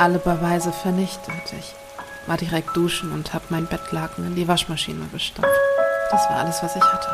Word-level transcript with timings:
alle 0.00 0.18
Beweise 0.18 0.72
vernichtet. 0.72 1.52
Ich 1.58 1.74
war 2.26 2.38
direkt 2.38 2.74
duschen 2.74 3.12
und 3.12 3.34
habe 3.34 3.44
mein 3.50 3.66
Bettlaken 3.66 4.26
in 4.26 4.34
die 4.34 4.48
Waschmaschine 4.48 5.06
gestampft. 5.12 5.52
Das 6.10 6.22
war 6.30 6.38
alles, 6.38 6.62
was 6.62 6.74
ich 6.74 6.82
hatte. 6.82 7.08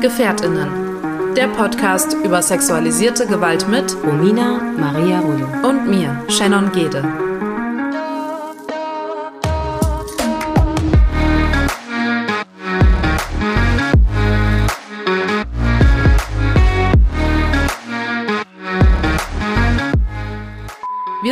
GefährtInnen. 0.00 1.34
Der 1.36 1.46
Podcast 1.46 2.14
über 2.24 2.42
sexualisierte 2.42 3.26
Gewalt 3.26 3.68
mit 3.68 3.96
Romina 4.04 4.60
Maria 4.76 5.20
Rullo. 5.20 5.46
und 5.68 5.88
mir, 5.88 6.24
Shannon 6.28 6.72
Gede. 6.72 7.31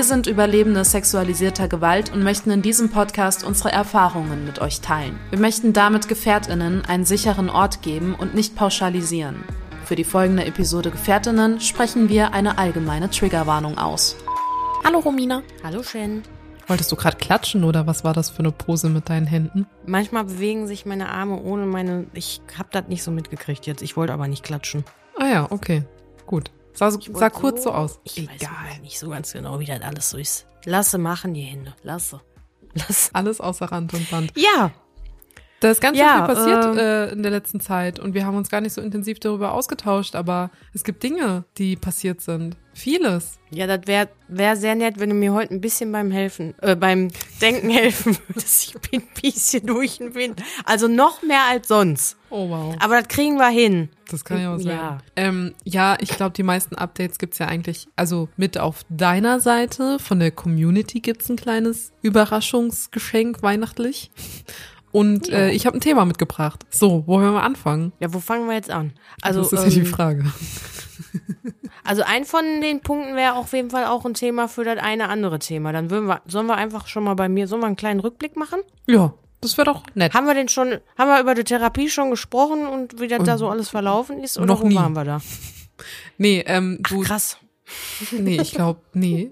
Wir 0.01 0.05
sind 0.07 0.27
Überlebende 0.27 0.83
sexualisierter 0.83 1.69
Gewalt 1.69 2.11
und 2.11 2.23
möchten 2.23 2.51
in 2.51 2.63
diesem 2.63 2.89
Podcast 2.89 3.45
unsere 3.45 3.71
Erfahrungen 3.71 4.47
mit 4.47 4.59
euch 4.59 4.81
teilen. 4.81 5.21
Wir 5.29 5.39
möchten 5.39 5.75
damit 5.75 6.09
GefährtInnen 6.09 6.87
einen 6.87 7.05
sicheren 7.05 7.51
Ort 7.51 7.83
geben 7.83 8.15
und 8.15 8.35
nicht 8.35 8.57
pauschalisieren. 8.57 9.45
Für 9.85 9.97
die 9.97 10.05
folgende 10.05 10.47
Episode 10.47 10.91
GefährtInnen 10.91 11.61
sprechen 11.61 12.09
wir 12.09 12.33
eine 12.33 12.57
allgemeine 12.57 13.11
Triggerwarnung 13.11 13.77
aus. 13.77 14.17
Hallo 14.87 15.01
Romina. 15.01 15.43
Hallo 15.63 15.83
Shen. 15.83 16.23
Wolltest 16.67 16.91
du 16.91 16.97
gerade 16.97 17.19
klatschen 17.19 17.63
oder 17.63 17.87
was 17.87 18.03
war 18.03 18.15
das 18.15 18.31
für 18.31 18.39
eine 18.39 18.53
Pose 18.53 18.89
mit 18.89 19.11
deinen 19.11 19.27
Händen? 19.27 19.67
Manchmal 19.85 20.25
bewegen 20.25 20.67
sich 20.67 20.87
meine 20.87 21.11
Arme 21.11 21.43
ohne 21.43 21.67
meine. 21.67 22.07
Ich 22.15 22.41
hab 22.59 22.71
das 22.71 22.89
nicht 22.89 23.03
so 23.03 23.11
mitgekriegt 23.11 23.67
jetzt. 23.67 23.83
Ich 23.83 23.99
wollte 23.99 24.15
aber 24.15 24.29
nicht 24.29 24.45
klatschen. 24.45 24.83
Ah 25.19 25.27
ja, 25.27 25.47
okay. 25.51 25.83
Gut. 26.25 26.51
Sah, 26.73 26.95
Ich 26.99 27.11
sah 27.13 27.31
kurz 27.31 27.65
so 27.65 27.73
aus. 27.73 28.01
Ich 28.05 28.27
weiß 28.27 28.81
nicht 28.83 28.99
so 28.99 29.09
ganz 29.11 29.33
genau, 29.33 29.59
wie 29.61 29.67
das 29.67 29.81
alles 29.83 30.11
so 30.11 30.19
ist. 30.19 30.47
Lasse 30.65 30.99
machen 30.99 31.35
die 31.35 31.43
Hände. 31.43 31.75
Lasse. 31.83 32.21
Lasse. 32.75 33.11
Alles 33.13 33.41
außer 33.41 33.67
Rand 33.67 33.93
und 33.95 34.09
Band. 34.11 34.33
Ja, 34.37 34.71
Da 35.61 35.71
ist 35.71 35.81
ganz 35.81 35.99
Ja, 35.99 36.25
viel 36.27 36.35
passiert 36.35 36.65
ähm, 36.65 36.79
äh, 36.79 37.13
in 37.13 37.23
der 37.23 37.31
letzten 37.33 37.61
Zeit 37.61 37.99
und 37.99 38.15
wir 38.15 38.25
haben 38.25 38.37
uns 38.37 38.49
gar 38.49 38.61
nicht 38.61 38.73
so 38.73 38.81
intensiv 38.81 39.19
darüber 39.21 39.53
ausgetauscht, 39.53 40.15
aber 40.15 40.51
es 40.73 40.85
gibt 40.85 41.03
Dinge, 41.03 41.45
die 41.59 41.77
passiert 41.77 42.21
sind. 42.21 42.57
Vieles. 42.73 43.39
Ja, 43.51 43.67
das 43.67 43.87
wäre 43.87 44.09
wär 44.29 44.57
sehr 44.57 44.75
nett, 44.75 44.99
wenn 44.99 45.11
du 45.11 45.15
mir 45.15 45.33
heute 45.33 45.53
ein 45.53 45.61
bisschen 45.61 45.91
beim 45.91 46.11
Helfen, 46.11 46.55
äh, 46.63 46.77
beim 46.77 47.09
Denken 47.41 47.69
helfen 47.71 48.17
würdest. 48.29 48.75
Ich 48.75 48.91
bin 48.91 49.03
ein 49.03 49.21
bisschen 49.21 49.67
durch 49.67 49.99
den 49.99 50.15
Wind. 50.15 50.43
Also 50.65 50.89
noch 50.89 51.23
mehr 51.23 51.43
als 51.51 51.69
sonst. 51.69 52.17
Oh 52.31 52.49
wow. 52.49 52.77
Aber 52.79 52.99
das 52.99 53.09
kriegen 53.09 53.37
wir 53.37 53.49
hin. 53.49 53.91
Das 54.09 54.25
kann 54.25 54.41
ja 54.41 54.55
auch 54.55 54.59
sein. 54.59 54.77
Ja. 54.77 54.99
Ähm, 55.17 55.55
ja, 55.65 55.97
ich 56.01 56.11
glaube, 56.11 56.33
die 56.33 56.43
meisten 56.43 56.77
Updates 56.77 57.19
gibt's 57.19 57.39
ja 57.39 57.47
eigentlich, 57.47 57.89
also 57.97 58.29
mit 58.37 58.59
auf 58.59 58.83
deiner 58.89 59.41
Seite 59.41 59.99
von 59.99 60.21
der 60.21 60.31
Community 60.31 61.01
gibt's 61.01 61.29
ein 61.29 61.37
kleines 61.37 61.93
Überraschungsgeschenk 62.03 63.43
weihnachtlich. 63.43 64.11
Und 64.93 65.29
äh, 65.29 65.51
ich 65.51 65.67
habe 65.67 65.77
ein 65.77 65.81
Thema 65.81 66.05
mitgebracht. 66.05 66.65
So, 66.71 67.05
wo 67.07 67.21
wollen 67.21 67.35
wir 67.35 67.43
anfangen? 67.43 67.93
Ja, 68.01 68.13
wo 68.13 68.21
fangen 68.21 68.49
wir 68.49 68.55
jetzt 68.55 68.71
an? 68.71 68.93
Also, 69.23 69.43
das 69.43 69.53
ist 69.53 69.65
ja 69.65 69.71
die 69.71 69.87
ähm, 69.87 69.87
Frage. 69.87 70.25
Also 71.91 72.05
ein 72.07 72.25
von 72.25 72.61
den 72.61 72.83
Punkten 72.83 73.17
wäre 73.17 73.35
auf 73.35 73.53
jeden 73.53 73.71
Fall 73.71 73.87
auch 73.87 74.05
ein 74.05 74.15
Thema 74.15 74.47
für 74.47 74.63
das 74.63 74.79
eine 74.79 75.09
andere 75.09 75.41
Thema. 75.41 75.73
Dann 75.73 75.91
würden 75.91 76.07
wir, 76.07 76.23
sollen 76.25 76.47
wir 76.47 76.55
einfach 76.55 76.87
schon 76.87 77.03
mal 77.03 77.15
bei 77.15 77.29
mir, 77.29 77.49
sollen 77.49 77.63
wir 77.63 77.67
einen 77.67 77.75
kleinen 77.75 77.99
Rückblick 77.99 78.37
machen? 78.37 78.61
Ja, 78.87 79.13
das 79.41 79.59
wäre 79.59 79.65
doch 79.65 79.83
nett. 79.95 80.15
Haben 80.15 80.29
wir 80.29 80.35
denn 80.35 80.49
schon, 80.49 80.79
haben 80.97 81.09
wir 81.09 81.21
über 81.21 81.35
die 81.35 81.43
Therapie 81.43 81.91
schon 81.91 82.11
gesprochen 82.11 82.69
und 82.69 83.01
wie 83.01 83.09
das 83.09 83.25
da 83.25 83.37
so 83.37 83.49
alles 83.49 83.71
verlaufen 83.71 84.23
ist? 84.23 84.39
Oder 84.39 84.47
noch 84.47 84.63
wo 84.63 84.69
nie. 84.69 84.77
waren 84.77 84.93
wir 84.93 85.05
da? 85.05 85.21
Nee, 86.19 86.45
ähm, 86.47 86.79
du, 86.89 87.01
Krass. 87.01 87.39
nee, 88.13 88.39
ich 88.41 88.53
glaube, 88.53 88.81
nee, 88.93 89.31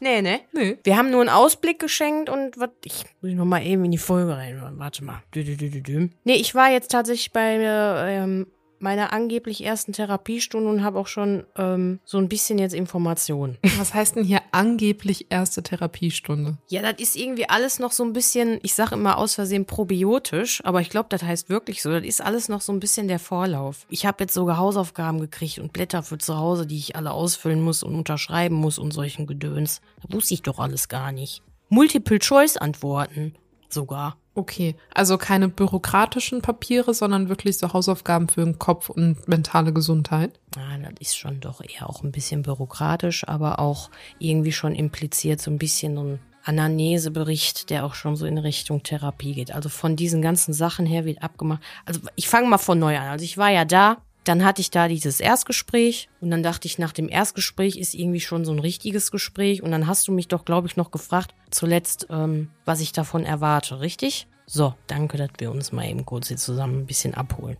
Nee, 0.00 0.22
ne? 0.22 0.40
nee. 0.52 0.78
Wir 0.84 0.96
haben 0.96 1.10
nur 1.10 1.20
einen 1.20 1.30
Ausblick 1.30 1.78
geschenkt 1.78 2.30
und 2.30 2.58
was, 2.58 2.70
ich 2.84 3.04
muss 3.20 3.32
noch 3.32 3.44
mal 3.44 3.62
eben 3.64 3.84
in 3.84 3.90
die 3.90 3.98
Folge 3.98 4.36
rein. 4.36 4.62
Warte 4.76 5.04
mal. 5.04 5.22
Dü, 5.34 5.42
dü, 5.44 5.56
dü, 5.56 5.70
dü, 5.70 5.82
dü. 5.82 6.10
Nee, 6.24 6.36
ich 6.36 6.54
war 6.54 6.70
jetzt 6.70 6.90
tatsächlich 6.90 7.32
bei 7.32 7.56
äh, 7.56 8.22
ähm, 8.22 8.46
meiner 8.78 9.12
angeblich 9.12 9.64
ersten 9.64 9.92
Therapiestunde 9.92 10.68
und 10.68 10.84
habe 10.84 10.98
auch 10.98 11.06
schon 11.06 11.44
ähm, 11.56 12.00
so 12.04 12.18
ein 12.18 12.28
bisschen 12.28 12.58
jetzt 12.58 12.74
Informationen. 12.74 13.58
Was 13.78 13.94
heißt 13.94 14.16
denn 14.16 14.24
hier 14.24 14.40
angeblich 14.52 15.26
erste 15.30 15.62
Therapiestunde? 15.62 16.58
Ja, 16.68 16.82
das 16.82 17.00
ist 17.00 17.16
irgendwie 17.16 17.48
alles 17.48 17.78
noch 17.78 17.92
so 17.92 18.04
ein 18.04 18.12
bisschen, 18.12 18.58
ich 18.62 18.74
sage 18.74 18.94
immer 18.94 19.18
aus 19.18 19.34
Versehen 19.34 19.66
probiotisch, 19.66 20.62
aber 20.64 20.80
ich 20.80 20.90
glaube, 20.90 21.08
das 21.10 21.22
heißt 21.22 21.48
wirklich 21.48 21.82
so. 21.82 21.90
Das 21.90 22.04
ist 22.04 22.20
alles 22.20 22.48
noch 22.48 22.60
so 22.60 22.72
ein 22.72 22.80
bisschen 22.80 23.08
der 23.08 23.18
Vorlauf. 23.18 23.86
Ich 23.88 24.06
habe 24.06 24.24
jetzt 24.24 24.34
sogar 24.34 24.56
Hausaufgaben 24.56 25.20
gekriegt 25.20 25.58
und 25.58 25.72
Blätter 25.72 26.02
für 26.02 26.18
zu 26.18 26.36
Hause, 26.36 26.66
die 26.66 26.76
ich 26.76 26.96
alle 26.96 27.12
ausfüllen 27.12 27.62
muss 27.62 27.82
und 27.82 27.94
unterschreiben 27.94 28.56
muss 28.56 28.78
und 28.78 28.92
solchen 28.92 29.26
Gedöns. 29.26 29.80
Das 30.02 30.14
wusste 30.14 30.34
ich 30.34 30.42
doch 30.42 30.58
alles 30.58 30.88
gar 30.88 31.12
nicht. 31.12 31.42
Multiple-Choice-Antworten 31.68 33.34
sogar. 33.68 34.16
Okay, 34.36 34.76
also 34.92 35.16
keine 35.16 35.48
bürokratischen 35.48 36.42
Papiere, 36.42 36.92
sondern 36.92 37.30
wirklich 37.30 37.56
so 37.56 37.72
Hausaufgaben 37.72 38.28
für 38.28 38.44
den 38.44 38.58
Kopf 38.58 38.90
und 38.90 39.26
mentale 39.26 39.72
Gesundheit. 39.72 40.38
Ah, 40.58 40.76
das 40.76 40.92
ist 41.00 41.16
schon 41.16 41.40
doch 41.40 41.62
eher 41.62 41.88
auch 41.88 42.04
ein 42.04 42.12
bisschen 42.12 42.42
bürokratisch, 42.42 43.26
aber 43.26 43.58
auch 43.58 43.88
irgendwie 44.18 44.52
schon 44.52 44.74
impliziert 44.74 45.40
so 45.40 45.50
ein 45.50 45.56
bisschen 45.56 45.96
ein 45.96 46.20
Anamnesebericht, 46.44 47.70
der 47.70 47.86
auch 47.86 47.94
schon 47.94 48.14
so 48.14 48.26
in 48.26 48.36
Richtung 48.36 48.82
Therapie 48.82 49.32
geht. 49.32 49.52
Also 49.52 49.70
von 49.70 49.96
diesen 49.96 50.20
ganzen 50.20 50.52
Sachen 50.52 50.84
her 50.84 51.06
wird 51.06 51.22
abgemacht. 51.22 51.62
Also 51.86 52.00
ich 52.14 52.28
fange 52.28 52.46
mal 52.46 52.58
von 52.58 52.78
neu 52.78 52.98
an. 52.98 53.08
Also 53.08 53.24
ich 53.24 53.38
war 53.38 53.48
ja 53.48 53.64
da, 53.64 53.96
dann 54.28 54.44
hatte 54.44 54.60
ich 54.60 54.70
da 54.70 54.88
dieses 54.88 55.20
Erstgespräch 55.20 56.08
und 56.20 56.30
dann 56.30 56.42
dachte 56.42 56.66
ich, 56.66 56.78
nach 56.78 56.92
dem 56.92 57.08
Erstgespräch 57.08 57.76
ist 57.76 57.94
irgendwie 57.94 58.20
schon 58.20 58.44
so 58.44 58.52
ein 58.52 58.58
richtiges 58.58 59.10
Gespräch 59.10 59.62
und 59.62 59.70
dann 59.70 59.86
hast 59.86 60.08
du 60.08 60.12
mich 60.12 60.28
doch, 60.28 60.44
glaube 60.44 60.66
ich, 60.66 60.76
noch 60.76 60.90
gefragt, 60.90 61.34
zuletzt, 61.50 62.08
ähm, 62.10 62.50
was 62.64 62.80
ich 62.80 62.92
davon 62.92 63.24
erwarte, 63.24 63.80
richtig? 63.80 64.26
So, 64.46 64.74
danke, 64.88 65.16
dass 65.16 65.30
wir 65.38 65.50
uns 65.50 65.72
mal 65.72 65.88
eben 65.88 66.04
kurz 66.04 66.28
hier 66.28 66.36
zusammen 66.36 66.80
ein 66.80 66.86
bisschen 66.86 67.14
abholen. 67.14 67.56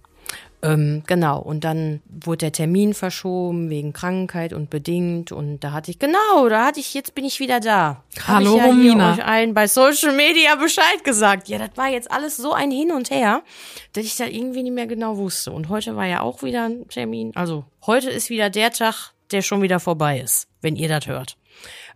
Ähm, 0.62 1.02
genau, 1.06 1.38
und 1.38 1.64
dann 1.64 2.00
wurde 2.08 2.38
der 2.38 2.52
Termin 2.52 2.94
verschoben 2.94 3.68
wegen 3.70 3.92
Krankheit 3.92 4.52
und 4.52 4.70
bedingt 4.70 5.30
und 5.30 5.60
da 5.60 5.72
hatte 5.72 5.90
ich, 5.90 5.98
genau, 5.98 6.48
da 6.48 6.66
hatte 6.66 6.80
ich, 6.80 6.94
jetzt 6.94 7.14
bin 7.14 7.24
ich 7.24 7.40
wieder 7.40 7.60
da. 7.60 8.02
Hab 8.26 8.36
Hallo, 8.36 8.56
ich 8.56 8.58
ja 8.58 8.66
Romina. 8.66 9.12
Euch 9.12 9.24
allen 9.24 9.54
bei 9.54 9.68
Social 9.68 10.12
Media 10.12 10.56
Bescheid 10.56 11.04
gesagt. 11.04 11.48
Ja, 11.48 11.58
das 11.58 11.70
war 11.76 11.88
jetzt 11.88 12.10
alles 12.10 12.36
so 12.36 12.52
ein 12.52 12.70
Hin 12.70 12.90
und 12.90 13.10
Her, 13.10 13.42
dass 13.92 14.04
ich 14.04 14.16
da 14.16 14.24
irgendwie 14.24 14.62
nicht 14.62 14.72
mehr 14.72 14.86
genau 14.86 15.18
wusste. 15.18 15.52
Und 15.52 15.68
heute 15.68 15.94
war 15.94 16.06
ja 16.06 16.22
auch 16.22 16.42
wieder 16.42 16.64
ein 16.64 16.88
Termin. 16.88 17.32
Also, 17.34 17.64
heute 17.86 18.10
ist 18.10 18.30
wieder 18.30 18.48
der 18.48 18.70
Tag, 18.70 19.12
der 19.30 19.42
schon 19.42 19.62
wieder 19.62 19.78
vorbei 19.78 20.20
ist, 20.20 20.48
wenn 20.62 20.74
ihr 20.74 20.88
das 20.88 21.06
hört. 21.06 21.36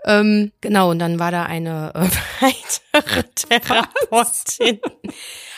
Ähm, 0.05 0.53
genau, 0.61 0.91
und 0.91 0.99
dann 0.99 1.19
war 1.19 1.31
da 1.31 1.45
eine 1.45 1.93
äh, 1.95 2.09
weitere 2.41 3.23
Therapeutin. 3.35 4.81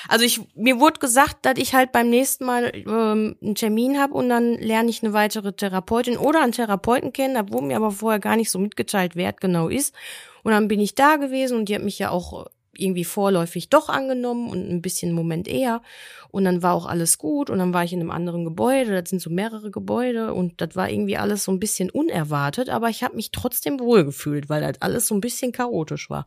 Also 0.08 0.24
ich, 0.24 0.40
mir 0.54 0.80
wurde 0.80 0.98
gesagt, 0.98 1.46
dass 1.46 1.54
ich 1.56 1.74
halt 1.74 1.92
beim 1.92 2.10
nächsten 2.10 2.44
Mal 2.44 2.72
ähm, 2.74 3.36
einen 3.40 3.54
Termin 3.54 4.00
habe 4.00 4.14
und 4.14 4.28
dann 4.28 4.54
lerne 4.54 4.90
ich 4.90 5.02
eine 5.02 5.12
weitere 5.12 5.52
Therapeutin 5.52 6.16
oder 6.16 6.42
einen 6.42 6.52
Therapeuten 6.52 7.12
kennen. 7.12 7.34
Da 7.34 7.48
wurde 7.48 7.66
mir 7.66 7.76
aber 7.76 7.92
vorher 7.92 8.18
gar 8.18 8.36
nicht 8.36 8.50
so 8.50 8.58
mitgeteilt, 8.58 9.14
wer 9.14 9.32
genau 9.32 9.68
ist. 9.68 9.94
Und 10.42 10.52
dann 10.52 10.66
bin 10.68 10.80
ich 10.80 10.94
da 10.96 11.16
gewesen 11.16 11.56
und 11.58 11.68
die 11.68 11.74
hat 11.76 11.82
mich 11.82 11.98
ja 12.00 12.10
auch 12.10 12.46
irgendwie 12.76 13.04
vorläufig 13.04 13.68
doch 13.68 13.88
angenommen 13.88 14.48
und 14.48 14.68
ein 14.70 14.82
bisschen 14.82 15.12
Moment 15.12 15.48
eher. 15.48 15.82
Und 16.30 16.44
dann 16.44 16.62
war 16.62 16.74
auch 16.74 16.86
alles 16.86 17.18
gut 17.18 17.50
und 17.50 17.58
dann 17.58 17.74
war 17.74 17.84
ich 17.84 17.92
in 17.92 18.00
einem 18.00 18.10
anderen 18.10 18.44
Gebäude. 18.44 19.00
Das 19.00 19.10
sind 19.10 19.20
so 19.20 19.30
mehrere 19.30 19.70
Gebäude 19.70 20.32
und 20.32 20.60
das 20.60 20.74
war 20.74 20.88
irgendwie 20.88 21.18
alles 21.18 21.44
so 21.44 21.52
ein 21.52 21.60
bisschen 21.60 21.90
unerwartet, 21.90 22.70
aber 22.70 22.88
ich 22.88 23.02
habe 23.02 23.16
mich 23.16 23.30
trotzdem 23.30 23.78
wohlgefühlt, 23.78 24.48
weil 24.48 24.62
das 24.62 24.80
alles 24.80 25.06
so 25.06 25.14
ein 25.14 25.20
bisschen 25.20 25.52
chaotisch 25.52 26.08
war. 26.08 26.26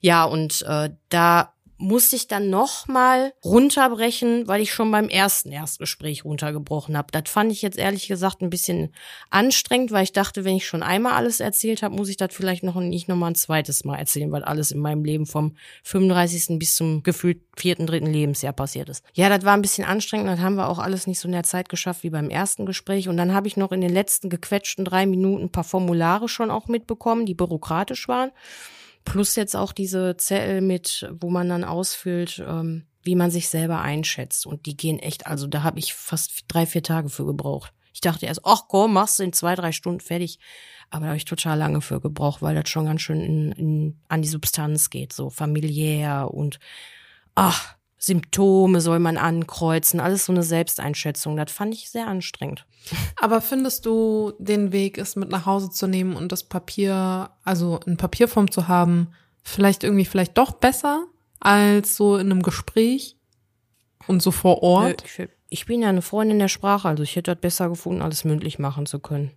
Ja, 0.00 0.24
und 0.24 0.62
äh, 0.66 0.90
da 1.08 1.52
musste 1.78 2.16
ich 2.16 2.28
dann 2.28 2.50
nochmal 2.50 3.32
runterbrechen, 3.44 4.48
weil 4.48 4.60
ich 4.60 4.72
schon 4.72 4.90
beim 4.90 5.08
ersten 5.08 5.52
Erstgespräch 5.52 6.24
runtergebrochen 6.24 6.96
habe. 6.96 7.08
Das 7.12 7.30
fand 7.30 7.52
ich 7.52 7.62
jetzt 7.62 7.78
ehrlich 7.78 8.08
gesagt 8.08 8.40
ein 8.40 8.50
bisschen 8.50 8.94
anstrengend, 9.30 9.92
weil 9.92 10.04
ich 10.04 10.12
dachte, 10.12 10.44
wenn 10.44 10.56
ich 10.56 10.66
schon 10.66 10.82
einmal 10.82 11.12
alles 11.12 11.40
erzählt 11.40 11.82
habe, 11.82 11.94
muss 11.94 12.08
ich 12.08 12.16
das 12.16 12.34
vielleicht 12.34 12.62
noch 12.62 12.76
nicht 12.76 13.08
nochmal 13.08 13.32
ein 13.32 13.34
zweites 13.34 13.84
Mal 13.84 13.96
erzählen, 13.96 14.32
weil 14.32 14.44
alles 14.44 14.70
in 14.70 14.80
meinem 14.80 15.04
Leben 15.04 15.26
vom 15.26 15.56
35. 15.84 16.58
bis 16.58 16.74
zum 16.74 17.02
gefühlt 17.02 17.40
vierten, 17.56 17.86
dritten 17.86 18.12
Lebensjahr 18.12 18.52
passiert 18.52 18.88
ist. 18.88 19.04
Ja, 19.14 19.28
das 19.28 19.44
war 19.44 19.54
ein 19.54 19.62
bisschen 19.62 19.84
anstrengend, 19.84 20.28
das 20.28 20.40
haben 20.40 20.56
wir 20.56 20.68
auch 20.68 20.78
alles 20.78 21.06
nicht 21.06 21.20
so 21.20 21.28
in 21.28 21.32
der 21.32 21.42
Zeit 21.42 21.68
geschafft 21.68 22.02
wie 22.02 22.10
beim 22.10 22.30
ersten 22.30 22.66
Gespräch. 22.66 23.08
Und 23.08 23.16
dann 23.16 23.34
habe 23.34 23.48
ich 23.48 23.56
noch 23.56 23.72
in 23.72 23.80
den 23.80 23.92
letzten 23.92 24.30
gequetschten 24.30 24.84
drei 24.84 25.06
Minuten 25.06 25.44
ein 25.44 25.52
paar 25.52 25.64
Formulare 25.64 26.28
schon 26.28 26.50
auch 26.50 26.68
mitbekommen, 26.68 27.26
die 27.26 27.34
bürokratisch 27.34 28.08
waren. 28.08 28.30
Plus 29.06 29.36
jetzt 29.36 29.56
auch 29.56 29.72
diese 29.72 30.16
Zettel 30.18 30.60
mit, 30.60 31.08
wo 31.20 31.30
man 31.30 31.48
dann 31.48 31.64
ausfüllt, 31.64 32.44
ähm, 32.46 32.86
wie 33.02 33.14
man 33.14 33.30
sich 33.30 33.48
selber 33.48 33.80
einschätzt. 33.80 34.46
Und 34.46 34.66
die 34.66 34.76
gehen 34.76 34.98
echt, 34.98 35.26
also 35.26 35.46
da 35.46 35.62
habe 35.62 35.78
ich 35.78 35.94
fast 35.94 36.44
drei, 36.48 36.66
vier 36.66 36.82
Tage 36.82 37.08
für 37.08 37.24
gebraucht. 37.24 37.72
Ich 37.94 38.02
dachte 38.02 38.26
erst, 38.26 38.44
ach 38.44 38.64
komm, 38.68 38.92
machst 38.92 39.18
du 39.18 39.22
in 39.22 39.32
zwei, 39.32 39.54
drei 39.54 39.72
Stunden 39.72 40.00
fertig. 40.00 40.38
Aber 40.90 41.02
da 41.02 41.06
habe 41.08 41.16
ich 41.16 41.24
total 41.24 41.56
lange 41.56 41.80
für 41.80 42.00
gebraucht, 42.00 42.42
weil 42.42 42.54
das 42.54 42.68
schon 42.68 42.84
ganz 42.84 43.00
schön 43.00 43.20
in, 43.20 43.52
in, 43.52 44.00
an 44.08 44.22
die 44.22 44.28
Substanz 44.28 44.90
geht, 44.90 45.12
so 45.12 45.30
familiär 45.30 46.28
und 46.30 46.58
ach, 47.34 47.76
Symptome 48.06 48.80
soll 48.80 49.00
man 49.00 49.16
ankreuzen, 49.16 49.98
alles 49.98 50.26
so 50.26 50.32
eine 50.32 50.44
Selbsteinschätzung. 50.44 51.36
Das 51.36 51.50
fand 51.50 51.74
ich 51.74 51.90
sehr 51.90 52.06
anstrengend. 52.06 52.64
Aber 53.20 53.40
findest 53.40 53.84
du, 53.84 54.32
den 54.38 54.70
Weg 54.70 54.96
ist 54.96 55.16
mit 55.16 55.28
nach 55.28 55.44
Hause 55.44 55.70
zu 55.70 55.88
nehmen 55.88 56.14
und 56.14 56.30
das 56.30 56.44
Papier, 56.44 57.30
also 57.42 57.80
in 57.84 57.96
Papierform 57.96 58.50
zu 58.52 58.68
haben, 58.68 59.08
vielleicht 59.42 59.82
irgendwie 59.82 60.04
vielleicht 60.04 60.38
doch 60.38 60.52
besser 60.52 61.04
als 61.40 61.96
so 61.96 62.16
in 62.16 62.30
einem 62.30 62.42
Gespräch 62.42 63.16
und 64.06 64.22
so 64.22 64.30
vor 64.30 64.62
Ort? 64.62 65.02
Ich, 65.04 65.28
ich 65.48 65.66
bin 65.66 65.82
ja 65.82 65.88
eine 65.88 66.02
Freundin 66.02 66.38
der 66.38 66.48
Sprache, 66.48 66.86
also 66.88 67.02
ich 67.02 67.16
hätte 67.16 67.34
das 67.34 67.40
besser 67.40 67.68
gefunden, 67.68 68.02
alles 68.02 68.24
mündlich 68.24 68.60
machen 68.60 68.86
zu 68.86 69.00
können. 69.00 69.32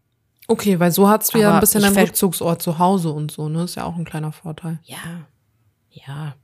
Okay, 0.47 0.79
weil 0.79 0.91
so 0.91 1.09
hast 1.09 1.33
du 1.33 1.39
ja 1.39 1.47
Aber 1.49 1.57
ein 1.57 1.61
bisschen 1.61 1.81
ver- 1.93 2.03
Rückzugsort 2.03 2.61
zu 2.61 2.77
Hause 2.77 3.09
und 3.09 3.31
so, 3.31 3.49
ne? 3.49 3.63
Ist 3.63 3.75
ja 3.75 3.85
auch 3.85 3.95
ein 3.95 4.05
kleiner 4.05 4.31
Vorteil. 4.31 4.79
Ja, 4.83 4.97
ja. 5.89 6.35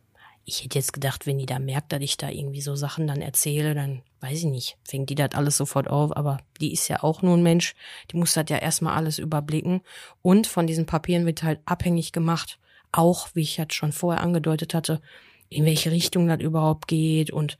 Ich 0.47 0.63
hätte 0.63 0.77
jetzt 0.77 0.93
gedacht, 0.93 1.25
wenn 1.25 1.39
die 1.39 1.47
da 1.47 1.57
merkt, 1.57 1.91
dass 1.91 2.01
ich 2.01 2.17
da 2.17 2.29
irgendwie 2.29 2.61
so 2.61 2.75
Sachen 2.75 3.07
dann 3.07 3.21
erzähle, 3.21 3.73
dann 3.73 4.03
weiß 4.21 4.39
ich 4.39 4.45
nicht, 4.45 4.77
fängt 4.83 5.09
die 5.09 5.15
das 5.15 5.31
alles 5.33 5.57
sofort 5.57 5.87
auf. 5.87 6.15
Aber 6.15 6.37
die 6.61 6.71
ist 6.71 6.87
ja 6.87 7.01
auch 7.03 7.23
nur 7.23 7.35
ein 7.35 7.43
Mensch, 7.43 7.73
die 8.11 8.17
muss 8.17 8.33
das 8.33 8.45
ja 8.49 8.57
erstmal 8.57 8.95
alles 8.95 9.17
überblicken. 9.17 9.81
Und 10.21 10.45
von 10.45 10.67
diesen 10.67 10.85
Papieren 10.85 11.25
wird 11.25 11.43
halt 11.43 11.59
abhängig 11.65 12.11
gemacht, 12.11 12.59
auch, 12.91 13.29
wie 13.33 13.41
ich 13.41 13.57
jetzt 13.57 13.73
schon 13.73 13.91
vorher 13.91 14.21
angedeutet 14.21 14.73
hatte, 14.73 15.01
in 15.49 15.65
welche 15.65 15.91
Richtung 15.91 16.27
das 16.27 16.39
überhaupt 16.39 16.87
geht. 16.87 17.31
Und 17.31 17.57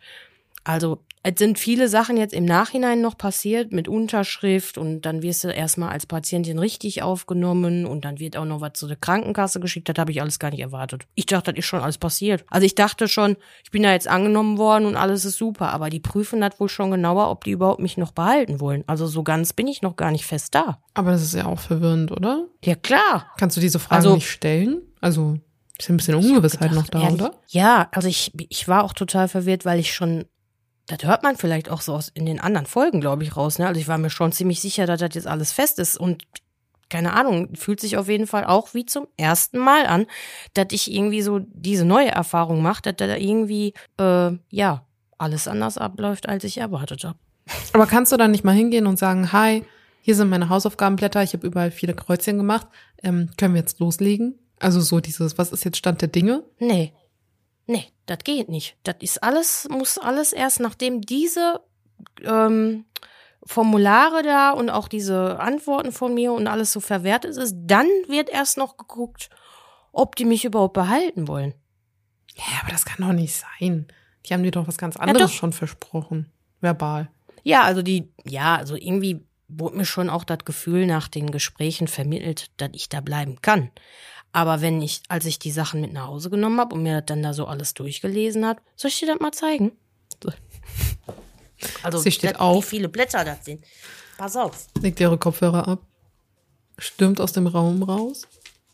also 0.64 1.00
es 1.28 1.34
sind 1.40 1.58
viele 1.58 1.88
Sachen 1.90 2.18
jetzt 2.18 2.34
im 2.36 2.46
Nachhinein 2.46 3.02
noch 3.02 3.18
passiert 3.18 3.72
mit 3.74 3.88
Unterschrift 3.88 4.78
und 4.78 5.02
dann 5.02 5.24
wirst 5.24 5.44
du 5.44 5.48
erstmal 5.48 5.90
als 5.90 6.06
Patientin 6.06 6.60
richtig 6.60 7.02
aufgenommen 7.02 7.88
und 7.88 8.06
dann 8.06 8.20
wird 8.20 8.38
auch 8.38 8.46
noch 8.46 8.62
was 8.62 8.74
zu 8.74 8.86
der 8.88 8.96
Krankenkasse 8.98 9.60
geschickt. 9.60 9.90
Das 9.90 9.96
habe 9.98 10.12
ich 10.12 10.22
alles 10.22 10.38
gar 10.38 10.52
nicht 10.52 10.60
erwartet. 10.60 11.08
Ich 11.16 11.26
dachte, 11.26 11.52
das 11.52 11.58
ist 11.60 11.66
schon 11.66 11.82
alles 11.82 11.98
passiert. 11.98 12.46
Also 12.50 12.66
ich 12.68 12.76
dachte 12.76 13.08
schon, 13.08 13.38
ich 13.64 13.72
bin 13.72 13.82
da 13.82 13.92
jetzt 13.92 14.08
angenommen 14.08 14.60
worden 14.60 14.86
und 14.86 14.96
alles 14.96 15.26
ist 15.26 15.38
super, 15.38 15.72
aber 15.74 15.90
die 15.90 16.00
prüfen 16.00 16.42
das 16.42 16.60
wohl 16.60 16.70
schon 16.70 16.92
genauer, 16.92 17.32
ob 17.32 17.44
die 17.44 17.52
überhaupt 17.52 17.80
mich 17.82 17.98
noch 17.98 18.12
behalten 18.12 18.60
wollen. 18.60 18.84
Also 18.86 19.08
so 19.08 19.24
ganz 19.24 19.52
bin 19.54 19.68
ich 19.68 19.82
noch 19.82 19.96
gar 19.96 20.12
nicht 20.12 20.26
fest 20.28 20.54
da. 20.54 20.78
Aber 20.94 21.10
das 21.10 21.24
ist 21.24 21.34
ja 21.34 21.48
auch 21.48 21.60
verwirrend, 21.60 22.12
oder? 22.12 22.46
Ja 22.64 22.76
klar. 22.76 23.32
Kannst 23.38 23.58
du 23.58 23.62
diese 23.62 23.80
Frage 23.80 23.96
Also- 24.04 24.16
nicht 24.16 24.30
stellen? 24.30 24.82
Also 25.02 25.40
ist 25.78 25.90
ein 25.90 25.98
bisschen 25.98 26.16
Ungewissheit 26.16 26.72
noch 26.72 26.86
gedacht, 26.86 26.94
da, 26.96 27.02
ehrlich, 27.02 27.22
oder? 27.22 27.32
Ja, 27.50 27.88
also 27.92 28.08
ich, 28.08 28.32
ich 28.50 28.68
war 28.68 28.84
auch 28.84 28.94
total 28.94 29.28
verwirrt, 29.28 29.66
weil 29.66 29.80
ich 29.80 29.94
schon, 29.94 30.24
das 30.88 31.04
hört 31.04 31.24
man 31.24 31.36
vielleicht 31.36 31.70
auch 31.70 31.82
so 31.82 31.94
aus 31.94 32.10
in 32.10 32.26
den 32.26 32.40
anderen 32.40 32.68
Folgen, 32.68 33.02
glaube 33.02 33.24
ich, 33.24 33.36
raus. 33.36 33.60
Ne? 33.60 33.68
Also 33.68 33.80
ich 33.80 33.88
war 33.88 33.98
mir 33.98 34.10
schon 34.10 34.32
ziemlich 34.32 34.60
sicher, 34.60 34.86
dass 34.86 35.00
das 35.00 35.16
jetzt 35.16 35.28
alles 35.28 35.52
fest 35.52 35.80
ist 35.80 35.98
und 35.98 36.24
keine 36.90 37.14
Ahnung, 37.14 37.56
fühlt 37.56 37.80
sich 37.80 37.98
auf 37.98 38.08
jeden 38.08 38.28
Fall 38.28 38.46
auch 38.46 38.74
wie 38.76 38.86
zum 38.86 39.08
ersten 39.18 39.58
Mal 39.58 39.88
an, 39.88 40.06
dass 40.54 40.68
ich 40.70 40.94
irgendwie 40.94 41.24
so 41.24 41.40
diese 41.40 41.84
neue 41.84 42.10
Erfahrung 42.10 42.62
mache, 42.62 42.84
dass 42.84 42.96
da 42.96 43.16
irgendwie, 43.16 43.74
äh, 44.00 44.32
ja, 44.50 44.86
alles 45.18 45.48
anders 45.48 45.78
abläuft, 45.78 46.30
als 46.30 46.44
ich 46.44 46.58
erwartet 46.58 47.04
habe. 47.04 47.18
Aber 47.74 47.88
kannst 47.88 48.12
du 48.12 48.18
dann 48.18 48.32
nicht 48.32 48.44
mal 48.44 48.54
hingehen 48.56 48.86
und 48.86 49.00
sagen, 49.00 49.32
hi, 49.32 49.64
hier 50.02 50.16
sind 50.16 50.30
meine 50.30 50.50
Hausaufgabenblätter, 50.50 51.24
ich 51.24 51.34
habe 51.34 51.48
überall 51.48 51.72
viele 51.72 51.96
Kreuzchen 51.96 52.38
gemacht, 52.38 52.68
ähm, 53.02 53.30
können 53.38 53.56
wir 53.56 53.62
jetzt 53.62 53.80
loslegen? 53.80 54.38
Also 54.60 54.80
so 54.80 55.00
dieses, 55.00 55.38
was 55.38 55.52
ist 55.52 55.66
jetzt 55.66 55.78
Stand 55.78 56.02
der 56.02 56.10
Dinge? 56.10 56.44
Nee. 56.60 56.94
Nee, 57.68 57.88
das 58.06 58.20
geht 58.20 58.50
nicht. 58.50 58.78
Das 58.84 58.96
ist 59.00 59.24
alles, 59.24 59.68
muss 59.70 59.98
alles 59.98 60.34
erst, 60.34 60.60
nachdem 60.60 61.02
diese 61.02 61.62
ähm, 62.24 62.86
Formulare 63.44 64.24
da 64.24 64.52
und 64.52 64.70
auch 64.70 64.88
diese 64.88 65.40
Antworten 65.40 65.92
von 65.92 66.14
mir 66.14 66.34
und 66.34 66.48
alles 66.48 66.72
so 66.72 66.80
verwertet 66.80 67.38
ist, 67.38 67.56
dann 67.58 67.88
wird 68.08 68.30
erst 68.30 68.58
noch 68.58 68.78
geguckt, 68.78 69.30
ob 69.92 70.16
die 70.16 70.26
mich 70.26 70.46
überhaupt 70.46 70.74
behalten 70.74 71.28
wollen. 71.28 71.54
Ja, 72.36 72.62
aber 72.62 72.72
das 72.72 72.86
kann 72.86 73.08
doch 73.08 73.14
nicht 73.14 73.36
sein. 73.36 73.88
Die 74.26 74.34
haben 74.34 74.44
dir 74.44 74.52
doch 74.52 74.68
was 74.68 74.78
ganz 74.78 74.98
anderes 74.98 75.32
doch. 75.32 75.38
schon 75.38 75.54
versprochen. 75.54 76.32
Verbal. 76.60 77.10
Ja, 77.44 77.62
also 77.62 77.82
die, 77.82 78.12
ja, 78.26 78.56
also 78.56 78.76
irgendwie 78.76 79.26
wurde 79.48 79.78
mir 79.78 79.86
schon 79.86 80.10
auch 80.10 80.24
das 80.24 80.40
Gefühl 80.40 80.88
nach 80.88 81.08
den 81.08 81.32
Gesprächen 81.32 81.88
vermittelt, 81.88 82.50
dass 82.58 82.72
ich 82.74 82.90
da 82.90 83.02
bleiben 83.02 83.42
kann. 83.42 83.72
Aber 84.36 84.60
wenn 84.60 84.82
ich, 84.82 85.02
als 85.08 85.24
ich 85.26 85.40
die 85.40 85.52
Sachen 85.52 85.80
mit 85.80 85.94
nach 85.94 86.08
Hause 86.08 86.30
genommen 86.30 86.60
habe 86.60 86.76
und 86.76 86.84
mir 86.84 87.00
dann 87.00 87.24
da 87.24 87.34
so 87.34 87.46
alles 87.48 87.74
durchgelesen 87.74 88.46
habe, 88.46 88.60
soll 88.76 88.90
ich 88.90 89.00
dir 89.00 89.06
das 89.08 89.22
mal 89.22 89.32
zeigen? 89.32 89.72
So. 90.22 90.30
Also, 91.84 92.00
Sie 92.00 92.12
steht 92.12 92.32
das, 92.32 92.40
auf. 92.42 92.66
wie 92.66 92.70
viele 92.70 92.90
Blätter 92.90 93.24
das 93.24 93.46
sind. 93.46 93.64
Pass 94.18 94.36
auf. 94.36 94.68
Legt 94.82 95.00
ihre 95.00 95.18
Kopfhörer 95.18 95.66
ab. 95.66 95.80
Stürmt 96.78 97.22
aus 97.22 97.32
dem 97.32 97.48
Raum 97.48 97.82
raus. 97.82 98.28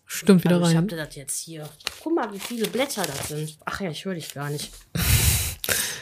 Stürmt 0.07 0.43
wieder 0.43 0.55
Also 0.55 0.65
ich 0.69 0.75
rein. 0.75 0.83
hab 0.83 0.89
dir 0.89 0.95
das 0.97 1.15
jetzt 1.15 1.39
hier. 1.41 1.69
Guck 2.01 2.15
mal, 2.15 2.33
wie 2.33 2.39
viele 2.39 2.67
Blätter 2.67 3.03
das 3.03 3.27
sind. 3.27 3.55
Ach 3.63 3.79
ja, 3.81 3.91
ich 3.91 4.03
höre 4.03 4.15
dich 4.15 4.33
gar 4.33 4.49
nicht. 4.49 4.71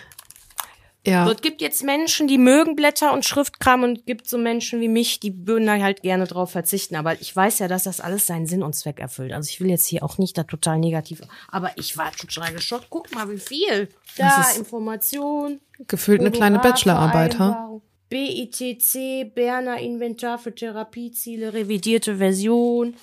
Ja. 1.10 1.26
So, 1.26 1.32
es 1.32 1.42
gibt 1.42 1.62
jetzt 1.62 1.84
Menschen, 1.84 2.28
die 2.28 2.38
mögen 2.38 2.76
Blätter 2.76 3.14
und 3.14 3.26
Schriftkram 3.26 3.84
und 3.84 4.00
es 4.00 4.06
gibt 4.06 4.30
so 4.30 4.38
Menschen 4.38 4.80
wie 4.82 4.88
mich, 4.88 5.20
die 5.20 5.48
würden 5.48 5.66
da 5.66 5.80
halt 5.80 6.02
gerne 6.02 6.28
drauf 6.28 6.52
verzichten. 6.52 6.96
Aber 6.96 7.20
ich 7.20 7.36
weiß 7.36 7.60
ja, 7.60 7.68
dass 7.68 7.84
das 7.84 8.00
alles 8.00 8.28
seinen 8.28 8.46
Sinn 8.46 8.64
und 8.64 8.74
Zweck 8.74 9.00
erfüllt. 9.00 9.34
Also 9.34 9.50
ich 9.50 9.60
will 9.60 9.70
jetzt 9.70 9.86
hier 9.86 10.04
auch 10.04 10.18
nicht 10.18 10.38
da 10.38 10.44
total 10.44 10.80
negativ. 10.80 11.22
Aber 11.50 11.72
ich 11.76 11.98
war 11.98 12.12
total 12.12 12.54
geschockt. 12.54 12.88
Guck 12.90 13.14
mal, 13.14 13.30
wie 13.30 13.40
viel. 13.40 13.90
Da, 14.18 14.46
Information. 14.58 15.60
Gefühlt 15.88 16.22
eine 16.22 16.32
kleine 16.32 16.60
Bachelorarbeit, 16.60 17.40
ha? 17.40 17.80
BITC, 18.10 19.34
Berner 19.34 19.78
Inventar 19.78 20.40
für 20.40 20.54
Therapieziele, 20.54 21.54
revidierte 21.54 22.18
Version. 22.18 22.96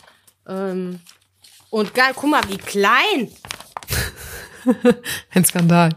Ähm, 0.48 1.00
und 1.70 1.94
geil, 1.94 2.12
guck 2.14 2.30
mal, 2.30 2.42
wie 2.48 2.58
klein. 2.58 3.30
Ein 5.34 5.44
Skandal. 5.44 5.90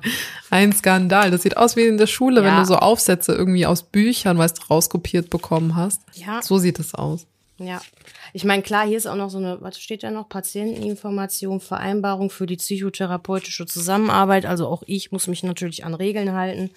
Ein 0.49 0.73
Skandal. 0.73 1.31
Das 1.31 1.41
sieht 1.43 1.57
aus 1.57 1.75
wie 1.75 1.85
in 1.87 1.97
der 1.97 2.07
Schule, 2.07 2.43
wenn 2.43 2.53
Ja. 2.53 2.59
du 2.59 2.65
so 2.65 2.75
Aufsätze 2.77 3.33
irgendwie 3.33 3.65
aus 3.65 3.83
Büchern, 3.83 4.37
weißt 4.37 4.59
du, 4.59 4.63
rauskopiert 4.69 5.29
bekommen 5.29 5.75
hast. 5.75 6.01
Ja. 6.13 6.41
So 6.41 6.57
sieht 6.57 6.79
es 6.79 6.93
aus. 6.95 7.25
Ja. 7.57 7.81
Ich 8.31 8.45
meine, 8.45 8.61
klar, 8.63 8.85
hier 8.87 8.97
ist 8.97 9.07
auch 9.07 9.15
noch 9.15 9.29
so 9.29 9.37
eine, 9.37 9.59
was 9.61 9.79
steht 9.79 10.03
da 10.03 10.11
noch? 10.11 10.29
Patienteninformation, 10.29 11.59
Vereinbarung 11.59 12.29
für 12.29 12.45
die 12.45 12.55
psychotherapeutische 12.57 13.65
Zusammenarbeit. 13.65 14.45
Also 14.45 14.67
auch 14.67 14.83
ich 14.85 15.11
muss 15.11 15.27
mich 15.27 15.43
natürlich 15.43 15.83
an 15.83 15.93
Regeln 15.93 16.33
halten, 16.33 16.69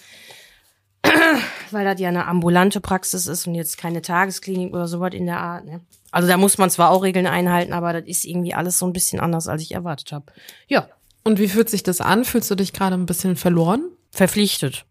weil 1.71 1.85
das 1.85 2.01
ja 2.01 2.09
eine 2.09 2.27
ambulante 2.27 2.81
Praxis 2.81 3.27
ist 3.27 3.47
und 3.47 3.55
jetzt 3.55 3.77
keine 3.79 4.03
Tagesklinik 4.03 4.73
oder 4.73 4.89
sowas 4.89 5.13
in 5.15 5.27
der 5.27 5.41
Art. 5.41 5.65
Ne? 5.67 5.81
Also 6.11 6.29
da 6.29 6.37
muss 6.37 6.59
man 6.59 6.71
zwar 6.71 6.91
auch 6.91 7.03
Regeln 7.03 7.27
einhalten, 7.27 7.73
aber 7.73 7.93
das 7.93 8.05
ist 8.07 8.25
irgendwie 8.25 8.55
alles 8.55 8.79
so 8.79 8.87
ein 8.87 8.93
bisschen 8.93 9.21
anders, 9.21 9.49
als 9.49 9.63
ich 9.63 9.73
erwartet 9.73 10.13
habe. 10.13 10.27
Ja, 10.69 10.89
Und 11.25 11.39
wie 11.39 11.49
fühlt 11.49 11.71
sich 11.71 11.83
das 11.83 12.01
an? 12.01 12.25
Fühlst 12.25 12.51
du 12.51 12.55
dich 12.55 12.73
gerade 12.73 12.95
ein 12.95 13.07
bisschen 13.07 13.37
verloren? 13.37 13.85
verpflichtet. 14.15 14.85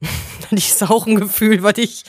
das 0.50 0.59
ist 0.71 0.89
auch 0.89 1.05
ein 1.05 1.15
Gefühl, 1.15 1.61
was 1.61 1.77
ich 1.77 2.03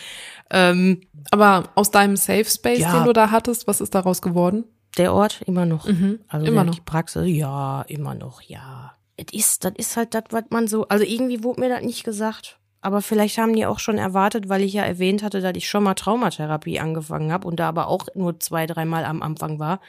ähm, 0.51 1.03
Aber 1.31 1.71
aus 1.75 1.91
deinem 1.91 2.17
Safe 2.17 2.45
Space, 2.47 2.79
Ja. 2.81 2.93
den 2.99 3.05
du 3.05 3.13
da 3.13 3.31
hattest, 3.31 3.67
was 3.67 3.81
ist 3.83 3.95
daraus 3.95 4.23
geworden? 4.23 4.65
Der 4.97 5.13
Ort 5.15 5.43
immer 5.47 5.67
noch. 5.67 5.85
also 5.87 5.93
Mhm. 5.95 6.21
immer 6.31 6.43
der, 6.43 6.65
noch. 6.65 6.75
Die 6.75 6.81
Praxis, 6.81 7.25
ja, 7.27 7.83
immer 7.83 8.15
noch, 8.15 8.41
ja. 8.43 8.95
Es 9.17 9.27
ist, 9.33 9.65
das 9.65 9.75
ist 9.77 9.97
halt 9.99 10.15
das, 10.15 10.25
was 10.31 10.45
man 10.51 10.69
so, 10.69 10.89
also 10.89 11.05
irgendwie 11.05 11.43
wurde 11.45 11.61
mir 11.61 11.69
das 11.69 11.83
nicht 11.83 12.03
gesagt. 12.05 12.59
Aber 12.81 13.01
vielleicht 13.03 13.37
haben 13.39 13.55
die 13.55 13.67
auch 13.67 13.79
schon 13.79 13.99
erwartet, 13.99 14.49
weil 14.49 14.63
ich 14.63 14.73
ja 14.73 14.83
erwähnt 14.83 15.23
hatte, 15.23 15.41
dass 15.43 15.53
ich 15.55 15.69
schon 15.69 15.85
mal 15.85 15.95
Traumatherapie 15.95 16.81
angefangen 16.81 17.31
habe 17.31 17.47
und 17.47 17.61
da 17.61 17.69
aber 17.69 17.87
auch 17.89 18.07
nur 18.15 18.41
zwei, 18.41 18.67
dreimal 18.67 19.05
am 19.05 19.23
Anfang 19.23 19.59
war, 19.59 19.81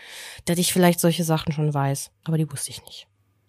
dass 0.46 0.58
ich 0.60 0.72
vielleicht 0.74 1.00
solche 1.00 1.24
Sachen 1.24 1.54
schon 1.54 1.74
weiß. 1.74 2.12
Aber 2.26 2.38
die 2.38 2.52
wusste 2.52 2.70
ich 2.72 2.84
nicht. 2.84 3.08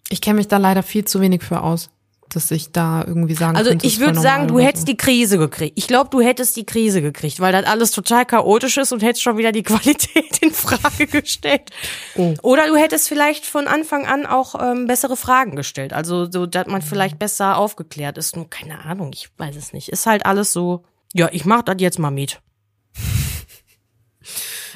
Ich 0.09 0.21
kenne 0.21 0.37
mich 0.37 0.47
da 0.47 0.57
leider 0.57 0.83
viel 0.83 1.05
zu 1.05 1.19
wenig 1.21 1.43
für 1.43 1.61
aus. 1.61 1.89
dass 2.29 2.51
ich 2.51 2.71
da 2.71 3.03
irgendwie 3.05 3.33
sagen 3.35 3.55
Also 3.55 3.69
könnte, 3.69 3.85
ich 3.87 3.99
würde 3.99 4.19
sagen, 4.19 4.47
du 4.47 4.59
hättest 4.59 4.85
so. 4.87 4.91
die 4.91 4.97
Krise 4.97 5.37
gekriegt. 5.37 5.77
Ich 5.77 5.87
glaube, 5.87 6.09
du 6.09 6.21
hättest 6.21 6.55
die 6.57 6.65
Krise 6.65 7.01
gekriegt, 7.01 7.39
weil 7.39 7.51
das 7.53 7.65
alles 7.65 7.91
total 7.91 8.25
chaotisch 8.25 8.77
ist 8.77 8.91
und 8.91 9.01
hättest 9.03 9.21
schon 9.21 9.37
wieder 9.37 9.51
die 9.51 9.63
Qualität 9.71 10.39
in 10.41 10.51
Frage 10.51 11.07
gestellt. 11.07 11.69
Oh. 12.15 12.33
Oder 12.41 12.67
du 12.67 12.75
hättest 12.75 13.07
vielleicht 13.07 13.45
von 13.45 13.67
Anfang 13.67 14.05
an 14.05 14.25
auch 14.25 14.55
ähm, 14.61 14.85
bessere 14.87 15.15
Fragen 15.15 15.55
gestellt. 15.55 15.93
Also 15.93 16.29
so, 16.29 16.45
dass 16.45 16.67
man 16.67 16.81
vielleicht 16.81 17.19
besser 17.19 17.57
aufgeklärt 17.57 18.17
ist. 18.17 18.35
Nur 18.35 18.49
keine 18.49 18.83
Ahnung, 18.83 19.11
ich 19.13 19.29
weiß 19.37 19.55
es 19.55 19.71
nicht. 19.71 19.89
Ist 19.89 20.05
halt 20.05 20.25
alles 20.25 20.51
so. 20.51 20.83
Ja, 21.13 21.29
ich 21.31 21.45
mach 21.45 21.61
das 21.61 21.77
jetzt 21.79 21.99
mal 21.99 22.11
mit. 22.11 22.41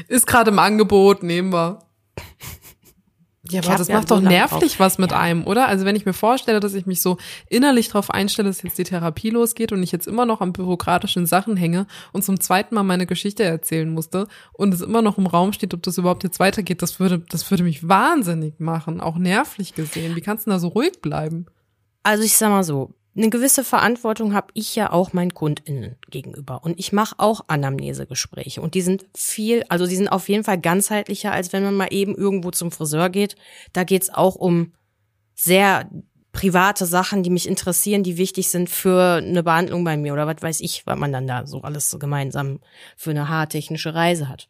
Ist 0.08 0.28
gerade 0.28 0.52
im 0.52 0.60
Angebot, 0.60 1.24
nehmen 1.24 1.52
wir. 1.52 1.80
Ja, 3.50 3.62
aber 3.64 3.78
das 3.78 3.88
ja 3.88 3.96
macht 3.96 4.12
doch 4.12 4.20
nervlich 4.20 4.74
drauf. 4.74 4.80
was 4.80 4.98
mit 4.98 5.14
einem, 5.14 5.48
oder? 5.48 5.68
Also 5.68 5.86
wenn 5.86 5.96
ich 5.96 6.06
mir 6.06 6.14
vorstelle, 6.14 6.60
dass 6.60 6.74
ich 6.74 6.86
mich 6.86 7.02
so 7.02 7.18
innerlich 7.48 7.88
darauf 7.88 8.12
einstelle, 8.12 8.50
dass 8.50 8.62
jetzt 8.62 8.78
die 8.78 8.84
Therapie 8.84 9.30
losgeht 9.30 9.72
und 9.72 9.82
ich 9.82 9.94
jetzt 9.94 10.08
immer 10.08 10.26
noch 10.26 10.42
an 10.42 10.52
bürokratischen 10.52 11.26
Sachen 11.26 11.56
hänge 11.56 11.88
und 12.12 12.24
zum 12.24 12.40
zweiten 12.40 12.76
Mal 12.76 12.84
meine 12.84 13.06
Geschichte 13.06 13.44
erzählen 13.44 13.90
musste 13.90 14.28
und 14.52 14.74
es 14.74 14.82
immer 14.82 15.02
noch 15.02 15.18
im 15.18 15.26
Raum 15.26 15.54
steht, 15.54 15.74
ob 15.74 15.84
das 15.84 15.98
überhaupt 15.98 16.24
jetzt 16.24 16.40
weitergeht, 16.40 16.82
das 16.82 17.00
würde, 17.00 17.20
das 17.30 17.50
würde 17.50 17.64
mich 17.64 17.88
wahnsinnig 17.88 18.60
machen, 18.60 19.00
auch 19.00 19.18
nervlich 19.18 19.74
gesehen. 19.74 20.18
Wie 20.18 20.22
kannst 20.22 20.46
du 20.46 20.50
denn 20.50 20.56
da 20.58 20.60
so 20.60 20.68
ruhig 20.68 21.02
bleiben? 21.02 21.46
Also 22.04 22.24
ich 22.24 22.36
sag 22.36 22.50
mal 22.50 22.64
so, 22.64 22.94
eine 23.20 23.30
gewisse 23.30 23.64
Verantwortung 23.64 24.34
habe 24.34 24.48
ich 24.54 24.76
ja 24.76 24.92
auch 24.92 25.12
meinen 25.12 25.34
KundInnen 25.34 25.98
gegenüber. 26.10 26.64
Und 26.64 26.80
ich 26.80 26.94
mache 26.94 27.16
auch 27.18 27.42
Anamnesegespräche. 27.48 28.62
Und 28.62 28.76
die 28.76 28.82
sind 28.82 29.06
viel, 29.16 29.64
also 29.68 29.86
die 29.86 29.96
sind 29.96 30.08
auf 30.08 30.30
jeden 30.30 30.46
Fall 30.46 30.60
ganzheitlicher, 30.60 31.32
als 31.32 31.52
wenn 31.52 31.64
man 31.64 31.76
mal 31.76 31.90
eben 31.92 32.16
irgendwo 32.16 32.52
zum 32.52 32.72
Friseur 32.72 33.10
geht. 33.10 33.36
Da 33.74 33.84
geht's 33.84 34.10
auch 34.10 34.36
um 34.36 34.74
sehr 35.36 35.90
private 36.32 36.86
Sachen, 36.86 37.24
die 37.24 37.30
mich 37.30 37.48
interessieren, 37.48 38.04
die 38.04 38.18
wichtig 38.18 38.50
sind 38.50 38.70
für 38.70 39.16
eine 39.16 39.44
Behandlung 39.44 39.84
bei 39.84 39.98
mir 39.98 40.14
oder 40.14 40.28
was 40.28 40.42
weiß 40.42 40.62
ich, 40.62 40.86
was 40.86 40.98
man 40.98 41.12
dann 41.12 41.28
da 41.28 41.46
so 41.46 41.62
alles 41.62 41.90
so 41.90 42.00
gemeinsam 42.00 42.60
für 42.96 43.10
eine 43.10 43.28
haartechnische 43.28 43.94
Reise 43.96 44.30
hat. 44.30 44.48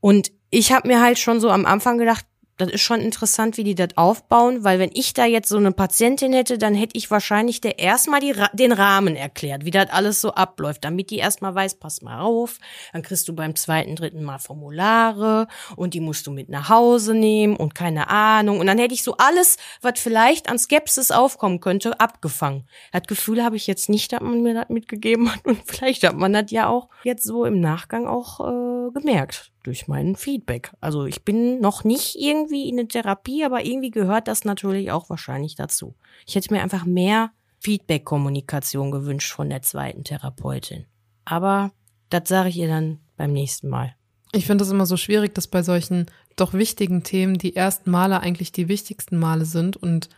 Und 0.00 0.30
ich 0.50 0.72
habe 0.72 0.88
mir 0.88 1.00
halt 1.00 1.18
schon 1.18 1.40
so 1.40 1.50
am 1.50 1.64
Anfang 1.64 1.96
gedacht, 1.96 2.26
das 2.56 2.70
ist 2.70 2.82
schon 2.82 3.00
interessant, 3.00 3.56
wie 3.56 3.64
die 3.64 3.74
das 3.74 3.96
aufbauen, 3.96 4.62
weil 4.62 4.78
wenn 4.78 4.90
ich 4.94 5.12
da 5.12 5.24
jetzt 5.24 5.48
so 5.48 5.56
eine 5.56 5.72
Patientin 5.72 6.32
hätte, 6.32 6.56
dann 6.56 6.74
hätte 6.74 6.96
ich 6.96 7.10
wahrscheinlich 7.10 7.60
der 7.60 7.78
erstmal 7.78 8.20
die, 8.20 8.34
den 8.52 8.72
Rahmen 8.72 9.16
erklärt, 9.16 9.64
wie 9.64 9.72
das 9.72 9.90
alles 9.90 10.20
so 10.20 10.32
abläuft, 10.32 10.84
damit 10.84 11.10
die 11.10 11.18
erstmal 11.18 11.54
weiß, 11.54 11.76
pass 11.76 12.02
mal 12.02 12.20
auf, 12.20 12.58
dann 12.92 13.02
kriegst 13.02 13.26
du 13.28 13.34
beim 13.34 13.56
zweiten, 13.56 13.96
dritten 13.96 14.22
Mal 14.22 14.38
Formulare 14.38 15.48
und 15.76 15.94
die 15.94 16.00
musst 16.00 16.26
du 16.26 16.30
mit 16.30 16.48
nach 16.48 16.68
Hause 16.68 17.14
nehmen 17.14 17.56
und 17.56 17.74
keine 17.74 18.08
Ahnung. 18.08 18.60
Und 18.60 18.66
dann 18.66 18.78
hätte 18.78 18.94
ich 18.94 19.02
so 19.02 19.16
alles, 19.16 19.56
was 19.82 19.98
vielleicht 19.98 20.48
an 20.48 20.58
Skepsis 20.58 21.10
aufkommen 21.10 21.60
könnte, 21.60 21.98
abgefangen. 21.98 22.68
Das 22.92 23.02
Gefühl 23.02 23.42
habe 23.42 23.56
ich 23.56 23.66
jetzt 23.66 23.88
nicht, 23.88 24.12
dass 24.12 24.20
man 24.20 24.42
mir 24.42 24.54
das 24.54 24.68
mitgegeben 24.68 25.32
hat 25.32 25.44
und 25.44 25.58
vielleicht 25.66 26.04
hat 26.04 26.16
man 26.16 26.32
das 26.32 26.50
ja 26.50 26.68
auch 26.68 26.88
jetzt 27.02 27.24
so 27.24 27.44
im 27.44 27.60
Nachgang 27.60 28.06
auch 28.06 28.40
äh, 28.40 28.92
gemerkt 28.92 29.53
durch 29.64 29.88
mein 29.88 30.14
Feedback. 30.14 30.72
Also 30.80 31.06
ich 31.06 31.24
bin 31.24 31.60
noch 31.60 31.82
nicht 31.84 32.14
irgendwie 32.16 32.68
in 32.68 32.76
der 32.76 32.86
Therapie, 32.88 33.44
aber 33.44 33.64
irgendwie 33.64 33.90
gehört 33.90 34.28
das 34.28 34.44
natürlich 34.44 34.92
auch 34.92 35.10
wahrscheinlich 35.10 35.56
dazu. 35.56 35.94
Ich 36.26 36.36
hätte 36.36 36.54
mir 36.54 36.62
einfach 36.62 36.84
mehr 36.84 37.30
Feedback-Kommunikation 37.60 38.90
gewünscht 38.90 39.32
von 39.32 39.48
der 39.50 39.62
zweiten 39.62 40.04
Therapeutin. 40.04 40.86
Aber 41.24 41.72
das 42.10 42.28
sage 42.28 42.50
ich 42.50 42.56
ihr 42.58 42.68
dann 42.68 43.00
beim 43.16 43.32
nächsten 43.32 43.68
Mal. 43.68 43.94
Ich 44.32 44.46
finde 44.46 44.64
es 44.64 44.70
immer 44.70 44.86
so 44.86 44.96
schwierig, 44.96 45.34
dass 45.34 45.46
bei 45.46 45.62
solchen 45.62 46.06
doch 46.36 46.52
wichtigen 46.52 47.02
Themen 47.04 47.38
die 47.38 47.54
ersten 47.56 47.90
Male 47.90 48.20
eigentlich 48.20 48.52
die 48.52 48.68
wichtigsten 48.68 49.16
Male 49.18 49.44
sind 49.44 49.76
und 49.76 50.08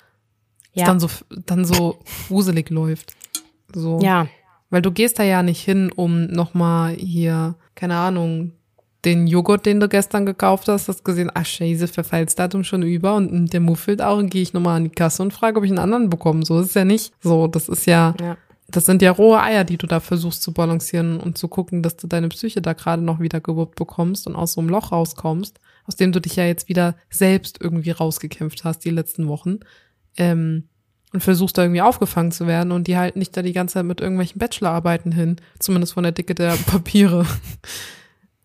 es 0.73 0.81
Ja. 0.83 0.87
dann 0.87 1.00
so 1.00 1.09
dann 1.31 1.65
so 1.65 1.99
wuselig 2.29 2.71
läuft. 2.71 3.15
So. 3.75 4.00
Ja, 4.00 4.29
Weil 4.71 4.83
du 4.83 4.91
gehst 4.91 5.19
da 5.19 5.23
ja 5.23 5.43
nicht 5.45 5.62
hin, 5.62 5.93
um 5.95 6.25
nochmal 6.26 6.95
hier, 6.95 7.55
keine 7.76 7.97
Ahnung, 7.97 8.53
den 9.07 9.29
Joghurt, 9.29 9.65
den 9.65 9.79
du 9.79 9.89
gestern 9.89 10.27
gekauft 10.27 10.69
hast, 10.69 10.89
hast 10.89 11.05
gesehen, 11.05 11.31
ach 11.33 11.47
scheiße, 11.47 11.87
Verfallsdatum 11.87 12.65
schon 12.65 12.83
über 12.83 13.15
und 13.15 13.33
mm, 13.33 13.47
der 13.47 13.61
muffelt 13.61 14.03
auch, 14.03 14.19
und 14.19 14.31
gehe 14.31 14.43
ich 14.43 14.53
nochmal 14.53 14.77
an 14.77 14.85
die 14.85 14.91
Kasse 14.91 15.23
und 15.23 15.33
frage, 15.33 15.59
ob 15.59 15.65
ich 15.65 15.71
einen 15.71 15.79
anderen 15.79 16.11
bekomme. 16.11 16.45
So 16.45 16.61
ist 16.61 16.69
es 16.69 16.75
ja 16.75 16.85
nicht. 16.85 17.15
So, 17.23 17.47
das 17.47 17.69
ist 17.69 17.87
ja, 17.87 18.15
ja. 18.21 18.37
das 18.69 18.85
sind 18.85 19.01
ja 19.03 19.13
rohe 19.13 19.41
Eier, 19.41 19.65
die 19.65 19.79
du 19.79 19.87
da 19.87 20.01
versuchst 20.01 20.43
zu 20.43 20.53
balancieren 20.53 21.21
und 21.21 21.39
zu 21.39 21.47
gucken, 21.47 21.83
dass 21.83 21.97
du 21.97 22.09
deine 22.09 22.29
Psyche 22.29 22.61
da 22.61 22.73
gerade 22.73 23.03
noch 23.03 23.21
wieder 23.21 23.41
gewuppt 23.41 23.77
bekommst 23.77 24.27
und 24.27 24.35
aus 24.35 24.55
so 24.55 24.61
einem 24.61 24.71
Loch 24.71 24.91
rauskommst, 24.91 25.61
aus 25.85 25.95
dem 25.95 26.11
du 26.11 26.21
dich 26.21 26.35
ja 26.35 26.45
jetzt 26.45 26.69
wieder 26.69 26.97
selbst 27.09 27.61
irgendwie 27.63 27.93
rausgekämpft 27.93 28.65
hast 28.65 28.81
die 28.81 28.91
letzten 28.91 29.29
Wochen. 29.29 29.61
Ähm, 30.17 30.65
und 31.13 31.23
versuchst 31.23 31.57
da 31.57 31.63
irgendwie 31.63 31.83
aufgefangen 31.83 32.33
zu 32.33 32.49
werden 32.49 32.73
und 32.73 32.89
die 32.89 32.97
halten 32.97 33.21
dich 33.21 33.31
da 33.31 33.41
die 33.41 33.53
ganze 33.53 33.75
Zeit 33.75 33.87
mit 33.87 34.01
irgendwelchen 34.01 34.41
Bachelorarbeiten 34.41 35.13
hin, 35.13 35.37
zumindest 35.61 35.95
von 35.95 36.03
der 36.03 36.13
Dicke 36.13 36.35
der 36.35 36.51
Papiere. 36.67 37.25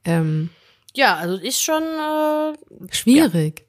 Ähm, 0.06 0.50
Ja, 0.94 1.16
also 1.16 1.38
ist 1.38 1.62
schon 1.62 1.84
äh, 1.84 2.54
schwierig. 2.94 3.66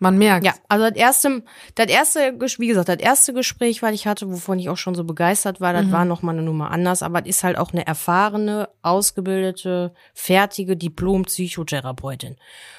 Man 0.00 0.16
merkt. 0.16 0.46
Ja, 0.46 0.54
also 0.68 0.84
das 0.88 0.96
erste, 0.96 1.42
das 1.74 1.88
erste, 1.88 2.20
wie 2.58 2.68
gesagt, 2.68 2.88
das 2.88 2.98
erste 2.98 3.32
Gespräch, 3.32 3.82
was 3.82 3.92
ich 3.94 4.06
hatte, 4.06 4.30
wovon 4.30 4.60
ich 4.60 4.68
auch 4.68 4.76
schon 4.76 4.94
so 4.94 5.02
begeistert 5.02 5.60
war, 5.60 5.72
das 5.72 5.86
Mhm. 5.86 5.90
war 5.92 6.04
noch 6.04 6.22
mal 6.22 6.30
eine 6.30 6.42
Nummer 6.42 6.70
anders, 6.70 7.02
aber 7.02 7.20
das 7.20 7.30
ist 7.30 7.42
halt 7.42 7.58
auch 7.58 7.72
eine 7.72 7.84
erfahrene, 7.84 8.68
ausgebildete, 8.82 9.92
fertige 10.14 10.76
Diplom-Psychotherapeutin. 10.76 12.36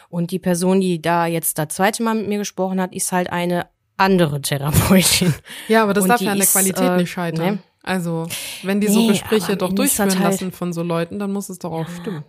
Und 0.09 0.31
die 0.31 0.39
Person, 0.39 0.81
die 0.81 1.01
da 1.01 1.25
jetzt 1.25 1.57
das 1.57 1.69
zweite 1.69 2.03
Mal 2.03 2.15
mit 2.15 2.27
mir 2.27 2.37
gesprochen 2.37 2.79
hat, 2.81 2.93
ist 2.93 3.11
halt 3.11 3.29
eine 3.31 3.67
andere 3.97 4.41
Therapeutin. 4.41 5.33
Ja, 5.67 5.83
aber 5.83 5.93
das 5.93 6.03
Und 6.03 6.09
darf 6.09 6.21
ja 6.21 6.31
an 6.31 6.37
der 6.37 6.45
ist, 6.45 6.53
Qualität 6.53 6.89
äh, 6.89 6.97
nicht 6.97 7.11
scheitern. 7.11 7.45
ne? 7.55 7.59
Also, 7.83 8.27
wenn 8.63 8.79
die 8.81 8.87
so 8.87 8.99
Nee, 8.99 9.07
Gespräche 9.09 9.57
doch 9.57 9.73
durchführen 9.73 10.09
halt- 10.11 10.19
lassen 10.31 10.51
von 10.51 10.73
so 10.73 10.83
Leuten, 10.83 11.19
dann 11.19 11.31
muss 11.33 11.49
es 11.49 11.59
doch 11.59 11.71
auch 11.71 11.87
stimmen. 11.89 12.23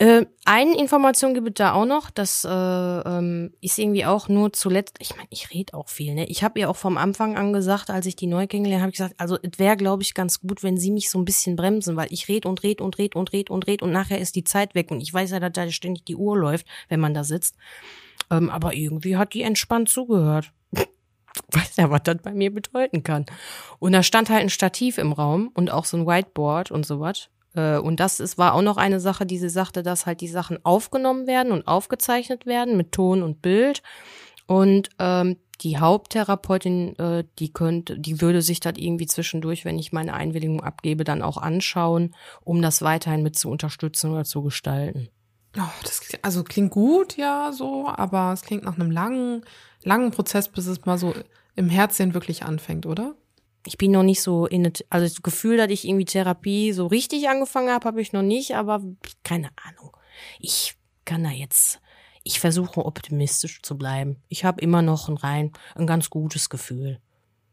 Äh, 0.00 0.26
eine 0.44 0.76
Information 0.76 1.34
gibt 1.34 1.48
es 1.50 1.54
da 1.54 1.72
auch 1.72 1.84
noch, 1.84 2.10
das 2.10 2.44
äh, 2.44 2.48
ähm, 2.48 3.54
ist 3.60 3.78
irgendwie 3.78 4.04
auch 4.04 4.28
nur 4.28 4.52
zuletzt, 4.52 4.96
ich 4.98 5.14
meine, 5.14 5.28
ich 5.30 5.50
rede 5.54 5.74
auch 5.74 5.88
viel, 5.88 6.14
ne? 6.14 6.26
Ich 6.26 6.42
habe 6.42 6.58
ihr 6.58 6.68
auch 6.68 6.76
vom 6.76 6.96
Anfang 6.96 7.36
an 7.36 7.52
gesagt, 7.52 7.90
als 7.90 8.06
ich 8.06 8.16
die 8.16 8.26
neu 8.26 8.48
kennengelernt 8.48 8.82
habe, 8.82 8.90
ich 8.90 8.96
gesagt, 8.96 9.14
also 9.18 9.38
es 9.40 9.58
wäre, 9.58 9.76
glaube 9.76 10.02
ich, 10.02 10.14
ganz 10.14 10.40
gut, 10.40 10.64
wenn 10.64 10.78
sie 10.78 10.90
mich 10.90 11.10
so 11.10 11.18
ein 11.18 11.24
bisschen 11.24 11.54
bremsen, 11.54 11.94
weil 11.94 12.08
ich 12.10 12.28
red 12.28 12.44
und 12.44 12.64
red 12.64 12.80
und 12.80 12.98
red 12.98 13.14
und 13.14 13.32
red 13.32 13.50
und 13.50 13.66
red 13.68 13.82
und 13.82 13.92
nachher 13.92 14.18
ist 14.18 14.34
die 14.34 14.42
Zeit 14.42 14.74
weg 14.74 14.90
und 14.90 15.00
ich 15.00 15.14
weiß 15.14 15.30
ja, 15.30 15.38
dass 15.38 15.52
da 15.52 15.70
ständig 15.70 16.04
die 16.04 16.16
Uhr 16.16 16.36
läuft, 16.36 16.66
wenn 16.88 16.98
man 16.98 17.14
da 17.14 17.22
sitzt. 17.22 17.54
Ähm, 18.32 18.50
aber 18.50 18.74
irgendwie 18.74 19.16
hat 19.16 19.32
die 19.32 19.42
entspannt 19.42 19.88
zugehört. 19.88 20.50
weiß 21.52 21.76
ja, 21.76 21.90
was 21.90 22.02
das 22.02 22.16
bei 22.20 22.32
mir 22.32 22.52
bedeuten 22.52 23.04
kann. 23.04 23.26
Und 23.78 23.92
da 23.92 24.02
stand 24.02 24.28
halt 24.28 24.42
ein 24.42 24.50
Stativ 24.50 24.98
im 24.98 25.12
Raum 25.12 25.50
und 25.54 25.70
auch 25.70 25.84
so 25.84 25.96
ein 25.96 26.06
Whiteboard 26.06 26.72
und 26.72 26.84
sowas. 26.84 27.28
Äh, 27.54 27.78
Und 27.78 28.00
das 28.00 28.20
ist, 28.20 28.38
war 28.38 28.54
auch 28.54 28.62
noch 28.62 28.76
eine 28.76 29.00
Sache, 29.00 29.26
die 29.26 29.38
sie 29.38 29.48
sagte, 29.48 29.82
dass 29.82 30.06
halt 30.06 30.20
die 30.20 30.28
Sachen 30.28 30.64
aufgenommen 30.64 31.26
werden 31.26 31.52
und 31.52 31.66
aufgezeichnet 31.66 32.46
werden 32.46 32.76
mit 32.76 32.92
Ton 32.92 33.22
und 33.22 33.42
Bild. 33.42 33.82
Und 34.46 34.90
ähm, 34.98 35.36
die 35.60 35.78
Haupttherapeutin, 35.78 36.98
äh, 36.98 37.24
die 37.38 37.52
könnte, 37.52 37.98
die 37.98 38.20
würde 38.20 38.42
sich 38.42 38.60
das 38.60 38.74
irgendwie 38.76 39.06
zwischendurch, 39.06 39.64
wenn 39.64 39.78
ich 39.78 39.92
meine 39.92 40.14
Einwilligung 40.14 40.62
abgebe, 40.62 41.04
dann 41.04 41.22
auch 41.22 41.38
anschauen, 41.38 42.14
um 42.42 42.60
das 42.60 42.82
weiterhin 42.82 43.22
mit 43.22 43.38
zu 43.38 43.50
unterstützen 43.50 44.12
oder 44.12 44.24
zu 44.24 44.42
gestalten. 44.42 45.08
Oh, 45.56 45.62
das 45.82 46.00
klingt, 46.00 46.24
also 46.24 46.42
klingt 46.42 46.72
gut, 46.72 47.16
ja, 47.16 47.52
so, 47.52 47.88
aber 47.88 48.32
es 48.32 48.42
klingt 48.42 48.64
nach 48.64 48.74
einem 48.74 48.90
langen, 48.90 49.44
langen 49.82 50.10
Prozess, 50.10 50.48
bis 50.48 50.66
es 50.66 50.84
mal 50.84 50.98
so 50.98 51.14
im 51.54 51.68
Herzen 51.68 52.14
wirklich 52.14 52.42
anfängt, 52.42 52.86
oder? 52.86 53.14
Ich 53.66 53.78
bin 53.78 53.92
noch 53.92 54.02
nicht 54.02 54.22
so 54.22 54.46
in 54.46 54.70
also 54.90 55.06
das 55.06 55.22
Gefühl, 55.22 55.56
dass 55.56 55.70
ich 55.70 55.86
irgendwie 55.86 56.04
Therapie 56.04 56.72
so 56.72 56.86
richtig 56.86 57.28
angefangen 57.28 57.70
habe, 57.70 57.86
habe 57.86 58.00
ich 58.00 58.12
noch 58.12 58.22
nicht, 58.22 58.56
aber 58.56 58.82
keine 59.22 59.50
Ahnung. 59.62 59.96
Ich 60.38 60.76
kann 61.04 61.24
da 61.24 61.30
jetzt, 61.30 61.80
ich 62.22 62.40
versuche 62.40 62.84
optimistisch 62.84 63.62
zu 63.62 63.76
bleiben. 63.76 64.22
Ich 64.28 64.44
habe 64.44 64.60
immer 64.60 64.82
noch 64.82 65.08
ein 65.08 65.16
rein, 65.16 65.52
ein 65.74 65.86
ganz 65.86 66.10
gutes 66.10 66.50
Gefühl. 66.50 67.00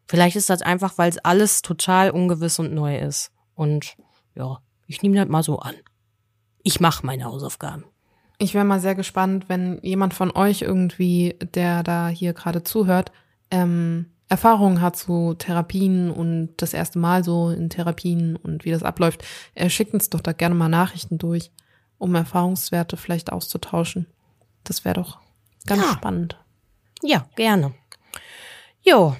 Vielleicht 0.08 0.36
ist 0.36 0.50
das 0.50 0.62
einfach, 0.62 0.98
weil 0.98 1.10
es 1.10 1.20
alles 1.20 1.62
total 1.62 2.12
ungewiss 2.12 2.60
und 2.60 2.74
neu 2.74 2.98
ist. 2.98 3.32
Und 3.56 3.96
ja, 4.36 4.60
ich 4.88 5.02
nehme 5.02 5.16
das 5.16 5.30
mal 5.30 5.44
so 5.44 5.60
an. 5.60 5.76
Ich 6.64 6.80
mache 6.80 7.06
meine 7.06 7.24
Hausaufgaben. 7.24 7.86
Ich 8.38 8.54
wäre 8.54 8.66
mal 8.66 8.80
sehr 8.80 8.96
gespannt, 8.96 9.46
wenn 9.48 9.80
jemand 9.84 10.14
von 10.14 10.32
euch 10.32 10.64
irgendwie, 10.64 11.36
der 11.54 11.84
da 11.84 12.10
hier 12.10 12.34
gerade 12.34 12.64
zuhört, 12.64 13.12
ähm, 13.52 14.08
Erfahrungen 14.32 14.82
hat 14.82 14.96
zu 14.96 15.34
Therapien 15.38 16.10
und 16.10 16.54
das 16.58 16.74
erste 16.74 17.00
Mal 17.00 17.24
so 17.24 17.50
in 17.50 17.70
Therapien 17.70 18.38
und 18.38 18.64
wie 18.64 18.72
das 18.72 18.82
abläuft. 18.82 19.24
Er 19.56 19.70
schickt 19.70 19.94
uns 19.94 20.10
doch 20.10 20.22
da 20.22 20.32
gerne 20.32 20.56
mal 20.56 20.70
Nachrichten 20.70 21.18
durch, 21.18 21.52
um 21.98 22.16
Erfahrungswerte 22.16 22.96
vielleicht 22.96 23.32
auszutauschen. 23.32 24.08
Das 24.64 24.86
wäre 24.86 24.96
doch 24.96 25.20
ganz 25.68 25.84
Ja. 25.84 25.90
spannend. 25.92 26.38
Ja, 27.04 27.26
gerne. 27.36 27.74
Jo, 28.82 29.16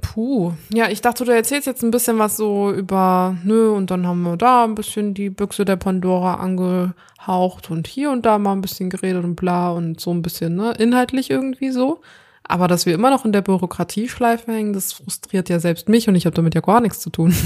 Puh. 0.00 0.52
Ja, 0.70 0.90
ich 0.90 1.00
dachte, 1.00 1.24
du 1.24 1.32
erzählst 1.34 1.66
jetzt 1.66 1.82
ein 1.82 1.90
bisschen 1.90 2.18
was 2.18 2.36
so 2.36 2.70
über, 2.70 3.38
nö, 3.42 3.70
und 3.70 3.90
dann 3.90 4.06
haben 4.06 4.20
wir 4.22 4.36
da 4.36 4.64
ein 4.64 4.74
bisschen 4.74 5.14
die 5.14 5.30
Büchse 5.30 5.64
der 5.64 5.76
Pandora 5.76 6.34
angehaucht 6.34 7.70
und 7.70 7.86
hier 7.86 8.10
und 8.10 8.26
da 8.26 8.38
mal 8.38 8.52
ein 8.52 8.60
bisschen 8.60 8.90
geredet 8.90 9.24
und 9.24 9.34
bla 9.36 9.70
und 9.70 10.00
so 10.00 10.10
ein 10.10 10.20
bisschen, 10.20 10.56
ne, 10.56 10.72
inhaltlich 10.78 11.30
irgendwie 11.30 11.70
so. 11.70 12.02
Aber 12.46 12.68
dass 12.68 12.86
wir 12.86 12.94
immer 12.94 13.10
noch 13.10 13.24
in 13.24 13.32
der 13.32 13.42
Bürokratieschleife 13.42 14.52
hängen, 14.52 14.72
das 14.72 14.92
frustriert 14.92 15.48
ja 15.48 15.58
selbst 15.58 15.88
mich 15.88 16.08
und 16.08 16.14
ich 16.14 16.26
habe 16.26 16.36
damit 16.36 16.54
ja 16.54 16.60
gar 16.60 16.80
nichts 16.80 17.00
zu 17.00 17.10
tun. 17.10 17.34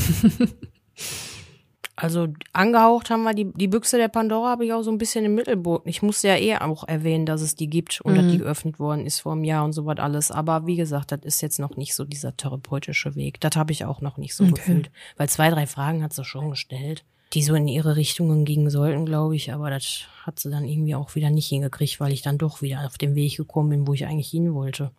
Also 2.01 2.29
angehaucht 2.53 3.11
haben 3.11 3.25
wir 3.25 3.35
die, 3.35 3.53
die 3.55 3.67
Büchse 3.67 3.97
der 3.97 4.07
Pandora 4.07 4.51
habe 4.51 4.65
ich 4.65 4.73
auch 4.73 4.83
so 4.83 4.91
ein 4.93 4.99
bisschen 4.99 5.25
im 5.25 5.35
Mittelboot. 5.35 5.83
Ich 5.85 6.01
musste 6.01 6.29
ja 6.29 6.37
eh 6.37 6.57
auch 6.57 6.87
erwähnen, 6.87 7.27
dass 7.27 7.41
es 7.41 7.57
die 7.57 7.69
gibt 7.69 8.01
und 8.03 8.13
mhm. 8.13 8.17
dass 8.17 8.31
die 8.31 8.39
geöffnet 8.39 8.79
worden 8.79 9.05
ist 9.05 9.19
vor 9.19 9.33
einem 9.33 9.43
Jahr 9.43 9.65
und 9.65 9.73
so 9.73 9.85
was 9.85 9.99
alles. 9.99 10.31
Aber 10.31 10.65
wie 10.69 10.77
gesagt, 10.77 11.11
das 11.11 11.19
ist 11.25 11.41
jetzt 11.41 11.59
noch 11.59 11.77
nicht 11.77 11.97
so 11.97 12.05
dieser 12.05 12.37
therapeutische 12.37 13.17
Weg. 13.17 13.41
Das 13.41 13.57
habe 13.57 13.73
ich 13.73 13.85
auch 13.85 14.01
noch 14.01 14.17
nicht 14.17 14.37
so 14.37 14.45
okay. 14.45 14.53
gefühlt. 14.55 14.91
Weil 15.17 15.29
zwei, 15.29 15.51
drei 15.51 15.67
Fragen 15.67 16.05
hat 16.05 16.13
sie 16.13 16.25
schon 16.25 16.51
gestellt, 16.51 17.05
die 17.35 17.43
so 17.43 17.55
in 17.55 17.69
ihre 17.69 17.97
Richtungen 17.97 18.45
gingen 18.45 18.71
sollten, 18.71 19.07
glaube 19.07 19.37
ich. 19.37 19.53
Aber 19.53 19.71
das 19.71 20.03
hat 20.23 20.39
sie 20.39 20.51
dann 20.51 20.65
irgendwie 20.65 20.95
auch 20.95 21.15
wieder 21.15 21.31
nicht 21.31 21.49
hingekriegt, 21.49 22.01
weil 22.01 22.13
ich 22.13 22.23
dann 22.23 22.39
doch 22.39 22.63
wieder 22.63 22.85
auf 22.87 22.99
den 22.99 23.15
Weg 23.15 23.37
gekommen 23.37 23.71
bin, 23.71 23.87
wo 23.87 23.93
ich 23.93 24.07
eigentlich 24.07 24.31
hin 24.31 24.55
wollte. 24.55 24.91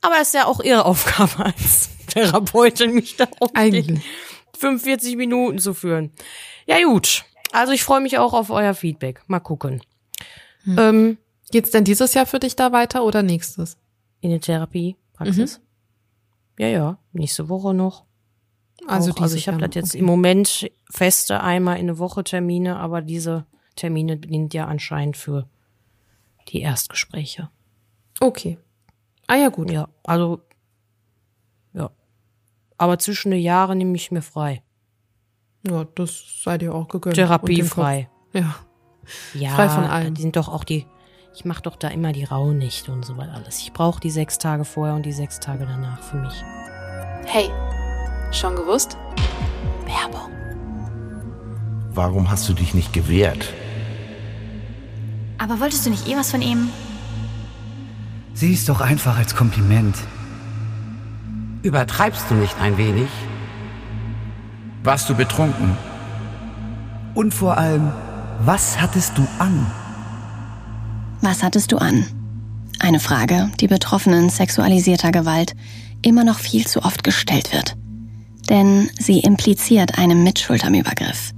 Aber 0.00 0.16
es 0.20 0.28
ist 0.28 0.34
ja 0.34 0.46
auch 0.46 0.60
ihre 0.60 0.84
Aufgabe 0.84 1.44
als 1.44 1.90
Therapeutin, 2.08 2.94
mich 2.94 3.16
da 3.16 3.26
eigentlich 3.54 4.00
45 4.58 5.16
Minuten 5.16 5.58
zu 5.58 5.74
führen. 5.74 6.12
Ja 6.66 6.82
gut, 6.84 7.24
also 7.52 7.72
ich 7.72 7.82
freue 7.82 8.00
mich 8.00 8.18
auch 8.18 8.34
auf 8.34 8.50
euer 8.50 8.74
Feedback. 8.74 9.22
Mal 9.26 9.40
gucken. 9.40 9.82
Hm. 10.64 10.78
Ähm, 10.78 11.18
Geht's 11.50 11.70
denn 11.70 11.84
dieses 11.84 12.14
Jahr 12.14 12.26
für 12.26 12.38
dich 12.38 12.56
da 12.56 12.72
weiter 12.72 13.04
oder 13.04 13.22
nächstes? 13.22 13.78
In 14.20 14.30
der 14.30 14.40
Therapiepraxis? 14.40 15.58
Mhm. 15.58 15.64
Ja, 16.58 16.68
ja, 16.68 16.98
nächste 17.12 17.48
Woche 17.48 17.72
noch. 17.72 18.04
Also, 18.86 19.12
also 19.14 19.36
ich 19.36 19.48
habe 19.48 19.58
das 19.58 19.74
jetzt 19.74 19.94
im 19.94 20.04
Moment 20.04 20.70
feste 20.90 21.42
einmal 21.42 21.76
in 21.76 21.82
eine 21.82 21.98
Woche 21.98 22.24
Termine, 22.24 22.78
aber 22.78 23.02
diese 23.02 23.46
Termine 23.76 24.20
sind 24.28 24.54
ja 24.54 24.66
anscheinend 24.66 25.16
für 25.16 25.48
die 26.48 26.60
Erstgespräche. 26.60 27.50
Okay. 28.20 28.58
Ah 29.26 29.36
ja, 29.36 29.48
gut. 29.48 29.70
Ja, 29.70 29.88
also 30.04 30.40
ja. 31.72 31.90
Aber 32.78 32.98
zwischen 32.98 33.30
den 33.30 33.40
Jahren 33.40 33.78
nehme 33.78 33.96
ich 33.96 34.10
mir 34.10 34.22
frei. 34.22 34.62
Ja, 35.66 35.84
das 35.94 36.42
seid 36.42 36.62
ihr 36.62 36.74
auch 36.74 36.88
gegönnt. 36.88 37.16
Therapiefrei. 37.16 38.08
Ja. 38.32 38.54
Ja, 39.34 39.50
frei 39.50 39.68
von 39.68 39.84
allem. 39.84 40.14
Die 40.14 40.22
sind 40.22 40.36
doch 40.36 40.48
auch 40.48 40.64
die, 40.64 40.86
ich 41.34 41.44
mache 41.44 41.62
doch 41.62 41.76
da 41.76 41.88
immer 41.88 42.12
die 42.12 42.24
Rauhnächte 42.24 42.92
und 42.92 43.04
so 43.04 43.16
was 43.16 43.28
alles. 43.28 43.58
Ich 43.60 43.72
brauche 43.72 44.00
die 44.00 44.10
sechs 44.10 44.38
Tage 44.38 44.64
vorher 44.64 44.94
und 44.94 45.04
die 45.04 45.12
sechs 45.12 45.40
Tage 45.40 45.66
danach 45.66 46.02
für 46.02 46.16
mich. 46.16 46.44
Hey, 47.26 47.50
schon 48.32 48.56
gewusst? 48.56 48.96
Werbung. 49.84 50.37
Warum 51.98 52.30
hast 52.30 52.48
du 52.48 52.52
dich 52.52 52.74
nicht 52.74 52.92
gewehrt? 52.92 53.52
Aber 55.36 55.58
wolltest 55.58 55.84
du 55.84 55.90
nicht 55.90 56.06
eh 56.06 56.14
was 56.14 56.30
von 56.30 56.42
ihm? 56.42 56.68
Sieh 58.34 58.54
es 58.54 58.66
doch 58.66 58.80
einfach 58.80 59.18
als 59.18 59.34
Kompliment. 59.34 59.96
Übertreibst 61.64 62.30
du 62.30 62.36
nicht 62.36 62.54
ein 62.60 62.78
wenig? 62.78 63.08
Warst 64.84 65.10
du 65.10 65.16
betrunken? 65.16 65.76
Und 67.14 67.34
vor 67.34 67.58
allem, 67.58 67.90
was 68.44 68.80
hattest 68.80 69.18
du 69.18 69.26
an? 69.40 69.66
Was 71.20 71.42
hattest 71.42 71.72
du 71.72 71.78
an? 71.78 72.06
Eine 72.78 73.00
Frage, 73.00 73.50
die 73.58 73.66
Betroffenen 73.66 74.30
sexualisierter 74.30 75.10
Gewalt 75.10 75.56
immer 76.02 76.22
noch 76.22 76.38
viel 76.38 76.64
zu 76.64 76.84
oft 76.84 77.02
gestellt 77.02 77.52
wird. 77.52 77.76
Denn 78.48 78.88
sie 79.00 79.18
impliziert 79.18 79.98
eine 79.98 80.14
Mitschuld 80.14 80.64
am 80.64 80.74
Übergriff. 80.74 81.32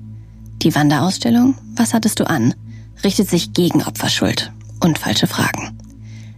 Die 0.62 0.74
Wanderausstellung 0.74 1.54
Was 1.74 1.94
hattest 1.94 2.20
du 2.20 2.28
an? 2.28 2.54
richtet 3.02 3.30
sich 3.30 3.54
gegen 3.54 3.82
Opferschuld 3.82 4.52
und 4.80 4.98
falsche 4.98 5.26
Fragen. 5.26 5.78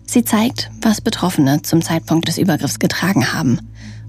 Sie 0.07 0.25
zeigt, 0.25 0.71
was 0.81 1.00
Betroffene 1.00 1.62
zum 1.62 1.83
Zeitpunkt 1.83 2.29
des 2.29 2.38
Übergriffs 2.38 2.79
getragen 2.79 3.33
haben 3.33 3.59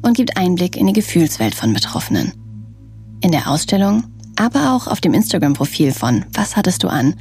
und 0.03 0.15
gibt 0.15 0.37
Einblick 0.37 0.75
in 0.75 0.85
die 0.85 0.93
Gefühlswelt 0.93 1.55
von 1.55 1.73
Betroffenen. 1.73 2.33
In 3.21 3.31
der 3.31 3.49
Ausstellung, 3.49 4.03
aber 4.35 4.73
auch 4.73 4.85
auf 4.87 5.01
dem 5.01 5.13
Instagram-Profil 5.13 5.93
von 5.93 6.25
Was 6.33 6.55
hattest 6.55 6.83
du 6.83 6.89
an, 6.89 7.15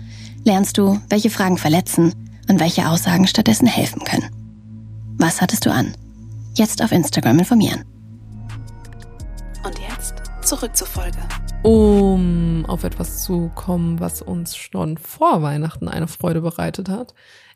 lernst 0.45 0.77
du, 0.77 1.01
welche 1.09 1.31
Fragen 1.31 1.57
verletzen 1.57 2.13
und 2.49 2.61
welche 2.61 2.89
Aussagen 2.89 3.27
stattdessen 3.27 3.67
helfen 3.67 4.05
können. 4.05 4.29
Was 5.17 5.41
hattest 5.41 5.65
du 5.65 5.73
an? 5.73 5.95
Jetzt 6.55 6.83
auf 6.83 6.93
Instagram 6.93 7.39
informieren. 7.39 7.85
Und 9.65 9.79
jetzt 9.79 10.15
zurück 10.43 10.77
zur 10.77 10.89
Folge. 10.89 11.19
Um 11.63 12.67
auf 12.67 12.83
etwas 12.83 13.23
zu 13.23 13.51
kommen, 13.55 14.01
was 14.01 14.21
uns 14.21 14.57
schon 14.57 14.99
vor 14.99 15.43
Weihnachten 15.43 15.87
eine 15.89 16.09
Freude 16.09 16.41
bereitet 16.41 16.89
hat. 16.89 17.15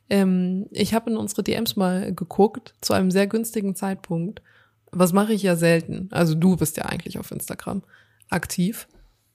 Ähm, 0.09 0.67
ich 0.71 0.95
habe 0.95 1.11
in 1.11 1.17
unsere 1.17 1.43
DMs 1.43 1.75
mal 1.75 2.15
geguckt, 2.15 2.75
zu 2.81 2.93
einem 2.93 3.11
sehr 3.11 3.27
günstigen 3.27 3.75
Zeitpunkt. 3.75 4.43
Was 4.93 5.13
mache 5.13 5.33
ich 5.33 5.43
ja 5.43 5.57
selten. 5.57 6.09
Also 6.13 6.37
du 6.37 6.57
bist 6.57 6.77
ja 6.77 6.85
eigentlich 6.85 7.19
auf 7.19 7.33
Instagram 7.33 7.83
aktiv 8.31 8.87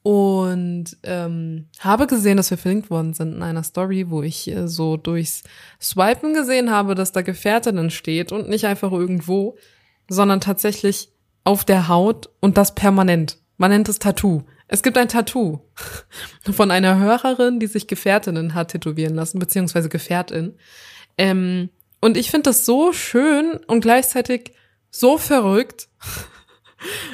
und 0.03 0.97
ähm, 1.03 1.67
habe 1.79 2.07
gesehen, 2.07 2.37
dass 2.37 2.49
wir 2.49 2.57
verlinkt 2.57 2.89
worden 2.89 3.13
sind 3.13 3.35
in 3.35 3.43
einer 3.43 3.63
Story, 3.63 4.09
wo 4.09 4.23
ich 4.23 4.49
äh, 4.49 4.67
so 4.67 4.95
durchs 4.95 5.43
Swipen 5.81 6.33
gesehen 6.33 6.71
habe, 6.71 6.95
dass 6.95 7.11
da 7.11 7.21
Gefährtinnen 7.21 7.89
steht 7.89 8.31
und 8.31 8.49
nicht 8.49 8.65
einfach 8.65 8.91
irgendwo, 8.91 9.57
sondern 10.09 10.39
tatsächlich 10.39 11.11
auf 11.43 11.65
der 11.65 11.87
Haut 11.87 12.29
und 12.39 12.57
das 12.57 12.73
permanent. 12.73 13.37
Man 13.57 13.69
nennt 13.69 13.89
es 13.89 13.99
Tattoo. 13.99 14.43
Es 14.73 14.83
gibt 14.83 14.97
ein 14.97 15.09
Tattoo 15.09 15.59
von 16.49 16.71
einer 16.71 16.97
Hörerin, 16.97 17.59
die 17.59 17.67
sich 17.67 17.87
Gefährtinnen 17.87 18.53
hat 18.53 18.71
tätowieren 18.71 19.15
lassen, 19.15 19.37
beziehungsweise 19.37 19.89
Gefährtin. 19.89 20.55
Ähm, 21.17 21.69
und 21.99 22.15
ich 22.15 22.31
finde 22.31 22.49
das 22.51 22.65
so 22.65 22.93
schön 22.93 23.59
und 23.67 23.81
gleichzeitig 23.81 24.53
so 24.89 25.19
verrückt. 25.19 25.89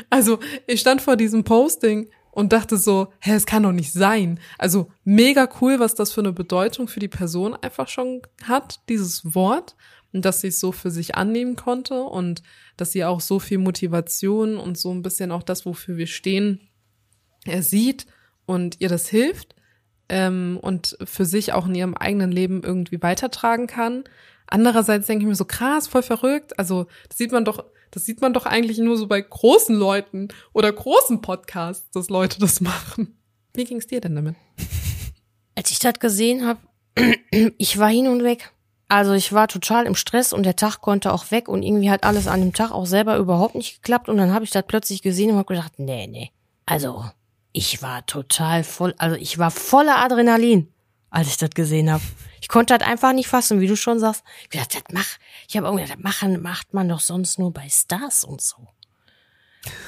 Also 0.10 0.39
ich 0.65 0.80
stand 0.80 1.02
vor 1.02 1.17
diesem 1.17 1.43
Posting 1.43 2.10
und 2.32 2.54
dachte 2.54 2.78
so, 2.78 3.12
hä, 3.20 3.34
es 3.34 3.46
kann 3.46 3.63
doch 3.63 3.74
nicht 3.74 3.91
sein. 3.91 4.39
Also 4.58 4.89
mega 5.04 5.50
cool, 5.60 5.82
was 5.82 5.93
das 5.93 6.13
für 6.13 6.22
eine 6.22 6.32
Bedeutung 6.32 6.88
für 6.88 7.02
die 7.02 7.10
Person 7.10 7.54
einfach 7.54 7.89
schon 7.89 8.22
hat, 8.46 8.80
dieses 8.88 9.36
Wort. 9.36 9.76
Und 10.13 10.24
dass 10.24 10.39
sie 10.39 10.48
es 10.48 10.62
so 10.62 10.72
für 10.72 10.89
sich 10.89 11.15
annehmen 11.15 11.58
konnte 11.58 12.02
und 12.02 12.43
dass 12.78 12.93
sie 12.93 13.04
auch 13.04 13.20
so 13.20 13.39
viel 13.39 13.58
Motivation 13.58 14.56
und 14.56 14.78
so 14.78 14.93
ein 14.93 15.02
bisschen 15.02 15.34
auch 15.34 15.43
das, 15.43 15.65
wofür 15.65 15.98
wir 15.98 16.08
stehen, 16.08 16.66
er 17.47 17.63
sieht 17.63 18.05
und 18.45 18.77
ihr 18.79 18.89
das 18.89 19.07
hilft 19.07 19.55
ähm, 20.10 20.60
und 20.62 20.97
für 21.03 21.25
sich 21.25 21.53
auch 21.53 21.67
in 21.67 21.75
ihrem 21.75 21.95
eigenen 21.95 22.31
Leben 22.31 22.63
irgendwie 22.63 23.01
weitertragen 23.01 23.67
kann. 23.67 24.03
Andererseits 24.47 25.07
denke 25.07 25.23
ich 25.23 25.27
mir 25.27 25.36
so 25.36 25.45
krass, 25.45 25.88
voll 25.88 26.03
verrückt. 26.03 26.57
Also 26.57 26.88
das 27.10 27.17
sieht 27.17 27.31
man 27.31 27.45
doch 27.45 27.65
das 27.91 28.05
sieht 28.05 28.21
man 28.21 28.33
doch 28.33 28.45
eigentlich 28.45 28.77
nur 28.79 28.97
so 28.97 29.07
bei 29.07 29.21
großen 29.21 29.75
Leuten 29.75 30.27
oder 30.53 30.71
großen 30.71 31.21
Podcasts, 31.21 31.89
dass 31.91 32.10
Leute 32.10 32.39
das 32.39 32.62
machen. 32.62 33.17
Wie 33.53 33.63
ging's 33.63 33.88
dir 33.88 34.01
denn 34.01 34.15
damit? 34.15 34.36
Als 35.55 35.71
ich 35.71 35.79
das 35.79 35.99
gesehen 35.99 36.45
habe, 36.45 36.60
ich 37.57 37.77
war 37.77 37.89
hin 37.89 38.07
und 38.07 38.23
weg. 38.23 38.51
Also 38.89 39.13
ich 39.13 39.33
war 39.33 39.47
total 39.47 39.86
im 39.86 39.95
Stress 39.95 40.31
und 40.31 40.43
der 40.43 40.55
Tag 40.55 40.79
konnte 40.79 41.12
auch 41.12 41.31
weg 41.31 41.49
und 41.49 41.63
irgendwie 41.63 41.89
hat 41.89 42.03
alles 42.03 42.27
an 42.27 42.39
dem 42.39 42.53
Tag 42.53 42.71
auch 42.71 42.86
selber 42.86 43.17
überhaupt 43.17 43.55
nicht 43.55 43.81
geklappt 43.81 44.07
und 44.07 44.17
dann 44.17 44.33
habe 44.33 44.45
ich 44.45 44.51
das 44.51 44.63
plötzlich 44.65 45.01
gesehen 45.01 45.31
und 45.31 45.38
habe 45.38 45.53
gedacht, 45.53 45.73
nee, 45.77 46.07
nee. 46.07 46.31
Also 46.65 47.05
ich 47.58 47.82
war 47.82 48.06
total 48.06 48.63
voll, 48.63 48.93
also 49.00 49.15
ich 49.15 49.39
war 49.39 49.50
voller 49.50 49.98
Adrenalin, 49.98 50.72
als 51.10 51.30
ich 51.30 51.38
das 51.38 51.50
gesehen 51.50 51.91
habe. 51.91 52.04
Ich 52.39 52.50
konnte 52.50 52.78
das 52.78 52.88
einfach 52.88 53.13
nicht 53.13 53.28
fassen, 53.28 53.60
wie 53.60 53.67
du 53.67 53.76
schon 53.76 54.00
sagst. 54.00 54.24
Ich 54.43 54.60
dachte, 54.60 54.78
das 54.78 54.93
mach, 54.93 55.17
ich 55.48 55.58
habe 55.58 55.65
irgendwie 55.65 55.86
gedacht, 55.86 55.98
das 55.98 56.04
machen, 56.04 56.39
macht 56.43 56.76
man 56.76 56.88
doch 56.88 57.00
sonst 57.00 57.39
nur 57.39 57.52
bei 57.52 57.67
Stars 57.67 58.24
und 58.24 58.41
so. 58.41 58.67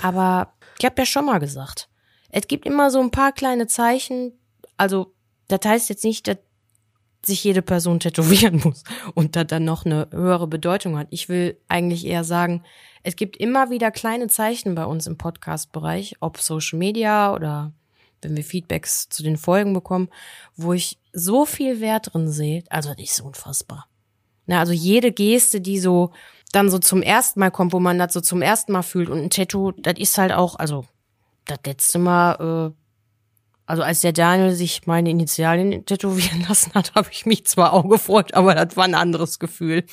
Aber 0.02 0.54
ich 0.80 0.86
habe 0.86 0.96
ja 0.98 1.06
schon 1.06 1.26
mal 1.26 1.38
gesagt, 1.38 1.90
es 2.32 2.48
gibt 2.48 2.66
immer 2.66 2.90
so 2.90 3.00
ein 3.02 3.12
paar 3.12 3.34
kleine 3.34 3.68
Zeichen. 3.68 4.34
Also, 4.76 5.14
das 5.48 5.60
heißt 5.64 5.90
jetzt 5.90 6.04
nicht, 6.04 6.28
dass 6.28 6.38
sich 7.26 7.44
jede 7.44 7.62
Person 7.62 8.00
tätowieren 8.00 8.62
muss 8.64 8.84
und 9.14 9.36
das 9.36 9.48
dann 9.48 9.66
noch 9.66 9.86
eine 9.86 10.08
höhere 10.12 10.48
Bedeutung 10.48 10.98
hat. 10.98 11.08
Ich 11.12 11.30
will 11.30 11.58
eigentlich 11.68 12.06
eher 12.06 12.24
sagen, 12.24 12.64
es 13.04 13.16
gibt 13.16 13.38
immer 13.38 13.70
wieder 13.70 13.92
kleine 13.92 14.28
Zeichen 14.28 14.76
bei 14.76 14.86
uns 14.86 15.08
im 15.08 15.18
Podcast-Bereich, 15.18 16.18
ob 16.20 16.38
Social 16.40 16.80
Media 16.80 17.34
oder 17.34 17.74
wenn 18.22 18.36
wir 18.36 18.44
Feedbacks 18.44 19.10
zu 19.10 19.24
den 19.24 19.38
Folgen 19.38 19.74
bekommen, 19.74 20.10
wo 20.56 20.74
ich 20.74 21.00
so 21.14 21.46
viel 21.46 21.80
Wert 21.80 22.14
drin 22.14 22.30
sehe. 22.30 22.64
Also 22.70 22.90
das 22.94 23.00
ist 23.00 23.22
unfassbar. 23.22 23.88
Na, 24.46 24.60
also 24.60 24.74
jede 24.74 25.12
Geste, 25.12 25.62
die 25.62 25.80
so 25.80 26.12
dann 26.52 26.70
so 26.70 26.80
zum 26.80 27.02
ersten 27.02 27.40
Mal 27.40 27.52
kommt, 27.52 27.74
wo 27.74 27.80
man 27.80 28.00
das 28.00 28.14
so 28.14 28.22
zum 28.22 28.42
ersten 28.42 28.72
Mal 28.72 28.82
fühlt 28.82 29.10
und 29.10 29.20
ein 29.20 29.30
Tattoo, 29.30 29.72
das 29.72 29.96
ist 29.98 30.18
halt 30.18 30.32
auch, 30.32 30.56
also 30.56 30.86
das 31.46 31.60
letzte 31.66 32.00
Mal, 32.00 32.74
äh, 32.74 32.79
also 33.70 33.84
als 33.84 34.00
der 34.02 34.14
Daniel 34.14 34.56
sich 34.56 34.88
meine 34.88 35.12
Initialien 35.12 35.86
tätowieren 35.86 36.44
lassen 36.50 36.74
hat, 36.74 36.96
habe 36.96 37.10
ich 37.12 37.28
mich 37.28 37.46
zwar 37.46 37.74
auch 37.74 37.88
gefreut, 37.88 38.34
aber 38.34 38.56
das 38.56 38.76
war 38.76 38.86
ein 38.86 38.96
anderes 38.96 39.38
Gefühl. 39.38 39.86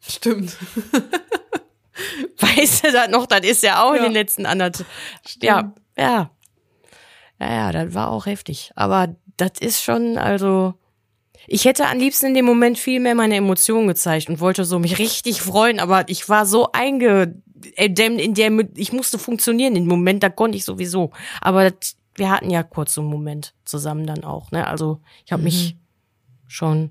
Stimmt. 0.00 0.56
Weißt 2.40 2.84
du 2.84 2.90
das 2.90 3.08
noch? 3.10 3.26
Das 3.26 3.42
ist 3.42 3.62
ja 3.62 3.84
auch 3.84 3.92
ja. 3.92 3.98
in 3.98 4.02
den 4.02 4.12
letzten 4.12 4.44
anderthalb. 4.44 4.88
Ja, 5.40 5.72
ja. 5.96 6.32
Ja, 7.38 7.52
ja, 7.52 7.70
das 7.70 7.94
war 7.94 8.10
auch 8.10 8.26
heftig. 8.26 8.72
Aber 8.74 9.14
das 9.36 9.52
ist 9.60 9.84
schon, 9.84 10.18
also, 10.18 10.74
Ich 11.46 11.64
hätte 11.64 11.86
am 11.86 11.98
liebsten 11.98 12.26
in 12.26 12.34
dem 12.34 12.44
Moment 12.44 12.76
viel 12.76 12.98
mehr 12.98 13.14
meine 13.14 13.36
Emotionen 13.36 13.86
gezeigt 13.86 14.28
und 14.28 14.40
wollte 14.40 14.64
so 14.64 14.80
mich 14.80 14.98
richtig 14.98 15.42
freuen, 15.42 15.78
aber 15.78 16.08
ich 16.08 16.28
war 16.28 16.44
so 16.44 16.72
eingedämmt 16.72 17.44
in 17.76 18.34
der, 18.34 18.50
ich 18.76 18.92
musste 18.92 19.18
funktionieren 19.18 19.76
in 19.76 19.84
dem 19.84 19.88
Moment, 19.88 20.22
da 20.22 20.28
konnte 20.28 20.56
ich 20.56 20.64
sowieso. 20.64 21.10
Aber 21.40 21.72
wir 22.14 22.30
hatten 22.30 22.50
ja 22.50 22.62
kurz 22.62 22.94
so 22.94 23.00
einen 23.00 23.10
Moment 23.10 23.54
zusammen 23.64 24.06
dann 24.06 24.24
auch, 24.24 24.50
ne? 24.50 24.66
Also 24.66 25.00
ich 25.24 25.32
habe 25.32 25.40
mhm. 25.40 25.44
mich 25.44 25.76
schon, 26.46 26.90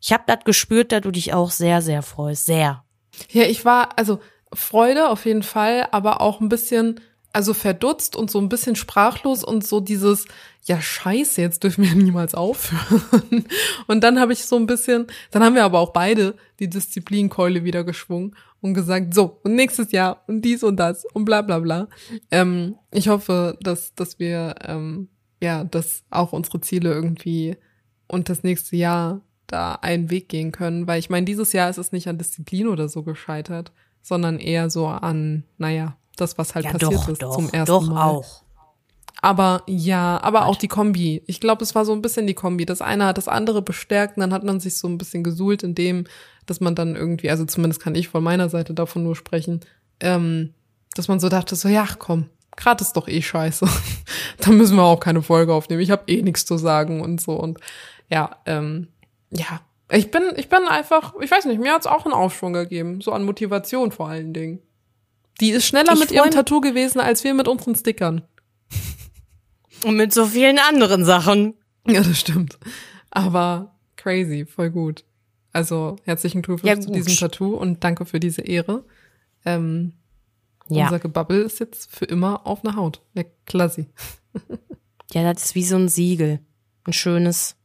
ich 0.00 0.12
habe 0.12 0.24
das 0.26 0.44
gespürt, 0.44 0.92
dass 0.92 1.02
du 1.02 1.10
dich 1.10 1.34
auch 1.34 1.50
sehr, 1.50 1.82
sehr 1.82 2.02
freust, 2.02 2.46
sehr. 2.46 2.84
Ja, 3.30 3.44
ich 3.44 3.64
war, 3.64 3.98
also 3.98 4.20
Freude 4.52 5.08
auf 5.08 5.26
jeden 5.26 5.42
Fall, 5.42 5.88
aber 5.92 6.20
auch 6.20 6.40
ein 6.40 6.48
bisschen, 6.48 7.00
also 7.32 7.54
verdutzt 7.54 8.16
und 8.16 8.30
so 8.30 8.38
ein 8.38 8.48
bisschen 8.48 8.76
sprachlos 8.76 9.44
und 9.44 9.66
so 9.66 9.80
dieses, 9.80 10.26
ja 10.64 10.80
scheiße, 10.80 11.40
jetzt 11.40 11.64
dürfen 11.64 11.84
wir 11.84 11.94
niemals 12.02 12.34
aufhören. 12.34 13.46
Und 13.86 14.02
dann 14.02 14.18
habe 14.18 14.32
ich 14.32 14.44
so 14.44 14.56
ein 14.56 14.66
bisschen, 14.66 15.06
dann 15.30 15.42
haben 15.42 15.54
wir 15.54 15.64
aber 15.64 15.78
auch 15.78 15.92
beide 15.92 16.36
die 16.58 16.68
Disziplinkeule 16.68 17.64
wieder 17.64 17.84
geschwungen 17.84 18.34
und 18.62 18.74
gesagt, 18.74 19.12
so, 19.12 19.40
und 19.42 19.54
nächstes 19.54 19.92
Jahr 19.92 20.22
und 20.28 20.42
dies 20.42 20.62
und 20.62 20.76
das 20.76 21.04
und 21.12 21.26
bla 21.26 21.42
bla 21.42 21.58
bla. 21.58 21.88
Ähm, 22.30 22.76
ich 22.92 23.08
hoffe, 23.08 23.58
dass, 23.60 23.94
dass 23.94 24.18
wir, 24.18 24.54
ähm, 24.64 25.08
ja, 25.42 25.64
dass 25.64 26.04
auch 26.10 26.32
unsere 26.32 26.60
Ziele 26.60 26.92
irgendwie 26.92 27.56
und 28.06 28.28
das 28.28 28.44
nächste 28.44 28.76
Jahr 28.76 29.20
da 29.48 29.74
einen 29.74 30.10
Weg 30.10 30.28
gehen 30.28 30.52
können, 30.52 30.86
weil 30.86 31.00
ich 31.00 31.10
meine, 31.10 31.26
dieses 31.26 31.52
Jahr 31.52 31.68
ist 31.68 31.78
es 31.78 31.92
nicht 31.92 32.08
an 32.08 32.18
Disziplin 32.18 32.68
oder 32.68 32.88
so 32.88 33.02
gescheitert, 33.02 33.72
sondern 34.00 34.38
eher 34.38 34.70
so 34.70 34.86
an, 34.86 35.44
naja, 35.58 35.96
das, 36.16 36.38
was 36.38 36.54
halt 36.54 36.64
ja, 36.64 36.72
passiert 36.72 36.94
doch, 36.94 37.08
ist 37.08 37.22
doch, 37.22 37.34
zum 37.34 37.50
ersten 37.50 37.66
doch 37.66 37.88
Mal. 37.88 37.94
Doch 37.94 38.18
auch. 38.18 38.42
Aber 39.20 39.62
ja, 39.68 40.20
aber 40.22 40.46
auch 40.46 40.56
die 40.56 40.68
Kombi. 40.68 41.22
Ich 41.26 41.40
glaube, 41.40 41.62
es 41.62 41.74
war 41.74 41.84
so 41.84 41.92
ein 41.92 42.02
bisschen 42.02 42.26
die 42.26 42.34
Kombi. 42.34 42.66
Das 42.66 42.82
eine 42.82 43.06
hat 43.06 43.18
das 43.18 43.28
andere 43.28 43.62
bestärkt 43.62 44.16
und 44.16 44.20
dann 44.20 44.32
hat 44.32 44.42
man 44.42 44.58
sich 44.58 44.78
so 44.78 44.88
ein 44.88 44.98
bisschen 44.98 45.22
gesuhlt 45.22 45.62
in 45.62 45.74
dem, 45.74 46.04
dass 46.46 46.60
man 46.60 46.74
dann 46.74 46.96
irgendwie, 46.96 47.30
also 47.30 47.44
zumindest 47.44 47.82
kann 47.82 47.94
ich 47.94 48.08
von 48.08 48.22
meiner 48.22 48.48
Seite 48.48 48.74
davon 48.74 49.02
nur 49.02 49.16
sprechen, 49.16 49.60
ähm, 50.00 50.54
dass 50.94 51.08
man 51.08 51.20
so 51.20 51.28
dachte, 51.28 51.56
so, 51.56 51.68
ja, 51.68 51.86
komm, 51.98 52.28
grad 52.56 52.80
ist 52.80 52.94
doch 52.94 53.08
eh 53.08 53.22
scheiße. 53.22 53.66
da 54.38 54.50
müssen 54.50 54.76
wir 54.76 54.84
auch 54.84 55.00
keine 55.00 55.22
Folge 55.22 55.54
aufnehmen. 55.54 55.80
Ich 55.80 55.90
habe 55.90 56.04
eh 56.06 56.22
nichts 56.22 56.44
zu 56.44 56.58
sagen 56.58 57.00
und 57.00 57.20
so. 57.20 57.32
Und 57.32 57.58
ja, 58.08 58.36
ähm, 58.46 58.88
ja. 59.30 59.60
Ich 59.90 60.10
bin, 60.10 60.22
ich 60.36 60.48
bin 60.48 60.66
einfach, 60.68 61.14
ich 61.20 61.30
weiß 61.30 61.44
nicht, 61.44 61.60
mir 61.60 61.74
hat's 61.74 61.86
auch 61.86 62.04
einen 62.04 62.14
Aufschwung 62.14 62.52
gegeben. 62.52 63.00
So 63.00 63.12
an 63.12 63.24
Motivation 63.24 63.92
vor 63.92 64.08
allen 64.08 64.32
Dingen. 64.32 64.60
Die 65.40 65.50
ist 65.50 65.66
schneller 65.66 65.92
ich 65.94 66.00
mit 66.00 66.10
ihrem 66.12 66.30
Tattoo 66.30 66.60
gewesen, 66.60 67.00
als 67.00 67.24
wir 67.24 67.34
mit 67.34 67.48
unseren 67.48 67.74
Stickern. 67.74 68.22
Und 69.84 69.96
mit 69.96 70.12
so 70.12 70.26
vielen 70.26 70.58
anderen 70.58 71.04
Sachen. 71.04 71.54
Ja, 71.86 72.02
das 72.02 72.18
stimmt. 72.18 72.58
Aber 73.10 73.74
crazy, 73.96 74.46
voll 74.46 74.70
gut. 74.70 75.04
Also 75.52 75.96
herzlichen 76.04 76.42
Glückwunsch 76.42 76.70
ja, 76.70 76.80
zu 76.80 76.90
diesem 76.90 77.14
Tattoo 77.16 77.54
und 77.54 77.84
danke 77.84 78.06
für 78.06 78.20
diese 78.20 78.42
Ehre. 78.42 78.84
Ähm, 79.44 79.92
ja. 80.68 80.84
Unser 80.84 80.98
Gebabbel 80.98 81.42
ist 81.42 81.60
jetzt 81.60 81.90
für 81.90 82.06
immer 82.06 82.46
auf 82.46 82.64
einer 82.64 82.76
Haut. 82.76 83.02
Ja, 83.14 83.24
klasse. 83.44 83.86
ja, 85.12 85.32
das 85.32 85.44
ist 85.44 85.54
wie 85.54 85.64
so 85.64 85.76
ein 85.76 85.88
Siegel. 85.88 86.40
Ein 86.84 86.92
schönes, 86.92 87.56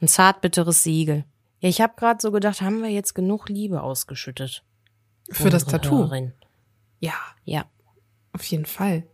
ein 0.00 0.08
zartbitteres 0.08 0.82
Siegel. 0.82 1.24
Ja, 1.60 1.68
ich 1.68 1.80
habe 1.80 1.94
gerade 1.96 2.20
so 2.20 2.30
gedacht, 2.30 2.60
haben 2.60 2.82
wir 2.82 2.90
jetzt 2.90 3.14
genug 3.14 3.48
Liebe 3.48 3.82
ausgeschüttet? 3.82 4.64
Für 5.30 5.50
das 5.50 5.64
Tattoo? 5.64 5.98
Hörerin. 5.98 6.32
Ja. 7.00 7.14
Ja. 7.44 7.64
Auf 8.32 8.44
jeden 8.44 8.66
Fall. 8.66 9.04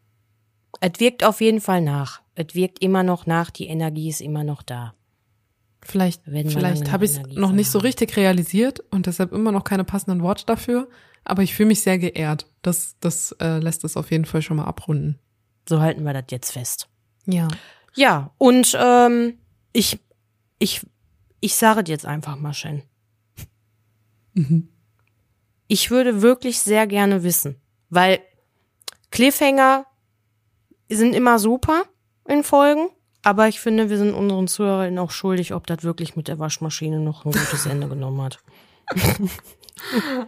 Es 0.81 1.01
wirkt 1.01 1.25
auf 1.25 1.41
jeden 1.41 1.61
Fall 1.61 1.81
nach. 1.81 2.21
Es 2.35 2.55
wirkt 2.55 2.81
immer 2.81 3.03
noch 3.03 3.27
nach, 3.27 3.51
die 3.51 3.69
Energie 3.69 4.09
ist 4.09 4.21
immer 4.21 4.45
noch 4.45 4.63
da. 4.63 4.95
Vielleicht, 5.85 6.23
vielleicht 6.25 6.91
habe 6.91 7.05
ich 7.05 7.13
es 7.13 7.23
noch 7.37 7.53
nicht 7.53 7.71
so 7.71 7.79
richtig 7.79 8.17
realisiert 8.17 8.81
und 8.91 9.07
deshalb 9.07 9.33
immer 9.33 9.53
noch 9.53 9.65
keine 9.65 9.85
passenden 9.85 10.23
Worte 10.23 10.47
dafür. 10.47 10.89
Aber 11.25 11.43
ich 11.43 11.55
fühle 11.55 11.69
mich 11.69 11.83
sehr 11.83 11.99
geehrt. 11.99 12.47
Das, 12.63 12.97
das 13.01 13.33
äh, 13.41 13.59
lässt 13.59 13.85
es 13.85 13.97
auf 13.97 14.11
jeden 14.11 14.25
Fall 14.25 14.43
schon 14.43 14.57
mal 14.57 14.65
abrunden. 14.65 15.19
So 15.69 15.81
halten 15.81 16.05
wir 16.05 16.13
das 16.13 16.25
jetzt 16.31 16.53
fest. 16.53 16.89
Ja. 17.27 17.49
Ja, 17.95 18.33
und 18.39 18.77
ähm, 18.79 19.39
ich, 19.73 20.01
ich, 20.59 20.81
ich 21.41 21.55
sage 21.55 21.85
jetzt 21.87 22.07
einfach 22.07 22.37
mal, 22.37 22.53
Shen. 22.53 22.83
Mhm. 24.35 24.69
Ich 25.69 25.91
würde 25.91 26.23
wirklich 26.23 26.61
sehr 26.61 26.87
gerne 26.87 27.23
wissen, 27.23 27.61
weil 27.89 28.21
Cliffhanger 29.11 29.87
sind 30.91 31.15
immer 31.15 31.39
super 31.39 31.85
in 32.27 32.43
Folgen, 32.43 32.89
aber 33.25 33.49
ich 33.49 33.59
finde, 33.59 33.91
wir 33.91 33.99
sind 33.99 34.15
unseren 34.15 34.47
Zuhörern 34.47 34.99
auch 34.99 35.11
schuldig, 35.11 35.55
ob 35.55 35.67
das 35.67 35.83
wirklich 35.83 36.15
mit 36.15 36.29
der 36.29 36.39
Waschmaschine 36.39 37.01
noch 37.01 37.25
ein 37.25 37.33
gutes 37.33 37.67
Ende 37.71 37.89
genommen 37.89 38.23
hat. 38.23 38.39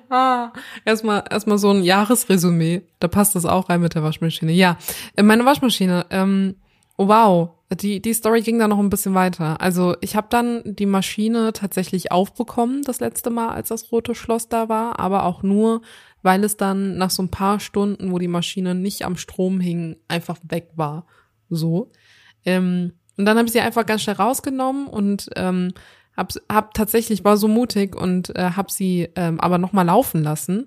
ah, 0.09 0.53
erstmal 0.85 1.25
erstmal 1.31 1.59
so 1.59 1.71
ein 1.71 1.83
Jahresresümee. 1.83 2.83
Da 2.99 3.09
passt 3.09 3.35
das 3.35 3.45
auch 3.45 3.69
rein 3.69 3.81
mit 3.81 3.95
der 3.95 4.03
Waschmaschine. 4.03 4.53
Ja, 4.53 4.79
äh, 5.15 5.23
meine 5.23 5.45
Waschmaschine. 5.45 6.07
Ähm, 6.11 6.57
oh 6.97 7.09
wow, 7.09 7.51
die 7.71 8.01
die 8.01 8.15
Story 8.15 8.41
ging 8.41 8.59
da 8.59 8.69
noch 8.69 8.79
ein 8.79 8.91
bisschen 8.91 9.15
weiter. 9.15 9.61
Also 9.61 9.97
ich 10.01 10.17
habe 10.17 10.29
dann 10.31 10.63
die 10.65 10.87
Maschine 10.87 11.53
tatsächlich 11.53 12.13
aufbekommen 12.13 12.83
das 12.83 13.01
letzte 13.01 13.31
Mal, 13.31 13.51
als 13.51 13.69
das 13.69 13.93
rote 13.93 14.15
Schloss 14.15 14.49
da 14.49 14.69
war, 14.69 14.99
aber 14.99 15.25
auch 15.25 15.43
nur, 15.43 15.83
weil 16.23 16.45
es 16.45 16.57
dann 16.57 16.97
nach 16.97 17.11
so 17.11 17.23
ein 17.23 17.31
paar 17.31 17.61
Stunden, 17.61 18.11
wo 18.11 18.19
die 18.19 18.29
Maschine 18.29 18.75
nicht 18.75 19.05
am 19.05 19.17
Strom 19.17 19.61
hing, 19.61 19.97
einfach 20.09 20.39
weg 20.49 20.71
war. 20.77 21.07
So. 21.51 21.91
Ähm, 22.47 22.93
und 23.19 23.27
dann 23.27 23.37
habe 23.37 23.47
ich 23.47 23.53
sie 23.53 23.61
einfach 23.61 23.87
ganz 23.87 24.03
schnell 24.03 24.17
rausgenommen 24.17 24.87
und 24.87 25.29
ähm, 25.37 25.73
hab, 26.17 26.33
hab 26.51 26.75
tatsächlich 26.75 27.25
war 27.25 27.37
so 27.37 27.49
mutig 27.49 27.95
und 27.95 28.35
äh, 28.37 28.53
hab 28.57 28.71
sie 28.71 29.09
ähm, 29.17 29.39
aber 29.41 29.59
noch 29.59 29.73
mal 29.73 29.83
laufen 29.83 30.23
lassen 30.23 30.67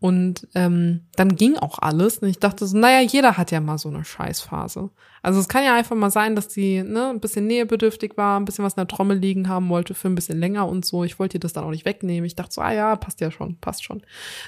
und 0.00 0.46
ähm, 0.54 1.06
dann 1.16 1.34
ging 1.34 1.56
auch 1.56 1.80
alles. 1.80 2.18
Und 2.18 2.28
ich 2.28 2.38
dachte 2.38 2.66
so, 2.66 2.78
naja, 2.78 3.00
jeder 3.00 3.36
hat 3.36 3.50
ja 3.50 3.60
mal 3.60 3.78
so 3.78 3.88
eine 3.88 4.04
Scheißphase. 4.04 4.90
Also 5.22 5.40
es 5.40 5.48
kann 5.48 5.64
ja 5.64 5.74
einfach 5.74 5.96
mal 5.96 6.10
sein, 6.10 6.36
dass 6.36 6.46
die 6.46 6.84
ne, 6.84 7.10
ein 7.10 7.20
bisschen 7.20 7.48
nähebedürftig 7.48 8.16
war, 8.16 8.38
ein 8.38 8.44
bisschen 8.44 8.64
was 8.64 8.74
in 8.74 8.80
der 8.80 8.86
Trommel 8.86 9.18
liegen 9.18 9.48
haben 9.48 9.68
wollte 9.68 9.94
für 9.94 10.08
ein 10.08 10.14
bisschen 10.14 10.38
länger 10.38 10.68
und 10.68 10.84
so. 10.84 11.02
Ich 11.02 11.18
wollte 11.18 11.38
ihr 11.38 11.40
das 11.40 11.52
dann 11.52 11.64
auch 11.64 11.70
nicht 11.70 11.84
wegnehmen. 11.84 12.26
Ich 12.26 12.36
dachte 12.36 12.54
so, 12.54 12.60
ah 12.60 12.72
ja, 12.72 12.94
passt 12.94 13.20
ja 13.20 13.32
schon, 13.32 13.58
passt 13.58 13.82
schon. 13.82 14.02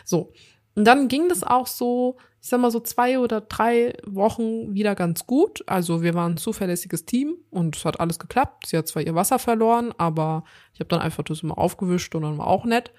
So. 0.05 0.33
Und 0.77 0.85
dann 0.85 1.09
ging 1.09 1.29
das 1.29 1.43
auch 1.43 1.66
so, 1.66 2.16
ich 2.42 2.48
sag 2.48 2.61
mal 2.61 2.70
so 2.70 2.81
zwei 2.81 3.18
oder 3.18 3.42
drei 3.42 3.92
Wochen 4.07 4.74
wieder 4.74 4.94
ganz 4.94 5.26
gut. 5.26 5.62
Also 5.66 6.03
wir 6.03 6.14
waren 6.14 6.33
ein 6.33 6.37
zuverlässiges 6.38 7.05
Team 7.05 7.37
und 7.50 7.76
es 7.76 7.85
hat 7.85 8.00
alles 8.00 8.18
geklappt. 8.18 8.66
Sie 8.66 8.79
hat 8.79 8.88
zwar 8.88 9.03
ihr 9.03 9.14
Wasser 9.14 9.38
verloren, 9.38 9.92
aber 9.98 10.44
ich 10.72 10.81
habe 10.81 10.88
dann 10.88 11.00
einfach 11.00 11.22
das 11.22 11.42
immer 11.42 11.59
aufgewischt 11.59 12.14
und 12.14 12.22
dann 12.22 12.38
war 12.38 12.46
auch 12.46 12.64
nett 12.64 12.92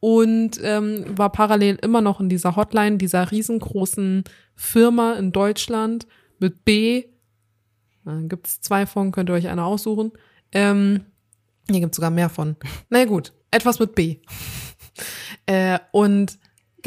und 0.00 0.60
ähm, 0.62 1.04
war 1.18 1.30
parallel 1.30 1.76
immer 1.82 2.00
noch 2.00 2.20
in 2.20 2.28
dieser 2.28 2.56
Hotline 2.56 2.98
dieser 2.98 3.30
riesengroßen 3.30 4.24
Firma 4.54 5.14
in 5.14 5.32
Deutschland 5.32 6.06
mit 6.38 6.64
B. 6.64 7.04
Dann 8.04 8.28
gibt 8.28 8.46
es 8.46 8.60
zwei 8.60 8.86
von, 8.86 9.12
könnt 9.12 9.28
ihr 9.28 9.34
euch 9.34 9.48
eine 9.48 9.64
aussuchen. 9.64 10.12
Ähm, 10.52 11.04
hier 11.68 11.80
gibt 11.80 11.92
es 11.92 11.96
sogar 11.96 12.10
mehr 12.10 12.30
von. 12.30 12.56
Na 12.88 12.98
naja, 12.98 13.04
gut, 13.04 13.32
etwas 13.50 13.78
mit 13.80 13.94
B. 13.94 14.18
äh, 15.46 15.78
und 15.92 16.38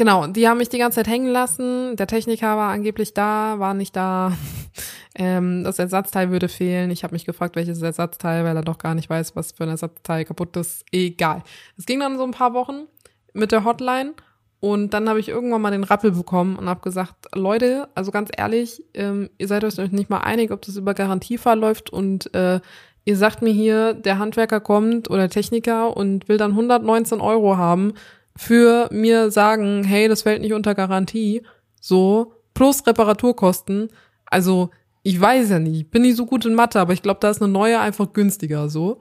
genau, 0.02 0.26
die 0.26 0.48
haben 0.48 0.58
mich 0.58 0.68
die 0.68 0.78
ganze 0.78 0.96
Zeit 0.96 1.06
hängen 1.06 1.28
lassen. 1.28 1.94
Der 1.94 2.08
Techniker 2.08 2.56
war 2.56 2.72
angeblich 2.72 3.14
da, 3.14 3.60
war 3.60 3.72
nicht 3.72 3.94
da. 3.94 4.32
ähm, 5.14 5.62
das 5.62 5.78
Ersatzteil 5.78 6.32
würde 6.32 6.48
fehlen. 6.48 6.90
Ich 6.90 7.04
habe 7.04 7.14
mich 7.14 7.24
gefragt, 7.24 7.54
welches 7.54 7.80
Ersatzteil, 7.80 8.44
weil 8.44 8.56
er 8.56 8.64
doch 8.64 8.78
gar 8.78 8.96
nicht 8.96 9.08
weiß, 9.08 9.36
was 9.36 9.52
für 9.52 9.62
ein 9.62 9.68
Ersatzteil 9.68 10.24
kaputt 10.24 10.56
ist. 10.56 10.84
Egal. 10.90 11.44
Es 11.78 11.86
ging 11.86 12.00
dann 12.00 12.18
so 12.18 12.24
ein 12.24 12.32
paar 12.32 12.52
Wochen 12.52 12.88
mit 13.32 13.52
der 13.52 13.64
Hotline. 13.64 14.14
Und 14.58 14.92
dann 14.92 15.08
habe 15.08 15.20
ich 15.20 15.28
irgendwann 15.28 15.62
mal 15.62 15.70
den 15.70 15.84
Rappel 15.84 16.10
bekommen 16.10 16.56
und 16.56 16.68
habe 16.68 16.80
gesagt, 16.80 17.14
Leute, 17.36 17.88
also 17.94 18.10
ganz 18.10 18.30
ehrlich, 18.36 18.82
ähm, 18.94 19.30
ihr 19.38 19.46
seid 19.46 19.62
euch 19.62 19.78
nicht 19.92 20.10
mal 20.10 20.18
einig, 20.18 20.50
ob 20.50 20.62
das 20.62 20.76
über 20.76 20.94
Garantie 20.94 21.38
verläuft 21.38 21.90
und 21.90 22.32
äh, 22.34 22.60
ihr 23.04 23.16
sagt 23.16 23.42
mir 23.42 23.52
hier, 23.52 23.94
der 23.94 24.18
Handwerker 24.18 24.60
kommt 24.60 25.10
oder 25.10 25.28
Techniker 25.28 25.96
und 25.96 26.28
will 26.28 26.38
dann 26.38 26.52
119 26.52 27.20
Euro 27.20 27.56
haben 27.56 27.94
für 28.36 28.88
mir 28.90 29.30
sagen, 29.30 29.84
hey, 29.84 30.08
das 30.08 30.22
fällt 30.22 30.42
nicht 30.42 30.52
unter 30.52 30.74
Garantie, 30.74 31.42
so, 31.80 32.34
plus 32.54 32.86
Reparaturkosten. 32.86 33.88
Also, 34.26 34.70
ich 35.02 35.20
weiß 35.20 35.50
ja 35.50 35.58
nicht, 35.58 35.80
ich 35.80 35.90
bin 35.90 36.02
nicht 36.02 36.16
so 36.16 36.26
gut 36.26 36.44
in 36.44 36.54
Mathe, 36.54 36.80
aber 36.80 36.92
ich 36.92 37.02
glaube, 37.02 37.20
da 37.20 37.30
ist 37.30 37.42
eine 37.42 37.52
neue 37.52 37.80
einfach 37.80 38.12
günstiger, 38.12 38.68
so. 38.68 39.00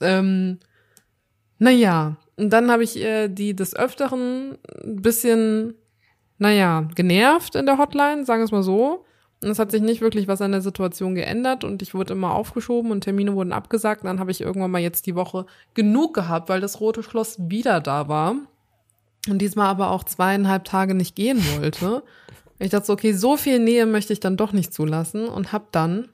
Ähm, 0.00 0.58
naja, 1.58 2.16
und 2.36 2.50
dann 2.50 2.70
habe 2.70 2.84
ich 2.84 3.02
äh, 3.02 3.28
die 3.28 3.54
des 3.54 3.74
Öfteren 3.74 4.58
ein 4.84 5.02
bisschen, 5.02 5.74
naja, 6.38 6.88
genervt 6.94 7.54
in 7.54 7.66
der 7.66 7.78
Hotline, 7.78 8.24
sagen 8.24 8.40
wir 8.40 8.44
es 8.44 8.52
mal 8.52 8.62
so. 8.62 9.04
Und 9.42 9.48
es 9.48 9.58
hat 9.58 9.70
sich 9.70 9.80
nicht 9.80 10.02
wirklich 10.02 10.28
was 10.28 10.42
an 10.42 10.52
der 10.52 10.60
Situation 10.60 11.14
geändert 11.14 11.64
und 11.64 11.80
ich 11.80 11.94
wurde 11.94 12.12
immer 12.12 12.34
aufgeschoben 12.34 12.90
und 12.90 13.02
Termine 13.02 13.34
wurden 13.34 13.52
abgesagt. 13.52 14.02
Und 14.02 14.08
dann 14.08 14.20
habe 14.20 14.30
ich 14.30 14.42
irgendwann 14.42 14.70
mal 14.70 14.82
jetzt 14.82 15.06
die 15.06 15.14
Woche 15.14 15.46
genug 15.72 16.14
gehabt, 16.14 16.50
weil 16.50 16.60
das 16.60 16.80
rote 16.80 17.02
Schloss 17.02 17.36
wieder 17.38 17.80
da 17.80 18.08
war 18.08 18.36
und 19.28 19.38
diesmal 19.38 19.66
aber 19.66 19.90
auch 19.90 20.04
zweieinhalb 20.04 20.64
Tage 20.64 20.94
nicht 20.94 21.14
gehen 21.14 21.42
wollte. 21.56 22.02
Ich 22.58 22.70
dachte 22.70 22.86
so, 22.86 22.92
okay, 22.92 23.12
so 23.12 23.36
viel 23.36 23.58
Nähe 23.58 23.86
möchte 23.86 24.12
ich 24.12 24.20
dann 24.20 24.36
doch 24.36 24.52
nicht 24.52 24.72
zulassen 24.72 25.28
und 25.28 25.52
habe 25.52 25.66
dann 25.72 26.08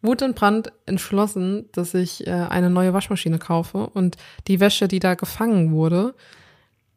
Wut 0.00 0.22
und 0.22 0.36
Brand 0.36 0.72
entschlossen, 0.86 1.66
dass 1.72 1.94
ich 1.94 2.26
äh, 2.26 2.30
eine 2.30 2.70
neue 2.70 2.92
Waschmaschine 2.92 3.38
kaufe 3.38 3.86
und 3.86 4.16
die 4.46 4.60
Wäsche, 4.60 4.86
die 4.86 4.98
da 4.98 5.14
gefangen 5.14 5.72
wurde, 5.72 6.14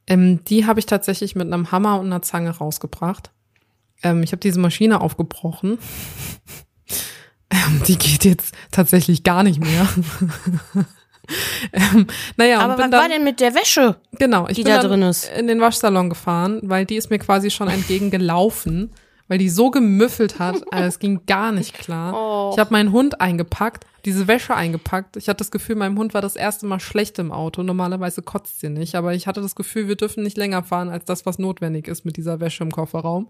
ähm, 0.07 0.43
die 0.45 0.65
habe 0.65 0.79
ich 0.79 0.86
tatsächlich 0.86 1.36
mit 1.36 1.47
einem 1.47 1.71
Hammer 1.71 1.99
und 1.99 2.07
einer 2.07 2.21
Zange 2.21 2.49
rausgebracht. 2.49 3.31
Ähm, 4.03 4.23
ich 4.23 4.31
habe 4.31 4.39
diese 4.39 4.60
Maschine 4.60 5.01
aufgebrochen. 5.01 5.79
ähm, 7.49 7.81
die 7.88 7.97
geht 7.97 8.25
jetzt 8.25 8.53
tatsächlich 8.71 9.23
gar 9.23 9.43
nicht 9.43 9.60
mehr. 9.60 9.88
ähm, 11.74 12.08
naja, 12.38 12.60
Aber 12.60 12.74
was 12.74 12.80
dann, 12.80 12.92
war 12.92 13.10
denn 13.10 13.24
mit 13.24 13.40
der 13.40 13.54
Wäsche? 13.54 13.98
Genau, 14.13 14.48
ich 14.48 14.56
die 14.56 14.63
bin 14.63 14.74
da 14.74 14.82
drin 14.82 15.02
ist? 15.02 15.30
in 15.38 15.48
den 15.48 15.60
Waschsalon 15.60 16.10
gefahren, 16.10 16.62
weil 16.63 16.86
die 16.86 16.96
ist 16.96 17.10
mir 17.10 17.20
quasi 17.20 17.52
schon 17.52 17.68
entgegengelaufen, 17.68 18.92
weil 19.28 19.38
die 19.38 19.50
so 19.50 19.70
gemüffelt 19.70 20.40
hat, 20.40 20.56
also 20.72 20.88
es 20.88 21.00
ging 21.00 21.26
gar 21.26 21.52
nicht 21.52 21.74
klar. 21.78 22.13
Oh. 22.13 22.52
Ich 22.54 22.60
habe 22.60 22.72
meinen 22.72 22.92
Hund 22.92 23.20
eingepackt, 23.20 23.86
diese 24.06 24.28
Wäsche 24.28 24.56
eingepackt. 24.56 25.18
Ich 25.18 25.28
hatte 25.28 25.40
das 25.40 25.52
Gefühl, 25.52 25.76
meinem 25.76 25.98
Hund 25.98 26.13
war 26.13 26.22
das 26.22 26.36
erste 26.36 26.66
Mal 26.66 26.80
schlecht 26.80 27.20
im 27.20 27.32
Auto. 27.32 27.63
Normalerweise 27.63 28.22
kotzt 28.22 28.60
sie 28.62 28.70
nicht, 28.70 28.96
aber 28.96 29.13
ich 29.13 29.28
hatte 29.28 29.42
das 29.42 29.56
Gefühl, 29.56 29.88
wir 29.88 29.96
dürfen 29.96 30.24
nicht 30.24 30.38
länger 30.38 30.63
fahren 30.63 30.90
als 30.90 31.06
das, 31.06 31.26
was 31.26 31.40
notwendig 31.40 31.88
ist 31.88 32.06
mit 32.06 32.16
dieser 32.18 32.40
Wäsche 32.40 32.63
im 32.63 32.72
Kofferraum. 32.72 33.30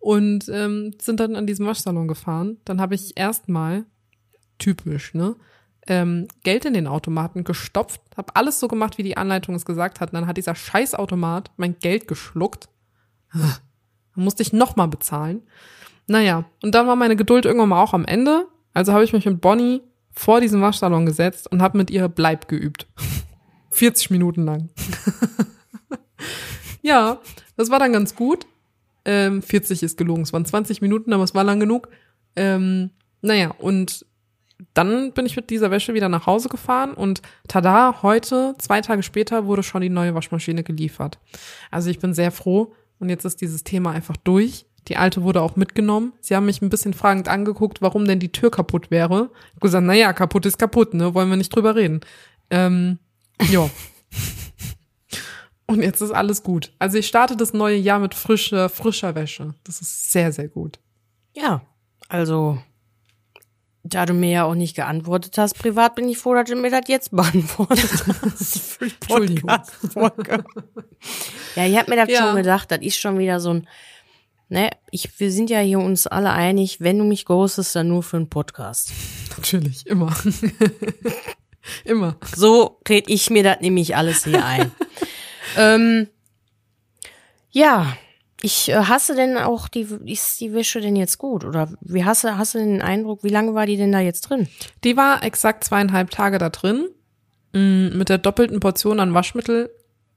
Und 0.00 0.48
ähm, 0.48 0.94
sind 1.00 1.20
dann 1.20 1.34
an 1.34 1.46
diesem 1.46 1.66
Waschsalon 1.66 2.06
gefahren. 2.06 2.58
Dann 2.64 2.80
habe 2.80 2.94
ich 2.94 3.18
erstmal 3.18 3.84
typisch, 4.58 5.12
ne? 5.12 5.34
Ähm, 5.88 6.28
Geld 6.44 6.64
in 6.66 6.74
den 6.74 6.86
Automaten 6.86 7.44
gestopft, 7.44 8.00
habe 8.16 8.36
alles 8.36 8.60
so 8.60 8.68
gemacht, 8.68 8.98
wie 8.98 9.02
die 9.02 9.16
Anleitung 9.16 9.54
es 9.54 9.64
gesagt 9.64 10.00
hat. 10.00 10.10
Und 10.10 10.14
dann 10.14 10.26
hat 10.26 10.36
dieser 10.36 10.54
Scheißautomat 10.54 11.50
mein 11.56 11.78
Geld 11.78 12.06
geschluckt. 12.06 12.68
Dann 13.32 14.24
musste 14.24 14.42
ich 14.42 14.52
nochmal 14.52 14.88
bezahlen. 14.88 15.42
Naja, 16.06 16.44
und 16.62 16.74
dann 16.74 16.86
war 16.86 16.96
meine 16.96 17.16
Geduld 17.16 17.44
irgendwann 17.44 17.70
mal 17.70 17.82
auch 17.82 17.94
am 17.94 18.04
Ende. 18.04 18.46
Also 18.74 18.92
habe 18.92 19.04
ich 19.04 19.12
mich 19.12 19.26
mit 19.26 19.40
Bonnie 19.40 19.82
vor 20.10 20.40
diesem 20.40 20.60
Waschsalon 20.60 21.06
gesetzt 21.06 21.50
und 21.50 21.62
habe 21.62 21.78
mit 21.78 21.90
ihr 21.90 22.08
Bleib 22.08 22.48
geübt. 22.48 22.86
40 23.70 24.10
Minuten 24.10 24.44
lang. 24.44 24.70
ja, 26.82 27.20
das 27.56 27.70
war 27.70 27.78
dann 27.78 27.92
ganz 27.92 28.14
gut. 28.14 28.46
Ähm, 29.04 29.40
40 29.42 29.82
ist 29.82 29.96
gelogen, 29.96 30.22
es 30.22 30.32
waren 30.32 30.44
20 30.44 30.82
Minuten, 30.82 31.12
aber 31.12 31.24
es 31.24 31.34
war 31.34 31.44
lang 31.44 31.60
genug. 31.60 31.88
Ähm, 32.36 32.90
naja, 33.22 33.54
und 33.58 34.04
dann 34.74 35.12
bin 35.12 35.26
ich 35.26 35.36
mit 35.36 35.50
dieser 35.50 35.70
Wäsche 35.70 35.94
wieder 35.94 36.08
nach 36.08 36.26
Hause 36.26 36.48
gefahren 36.48 36.94
und 36.94 37.22
tada, 37.46 38.02
heute, 38.02 38.54
zwei 38.58 38.80
Tage 38.80 39.02
später, 39.02 39.46
wurde 39.46 39.62
schon 39.62 39.82
die 39.82 39.88
neue 39.88 40.14
Waschmaschine 40.14 40.62
geliefert. 40.62 41.18
Also 41.70 41.90
ich 41.90 41.98
bin 41.98 42.14
sehr 42.14 42.32
froh 42.32 42.74
und 42.98 43.08
jetzt 43.08 43.24
ist 43.24 43.40
dieses 43.40 43.64
Thema 43.64 43.92
einfach 43.92 44.16
durch. 44.16 44.66
Die 44.88 44.96
alte 44.96 45.22
wurde 45.22 45.42
auch 45.42 45.56
mitgenommen. 45.56 46.12
Sie 46.20 46.34
haben 46.34 46.46
mich 46.46 46.62
ein 46.62 46.70
bisschen 46.70 46.94
fragend 46.94 47.28
angeguckt, 47.28 47.82
warum 47.82 48.06
denn 48.06 48.20
die 48.20 48.32
Tür 48.32 48.50
kaputt 48.50 48.90
wäre. 48.90 49.30
Ich 49.48 49.54
hab 49.54 49.60
gesagt, 49.60 49.86
naja, 49.86 50.12
kaputt 50.12 50.46
ist 50.46 50.58
kaputt, 50.58 50.94
ne? 50.94 51.14
Wollen 51.14 51.28
wir 51.28 51.36
nicht 51.36 51.54
drüber 51.54 51.76
reden. 51.76 52.00
Ähm, 52.50 52.98
ja. 53.50 53.68
Und 55.66 55.82
jetzt 55.82 56.00
ist 56.00 56.12
alles 56.12 56.42
gut. 56.42 56.72
Also 56.78 56.96
ich 56.96 57.06
starte 57.06 57.36
das 57.36 57.52
neue 57.52 57.76
Jahr 57.76 57.98
mit 57.98 58.14
frischer, 58.14 58.70
frischer 58.70 59.14
Wäsche. 59.14 59.54
Das 59.64 59.82
ist 59.82 60.10
sehr, 60.10 60.32
sehr 60.32 60.48
gut. 60.48 60.78
Ja, 61.36 61.60
also 62.08 62.58
da 63.88 64.06
du 64.06 64.12
mir 64.14 64.30
ja 64.30 64.44
auch 64.44 64.54
nicht 64.54 64.76
geantwortet 64.76 65.36
hast, 65.38 65.54
privat 65.58 65.94
bin 65.94 66.08
ich 66.08 66.18
froh, 66.18 66.34
dass 66.34 66.48
du 66.48 66.56
mir 66.56 66.70
das 66.70 66.82
jetzt 66.88 67.10
beantwortet 67.16 67.90
hast. 68.22 68.58
Für 68.60 68.86
die 68.86 68.94
Entschuldigung. 69.00 69.48
Podcast-Folge. 69.50 70.44
ja, 71.56 71.66
ich 71.66 71.76
habe 71.78 71.90
mir 71.90 71.96
das 71.96 72.08
Ja. 72.10 72.26
schon 72.26 72.36
gedacht, 72.36 72.70
das 72.70 72.80
ist 72.80 72.98
schon 72.98 73.18
wieder 73.18 73.40
so 73.40 73.50
ein, 73.54 73.68
ne, 74.48 74.70
ich, 74.90 75.18
wir 75.20 75.30
sind 75.32 75.50
ja 75.50 75.60
hier 75.60 75.78
uns 75.78 76.06
alle 76.06 76.30
einig, 76.32 76.80
wenn 76.80 76.98
du 76.98 77.04
mich 77.04 77.24
ghostest, 77.24 77.74
dann 77.76 77.88
nur 77.88 78.02
für 78.02 78.16
einen 78.16 78.28
Podcast. 78.30 78.92
Natürlich, 79.36 79.86
immer. 79.86 80.14
immer. 81.84 82.16
So 82.34 82.80
red 82.88 83.08
ich 83.08 83.30
mir 83.30 83.42
das 83.42 83.60
nämlich 83.60 83.96
alles 83.96 84.24
hier 84.24 84.44
ein. 84.44 84.72
ähm, 85.56 86.08
ja, 87.50 87.96
ich 88.40 88.68
äh, 88.68 88.74
hasse 88.76 89.14
denn 89.14 89.36
auch 89.36 89.68
die, 89.68 89.86
ist 90.06 90.40
die 90.40 90.52
Wäsche 90.52 90.80
denn 90.80 90.96
jetzt 90.96 91.18
gut? 91.18 91.44
Oder 91.44 91.72
wie 91.80 92.04
hast 92.04 92.24
du, 92.24 92.36
hast 92.38 92.54
du 92.54 92.58
den 92.58 92.82
Eindruck, 92.82 93.24
wie 93.24 93.28
lange 93.30 93.54
war 93.54 93.66
die 93.66 93.76
denn 93.76 93.92
da 93.92 94.00
jetzt 94.00 94.22
drin? 94.22 94.48
Die 94.84 94.96
war 94.96 95.22
exakt 95.24 95.64
zweieinhalb 95.64 96.10
Tage 96.10 96.38
da 96.38 96.50
drin. 96.50 96.88
Mm, 97.52 97.96
Mit 97.96 98.08
der 98.08 98.18
doppelten 98.18 98.60
Portion 98.60 99.00
an 99.00 99.14
Waschmittel 99.14 99.70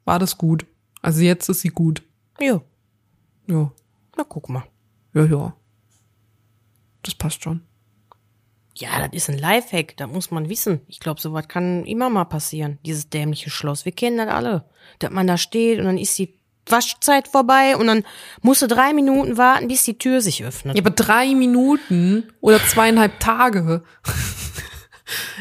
war 0.05 0.19
das 0.19 0.37
gut. 0.37 0.65
Also 1.01 1.21
jetzt 1.21 1.49
ist 1.49 1.61
sie 1.61 1.69
gut. 1.69 2.03
Jo, 2.39 2.61
Ja, 3.47 3.71
na 4.17 4.23
guck 4.27 4.49
mal. 4.49 4.63
ja, 5.13 5.25
ja. 5.25 5.55
Das 7.03 7.15
passt 7.15 7.43
schon. 7.43 7.61
Ja, 8.75 8.99
das 9.07 9.09
ist 9.13 9.29
ein 9.29 9.37
Lifehack, 9.37 9.97
das 9.97 10.09
muss 10.09 10.31
man 10.31 10.47
wissen. 10.49 10.81
Ich 10.87 10.99
glaube, 10.99 11.19
sowas 11.19 11.47
kann 11.47 11.83
immer 11.85 12.09
mal 12.09 12.25
passieren, 12.25 12.79
dieses 12.85 13.09
dämliche 13.09 13.49
Schloss. 13.49 13.85
Wir 13.85 13.91
kennen 13.91 14.17
das 14.17 14.29
alle. 14.29 14.65
Dass 14.99 15.11
man 15.11 15.27
da 15.27 15.37
steht 15.37 15.79
und 15.79 15.85
dann 15.85 15.97
ist 15.97 16.17
die 16.17 16.39
Waschzeit 16.69 17.27
vorbei 17.27 17.75
und 17.75 17.87
dann 17.87 18.03
musst 18.41 18.61
du 18.61 18.67
drei 18.67 18.93
Minuten 18.93 19.37
warten, 19.37 19.67
bis 19.67 19.83
die 19.83 19.97
Tür 19.97 20.21
sich 20.21 20.43
öffnet. 20.43 20.75
Ja, 20.77 20.81
aber 20.83 20.91
drei 20.91 21.33
Minuten 21.35 22.23
oder 22.39 22.59
zweieinhalb 22.65 23.19
Tage. 23.19 23.83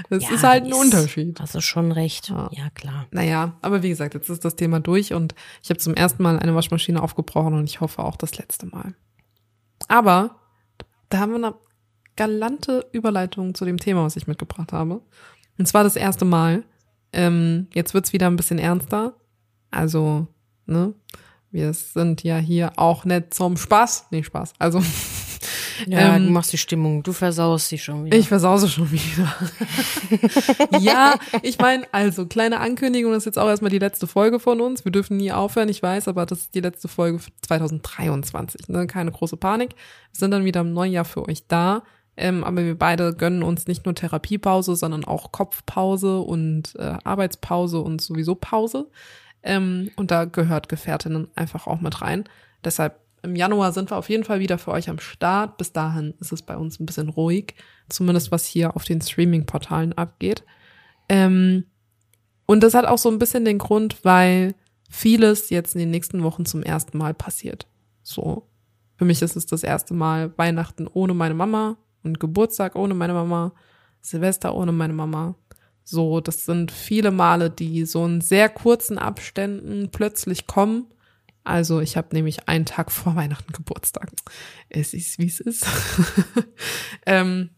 Das 0.09 0.25
Ja, 0.25 0.31
ist 0.35 0.43
halt 0.43 0.65
ein 0.65 0.71
ist- 0.71 0.77
Unterschied. 0.79 1.39
Hast 1.39 1.55
du 1.55 1.61
schon 1.61 1.93
recht. 1.93 2.29
Ja. 2.29 2.49
Ja, 2.53 2.71
klar. 2.71 3.07
Naja, 3.13 3.57
aber 3.63 3.85
wie 3.85 3.89
gesagt, 3.89 4.15
jetzt 4.15 4.29
ist 4.29 4.45
das 4.45 4.57
Thema 4.57 4.81
durch 4.81 5.13
und 5.13 5.35
ich 5.63 5.71
habe 5.71 5.79
zum 5.79 5.95
ersten 5.95 6.23
Mal 6.25 6.39
eine 6.41 6.55
Waschmaschine 6.57 7.01
aufgebrochen 7.01 7.55
und 7.55 7.65
ich 7.71 7.81
hoffe 7.81 8.03
auch 8.03 8.17
das 8.17 8.37
letzte 8.37 8.67
Mal. 8.67 8.95
Aber 9.87 10.41
da 11.09 11.19
haben 11.19 11.31
wir 11.31 11.37
eine 11.37 11.55
galante 12.17 12.85
Überleitung 12.93 13.55
zu 13.55 13.65
dem 13.65 13.77
Thema, 13.79 14.03
was 14.03 14.17
ich 14.17 14.27
mitgebracht 14.27 14.73
habe. 14.73 15.03
Und 15.59 15.67
zwar 15.69 15.85
das 15.85 15.95
erste 15.95 16.25
Mal. 16.25 16.65
Ähm, 17.13 17.69
jetzt 17.73 17.95
wird's 17.95 18.13
wieder 18.13 18.27
ein 18.27 18.37
bisschen 18.37 18.59
ernster. 18.59 19.15
Also, 19.71 20.27
ne? 20.71 20.95
Wir 21.51 21.73
sind 21.73 22.23
ja 22.23 22.39
hier 22.39 22.73
auch 22.77 23.05
nicht 23.05 23.35
zum 23.35 23.57
Spaß. 23.57 24.07
Nee, 24.11 24.23
Spaß. 24.23 24.53
Also, 24.59 24.81
Ja, 25.87 26.17
Ähm, 26.17 26.27
du 26.27 26.33
machst 26.33 26.53
die 26.53 26.59
Stimmung, 26.59 27.03
du 27.03 27.13
versaust 27.13 27.69
sie 27.69 27.79
schon 27.79 28.05
wieder. 28.05 28.17
ich 28.17 28.29
versause 28.29 28.69
schon 28.69 28.91
wieder. 28.93 29.35
ja, 30.81 31.15
ich 31.43 31.59
meine, 31.59 31.85
also 31.93 32.27
kleine 32.27 32.61
Ankündigung, 32.61 33.13
das 33.13 33.23
ist 33.23 33.27
jetzt 33.27 33.39
auch 33.39 33.49
erstmal 33.49 33.71
die 33.71 33.79
letzte 33.79 34.07
Folge 34.07 34.41
von 34.41 34.61
uns. 34.61 34.85
Wir 34.85 34.93
dürfen 34.93 35.17
nie 35.17 35.33
aufhören, 35.33 35.69
ich 35.69 35.83
weiß, 35.83 36.09
aber 36.09 36.27
das 36.27 36.41
ist 36.41 36.55
die 36.55 36.61
letzte 36.61 36.89
Folge 36.89 37.19
für 37.19 37.31
2023. 37.43 38.69
Ne? 38.69 38.87
Keine 38.87 39.13
große 39.13 39.37
Panik. 39.37 39.71
Wir 40.13 40.19
sind 40.19 40.31
dann 40.33 40.45
wieder 40.45 40.61
im 40.61 40.73
neuen 40.73 40.93
Jahr 40.93 41.05
für 41.05 41.27
euch 41.27 41.47
da. 41.47 41.83
Ähm, 42.17 42.45
aber 42.45 42.65
wir 42.65 42.79
beide 42.79 43.15
gönnen 43.15 43.43
uns 43.43 43.67
nicht 43.67 43.87
nur 43.87 43.95
Therapiepause, 43.95 44.77
sondern 44.77 45.05
auch 45.05 45.33
Kopfpause 45.33 46.19
und 46.19 46.75
äh, 46.77 46.97
Arbeitspause 47.05 47.81
und 47.81 48.03
sowieso 48.03 48.35
Pause. 48.35 48.91
Ähm, 49.43 49.91
und 49.97 50.11
da 50.11 50.25
gehört 50.25 50.69
Gefährtinnen 50.69 51.29
einfach 51.35 51.67
auch 51.67 51.81
mit 51.81 52.03
rein. 52.03 52.25
Deshalb 52.65 53.01
im 53.23 53.37
Januar 53.37 53.73
sind 53.73 53.91
wir 53.91 53.97
auf 53.97 54.09
jeden 54.09 54.25
Fall 54.25 54.41
wieder 54.41 54.59
für 54.59 54.71
euch 54.71 54.89
am 54.89 54.99
Start. 54.99 55.59
Bis 55.59 55.73
dahin 55.73 56.15
ist 56.21 56.33
es 56.33 56.43
bei 56.43 56.57
uns 56.57 56.81
ein 56.81 56.87
bisschen 56.87 57.09
ruhig, 57.09 57.55
zumindest 57.89 58.33
was 58.33 58.47
hier 58.47 58.77
auf 58.77 58.85
den 58.85 59.01
Streaming-Portalen 59.01 59.93
abgeht. 59.93 60.45
Ähm, 61.09 61.65
und 62.47 62.63
das 62.63 62.75
hat 62.75 62.87
auch 62.87 62.99
so 62.99 63.11
ein 63.11 63.19
bisschen 63.19 63.45
den 63.45 63.59
Grund, 63.59 64.05
weil 64.05 64.55
vieles 64.89 65.51
jetzt 65.51 65.75
in 65.75 65.81
den 65.81 65.91
nächsten 65.91 66.23
Wochen 66.23 66.45
zum 66.45 66.63
ersten 66.63 66.99
Mal 66.99 67.15
passiert. 67.15 67.67
So. 68.03 68.47
Für 68.97 69.05
mich 69.05 69.23
ist 69.23 69.37
es 69.37 69.47
das 69.47 69.63
erste 69.63 69.95
Mal 69.95 70.37
Weihnachten 70.37 70.87
ohne 70.93 71.15
meine 71.15 71.35
Mama 71.35 71.79
und 72.03 72.21
Geburtstag 72.21 72.77
ohne 72.77 72.93
meine 72.95 73.15
Mama, 73.15 73.53
Silvester 74.03 74.55
ohne 74.55 74.73
meine 74.73 74.93
Mama. 74.93 75.37
So, 75.91 76.21
das 76.21 76.45
sind 76.45 76.71
viele 76.71 77.11
Male, 77.11 77.51
die 77.51 77.85
so 77.85 78.07
in 78.07 78.21
sehr 78.21 78.49
kurzen 78.49 78.97
Abständen 78.97 79.91
plötzlich 79.91 80.47
kommen. 80.47 80.87
Also 81.43 81.81
ich 81.81 81.97
habe 81.97 82.15
nämlich 82.15 82.49
einen 82.49 82.65
Tag 82.65 82.93
vor 82.93 83.17
Weihnachten 83.17 83.53
Geburtstag. 83.53 84.09
Es 84.69 84.95
ist, 84.95 85.19
wie 85.19 85.27
es 85.27 85.41
ist. 85.41 85.67
ähm, 87.07 87.51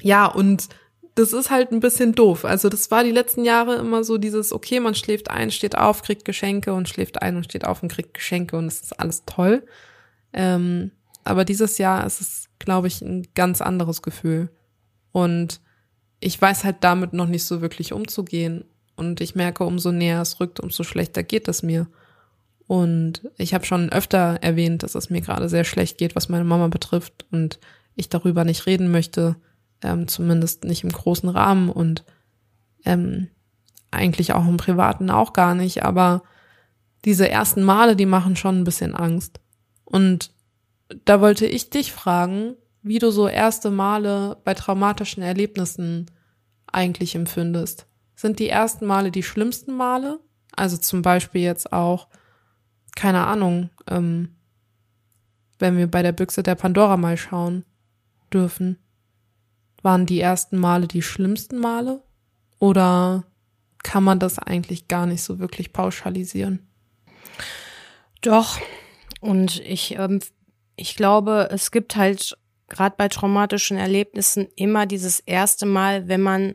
ja, 0.00 0.26
und 0.26 0.68
das 1.16 1.32
ist 1.32 1.50
halt 1.50 1.72
ein 1.72 1.80
bisschen 1.80 2.14
doof. 2.14 2.44
Also 2.44 2.68
das 2.68 2.92
war 2.92 3.02
die 3.02 3.10
letzten 3.10 3.44
Jahre 3.44 3.74
immer 3.74 4.04
so 4.04 4.16
dieses, 4.16 4.52
okay, 4.52 4.78
man 4.78 4.94
schläft 4.94 5.28
ein, 5.28 5.50
steht 5.50 5.76
auf, 5.76 6.02
kriegt 6.02 6.24
Geschenke 6.24 6.72
und 6.72 6.88
schläft 6.88 7.20
ein 7.20 7.36
und 7.36 7.46
steht 7.46 7.64
auf 7.64 7.82
und 7.82 7.90
kriegt 7.90 8.14
Geschenke 8.14 8.56
und 8.56 8.66
es 8.66 8.80
ist 8.80 9.00
alles 9.00 9.24
toll. 9.26 9.66
Ähm, 10.32 10.92
aber 11.24 11.44
dieses 11.44 11.78
Jahr 11.78 12.06
ist 12.06 12.20
es, 12.20 12.48
glaube 12.60 12.86
ich, 12.86 13.02
ein 13.02 13.26
ganz 13.34 13.60
anderes 13.60 14.02
Gefühl. 14.02 14.50
Und 15.10 15.60
ich 16.20 16.40
weiß 16.40 16.64
halt 16.64 16.76
damit 16.80 17.12
noch 17.12 17.26
nicht 17.26 17.44
so 17.44 17.60
wirklich 17.60 17.92
umzugehen. 17.92 18.64
Und 18.96 19.20
ich 19.20 19.34
merke, 19.34 19.64
umso 19.64 19.92
näher 19.92 20.22
es 20.22 20.40
rückt, 20.40 20.60
umso 20.60 20.82
schlechter 20.82 21.22
geht 21.22 21.48
es 21.48 21.62
mir. 21.62 21.86
Und 22.66 23.28
ich 23.36 23.54
habe 23.54 23.64
schon 23.64 23.90
öfter 23.92 24.38
erwähnt, 24.40 24.82
dass 24.82 24.94
es 24.94 25.10
mir 25.10 25.20
gerade 25.20 25.48
sehr 25.48 25.64
schlecht 25.64 25.98
geht, 25.98 26.16
was 26.16 26.28
meine 26.28 26.44
Mama 26.44 26.68
betrifft. 26.68 27.26
Und 27.30 27.60
ich 27.94 28.08
darüber 28.08 28.44
nicht 28.44 28.66
reden 28.66 28.90
möchte, 28.90 29.36
ähm, 29.82 30.08
zumindest 30.08 30.64
nicht 30.64 30.82
im 30.82 30.90
großen 30.90 31.28
Rahmen 31.28 31.68
und 31.68 32.04
ähm, 32.84 33.28
eigentlich 33.90 34.32
auch 34.32 34.46
im 34.46 34.56
privaten 34.56 35.10
auch 35.10 35.32
gar 35.32 35.54
nicht. 35.54 35.84
Aber 35.84 36.22
diese 37.04 37.28
ersten 37.28 37.62
Male, 37.62 37.96
die 37.96 38.06
machen 38.06 38.36
schon 38.36 38.60
ein 38.60 38.64
bisschen 38.64 38.94
Angst. 38.94 39.40
Und 39.84 40.32
da 41.04 41.20
wollte 41.20 41.46
ich 41.46 41.70
dich 41.70 41.92
fragen, 41.92 42.54
wie 42.86 43.00
du 43.00 43.10
so 43.10 43.26
erste 43.26 43.72
Male 43.72 44.36
bei 44.44 44.54
traumatischen 44.54 45.20
Erlebnissen 45.20 46.06
eigentlich 46.72 47.16
empfindest. 47.16 47.86
Sind 48.14 48.38
die 48.38 48.48
ersten 48.48 48.86
Male 48.86 49.10
die 49.10 49.24
schlimmsten 49.24 49.74
Male? 49.74 50.20
Also 50.54 50.76
zum 50.76 51.02
Beispiel 51.02 51.42
jetzt 51.42 51.72
auch, 51.72 52.06
keine 52.94 53.26
Ahnung, 53.26 53.70
ähm, 53.88 54.36
wenn 55.58 55.76
wir 55.76 55.90
bei 55.90 56.02
der 56.02 56.12
Büchse 56.12 56.44
der 56.44 56.54
Pandora 56.54 56.96
mal 56.96 57.16
schauen 57.16 57.64
dürfen. 58.32 58.78
Waren 59.82 60.06
die 60.06 60.20
ersten 60.20 60.56
Male 60.56 60.86
die 60.86 61.02
schlimmsten 61.02 61.58
Male? 61.58 62.04
Oder 62.60 63.24
kann 63.82 64.04
man 64.04 64.20
das 64.20 64.38
eigentlich 64.38 64.86
gar 64.86 65.06
nicht 65.06 65.24
so 65.24 65.40
wirklich 65.40 65.72
pauschalisieren? 65.72 66.68
Doch. 68.20 68.60
Und 69.20 69.58
ich, 69.60 69.98
ähm, 69.98 70.20
ich 70.76 70.94
glaube, 70.94 71.48
es 71.50 71.72
gibt 71.72 71.96
halt 71.96 72.36
gerade 72.68 72.94
bei 72.96 73.08
traumatischen 73.08 73.76
Erlebnissen 73.76 74.48
immer 74.56 74.86
dieses 74.86 75.20
erste 75.20 75.66
Mal, 75.66 76.08
wenn 76.08 76.20
man 76.20 76.54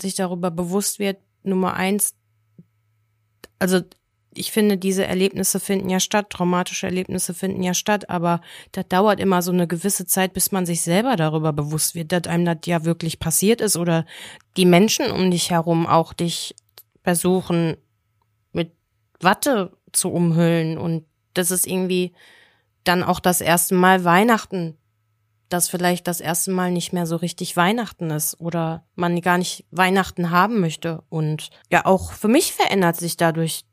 sich 0.00 0.14
darüber 0.14 0.50
bewusst 0.50 0.98
wird, 0.98 1.18
Nummer 1.42 1.74
eins, 1.74 2.14
also 3.58 3.80
ich 4.34 4.52
finde, 4.52 4.76
diese 4.76 5.04
Erlebnisse 5.04 5.58
finden 5.58 5.88
ja 5.88 5.98
statt, 5.98 6.30
traumatische 6.30 6.86
Erlebnisse 6.86 7.34
finden 7.34 7.62
ja 7.62 7.74
statt, 7.74 8.08
aber 8.08 8.40
das 8.72 8.86
dauert 8.88 9.18
immer 9.18 9.42
so 9.42 9.50
eine 9.50 9.66
gewisse 9.66 10.06
Zeit, 10.06 10.32
bis 10.32 10.52
man 10.52 10.64
sich 10.64 10.82
selber 10.82 11.16
darüber 11.16 11.52
bewusst 11.52 11.94
wird, 11.94 12.12
dass 12.12 12.26
einem 12.26 12.44
das 12.44 12.58
ja 12.66 12.84
wirklich 12.84 13.18
passiert 13.18 13.60
ist 13.60 13.76
oder 13.76 14.06
die 14.56 14.66
Menschen 14.66 15.10
um 15.10 15.30
dich 15.30 15.50
herum 15.50 15.86
auch 15.86 16.12
dich 16.12 16.54
versuchen 17.02 17.76
mit 18.52 18.72
Watte 19.20 19.76
zu 19.92 20.12
umhüllen. 20.12 20.78
Und 20.78 21.04
das 21.34 21.50
ist 21.50 21.66
irgendwie 21.66 22.12
dann 22.84 23.02
auch 23.02 23.20
das 23.20 23.40
erste 23.40 23.74
Mal 23.74 24.04
Weihnachten, 24.04 24.76
dass 25.48 25.68
vielleicht 25.68 26.06
das 26.06 26.20
erste 26.20 26.50
Mal 26.50 26.70
nicht 26.70 26.92
mehr 26.92 27.06
so 27.06 27.16
richtig 27.16 27.56
Weihnachten 27.56 28.10
ist 28.10 28.40
oder 28.40 28.84
man 28.94 29.20
gar 29.20 29.38
nicht 29.38 29.64
Weihnachten 29.70 30.30
haben 30.30 30.60
möchte 30.60 31.02
und 31.08 31.50
ja 31.70 31.86
auch 31.86 32.12
für 32.12 32.28
mich 32.28 32.52
verändert 32.52 32.96
sich 32.96 33.16
dadurch 33.16 33.64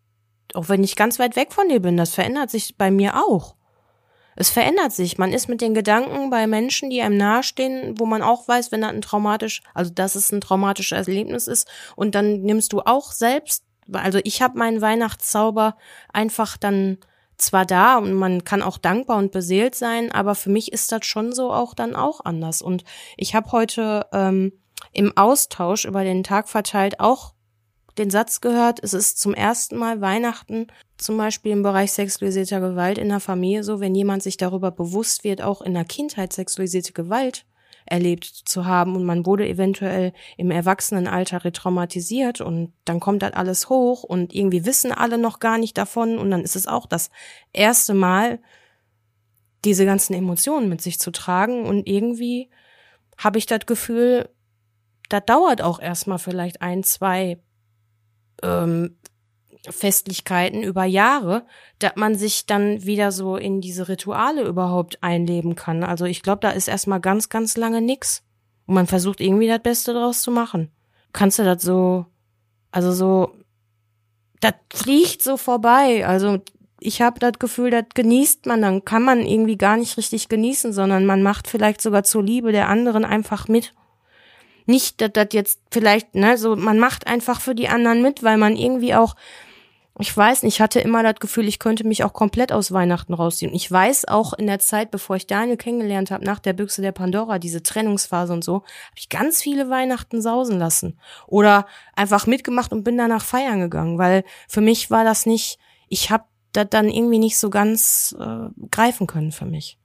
auch 0.56 0.70
wenn 0.70 0.84
ich 0.84 0.96
ganz 0.96 1.20
weit 1.20 1.36
weg 1.36 1.54
von 1.54 1.70
dir 1.70 1.82
bin, 1.82 1.98
das 1.98 2.14
verändert 2.14 2.50
sich 2.50 2.78
bei 2.78 2.92
mir 2.92 3.16
auch. 3.16 3.56
Es 4.38 4.50
verändert 4.50 4.92
sich. 4.92 5.18
Man 5.18 5.32
ist 5.32 5.48
mit 5.48 5.62
den 5.62 5.74
Gedanken 5.74 6.30
bei 6.30 6.46
Menschen, 6.46 6.90
die 6.90 7.02
einem 7.02 7.18
nahestehen, 7.18 7.98
wo 7.98 8.06
man 8.06 8.22
auch 8.22 8.48
weiß, 8.48 8.72
wenn 8.72 8.82
das 8.82 8.92
ein 8.92 9.02
traumatisch, 9.02 9.62
also 9.74 9.92
dass 9.94 10.16
es 10.16 10.32
ein 10.32 10.42
traumatisches 10.42 11.08
Erlebnis 11.08 11.48
ist, 11.48 11.68
und 11.96 12.16
dann 12.16 12.42
nimmst 12.42 12.74
du 12.74 12.82
auch 12.82 13.12
selbst, 13.12 13.64
also 13.94 14.20
ich 14.24 14.42
habe 14.42 14.58
meinen 14.58 14.82
Weihnachtszauber 14.82 15.78
einfach 16.12 16.58
dann 16.58 16.98
zwar 17.38 17.66
da 17.66 17.98
und 17.98 18.14
man 18.14 18.44
kann 18.44 18.62
auch 18.62 18.78
dankbar 18.78 19.18
und 19.18 19.32
beseelt 19.32 19.76
sein, 19.76 20.12
aber 20.12 20.36
für 20.36 20.50
mich 20.50 20.72
ist 20.72 20.92
das 20.92 21.06
schon 21.06 21.34
so 21.34 21.52
auch 21.52 21.74
dann 21.74 21.96
auch 21.96 22.22
anders. 22.24 22.62
Und 22.62 22.84
ich 23.18 23.36
habe 23.36 23.52
heute 23.52 24.08
ähm, 24.14 24.54
im 24.92 25.16
Austausch 25.18 25.86
über 25.86 26.04
den 26.04 26.24
Tag 26.24 26.50
verteilt 26.50 27.00
auch 27.00 27.34
den 27.98 28.10
Satz 28.10 28.42
gehört, 28.42 28.80
es 28.84 28.94
ist 28.94 29.20
zum 29.20 29.34
ersten 29.34 29.78
Mal 29.78 30.02
Weihnachten, 30.02 30.68
zum 30.98 31.18
Beispiel 31.18 31.54
im 31.54 31.64
Bereich 31.64 31.94
sexualisierter 31.94 32.60
Gewalt 32.60 32.98
in 32.98 33.10
der 33.10 33.20
Familie 33.20 33.64
so, 33.64 33.80
wenn 33.80 33.96
jemand 33.96 34.22
sich 34.22 34.38
darüber 34.38 34.72
bewusst 34.72 35.24
wird, 35.24 35.42
auch 35.42 35.62
in 35.62 35.74
der 35.74 35.86
Kindheit 35.86 36.34
sexualisierte 36.34 36.94
Gewalt 36.94 37.46
erlebt 37.86 38.26
zu 38.26 38.66
haben. 38.66 38.96
Und 38.96 39.06
man 39.06 39.26
wurde 39.26 39.48
eventuell 39.48 40.14
im 40.38 40.52
Erwachsenenalter 40.52 41.44
retraumatisiert. 41.44 42.42
Und 42.42 42.74
dann 42.86 43.00
kommt 43.00 43.22
das 43.22 43.34
alles 43.34 43.70
hoch. 43.70 44.04
Und 44.04 44.34
irgendwie 44.34 44.66
wissen 44.66 44.92
alle 44.92 45.18
noch 45.18 45.40
gar 45.40 45.58
nicht 45.58 45.78
davon. 45.78 46.18
Und 46.18 46.32
dann 46.32 46.42
ist 46.42 46.56
es 46.56 46.68
auch 46.68 46.86
das 46.86 47.10
erste 47.54 47.94
Mal, 47.94 48.40
diese 49.64 49.86
ganzen 49.86 50.14
Emotionen 50.14 50.70
mit 50.70 50.82
sich 50.82 51.00
zu 51.00 51.12
tragen. 51.12 51.66
Und 51.66 51.88
irgendwie 51.88 52.50
habe 53.18 53.38
ich 53.38 53.46
das 53.46 53.66
Gefühl, 53.66 54.30
da 55.10 55.20
dauert 55.20 55.62
auch 55.62 55.80
erstmal 55.80 56.20
vielleicht 56.20 56.62
ein, 56.62 56.84
zwei 56.84 57.40
ähm, 58.44 58.98
Festlichkeiten 59.70 60.64
über 60.64 60.86
Jahre, 60.86 61.46
dass 61.80 61.94
man 61.96 62.16
sich 62.16 62.46
dann 62.46 62.84
wieder 62.84 63.12
so 63.12 63.36
in 63.38 63.62
diese 63.62 63.88
Rituale 63.88 64.44
überhaupt 64.44 65.02
einleben 65.02 65.56
kann. 65.56 65.84
Also 65.84 66.06
ich 66.06 66.22
glaube, 66.22 66.40
da 66.42 66.52
ist 66.52 66.68
erstmal 66.68 67.00
ganz, 67.00 67.30
ganz 67.30 67.58
lange 67.58 67.82
nix. 67.82 68.24
Und 68.66 68.76
man 68.76 68.88
versucht 68.88 69.22
irgendwie 69.22 69.48
das 69.48 69.62
Beste 69.62 69.94
draus 69.94 70.22
zu 70.22 70.32
machen. 70.32 70.72
Kannst 71.14 71.40
du 71.40 71.44
das 71.44 71.62
so, 71.62 72.06
also 72.72 72.92
so, 72.92 73.32
das 74.42 74.54
fliegt 74.74 75.22
so 75.22 75.38
vorbei. 75.38 76.06
Also 76.06 76.40
ich 76.80 77.02
habe 77.02 77.20
das 77.20 77.34
Gefühl, 77.40 77.72
das 77.72 77.86
genießt 77.94 78.46
man, 78.46 78.62
dann 78.62 78.86
kann 78.86 79.04
man 79.04 79.22
irgendwie 79.22 79.58
gar 79.58 79.78
nicht 79.78 79.98
richtig 79.98 80.30
genießen, 80.30 80.74
sondern 80.74 81.06
man 81.06 81.24
macht 81.24 81.48
vielleicht 81.48 81.82
sogar 81.82 82.04
zur 82.04 82.24
Liebe 82.24 82.52
der 82.52 82.70
anderen 82.70 83.06
einfach 83.06 83.48
mit 83.48 83.74
nicht, 84.66 85.02
dass 85.02 85.12
das 85.14 85.28
jetzt 85.32 85.60
vielleicht, 85.72 86.16
ne, 86.16 86.38
so, 86.38 86.56
man 86.56 86.80
macht 86.80 87.08
einfach 87.08 87.40
für 87.42 87.56
die 87.56 87.70
anderen 87.70 88.02
mit, 88.02 88.24
weil 88.24 88.38
man 88.38 88.56
irgendwie 88.56 88.96
auch, 88.96 89.16
ich 89.98 90.16
weiß 90.16 90.44
nicht, 90.44 90.56
ich 90.56 90.62
hatte 90.62 90.82
immer 90.82 91.04
das 91.04 91.16
Gefühl, 91.16 91.48
ich 91.48 91.58
könnte 91.58 91.88
mich 91.88 92.04
auch 92.04 92.12
komplett 92.12 92.52
aus 92.52 92.74
Weihnachten 92.74 93.14
rausziehen. 93.14 93.54
Ich 93.54 93.72
weiß 93.72 94.06
auch 94.10 94.34
in 94.34 94.46
der 94.46 94.60
Zeit, 94.60 94.92
bevor 94.92 95.16
ich 95.16 95.26
Daniel 95.26 95.56
kennengelernt 95.56 96.12
habe, 96.12 96.26
nach 96.26 96.40
der 96.40 96.52
Büchse 96.52 96.82
der 96.82 96.92
Pandora, 96.92 97.40
diese 97.40 97.64
Trennungsphase 97.64 98.34
und 98.34 98.44
so, 98.44 98.56
habe 98.56 98.98
ich 98.98 99.08
ganz 99.08 99.42
viele 99.42 99.70
Weihnachten 99.70 100.22
sausen 100.22 100.60
lassen. 100.60 101.00
Oder 101.28 101.66
einfach 101.96 102.28
mitgemacht 102.28 102.74
und 102.74 102.84
bin 102.84 102.98
danach 102.98 103.24
feiern 103.24 103.62
gegangen, 103.62 103.98
weil 103.98 104.26
für 104.50 104.60
mich 104.60 104.92
war 104.92 105.06
das 105.06 105.26
nicht, 105.26 105.60
ich 105.88 106.10
habe 106.10 106.26
das 106.52 106.68
dann 106.70 106.90
irgendwie 106.90 107.20
nicht 107.20 107.38
so 107.38 107.50
ganz 107.50 108.14
äh, 108.20 108.50
greifen 108.72 109.08
können 109.08 109.32
für 109.32 109.46
mich. 109.46 109.80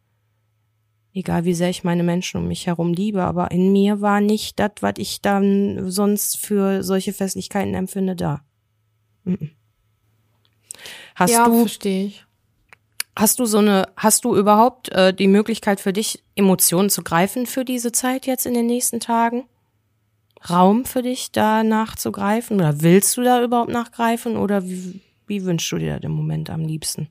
Egal 1.12 1.44
wie 1.44 1.54
sehr 1.54 1.70
ich 1.70 1.84
meine 1.84 2.02
Menschen 2.02 2.40
um 2.40 2.48
mich 2.48 2.66
herum 2.66 2.92
liebe, 2.92 3.22
aber 3.22 3.52
in 3.52 3.70
mir 3.70 4.00
war 4.00 4.20
nicht 4.20 4.58
das, 4.58 4.72
was 4.80 4.94
ich 4.98 5.22
dann 5.22 5.88
sonst 5.88 6.36
für 6.36 6.82
solche 6.82 7.12
Festlichkeiten 7.12 7.74
empfinde, 7.74 8.16
da. 8.16 8.42
Hast 11.20 11.32
ja, 11.32 11.44
du 11.44 11.60
verstehe 11.60 12.06
ich. 12.06 12.24
Hast 13.14 13.38
du 13.38 13.44
so 13.44 13.58
eine, 13.58 13.86
hast 13.96 14.24
du 14.24 14.34
überhaupt 14.34 14.88
äh, 14.90 15.12
die 15.12 15.28
Möglichkeit 15.28 15.80
für 15.80 15.92
dich, 15.92 16.24
Emotionen 16.34 16.88
zu 16.88 17.02
greifen 17.02 17.44
für 17.44 17.64
diese 17.64 17.92
Zeit 17.92 18.26
jetzt 18.26 18.46
in 18.46 18.54
den 18.54 18.66
nächsten 18.66 18.98
Tagen? 18.98 19.44
Raum 20.48 20.86
für 20.86 21.02
dich, 21.02 21.30
da 21.30 21.62
nachzugreifen? 21.62 22.56
Oder 22.56 22.80
willst 22.80 23.16
du 23.18 23.22
da 23.22 23.42
überhaupt 23.44 23.70
nachgreifen? 23.70 24.38
Oder 24.38 24.64
wie, 24.64 25.02
wie 25.26 25.44
wünschst 25.44 25.70
du 25.70 25.76
dir 25.76 25.96
das 25.96 26.04
im 26.04 26.12
Moment 26.12 26.48
am 26.48 26.62
liebsten? 26.62 27.08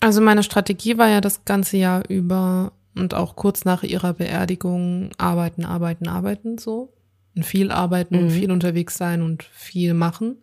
Also 0.00 0.22
meine 0.22 0.42
Strategie 0.42 0.96
war 0.96 1.08
ja 1.08 1.20
das 1.20 1.44
ganze 1.44 1.76
Jahr 1.76 2.08
über 2.08 2.72
und 2.94 3.12
auch 3.12 3.36
kurz 3.36 3.66
nach 3.66 3.82
ihrer 3.82 4.14
Beerdigung 4.14 5.10
arbeiten, 5.18 5.66
arbeiten, 5.66 6.08
arbeiten 6.08 6.56
so. 6.56 6.94
Und 7.34 7.44
viel 7.44 7.70
arbeiten 7.70 8.16
Mhm. 8.16 8.22
und 8.22 8.30
viel 8.30 8.50
unterwegs 8.50 8.96
sein 8.96 9.20
und 9.20 9.42
viel 9.42 9.92
machen. 9.92 10.38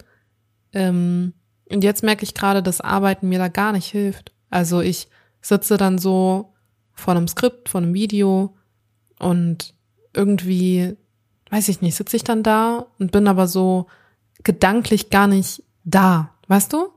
Ähm, 0.71 1.33
und 1.73 1.83
jetzt 1.83 2.03
merke 2.03 2.23
ich 2.23 2.33
gerade, 2.33 2.61
dass 2.61 2.81
Arbeiten 2.81 3.29
mir 3.29 3.39
da 3.39 3.47
gar 3.47 3.71
nicht 3.71 3.87
hilft. 3.87 4.31
Also 4.49 4.81
ich 4.81 5.07
sitze 5.41 5.77
dann 5.77 5.97
so 5.97 6.53
vor 6.93 7.15
einem 7.15 7.27
Skript, 7.27 7.69
vor 7.69 7.81
einem 7.81 7.93
Video 7.93 8.55
und 9.19 9.73
irgendwie, 10.13 10.95
weiß 11.49 11.69
ich 11.69 11.81
nicht, 11.81 11.95
sitze 11.95 12.15
ich 12.15 12.23
dann 12.23 12.43
da 12.43 12.85
und 12.99 13.11
bin 13.11 13.27
aber 13.27 13.47
so 13.47 13.87
gedanklich 14.43 15.09
gar 15.09 15.27
nicht 15.27 15.63
da, 15.83 16.29
weißt 16.47 16.71
du? 16.73 16.92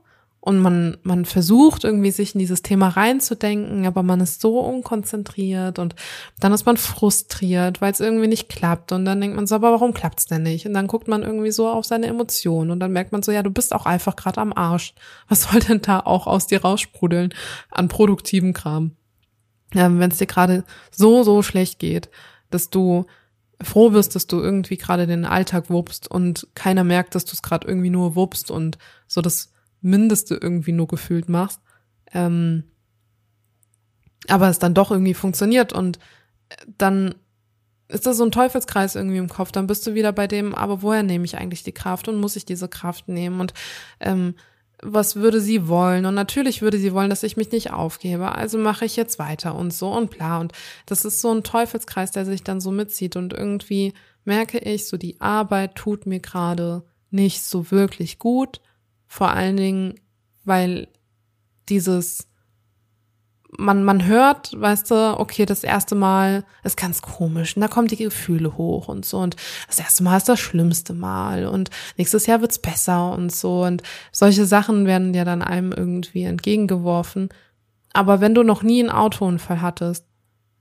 Und 0.47 0.59
man, 0.59 0.95
man 1.03 1.25
versucht 1.25 1.83
irgendwie 1.83 2.09
sich 2.09 2.33
in 2.33 2.39
dieses 2.39 2.61
Thema 2.61 2.87
reinzudenken, 2.87 3.85
aber 3.85 4.01
man 4.01 4.21
ist 4.21 4.39
so 4.39 4.61
unkonzentriert 4.61 5.77
und 5.77 5.93
dann 6.39 6.53
ist 6.53 6.65
man 6.65 6.77
frustriert, 6.77 7.81
weil 7.81 7.91
es 7.91 7.99
irgendwie 7.99 8.29
nicht 8.29 8.47
klappt. 8.47 8.93
Und 8.93 9.03
dann 9.03 9.19
denkt 9.19 9.35
man 9.35 9.45
so, 9.45 9.55
aber 9.55 9.73
warum 9.73 9.93
klappt's 9.93 10.25
denn 10.25 10.43
nicht? 10.43 10.65
Und 10.65 10.73
dann 10.73 10.87
guckt 10.87 11.09
man 11.09 11.23
irgendwie 11.23 11.51
so 11.51 11.67
auf 11.67 11.83
seine 11.83 12.07
Emotionen 12.07 12.71
und 12.71 12.79
dann 12.79 12.93
merkt 12.93 13.11
man 13.11 13.23
so, 13.23 13.33
ja, 13.33 13.43
du 13.43 13.49
bist 13.49 13.75
auch 13.75 13.85
einfach 13.85 14.15
gerade 14.15 14.39
am 14.39 14.53
Arsch. 14.53 14.93
Was 15.27 15.43
soll 15.51 15.59
denn 15.59 15.81
da 15.81 15.99
auch 15.99 16.27
aus 16.27 16.47
dir 16.47 16.61
raussprudeln 16.61 17.33
an 17.69 17.89
produktivem 17.89 18.53
Kram? 18.53 18.91
Ähm, 19.75 19.99
Wenn 19.99 20.11
es 20.11 20.17
dir 20.17 20.27
gerade 20.27 20.63
so, 20.91 21.23
so 21.23 21.43
schlecht 21.43 21.77
geht, 21.77 22.09
dass 22.51 22.69
du 22.69 23.05
froh 23.61 23.89
bist, 23.89 24.15
dass 24.15 24.27
du 24.27 24.39
irgendwie 24.39 24.77
gerade 24.77 25.07
den 25.07 25.25
Alltag 25.25 25.69
wuppst 25.69 26.09
und 26.09 26.47
keiner 26.55 26.85
merkt, 26.85 27.15
dass 27.15 27.25
du 27.25 27.33
es 27.33 27.41
gerade 27.41 27.67
irgendwie 27.67 27.89
nur 27.89 28.15
wuppst 28.15 28.49
und 28.49 28.77
so 29.07 29.19
das 29.19 29.51
Mindeste 29.81 30.35
irgendwie 30.35 30.71
nur 30.71 30.87
gefühlt 30.87 31.29
machst. 31.29 31.61
Ähm, 32.13 32.63
aber 34.27 34.49
es 34.49 34.59
dann 34.59 34.73
doch 34.73 34.91
irgendwie 34.91 35.13
funktioniert 35.13 35.73
und 35.73 35.99
dann 36.77 37.15
ist 37.89 38.05
das 38.05 38.17
so 38.17 38.25
ein 38.25 38.31
Teufelskreis 38.31 38.95
irgendwie 38.95 39.17
im 39.17 39.29
Kopf. 39.29 39.51
Dann 39.51 39.67
bist 39.67 39.87
du 39.87 39.93
wieder 39.93 40.11
bei 40.11 40.27
dem, 40.27 40.53
aber 40.53 40.81
woher 40.81 41.03
nehme 41.03 41.25
ich 41.25 41.37
eigentlich 41.37 41.63
die 41.63 41.71
Kraft 41.71 42.07
und 42.07 42.19
muss 42.19 42.35
ich 42.35 42.45
diese 42.45 42.67
Kraft 42.67 43.07
nehmen 43.07 43.39
und 43.39 43.53
ähm, 43.99 44.35
was 44.81 45.15
würde 45.15 45.41
sie 45.41 45.67
wollen? 45.67 46.05
Und 46.05 46.13
natürlich 46.13 46.61
würde 46.61 46.77
sie 46.77 46.93
wollen, 46.93 47.09
dass 47.09 47.23
ich 47.23 47.35
mich 47.35 47.51
nicht 47.51 47.71
aufgebe. 47.71 48.35
Also 48.35 48.57
mache 48.59 48.85
ich 48.85 48.95
jetzt 48.95 49.17
weiter 49.17 49.55
und 49.55 49.73
so 49.73 49.91
und 49.91 50.11
bla. 50.11 50.39
Und 50.39 50.53
das 50.85 51.03
ist 51.03 51.21
so 51.21 51.33
ein 51.33 51.43
Teufelskreis, 51.43 52.11
der 52.11 52.25
sich 52.25 52.43
dann 52.43 52.61
so 52.61 52.71
mitzieht. 52.71 53.15
Und 53.15 53.33
irgendwie 53.33 53.93
merke 54.23 54.59
ich, 54.59 54.87
so 54.87 54.97
die 54.97 55.19
Arbeit 55.19 55.75
tut 55.75 56.05
mir 56.05 56.19
gerade 56.19 56.83
nicht 57.09 57.43
so 57.43 57.71
wirklich 57.71 58.19
gut. 58.19 58.61
Vor 59.07 59.29
allen 59.29 59.57
Dingen, 59.57 59.95
weil 60.43 60.87
dieses 61.69 62.27
man, 63.57 63.83
man 63.83 64.05
hört, 64.05 64.51
weißt 64.59 64.91
du, 64.91 65.19
okay, 65.19 65.45
das 65.45 65.63
erste 65.63 65.95
Mal 65.95 66.43
ist 66.63 66.77
ganz 66.77 67.01
komisch 67.01 67.55
und 67.55 67.61
da 67.61 67.67
kommen 67.67 67.87
die 67.87 67.95
Gefühle 67.95 68.57
hoch 68.57 68.87
und 68.87 69.05
so 69.05 69.19
und 69.19 69.35
das 69.67 69.79
erste 69.79 70.03
Mal 70.03 70.17
ist 70.17 70.29
das 70.29 70.39
schlimmste 70.39 70.93
Mal 70.93 71.47
und 71.47 71.69
nächstes 71.97 72.25
Jahr 72.25 72.41
wird's 72.41 72.59
besser 72.59 73.11
und 73.13 73.31
so 73.31 73.63
und 73.63 73.83
solche 74.11 74.45
Sachen 74.45 74.85
werden 74.85 75.13
ja 75.13 75.23
dann 75.23 75.41
einem 75.41 75.71
irgendwie 75.71 76.23
entgegengeworfen. 76.23 77.29
Aber 77.93 78.21
wenn 78.21 78.35
du 78.35 78.43
noch 78.43 78.63
nie 78.63 78.81
einen 78.81 78.91
Autounfall 78.91 79.61
hattest, 79.61 80.05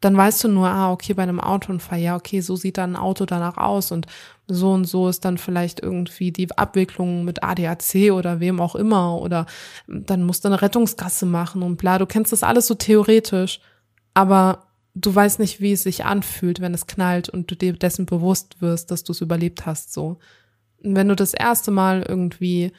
dann 0.01 0.17
weißt 0.17 0.45
du 0.45 0.49
nur, 0.49 0.69
ah, 0.69 0.93
okay, 0.93 1.15
bei 1.15 1.23
einem 1.23 1.41
Autounfall, 1.41 1.99
ja, 1.99 2.17
okay, 2.17 2.41
so 2.41 2.57
sieht 2.57 2.79
dann 2.79 2.93
ein 2.93 2.97
Auto 2.97 3.25
danach 3.25 3.57
aus 3.57 3.91
und 3.93 4.07
so 4.49 4.73
und 4.73 4.85
so 4.85 5.09
ist 5.09 5.25
dann 5.25 5.39
vielleicht 5.39 5.81
irgendwie 5.81 6.31
die 6.31 6.57
Abwicklung 6.57 7.25
mit 7.25 7.43
ADAC 7.43 8.13
oder 8.13 8.41
wem 8.41 8.61
auch 8.61 8.77
immer 8.77 9.21
oder 9.21 9.47
dann 9.89 10.23
musst 10.23 10.45
du 10.45 10.49
eine 10.49 10.63
Rettungsgasse 10.63 11.27
machen 11.27 11.63
und 11.63 11.77
bla. 11.77 11.99
Du 11.99 12.07
kennst 12.07 12.33
das 12.33 12.43
alles 12.43 12.67
so 12.67 12.75
theoretisch, 12.75 13.61
aber 14.15 14.67
du 14.95 15.15
weißt 15.15 15.41
nicht, 15.41 15.61
wie 15.61 15.73
es 15.73 15.83
sich 15.83 16.05
anfühlt, 16.05 16.61
wenn 16.61 16.75
es 16.75 16.87
knallt 16.87 17.29
und 17.29 17.51
du 17.51 17.57
dir 17.57 17.73
dessen 17.75 18.07
bewusst 18.07 18.61
wirst, 18.63 18.91
dass 18.91 19.05
du 19.05 19.13
es 19.13 19.21
überlebt 19.21 19.67
hast, 19.67 19.93
so. 19.93 20.19
Wenn 20.81 21.09
du 21.09 21.17
das 21.17 21.35
erste 21.35 21.71
Mal 21.71 22.03
irgendwie, 22.03 22.73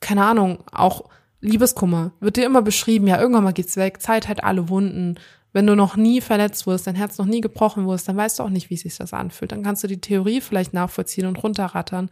keine 0.00 0.24
Ahnung, 0.24 0.64
auch 0.72 1.08
Liebeskummer 1.40 2.12
wird 2.18 2.36
dir 2.36 2.46
immer 2.46 2.62
beschrieben, 2.62 3.06
ja, 3.06 3.20
irgendwann 3.20 3.44
mal 3.44 3.52
geht's 3.52 3.76
weg, 3.76 4.02
Zeit 4.02 4.26
hat 4.26 4.42
alle 4.42 4.68
Wunden, 4.68 5.16
wenn 5.56 5.66
du 5.66 5.74
noch 5.74 5.96
nie 5.96 6.20
verletzt 6.20 6.66
wurdest, 6.66 6.86
dein 6.86 6.96
Herz 6.96 7.16
noch 7.16 7.24
nie 7.24 7.40
gebrochen 7.40 7.86
wurdest, 7.86 8.06
dann 8.06 8.16
weißt 8.18 8.38
du 8.38 8.42
auch 8.42 8.50
nicht, 8.50 8.68
wie 8.68 8.76
sich 8.76 8.98
das 8.98 9.14
anfühlt. 9.14 9.52
Dann 9.52 9.62
kannst 9.62 9.82
du 9.82 9.88
die 9.88 10.02
Theorie 10.02 10.42
vielleicht 10.42 10.74
nachvollziehen 10.74 11.24
und 11.24 11.42
runterrattern. 11.42 12.10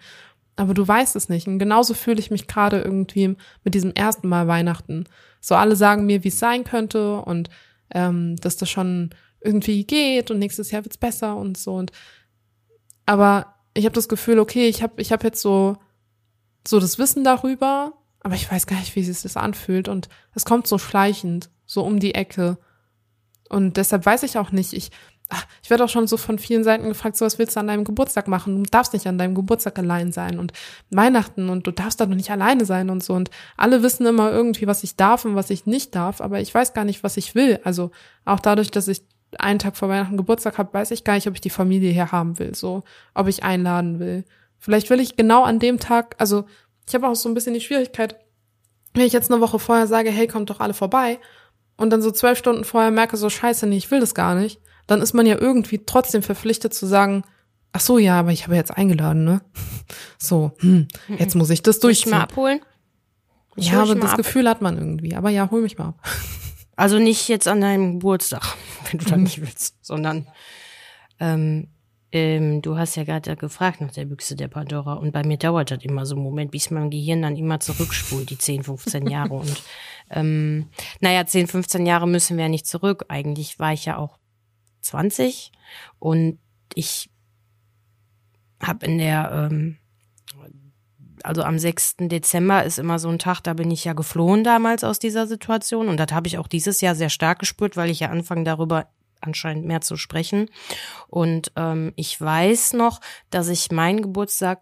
Aber 0.56 0.72
du 0.72 0.88
weißt 0.88 1.14
es 1.14 1.28
nicht. 1.28 1.46
Und 1.46 1.58
genauso 1.58 1.92
fühle 1.92 2.20
ich 2.20 2.30
mich 2.30 2.46
gerade 2.46 2.80
irgendwie 2.80 3.36
mit 3.62 3.74
diesem 3.74 3.92
ersten 3.92 4.28
Mal 4.28 4.48
Weihnachten. 4.48 5.04
So 5.42 5.56
alle 5.56 5.76
sagen 5.76 6.06
mir, 6.06 6.24
wie 6.24 6.28
es 6.28 6.38
sein 6.38 6.64
könnte 6.64 7.20
und 7.20 7.50
ähm, 7.90 8.36
dass 8.36 8.56
das 8.56 8.70
schon 8.70 9.10
irgendwie 9.42 9.84
geht 9.84 10.30
und 10.30 10.38
nächstes 10.38 10.70
Jahr 10.70 10.82
wird's 10.86 10.96
besser 10.96 11.36
und 11.36 11.58
so. 11.58 11.74
Und 11.74 11.92
aber 13.04 13.56
ich 13.74 13.84
habe 13.84 13.94
das 13.94 14.08
Gefühl, 14.08 14.38
okay, 14.38 14.68
ich 14.68 14.82
habe 14.82 15.02
ich 15.02 15.12
hab 15.12 15.22
jetzt 15.22 15.42
so 15.42 15.76
so 16.66 16.80
das 16.80 16.98
Wissen 16.98 17.24
darüber, 17.24 17.92
aber 18.20 18.36
ich 18.36 18.50
weiß 18.50 18.66
gar 18.66 18.78
nicht, 18.78 18.96
wie 18.96 19.04
sich 19.04 19.20
das 19.20 19.36
anfühlt 19.36 19.88
und 19.88 20.08
es 20.34 20.46
kommt 20.46 20.66
so 20.66 20.78
schleichend, 20.78 21.50
so 21.66 21.84
um 21.84 22.00
die 22.00 22.14
Ecke. 22.14 22.56
Und 23.48 23.76
deshalb 23.76 24.06
weiß 24.06 24.22
ich 24.22 24.38
auch 24.38 24.52
nicht, 24.52 24.72
ich, 24.72 24.90
ach, 25.28 25.46
ich 25.62 25.70
werde 25.70 25.84
auch 25.84 25.88
schon 25.88 26.06
so 26.06 26.16
von 26.16 26.38
vielen 26.38 26.64
Seiten 26.64 26.88
gefragt, 26.88 27.16
so 27.16 27.24
was 27.24 27.38
willst 27.38 27.56
du 27.56 27.60
an 27.60 27.66
deinem 27.66 27.84
Geburtstag 27.84 28.28
machen? 28.28 28.62
Du 28.62 28.70
darfst 28.70 28.92
nicht 28.92 29.06
an 29.06 29.18
deinem 29.18 29.34
Geburtstag 29.34 29.78
allein 29.78 30.12
sein 30.12 30.38
und 30.38 30.52
Weihnachten 30.90 31.48
und 31.48 31.66
du 31.66 31.70
darfst 31.70 32.00
da 32.00 32.06
noch 32.06 32.16
nicht 32.16 32.30
alleine 32.30 32.64
sein 32.64 32.90
und 32.90 33.02
so. 33.02 33.14
Und 33.14 33.30
alle 33.56 33.82
wissen 33.82 34.06
immer 34.06 34.30
irgendwie, 34.30 34.66
was 34.66 34.84
ich 34.84 34.96
darf 34.96 35.24
und 35.24 35.34
was 35.34 35.50
ich 35.50 35.66
nicht 35.66 35.94
darf, 35.94 36.20
aber 36.20 36.40
ich 36.40 36.54
weiß 36.54 36.74
gar 36.74 36.84
nicht, 36.84 37.02
was 37.02 37.16
ich 37.16 37.34
will. 37.34 37.60
Also 37.64 37.90
auch 38.24 38.40
dadurch, 38.40 38.70
dass 38.70 38.88
ich 38.88 39.02
einen 39.38 39.58
Tag 39.58 39.76
vor 39.76 39.88
Weihnachten 39.88 40.16
Geburtstag 40.16 40.58
habe, 40.58 40.72
weiß 40.72 40.90
ich 40.90 41.04
gar 41.04 41.14
nicht, 41.14 41.26
ob 41.26 41.34
ich 41.34 41.40
die 41.40 41.50
Familie 41.50 41.92
hier 41.92 42.12
haben 42.12 42.38
will, 42.38 42.54
so, 42.54 42.84
ob 43.14 43.26
ich 43.26 43.42
einladen 43.42 43.98
will. 43.98 44.24
Vielleicht 44.58 44.90
will 44.90 45.00
ich 45.00 45.16
genau 45.16 45.42
an 45.42 45.58
dem 45.58 45.78
Tag, 45.78 46.14
also 46.18 46.44
ich 46.86 46.94
habe 46.94 47.08
auch 47.08 47.16
so 47.16 47.28
ein 47.28 47.34
bisschen 47.34 47.54
die 47.54 47.60
Schwierigkeit, 47.60 48.16
wenn 48.94 49.06
ich 49.06 49.12
jetzt 49.12 49.30
eine 49.30 49.40
Woche 49.40 49.58
vorher 49.58 49.86
sage, 49.86 50.10
hey, 50.10 50.28
kommt 50.28 50.50
doch 50.50 50.60
alle 50.60 50.74
vorbei 50.74 51.18
und 51.76 51.90
dann 51.90 52.02
so 52.02 52.10
zwölf 52.10 52.38
Stunden 52.38 52.64
vorher 52.64 52.90
merke, 52.90 53.16
so 53.16 53.30
scheiße, 53.30 53.66
nee, 53.66 53.76
ich 53.76 53.90
will 53.90 54.00
das 54.00 54.14
gar 54.14 54.34
nicht, 54.34 54.60
dann 54.86 55.00
ist 55.00 55.14
man 55.14 55.26
ja 55.26 55.38
irgendwie 55.38 55.84
trotzdem 55.84 56.22
verpflichtet 56.22 56.74
zu 56.74 56.86
sagen, 56.86 57.24
ach 57.72 57.80
so, 57.80 57.98
ja, 57.98 58.18
aber 58.20 58.32
ich 58.32 58.44
habe 58.44 58.54
jetzt 58.54 58.76
eingeladen, 58.76 59.24
ne? 59.24 59.40
So, 60.18 60.52
hm, 60.60 60.88
jetzt 61.18 61.34
muss 61.34 61.50
ich 61.50 61.62
das 61.62 61.78
durchziehen. 61.78 62.10
Soll 62.10 62.12
ich 62.12 62.18
mal 62.18 62.22
abholen? 62.22 62.60
Ich 63.56 63.70
ja, 63.70 63.82
aber 63.82 63.94
das 63.94 64.12
ab. 64.12 64.16
Gefühl 64.16 64.48
hat 64.48 64.62
man 64.62 64.78
irgendwie. 64.78 65.14
Aber 65.14 65.28
ja, 65.28 65.50
hol 65.50 65.62
mich 65.62 65.78
mal 65.78 65.88
ab. 65.88 66.00
Also 66.76 66.98
nicht 66.98 67.28
jetzt 67.28 67.46
an 67.46 67.60
deinem 67.60 68.00
Geburtstag, 68.00 68.42
wenn 68.90 68.98
du 68.98 69.04
da 69.04 69.16
nicht 69.16 69.40
willst, 69.40 69.76
sondern 69.80 70.26
ähm, 71.20 71.68
ähm, 72.10 72.62
du 72.62 72.76
hast 72.76 72.96
ja 72.96 73.04
gerade 73.04 73.36
gefragt 73.36 73.80
nach 73.80 73.92
der 73.92 74.06
Büchse 74.06 74.34
der 74.34 74.48
Pandora 74.48 74.94
und 74.94 75.12
bei 75.12 75.24
mir 75.24 75.36
dauert 75.36 75.70
das 75.70 75.84
immer 75.84 76.04
so 76.04 76.16
einen 76.16 76.24
Moment, 76.24 76.50
bis 76.50 76.72
mein 76.72 76.90
Gehirn 76.90 77.22
dann 77.22 77.36
immer 77.36 77.60
zurückspult, 77.60 78.28
die 78.28 78.38
10, 78.38 78.64
15 78.64 79.06
Jahre 79.06 79.34
und 79.34 79.62
ähm, 80.10 80.68
naja, 81.00 81.26
10, 81.26 81.46
15 81.46 81.86
Jahre 81.86 82.06
müssen 82.06 82.36
wir 82.36 82.44
ja 82.44 82.50
nicht 82.50 82.66
zurück. 82.66 83.06
Eigentlich 83.08 83.58
war 83.58 83.72
ich 83.72 83.84
ja 83.84 83.96
auch 83.96 84.18
20 84.82 85.52
und 85.98 86.38
ich 86.74 87.10
habe 88.62 88.86
in 88.86 88.98
der, 88.98 89.48
ähm, 89.50 89.78
also 91.22 91.42
am 91.42 91.58
6. 91.58 91.96
Dezember 92.00 92.64
ist 92.64 92.78
immer 92.78 92.98
so 92.98 93.08
ein 93.08 93.18
Tag, 93.18 93.40
da 93.40 93.54
bin 93.54 93.70
ich 93.70 93.84
ja 93.84 93.94
geflohen 93.94 94.44
damals 94.44 94.84
aus 94.84 94.98
dieser 94.98 95.26
Situation 95.26 95.88
und 95.88 95.98
das 95.98 96.12
habe 96.12 96.26
ich 96.26 96.38
auch 96.38 96.48
dieses 96.48 96.80
Jahr 96.80 96.94
sehr 96.94 97.10
stark 97.10 97.38
gespürt, 97.38 97.76
weil 97.76 97.90
ich 97.90 98.00
ja 98.00 98.10
anfange 98.10 98.44
darüber 98.44 98.88
anscheinend 99.20 99.64
mehr 99.64 99.80
zu 99.80 99.96
sprechen. 99.96 100.50
Und 101.08 101.50
ähm, 101.56 101.92
ich 101.96 102.20
weiß 102.20 102.74
noch, 102.74 103.00
dass 103.30 103.48
ich 103.48 103.72
meinen 103.72 104.02
Geburtstag, 104.02 104.60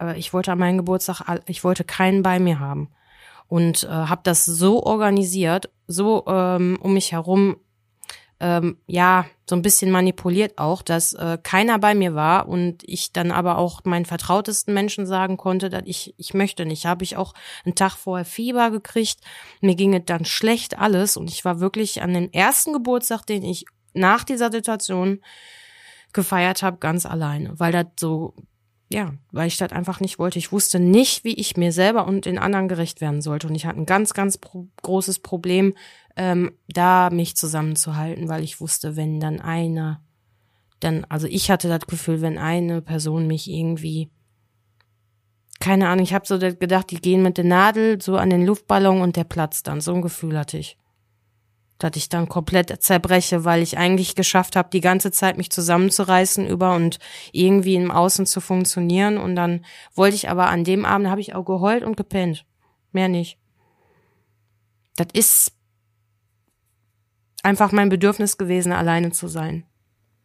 äh, 0.00 0.16
ich 0.16 0.32
wollte 0.32 0.52
an 0.52 0.58
meinem 0.58 0.78
Geburtstag, 0.78 1.42
ich 1.46 1.64
wollte 1.64 1.82
keinen 1.82 2.22
bei 2.22 2.38
mir 2.38 2.60
haben 2.60 2.90
und 3.54 3.84
äh, 3.84 3.86
habe 3.86 4.22
das 4.24 4.46
so 4.46 4.82
organisiert, 4.82 5.70
so 5.86 6.24
ähm, 6.26 6.76
um 6.82 6.92
mich 6.92 7.12
herum, 7.12 7.58
ähm, 8.40 8.78
ja, 8.88 9.26
so 9.48 9.54
ein 9.54 9.62
bisschen 9.62 9.92
manipuliert 9.92 10.58
auch, 10.58 10.82
dass 10.82 11.12
äh, 11.12 11.38
keiner 11.40 11.78
bei 11.78 11.94
mir 11.94 12.16
war 12.16 12.48
und 12.48 12.82
ich 12.82 13.12
dann 13.12 13.30
aber 13.30 13.58
auch 13.58 13.84
meinen 13.84 14.06
vertrautesten 14.06 14.74
Menschen 14.74 15.06
sagen 15.06 15.36
konnte, 15.36 15.70
dass 15.70 15.84
ich 15.84 16.16
ich 16.18 16.34
möchte 16.34 16.66
nicht. 16.66 16.84
Habe 16.84 17.04
ich 17.04 17.16
auch 17.16 17.32
einen 17.64 17.76
Tag 17.76 17.92
vorher 17.92 18.24
Fieber 18.24 18.72
gekriegt, 18.72 19.20
mir 19.60 19.76
ging 19.76 19.94
es 19.94 20.02
dann 20.04 20.24
schlecht 20.24 20.76
alles 20.76 21.16
und 21.16 21.30
ich 21.30 21.44
war 21.44 21.60
wirklich 21.60 22.02
an 22.02 22.12
dem 22.12 22.32
ersten 22.32 22.72
Geburtstag, 22.72 23.24
den 23.24 23.44
ich 23.44 23.66
nach 23.92 24.24
dieser 24.24 24.50
Situation 24.50 25.20
gefeiert 26.12 26.64
habe, 26.64 26.78
ganz 26.78 27.06
alleine, 27.06 27.52
weil 27.60 27.70
das 27.70 27.86
so 28.00 28.34
ja, 28.94 29.12
weil 29.32 29.48
ich 29.48 29.56
das 29.56 29.72
einfach 29.72 29.98
nicht 29.98 30.20
wollte. 30.20 30.38
Ich 30.38 30.52
wusste 30.52 30.78
nicht, 30.78 31.24
wie 31.24 31.34
ich 31.34 31.56
mir 31.56 31.72
selber 31.72 32.06
und 32.06 32.26
den 32.26 32.38
anderen 32.38 32.68
gerecht 32.68 33.00
werden 33.00 33.22
sollte. 33.22 33.48
Und 33.48 33.56
ich 33.56 33.66
hatte 33.66 33.80
ein 33.80 33.86
ganz, 33.86 34.14
ganz 34.14 34.38
pro 34.38 34.68
großes 34.82 35.18
Problem, 35.18 35.74
ähm, 36.14 36.52
da 36.68 37.10
mich 37.10 37.36
zusammenzuhalten, 37.36 38.28
weil 38.28 38.44
ich 38.44 38.60
wusste, 38.60 38.94
wenn 38.94 39.18
dann 39.18 39.40
einer, 39.40 40.00
dann, 40.78 41.04
also 41.08 41.26
ich 41.26 41.50
hatte 41.50 41.68
das 41.68 41.88
Gefühl, 41.88 42.20
wenn 42.20 42.38
eine 42.38 42.82
Person 42.82 43.26
mich 43.26 43.50
irgendwie, 43.50 44.12
keine 45.58 45.88
Ahnung, 45.88 46.04
ich 46.04 46.14
habe 46.14 46.24
so 46.24 46.38
gedacht, 46.38 46.92
die 46.92 47.00
gehen 47.00 47.24
mit 47.24 47.36
der 47.36 47.46
Nadel 47.46 48.00
so 48.00 48.16
an 48.16 48.30
den 48.30 48.46
Luftballon 48.46 49.00
und 49.00 49.16
der 49.16 49.24
platzt 49.24 49.66
dann. 49.66 49.80
So 49.80 49.92
ein 49.92 50.02
Gefühl 50.02 50.38
hatte 50.38 50.58
ich 50.58 50.78
dass 51.78 51.96
ich 51.96 52.08
dann 52.08 52.28
komplett 52.28 52.82
zerbreche, 52.82 53.44
weil 53.44 53.62
ich 53.62 53.78
eigentlich 53.78 54.14
geschafft 54.14 54.56
habe, 54.56 54.68
die 54.72 54.80
ganze 54.80 55.10
Zeit 55.10 55.36
mich 55.36 55.50
zusammenzureißen 55.50 56.46
über 56.46 56.74
und 56.74 56.98
irgendwie 57.32 57.74
im 57.74 57.90
Außen 57.90 58.26
zu 58.26 58.40
funktionieren. 58.40 59.18
Und 59.18 59.34
dann 59.34 59.64
wollte 59.94 60.16
ich 60.16 60.30
aber 60.30 60.48
an 60.48 60.64
dem 60.64 60.84
Abend 60.84 61.08
habe 61.08 61.20
ich 61.20 61.34
auch 61.34 61.44
geheult 61.44 61.82
und 61.82 61.96
gepennt. 61.96 62.44
Mehr 62.92 63.08
nicht. 63.08 63.38
Das 64.96 65.08
ist 65.12 65.52
einfach 67.42 67.72
mein 67.72 67.88
Bedürfnis 67.88 68.38
gewesen, 68.38 68.72
alleine 68.72 69.10
zu 69.10 69.26
sein. 69.26 69.64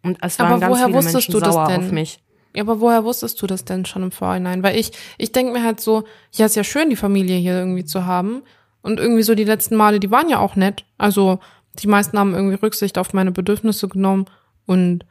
Und 0.04 0.18
es 0.22 0.40
waren 0.40 0.54
aber 0.54 0.60
ganz 0.60 0.72
woher 0.72 0.86
viele 0.86 0.98
wusstest 0.98 1.16
Menschen 1.16 1.32
du 1.34 1.40
das 1.40 1.54
sauer 1.54 1.68
denn? 1.68 1.86
auf 1.86 1.92
mich. 1.92 2.20
Ja, 2.56 2.64
aber 2.64 2.80
woher 2.80 3.04
wusstest 3.04 3.42
du 3.42 3.48
das 3.48 3.66
denn 3.66 3.86
schon 3.86 4.04
im 4.04 4.12
Vorhinein? 4.12 4.64
Weil 4.64 4.78
ich, 4.78 4.92
ich 5.18 5.32
denke 5.32 5.52
mir 5.54 5.64
halt 5.64 5.80
so, 5.80 6.04
ja, 6.34 6.46
ist 6.46 6.56
ja 6.56 6.64
schön, 6.64 6.90
die 6.90 6.96
Familie 6.96 7.38
hier 7.38 7.54
irgendwie 7.54 7.86
zu 7.86 8.06
haben. 8.06 8.44
Und 8.82 9.00
irgendwie 9.00 9.24
so 9.24 9.36
die 9.36 9.44
letzten 9.44 9.76
Male, 9.76 10.00
die 10.00 10.12
waren 10.12 10.30
ja 10.30 10.40
auch 10.40 10.56
nett. 10.56 10.86
Also 10.98 11.40
die 11.76 11.88
meisten 11.88 12.18
haben 12.18 12.34
irgendwie 12.34 12.56
Rücksicht 12.56 12.98
auf 12.98 13.14
meine 13.14 13.32
Bedürfnisse 13.32 13.88
genommen 13.88 14.26
und 14.66 15.06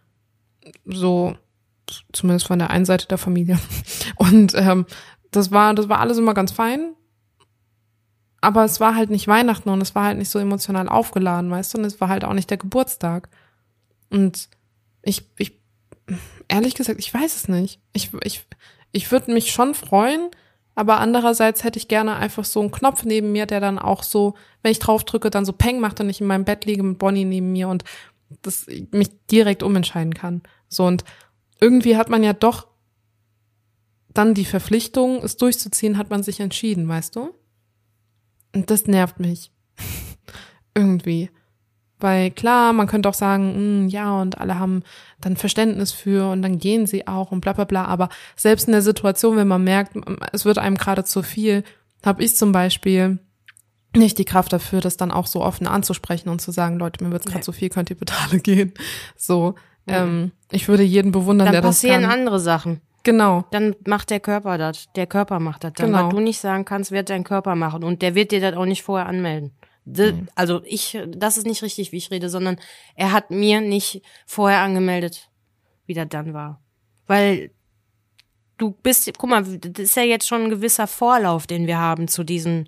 so, 0.84 1.36
zumindest 2.12 2.46
von 2.46 2.58
der 2.58 2.70
einen 2.70 2.84
Seite 2.84 3.06
der 3.08 3.18
Familie. 3.18 3.58
Und 4.16 4.54
ähm, 4.54 4.86
das 5.30 5.50
war, 5.50 5.74
das 5.74 5.88
war 5.88 6.00
alles 6.00 6.18
immer 6.18 6.34
ganz 6.34 6.52
fein. 6.52 6.94
Aber 8.40 8.64
es 8.64 8.80
war 8.80 8.94
halt 8.94 9.10
nicht 9.10 9.26
Weihnachten 9.26 9.68
und 9.68 9.80
es 9.80 9.96
war 9.96 10.04
halt 10.04 10.18
nicht 10.18 10.30
so 10.30 10.38
emotional 10.38 10.88
aufgeladen, 10.88 11.50
weißt 11.50 11.74
du? 11.74 11.78
Und 11.78 11.84
es 11.84 12.00
war 12.00 12.08
halt 12.08 12.24
auch 12.24 12.34
nicht 12.34 12.48
der 12.48 12.56
Geburtstag. 12.56 13.28
Und 14.10 14.48
ich, 15.02 15.28
ich, 15.38 15.58
ehrlich 16.46 16.76
gesagt, 16.76 17.00
ich 17.00 17.12
weiß 17.12 17.34
es 17.34 17.48
nicht. 17.48 17.80
Ich, 17.92 18.10
ich, 18.22 18.46
ich 18.92 19.10
würde 19.10 19.32
mich 19.32 19.50
schon 19.50 19.74
freuen, 19.74 20.30
aber 20.78 21.00
andererseits 21.00 21.64
hätte 21.64 21.76
ich 21.76 21.88
gerne 21.88 22.14
einfach 22.14 22.44
so 22.44 22.60
einen 22.60 22.70
Knopf 22.70 23.02
neben 23.02 23.32
mir, 23.32 23.46
der 23.46 23.58
dann 23.58 23.80
auch 23.80 24.04
so, 24.04 24.34
wenn 24.62 24.70
ich 24.70 24.78
drauf 24.78 25.02
drücke, 25.02 25.28
dann 25.28 25.44
so 25.44 25.52
Peng 25.52 25.80
macht 25.80 25.98
und 25.98 26.08
ich 26.08 26.20
in 26.20 26.28
meinem 26.28 26.44
Bett 26.44 26.66
liege 26.66 26.84
mit 26.84 26.98
Bonnie 26.98 27.24
neben 27.24 27.50
mir 27.50 27.66
und 27.66 27.82
das 28.42 28.66
mich 28.92 29.10
direkt 29.26 29.64
umentscheiden 29.64 30.14
kann. 30.14 30.40
So 30.68 30.86
und 30.86 31.02
irgendwie 31.60 31.96
hat 31.96 32.10
man 32.10 32.22
ja 32.22 32.32
doch 32.32 32.68
dann 34.14 34.34
die 34.34 34.44
Verpflichtung, 34.44 35.16
es 35.24 35.36
durchzuziehen, 35.36 35.98
hat 35.98 36.10
man 36.10 36.22
sich 36.22 36.38
entschieden, 36.38 36.86
weißt 36.86 37.16
du? 37.16 37.34
Und 38.54 38.70
das 38.70 38.86
nervt 38.86 39.18
mich. 39.18 39.50
irgendwie. 40.76 41.28
Weil 42.00 42.30
klar, 42.30 42.72
man 42.72 42.86
könnte 42.86 43.08
auch 43.08 43.14
sagen, 43.14 43.86
mh, 43.86 43.90
ja, 43.90 44.20
und 44.20 44.38
alle 44.38 44.58
haben 44.58 44.82
dann 45.20 45.36
Verständnis 45.36 45.90
für 45.92 46.30
und 46.30 46.42
dann 46.42 46.58
gehen 46.58 46.86
sie 46.86 47.06
auch 47.08 47.32
und 47.32 47.40
bla 47.40 47.52
bla 47.52 47.64
bla. 47.64 47.84
Aber 47.86 48.08
selbst 48.36 48.66
in 48.68 48.72
der 48.72 48.82
Situation, 48.82 49.36
wenn 49.36 49.48
man 49.48 49.64
merkt, 49.64 49.92
es 50.32 50.44
wird 50.44 50.58
einem 50.58 50.76
gerade 50.76 51.02
zu 51.04 51.22
viel, 51.22 51.64
habe 52.04 52.22
ich 52.22 52.36
zum 52.36 52.52
Beispiel 52.52 53.18
nicht 53.96 54.18
die 54.18 54.24
Kraft 54.24 54.52
dafür, 54.52 54.80
das 54.80 54.96
dann 54.96 55.10
auch 55.10 55.26
so 55.26 55.42
offen 55.42 55.66
anzusprechen 55.66 56.28
und 56.28 56.40
zu 56.40 56.52
sagen, 56.52 56.78
Leute, 56.78 57.02
mir 57.02 57.10
wird's 57.10 57.26
gerade 57.26 57.38
Nee. 57.38 57.44
so 57.44 57.52
viel, 57.52 57.68
könnt 57.68 57.90
ihr 57.90 57.96
bitte 57.96 58.14
alle 58.28 58.38
gehen. 58.40 58.72
So, 59.16 59.56
ähm, 59.88 60.30
ich 60.52 60.68
würde 60.68 60.82
jeden 60.84 61.10
bewundern, 61.10 61.46
Dann 61.46 61.52
der 61.52 61.62
das 61.62 61.76
passieren 61.78 62.02
kann. 62.02 62.10
andere 62.12 62.38
Sachen. 62.38 62.80
Genau. 63.02 63.44
Dann 63.52 63.74
macht 63.86 64.10
der 64.10 64.20
Körper 64.20 64.58
das. 64.58 64.86
Der 64.94 65.06
Körper 65.06 65.40
macht 65.40 65.64
das. 65.64 65.72
Dann, 65.74 65.86
Genau. 65.92 66.06
was 66.06 66.14
du 66.14 66.20
nicht 66.20 66.38
sagen 66.40 66.64
kannst, 66.66 66.90
wird 66.92 67.08
dein 67.08 67.24
Körper 67.24 67.54
machen. 67.54 67.82
Und 67.82 68.02
der 68.02 68.14
wird 68.14 68.30
dir 68.32 68.40
das 68.40 68.54
auch 68.54 68.66
nicht 68.66 68.82
vorher 68.82 69.06
anmelden. 69.08 69.52
D- 69.92 70.26
Also 70.34 70.62
ich, 70.64 70.98
das 71.08 71.38
ist 71.38 71.46
nicht 71.46 71.62
richtig, 71.62 71.92
wie 71.92 71.96
ich 71.96 72.10
rede, 72.10 72.28
sondern 72.28 72.58
er 72.94 73.12
hat 73.12 73.30
mir 73.30 73.60
nicht 73.60 74.02
vorher 74.26 74.60
angemeldet, 74.60 75.30
wie 75.86 75.94
das 75.94 76.08
dann 76.08 76.34
war. 76.34 76.60
Weil 77.06 77.50
du 78.58 78.72
bist, 78.72 79.10
guck 79.16 79.30
mal, 79.30 79.44
das 79.44 79.82
ist 79.82 79.96
ja 79.96 80.02
jetzt 80.02 80.26
schon 80.26 80.42
ein 80.42 80.50
gewisser 80.50 80.86
Vorlauf, 80.86 81.46
den 81.46 81.66
wir 81.66 81.78
haben 81.78 82.08
zu 82.08 82.24
diesen 82.24 82.66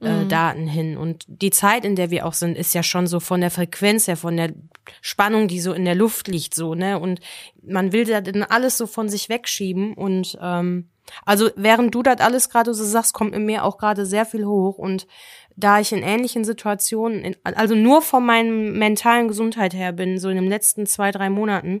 äh, 0.00 0.26
Daten 0.26 0.66
hin. 0.66 0.96
Und 0.96 1.24
die 1.28 1.50
Zeit, 1.50 1.84
in 1.84 1.96
der 1.96 2.10
wir 2.10 2.26
auch 2.26 2.32
sind, 2.34 2.56
ist 2.58 2.74
ja 2.74 2.82
schon 2.82 3.06
so 3.06 3.20
von 3.20 3.40
der 3.40 3.50
Frequenz 3.52 4.08
her, 4.08 4.16
von 4.16 4.36
der 4.36 4.52
Spannung, 5.00 5.48
die 5.48 5.60
so 5.60 5.72
in 5.72 5.84
der 5.84 5.94
Luft 5.94 6.28
liegt, 6.28 6.54
so, 6.54 6.74
ne? 6.74 6.98
Und 6.98 7.20
man 7.62 7.92
will 7.92 8.04
das 8.04 8.24
dann 8.24 8.42
alles 8.42 8.76
so 8.76 8.86
von 8.86 9.08
sich 9.08 9.28
wegschieben. 9.28 9.94
Und 9.94 10.36
ähm, 10.40 10.90
also 11.24 11.50
während 11.56 11.94
du 11.94 12.02
das 12.02 12.18
alles 12.20 12.50
gerade 12.50 12.74
so 12.74 12.84
sagst, 12.84 13.14
kommt 13.14 13.34
in 13.34 13.46
mir 13.46 13.64
auch 13.64 13.78
gerade 13.78 14.04
sehr 14.06 14.26
viel 14.26 14.44
hoch. 14.44 14.76
Und 14.76 15.06
da 15.58 15.80
ich 15.80 15.92
in 15.92 16.04
ähnlichen 16.04 16.44
Situationen, 16.44 17.24
in, 17.24 17.36
also 17.42 17.74
nur 17.74 18.00
von 18.00 18.24
meinem 18.24 18.78
mentalen 18.78 19.26
Gesundheit 19.26 19.74
her 19.74 19.92
bin, 19.92 20.18
so 20.18 20.28
in 20.28 20.36
den 20.36 20.48
letzten 20.48 20.86
zwei, 20.86 21.10
drei 21.10 21.30
Monaten, 21.30 21.80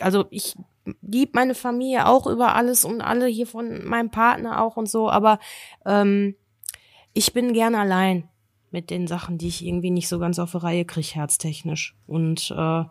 also 0.00 0.26
ich 0.30 0.54
lieb 1.00 1.34
meine 1.34 1.54
Familie 1.54 2.06
auch 2.06 2.26
über 2.26 2.54
alles 2.54 2.84
und 2.84 3.00
alle 3.00 3.26
hier 3.26 3.46
von 3.46 3.84
meinem 3.86 4.10
Partner 4.10 4.62
auch 4.62 4.76
und 4.76 4.88
so, 4.88 5.08
aber 5.10 5.38
ähm, 5.86 6.36
ich 7.14 7.32
bin 7.32 7.54
gern 7.54 7.74
allein 7.74 8.28
mit 8.70 8.90
den 8.90 9.06
Sachen, 9.06 9.38
die 9.38 9.48
ich 9.48 9.64
irgendwie 9.64 9.90
nicht 9.90 10.08
so 10.08 10.18
ganz 10.18 10.38
auf 10.38 10.50
die 10.50 10.58
Reihe 10.58 10.84
kriege, 10.84 11.14
herztechnisch. 11.14 11.96
Und 12.06 12.50
äh, 12.50 12.84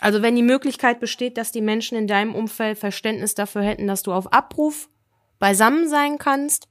also 0.00 0.20
wenn 0.20 0.36
die 0.36 0.42
Möglichkeit 0.42 1.00
besteht, 1.00 1.38
dass 1.38 1.52
die 1.52 1.62
Menschen 1.62 1.96
in 1.96 2.06
deinem 2.06 2.34
Umfeld 2.34 2.76
Verständnis 2.76 3.34
dafür 3.34 3.62
hätten, 3.62 3.86
dass 3.86 4.02
du 4.02 4.12
auf 4.12 4.30
Abruf 4.32 4.90
beisammen 5.38 5.88
sein 5.88 6.18
kannst, 6.18 6.68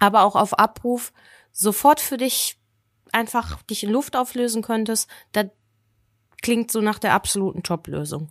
aber 0.00 0.24
auch 0.24 0.34
auf 0.34 0.58
Abruf 0.58 1.12
sofort 1.52 2.00
für 2.00 2.16
dich 2.16 2.56
einfach 3.12 3.62
dich 3.62 3.84
in 3.84 3.90
Luft 3.90 4.16
auflösen 4.16 4.62
könntest, 4.62 5.08
das 5.32 5.46
klingt 6.42 6.72
so 6.72 6.80
nach 6.80 6.98
der 6.98 7.14
absoluten 7.14 7.62
Top-Lösung. 7.62 8.28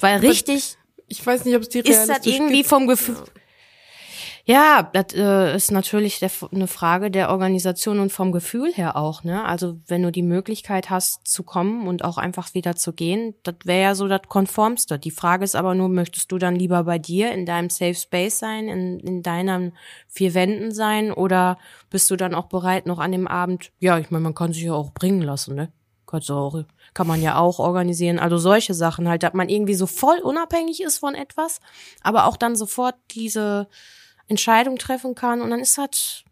Weil 0.00 0.18
richtig 0.18 0.76
Ich 1.06 1.24
weiß 1.24 1.44
nicht, 1.44 1.54
ob 1.54 1.62
es 1.62 1.68
die 1.68 1.80
ist 1.80 2.08
das 2.08 2.26
irgendwie 2.26 2.58
gibt. 2.58 2.68
vom 2.68 2.86
Gefühl. 2.86 3.16
Ja, 4.46 4.90
das 4.92 5.14
äh, 5.14 5.56
ist 5.56 5.70
natürlich 5.70 6.18
der, 6.18 6.30
eine 6.52 6.66
Frage 6.66 7.10
der 7.10 7.30
Organisation 7.30 7.98
und 7.98 8.12
vom 8.12 8.30
Gefühl 8.30 8.74
her 8.74 8.94
auch, 8.94 9.24
ne? 9.24 9.42
Also 9.42 9.80
wenn 9.86 10.02
du 10.02 10.12
die 10.12 10.22
Möglichkeit 10.22 10.90
hast 10.90 11.26
zu 11.26 11.44
kommen 11.44 11.88
und 11.88 12.04
auch 12.04 12.18
einfach 12.18 12.52
wieder 12.52 12.76
zu 12.76 12.92
gehen, 12.92 13.34
das 13.42 13.54
wäre 13.64 13.80
ja 13.80 13.94
so 13.94 14.06
das 14.06 14.20
Konformste. 14.28 14.98
Die 14.98 15.10
Frage 15.10 15.44
ist 15.44 15.56
aber 15.56 15.74
nur, 15.74 15.88
möchtest 15.88 16.30
du 16.30 16.36
dann 16.36 16.56
lieber 16.56 16.84
bei 16.84 16.98
dir 16.98 17.32
in 17.32 17.46
deinem 17.46 17.70
Safe 17.70 17.94
Space 17.94 18.38
sein, 18.38 18.68
in, 18.68 19.00
in 19.00 19.22
deinen 19.22 19.72
vier 20.08 20.34
Wänden 20.34 20.72
sein 20.72 21.10
oder 21.10 21.56
bist 21.88 22.10
du 22.10 22.16
dann 22.16 22.34
auch 22.34 22.46
bereit, 22.46 22.84
noch 22.84 22.98
an 22.98 23.12
dem 23.12 23.26
Abend, 23.26 23.72
ja, 23.80 23.98
ich 23.98 24.10
meine, 24.10 24.24
man 24.24 24.34
kann 24.34 24.52
sich 24.52 24.64
ja 24.64 24.74
auch 24.74 24.92
bringen 24.92 25.22
lassen, 25.22 25.54
ne? 25.54 25.72
Auch, 26.28 26.62
kann 26.92 27.08
man 27.08 27.20
ja 27.20 27.38
auch 27.38 27.58
organisieren. 27.58 28.20
Also 28.20 28.38
solche 28.38 28.72
Sachen 28.72 29.08
halt, 29.08 29.24
dass 29.24 29.34
man 29.34 29.48
irgendwie 29.48 29.74
so 29.74 29.88
voll 29.88 30.18
unabhängig 30.20 30.80
ist 30.80 30.98
von 30.98 31.16
etwas, 31.16 31.60
aber 32.02 32.26
auch 32.26 32.36
dann 32.36 32.54
sofort 32.54 32.94
diese 33.10 33.66
Entscheidung 34.28 34.76
treffen 34.76 35.14
kann 35.14 35.40
und 35.40 35.50
dann 35.50 35.60
ist 35.60 35.78
das 35.78 36.24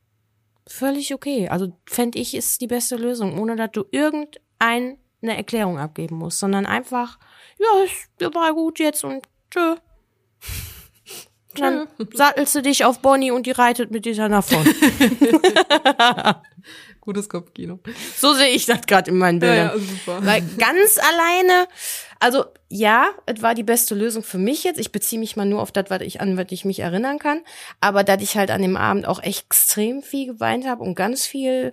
völlig 0.67 1.15
okay. 1.15 1.49
Also 1.49 1.77
fände 1.87 2.19
ich, 2.19 2.35
ist 2.35 2.61
die 2.61 2.67
beste 2.67 2.97
Lösung, 2.97 3.39
ohne 3.39 3.57
dass 3.57 3.71
du 3.73 3.85
irgendeine 3.91 4.97
Erklärung 5.23 5.79
abgeben 5.79 6.17
musst, 6.17 6.39
sondern 6.39 6.67
einfach, 6.67 7.19
ja, 7.59 7.85
ist 7.85 8.35
war 8.35 8.55
gut 8.55 8.79
jetzt 8.79 9.05
und 9.05 9.27
tschö. 9.51 9.77
Dann 11.55 11.87
sattelst 12.15 12.55
du 12.55 12.63
dich 12.63 12.87
auf 12.87 13.01
Bonnie 13.01 13.31
und 13.31 13.45
die 13.47 13.51
reitet 13.51 13.91
mit 13.91 14.07
dir 14.07 14.15
dann 14.15 14.33
davon. 14.33 14.65
Gutes 17.03 17.29
Kopfkino. 17.29 17.81
So 18.17 18.33
sehe 18.33 18.51
ich 18.51 18.65
das 18.65 18.83
gerade 18.87 19.11
in 19.11 19.19
meinen 19.19 19.41
Ja, 19.43 19.49
Bildern. 19.49 19.69
ja, 19.81 19.85
super. 19.85 20.25
Weil 20.25 20.43
ganz 20.57 20.99
alleine, 20.99 21.67
also 22.21 22.45
ja, 22.69 23.11
es 23.27 23.43
war 23.43 23.55
die 23.57 23.65
beste 23.65 23.97
Lösung 23.97 24.23
für 24.23 24.39
mich 24.39 24.63
jetzt. 24.63 24.79
Ich 24.79 24.93
beziehe 24.93 25.19
mich 25.19 25.35
mal 25.35 25.45
nur 25.45 25.61
auf 25.61 25.73
das, 25.73 25.87
was 25.91 26.01
ich 26.03 26.21
an 26.21 26.37
was 26.37 26.47
ich 26.51 26.65
mich 26.65 26.79
erinnern 26.79 27.19
kann. 27.19 27.41
Aber 27.81 28.05
dass 28.05 28.23
ich 28.23 28.37
halt 28.37 28.53
an 28.53 28.63
dem 28.63 28.77
Abend 28.77 29.07
auch 29.07 29.21
extrem 29.21 30.03
viel 30.03 30.27
geweint 30.29 30.65
habe 30.65 30.85
und 30.85 30.95
ganz 30.95 31.27
viel 31.27 31.73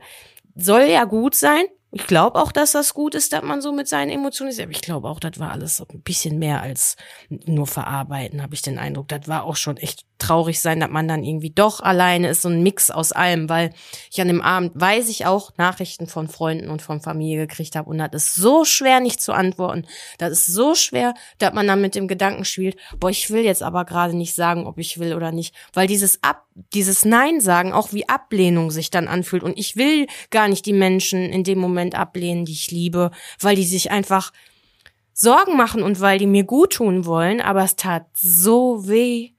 soll 0.56 0.82
ja 0.84 1.04
gut 1.06 1.36
sein. 1.36 1.64
Ich 1.92 2.08
glaube 2.08 2.40
auch, 2.40 2.52
dass 2.52 2.72
das 2.72 2.94
gut 2.96 3.14
ist, 3.16 3.32
dass 3.32 3.44
man 3.44 3.62
so 3.62 3.72
mit 3.72 3.88
seinen 3.88 4.10
Emotionen 4.10 4.50
ist. 4.52 4.60
Aber 4.60 4.72
ich 4.72 4.82
glaube 4.82 5.08
auch, 5.10 5.20
das 5.20 5.40
war 5.40 5.52
alles 5.52 5.78
so 5.78 5.86
ein 5.92 6.02
bisschen 6.02 6.40
mehr 6.40 6.62
als 6.62 6.96
nur 7.30 7.68
verarbeiten, 7.68 8.42
habe 8.42 8.56
ich 8.56 8.62
den 8.64 8.78
Eindruck. 8.80 9.08
Das 9.10 9.28
war 9.28 9.44
auch 9.44 9.56
schon 9.56 9.78
echt 9.78 10.02
traurig 10.20 10.60
sein, 10.60 10.80
dass 10.80 10.90
man 10.90 11.08
dann 11.08 11.24
irgendwie 11.24 11.50
doch 11.50 11.80
alleine 11.80 12.30
ist, 12.30 12.44
so 12.44 12.50
ein 12.50 12.62
Mix 12.62 12.92
aus 12.92 13.12
allem, 13.12 13.50
weil 13.50 13.72
ich 14.12 14.22
an 14.22 14.28
dem 14.28 14.42
Abend 14.42 14.74
weiß 14.76 15.10
ich 15.10 15.26
auch 15.26 15.52
Nachrichten 15.58 16.08
von 16.08 16.28
Freunden 16.28 16.70
und 16.70 16.82
von 16.82 17.02
Familie 17.02 17.48
gekriegt 17.48 17.76
habe 17.76 17.90
und 17.90 17.98
das 17.98 18.28
ist 18.28 18.36
so 18.36 18.66
schwer 18.66 19.00
nicht 19.00 19.22
zu 19.22 19.34
antworten. 19.34 19.86
Das 20.18 20.32
ist 20.32 20.46
so 20.46 20.76
schwer, 20.76 21.14
dass 21.40 21.54
man 21.54 21.68
dann 21.68 21.82
mit 21.82 21.96
dem 21.96 22.08
Gedanken 22.08 22.46
spielt, 22.46 22.78
boah, 23.00 23.10
ich 23.10 23.32
will 23.32 23.44
jetzt 23.44 23.64
aber 23.64 23.86
gerade 23.86 24.16
nicht 24.16 24.36
sagen, 24.36 24.68
ob 24.68 24.78
ich 24.78 25.00
will 25.00 25.16
oder 25.16 25.32
nicht, 25.32 25.56
weil 25.74 25.88
dieses 25.88 26.22
Ab 26.24 26.46
dieses 26.74 27.06
Nein 27.06 27.40
sagen 27.40 27.72
auch 27.72 27.94
wie 27.94 28.10
Ablehnung 28.10 28.70
sich 28.70 28.90
dann 28.92 29.08
anfühlt 29.08 29.44
und 29.44 29.58
ich 29.58 29.78
will 29.78 30.08
gar 30.30 30.50
nicht 30.50 30.66
die 30.66 30.74
Menschen 30.74 31.30
in 31.30 31.46
dem 31.46 31.58
Moment 31.58 31.96
ablehnen, 31.96 32.44
die 32.44 32.52
ich 32.52 32.70
liebe, 32.70 33.12
weil 33.40 33.56
die 33.56 33.64
sich 33.64 33.92
einfach 33.92 34.34
Sorgen 35.14 35.58
machen 35.58 35.84
und 35.84 36.00
weil 36.00 36.18
die 36.18 36.28
mir 36.28 36.46
gut 36.46 36.74
tun 36.74 37.06
wollen, 37.06 37.42
aber 37.42 37.64
es 37.64 37.76
tat 37.76 38.06
so 38.14 38.88
weh. 38.88 39.32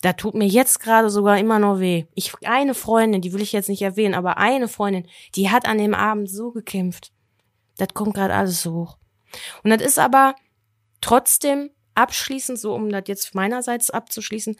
Da 0.00 0.12
tut 0.12 0.34
mir 0.34 0.46
jetzt 0.46 0.80
gerade 0.80 1.10
sogar 1.10 1.38
immer 1.38 1.58
noch 1.58 1.80
weh. 1.80 2.06
Ich, 2.14 2.32
eine 2.44 2.74
Freundin, 2.74 3.20
die 3.20 3.32
will 3.32 3.42
ich 3.42 3.52
jetzt 3.52 3.68
nicht 3.68 3.82
erwähnen, 3.82 4.14
aber 4.14 4.38
eine 4.38 4.68
Freundin, 4.68 5.06
die 5.34 5.50
hat 5.50 5.66
an 5.66 5.78
dem 5.78 5.94
Abend 5.94 6.30
so 6.30 6.52
gekämpft. 6.52 7.12
Das 7.76 7.88
kommt 7.94 8.14
gerade 8.14 8.34
alles 8.34 8.62
so 8.62 8.72
hoch. 8.74 8.98
Und 9.64 9.70
das 9.70 9.82
ist 9.82 9.98
aber 9.98 10.34
trotzdem 11.00 11.70
abschließend, 11.94 12.58
so 12.58 12.74
um 12.74 12.90
das 12.90 13.04
jetzt 13.06 13.34
meinerseits 13.34 13.90
abzuschließen, 13.90 14.56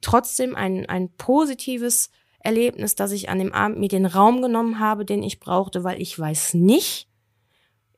trotzdem 0.00 0.54
ein, 0.54 0.86
ein 0.86 1.10
positives 1.16 2.10
Erlebnis, 2.40 2.94
dass 2.94 3.12
ich 3.12 3.28
an 3.28 3.38
dem 3.38 3.52
Abend 3.52 3.78
mir 3.78 3.88
den 3.88 4.06
Raum 4.06 4.40
genommen 4.40 4.78
habe, 4.78 5.04
den 5.04 5.22
ich 5.22 5.40
brauchte, 5.40 5.84
weil 5.84 6.00
ich 6.00 6.18
weiß 6.18 6.54
nicht, 6.54 7.07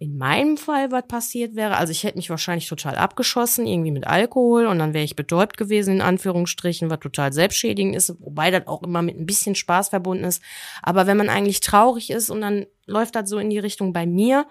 in 0.00 0.16
meinem 0.16 0.56
Fall, 0.56 0.90
was 0.90 1.06
passiert 1.06 1.56
wäre. 1.56 1.76
Also 1.76 1.90
ich 1.90 2.04
hätte 2.04 2.16
mich 2.16 2.30
wahrscheinlich 2.30 2.66
total 2.66 2.96
abgeschossen, 2.96 3.66
irgendwie 3.66 3.90
mit 3.90 4.06
Alkohol 4.06 4.66
und 4.66 4.78
dann 4.78 4.94
wäre 4.94 5.04
ich 5.04 5.14
betäubt 5.14 5.58
gewesen, 5.58 5.96
in 5.96 6.00
Anführungsstrichen, 6.00 6.88
was 6.88 7.00
total 7.00 7.34
selbstschädigend 7.34 7.94
ist, 7.94 8.16
wobei 8.18 8.50
das 8.50 8.66
auch 8.66 8.82
immer 8.82 9.02
mit 9.02 9.18
ein 9.18 9.26
bisschen 9.26 9.54
Spaß 9.54 9.90
verbunden 9.90 10.24
ist. 10.24 10.42
Aber 10.82 11.06
wenn 11.06 11.18
man 11.18 11.28
eigentlich 11.28 11.60
traurig 11.60 12.08
ist 12.08 12.30
und 12.30 12.40
dann 12.40 12.64
läuft 12.86 13.14
das 13.14 13.28
so 13.28 13.38
in 13.38 13.50
die 13.50 13.58
Richtung 13.58 13.92
bei 13.92 14.06
mir, 14.06 14.46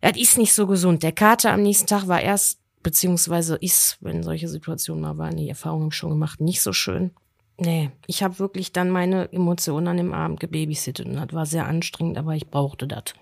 das 0.00 0.16
ist 0.16 0.38
nicht 0.38 0.54
so 0.54 0.66
gesund. 0.66 1.04
Der 1.04 1.12
Kater 1.12 1.52
am 1.52 1.62
nächsten 1.62 1.86
Tag 1.86 2.08
war 2.08 2.20
erst, 2.20 2.58
beziehungsweise 2.82 3.54
ist, 3.54 3.98
wenn 4.00 4.24
solche 4.24 4.48
Situationen 4.48 5.02
mal 5.02 5.18
waren, 5.18 5.36
die 5.36 5.48
Erfahrung 5.48 5.82
habe 5.82 5.90
ich 5.92 5.96
schon 5.96 6.10
gemacht, 6.10 6.40
nicht 6.40 6.62
so 6.62 6.72
schön. 6.72 7.12
Nee, 7.58 7.92
ich 8.08 8.24
habe 8.24 8.40
wirklich 8.40 8.72
dann 8.72 8.90
meine 8.90 9.30
Emotionen 9.32 9.86
an 9.86 9.98
dem 9.98 10.12
Abend 10.12 10.40
gebabysittet 10.40 11.06
und 11.06 11.14
das 11.14 11.32
war 11.32 11.46
sehr 11.46 11.66
anstrengend, 11.66 12.18
aber 12.18 12.34
ich 12.34 12.48
brauchte 12.48 12.88
das. 12.88 13.14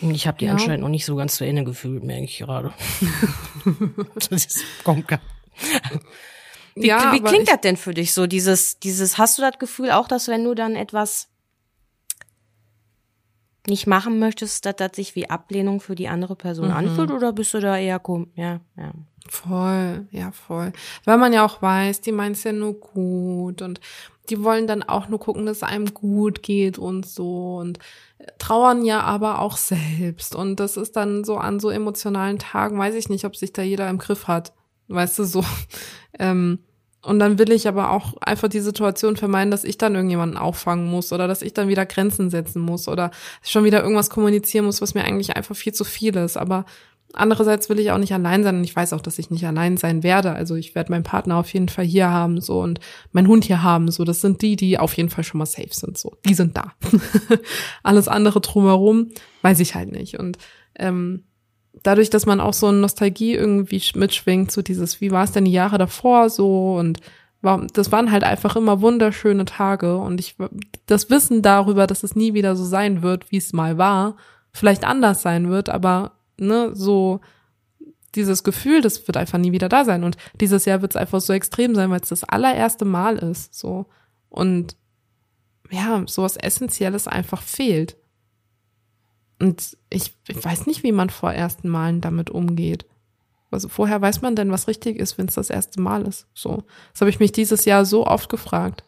Und 0.00 0.14
ich 0.14 0.26
habe 0.26 0.38
die 0.38 0.46
Ja. 0.46 0.52
anscheinend 0.52 0.82
noch 0.82 0.88
nicht 0.88 1.04
so 1.04 1.16
ganz 1.16 1.36
zu 1.36 1.44
Ende 1.44 1.64
gefühlt, 1.64 2.04
merke 2.04 2.24
ich 2.24 2.38
gerade. 2.38 2.72
das 4.14 4.28
ist, 4.28 4.64
kommt 4.84 5.08
gar. 5.08 5.20
Wie, 6.74 6.86
Ja, 6.86 7.12
wie 7.12 7.20
klingt 7.20 7.48
das 7.48 7.60
denn 7.60 7.76
für 7.76 7.94
dich 7.94 8.14
so? 8.14 8.26
Dieses, 8.26 8.78
dieses, 8.78 9.18
hast 9.18 9.38
du 9.38 9.42
das 9.42 9.58
Gefühl 9.58 9.90
auch, 9.90 10.06
dass 10.06 10.28
wenn 10.28 10.44
du 10.44 10.54
dann 10.54 10.76
etwas 10.76 11.28
nicht 13.66 13.86
machen 13.86 14.18
möchtest, 14.18 14.64
dass 14.64 14.76
das 14.76 14.92
sich 14.94 15.14
wie 15.14 15.28
Ablehnung 15.28 15.80
für 15.80 15.94
die 15.94 16.08
andere 16.08 16.36
Person 16.36 16.70
anfühlt 16.70 17.10
oder 17.10 17.32
bist 17.32 17.52
du 17.52 17.60
da 17.60 17.76
eher 17.76 17.98
kom 17.98 18.30
ja, 18.34 18.60
ja. 18.76 18.92
Voll, 19.28 20.06
ja, 20.10 20.32
voll. 20.32 20.72
Weil 21.04 21.18
man 21.18 21.34
ja 21.34 21.44
auch 21.44 21.60
weiß, 21.60 22.00
die 22.00 22.12
meint's 22.12 22.44
ja 22.44 22.52
nur 22.52 22.80
gut 22.80 23.60
und 23.60 23.78
die 24.30 24.42
wollen 24.42 24.66
dann 24.66 24.82
auch 24.82 25.08
nur 25.08 25.18
gucken, 25.18 25.46
dass 25.46 25.58
es 25.58 25.62
einem 25.62 25.92
gut 25.94 26.42
geht 26.42 26.78
und 26.78 27.06
so 27.06 27.56
und 27.56 27.78
trauern 28.38 28.84
ja 28.84 29.00
aber 29.00 29.40
auch 29.40 29.56
selbst. 29.56 30.34
Und 30.34 30.60
das 30.60 30.76
ist 30.76 30.96
dann 30.96 31.24
so 31.24 31.36
an 31.36 31.60
so 31.60 31.70
emotionalen 31.70 32.38
Tagen, 32.38 32.78
weiß 32.78 32.94
ich 32.94 33.08
nicht, 33.08 33.24
ob 33.24 33.36
sich 33.36 33.52
da 33.52 33.62
jeder 33.62 33.88
im 33.88 33.98
Griff 33.98 34.26
hat. 34.26 34.52
Weißt 34.88 35.18
du, 35.18 35.24
so. 35.24 35.44
Ähm, 36.20 36.58
und 37.02 37.20
dann 37.20 37.38
will 37.38 37.52
ich 37.52 37.68
aber 37.68 37.92
auch 37.92 38.16
einfach 38.20 38.48
die 38.48 38.58
Situation 38.58 39.16
vermeiden, 39.16 39.52
dass 39.52 39.62
ich 39.62 39.78
dann 39.78 39.94
irgendjemanden 39.94 40.36
auffangen 40.36 40.86
muss 40.90 41.12
oder 41.12 41.28
dass 41.28 41.42
ich 41.42 41.54
dann 41.54 41.68
wieder 41.68 41.86
Grenzen 41.86 42.28
setzen 42.28 42.60
muss 42.60 42.88
oder 42.88 43.12
schon 43.40 43.62
wieder 43.62 43.82
irgendwas 43.82 44.10
kommunizieren 44.10 44.64
muss, 44.64 44.82
was 44.82 44.94
mir 44.94 45.04
eigentlich 45.04 45.36
einfach 45.36 45.54
viel 45.54 45.72
zu 45.72 45.84
viel 45.84 46.16
ist. 46.16 46.36
Aber 46.36 46.64
Andererseits 47.14 47.70
will 47.70 47.78
ich 47.78 47.90
auch 47.90 47.98
nicht 47.98 48.12
allein 48.12 48.42
sein 48.42 48.56
und 48.56 48.64
ich 48.64 48.76
weiß 48.76 48.92
auch, 48.92 49.00
dass 49.00 49.18
ich 49.18 49.30
nicht 49.30 49.46
allein 49.46 49.76
sein 49.76 50.02
werde. 50.02 50.32
Also 50.32 50.56
ich 50.56 50.74
werde 50.74 50.90
meinen 50.90 51.04
Partner 51.04 51.36
auf 51.36 51.52
jeden 51.52 51.68
Fall 51.68 51.84
hier 51.84 52.10
haben 52.10 52.40
so 52.40 52.60
und 52.60 52.80
meinen 53.12 53.28
Hund 53.28 53.44
hier 53.44 53.62
haben 53.62 53.90
so. 53.90 54.04
Das 54.04 54.20
sind 54.20 54.42
die, 54.42 54.56
die 54.56 54.78
auf 54.78 54.94
jeden 54.94 55.08
Fall 55.08 55.24
schon 55.24 55.38
mal 55.38 55.46
safe 55.46 55.72
sind 55.72 55.96
so. 55.96 56.16
Die 56.26 56.34
sind 56.34 56.56
da. 56.56 56.72
Alles 57.82 58.08
andere 58.08 58.40
drumherum 58.40 59.08
weiß 59.42 59.60
ich 59.60 59.74
halt 59.74 59.90
nicht 59.90 60.18
und 60.18 60.36
ähm, 60.76 61.24
dadurch, 61.82 62.10
dass 62.10 62.26
man 62.26 62.40
auch 62.40 62.52
so 62.52 62.66
eine 62.66 62.78
Nostalgie 62.78 63.34
irgendwie 63.34 63.82
mitschwingt, 63.94 64.50
so 64.50 64.62
dieses, 64.62 65.00
wie 65.00 65.10
war 65.10 65.24
es 65.24 65.32
denn 65.32 65.44
die 65.44 65.52
Jahre 65.52 65.78
davor 65.78 66.30
so 66.30 66.76
und 66.76 67.00
das 67.40 67.92
waren 67.92 68.10
halt 68.10 68.24
einfach 68.24 68.56
immer 68.56 68.80
wunderschöne 68.80 69.44
Tage 69.44 69.96
und 69.96 70.18
ich, 70.18 70.36
das 70.86 71.08
Wissen 71.08 71.42
darüber, 71.42 71.86
dass 71.86 72.02
es 72.02 72.16
nie 72.16 72.34
wieder 72.34 72.56
so 72.56 72.64
sein 72.64 73.02
wird, 73.02 73.30
wie 73.30 73.36
es 73.36 73.52
mal 73.52 73.78
war, 73.78 74.16
vielleicht 74.52 74.84
anders 74.84 75.22
sein 75.22 75.48
wird, 75.48 75.68
aber, 75.68 76.17
ne, 76.38 76.70
so, 76.74 77.20
dieses 78.14 78.42
Gefühl, 78.42 78.80
das 78.80 79.06
wird 79.06 79.16
einfach 79.16 79.38
nie 79.38 79.52
wieder 79.52 79.68
da 79.68 79.84
sein 79.84 80.04
und 80.04 80.16
dieses 80.40 80.64
Jahr 80.64 80.82
wird 80.82 80.92
es 80.92 80.96
einfach 80.96 81.20
so 81.20 81.32
extrem 81.32 81.74
sein, 81.74 81.90
weil 81.90 82.00
es 82.00 82.08
das 82.08 82.24
allererste 82.24 82.84
Mal 82.84 83.18
ist, 83.18 83.54
so. 83.54 83.86
Und, 84.28 84.76
ja, 85.70 86.02
sowas 86.06 86.36
Essentielles 86.36 87.06
einfach 87.06 87.42
fehlt. 87.42 87.96
Und 89.38 89.76
ich, 89.90 90.14
ich 90.26 90.44
weiß 90.44 90.66
nicht, 90.66 90.82
wie 90.82 90.92
man 90.92 91.10
vor 91.10 91.32
ersten 91.32 91.68
Malen 91.68 92.00
damit 92.00 92.30
umgeht. 92.30 92.86
Also 93.50 93.68
vorher 93.68 94.00
weiß 94.00 94.20
man 94.20 94.36
denn, 94.36 94.50
was 94.50 94.68
richtig 94.68 94.98
ist, 94.98 95.16
wenn 95.16 95.26
es 95.26 95.34
das 95.34 95.50
erste 95.50 95.80
Mal 95.80 96.06
ist. 96.06 96.26
So, 96.34 96.64
das 96.92 97.00
habe 97.00 97.10
ich 97.10 97.20
mich 97.20 97.32
dieses 97.32 97.64
Jahr 97.64 97.84
so 97.84 98.06
oft 98.06 98.28
gefragt. 98.28 98.84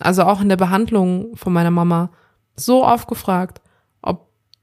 Also 0.00 0.24
auch 0.24 0.40
in 0.40 0.48
der 0.48 0.56
Behandlung 0.56 1.36
von 1.36 1.52
meiner 1.52 1.70
Mama 1.70 2.10
so 2.56 2.84
oft 2.84 3.08
gefragt, 3.08 3.60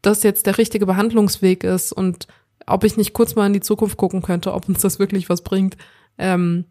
das 0.08 0.24
jetzt 0.24 0.45
der 0.45 0.58
richtige 0.58 0.86
Behandlungsweg 0.86 1.64
ist 1.64 1.91
und 1.91 2.28
ob 2.66 2.84
ich 2.84 2.97
nicht 2.97 3.14
kurz 3.14 3.36
mal 3.36 3.45
in 3.45 3.53
die 3.53 3.62
Zukunft 3.62 3.97
gucken 3.97 4.22
könnte, 4.22 4.53
ob 4.53 4.68
uns 4.68 4.82
das 4.82 4.99
wirklich 4.99 5.30
was 5.30 5.41
bringt. 5.41 5.78
Ähm, 6.18 6.66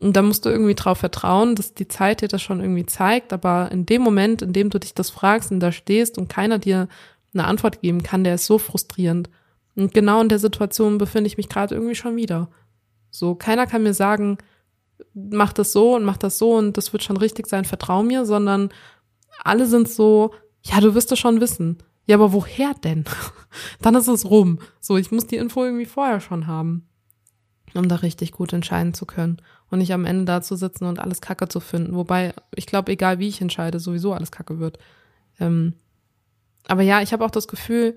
und 0.00 0.16
da 0.16 0.22
musst 0.22 0.44
du 0.44 0.50
irgendwie 0.50 0.74
drauf 0.74 0.98
vertrauen, 0.98 1.54
dass 1.54 1.74
die 1.74 1.88
Zeit 1.88 2.20
dir 2.20 2.28
das 2.28 2.42
schon 2.42 2.60
irgendwie 2.60 2.86
zeigt. 2.86 3.32
Aber 3.32 3.70
in 3.70 3.86
dem 3.86 4.02
Moment, 4.02 4.42
in 4.42 4.52
dem 4.52 4.70
du 4.70 4.78
dich 4.78 4.92
das 4.94 5.10
fragst 5.10 5.52
und 5.52 5.60
da 5.60 5.72
stehst 5.72 6.18
und 6.18 6.28
keiner 6.28 6.58
dir 6.58 6.88
eine 7.32 7.44
Antwort 7.44 7.80
geben 7.80 8.02
kann, 8.02 8.24
der 8.24 8.34
ist 8.34 8.46
so 8.46 8.58
frustrierend. 8.58 9.30
Und 9.76 9.94
genau 9.94 10.20
in 10.20 10.28
der 10.28 10.38
Situation 10.38 10.98
befinde 10.98 11.26
ich 11.26 11.36
mich 11.36 11.48
gerade 11.48 11.74
irgendwie 11.74 11.94
schon 11.94 12.16
wieder. 12.16 12.48
So, 13.10 13.34
keiner 13.34 13.66
kann 13.66 13.82
mir 13.82 13.94
sagen, 13.94 14.38
mach 15.14 15.52
das 15.52 15.72
so 15.72 15.94
und 15.94 16.04
mach 16.04 16.16
das 16.16 16.38
so 16.38 16.54
und 16.54 16.76
das 16.76 16.92
wird 16.92 17.02
schon 17.02 17.16
richtig 17.16 17.46
sein, 17.46 17.64
vertrau 17.64 18.02
mir, 18.02 18.24
sondern 18.24 18.70
alle 19.42 19.66
sind 19.66 19.88
so, 19.88 20.32
ja, 20.62 20.80
du 20.80 20.94
wirst 20.94 21.12
es 21.12 21.18
schon 21.18 21.40
wissen. 21.40 21.78
Ja, 22.06 22.16
aber 22.16 22.32
woher 22.32 22.74
denn? 22.74 23.04
Dann 23.80 23.94
ist 23.94 24.08
es 24.08 24.28
rum. 24.28 24.58
So, 24.80 24.96
ich 24.96 25.10
muss 25.10 25.26
die 25.26 25.36
Info 25.36 25.64
irgendwie 25.64 25.86
vorher 25.86 26.20
schon 26.20 26.46
haben, 26.46 26.86
um 27.74 27.88
da 27.88 27.96
richtig 27.96 28.32
gut 28.32 28.52
entscheiden 28.52 28.94
zu 28.94 29.06
können 29.06 29.38
und 29.70 29.78
nicht 29.78 29.92
am 29.92 30.04
Ende 30.04 30.24
da 30.24 30.42
zu 30.42 30.56
sitzen 30.56 30.84
und 30.84 30.98
alles 30.98 31.20
Kacke 31.20 31.48
zu 31.48 31.60
finden. 31.60 31.94
Wobei, 31.94 32.34
ich 32.54 32.66
glaube, 32.66 32.92
egal 32.92 33.18
wie 33.18 33.28
ich 33.28 33.40
entscheide, 33.40 33.80
sowieso 33.80 34.12
alles 34.12 34.30
Kacke 34.30 34.58
wird. 34.58 34.78
Ähm, 35.40 35.74
aber 36.66 36.82
ja, 36.82 37.02
ich 37.02 37.12
habe 37.12 37.24
auch 37.24 37.30
das 37.30 37.48
Gefühl, 37.48 37.96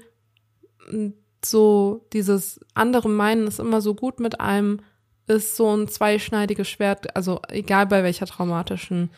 so 1.44 2.08
dieses 2.14 2.60
andere 2.74 3.10
Meinen 3.10 3.48
ist 3.48 3.60
immer 3.60 3.82
so 3.82 3.94
gut 3.94 4.20
mit 4.20 4.40
einem, 4.40 4.80
ist 5.28 5.56
so 5.56 5.76
ein 5.76 5.88
zweischneidiges 5.88 6.68
Schwert, 6.68 7.16
also 7.16 7.42
egal 7.50 7.88
bei 7.88 8.04
welcher 8.04 8.26
traumatischen 8.26 9.10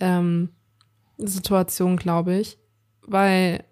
ähm, 0.00 0.50
Situation, 1.18 1.96
glaube 1.96 2.36
ich. 2.36 2.58
Weil 3.02 3.64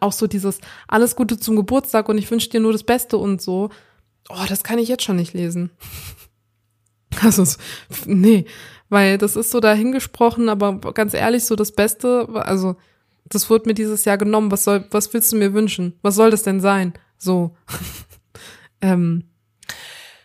auch 0.00 0.12
so 0.12 0.26
dieses 0.26 0.60
alles 0.88 1.16
Gute 1.16 1.38
zum 1.38 1.56
Geburtstag 1.56 2.08
und 2.08 2.18
ich 2.18 2.30
wünsche 2.30 2.50
dir 2.50 2.60
nur 2.60 2.72
das 2.72 2.84
Beste 2.84 3.16
und 3.16 3.40
so, 3.40 3.70
oh, 4.28 4.44
das 4.48 4.64
kann 4.64 4.78
ich 4.78 4.88
jetzt 4.88 5.04
schon 5.04 5.16
nicht 5.16 5.34
lesen. 5.34 5.70
Also, 7.20 7.44
nee, 8.06 8.46
weil 8.88 9.18
das 9.18 9.36
ist 9.36 9.50
so 9.50 9.60
dahingesprochen, 9.60 10.48
aber 10.48 10.80
ganz 10.92 11.12
ehrlich, 11.12 11.44
so 11.44 11.56
das 11.56 11.70
Beste, 11.70 12.26
also 12.32 12.76
das 13.24 13.48
wurde 13.50 13.68
mir 13.68 13.74
dieses 13.74 14.04
Jahr 14.04 14.18
genommen. 14.18 14.50
Was 14.50 14.64
soll, 14.64 14.86
was 14.90 15.12
willst 15.12 15.32
du 15.32 15.36
mir 15.36 15.54
wünschen? 15.54 15.98
Was 16.02 16.14
soll 16.14 16.30
das 16.30 16.42
denn 16.42 16.60
sein? 16.60 16.94
So. 17.18 17.56
ähm, 18.80 19.24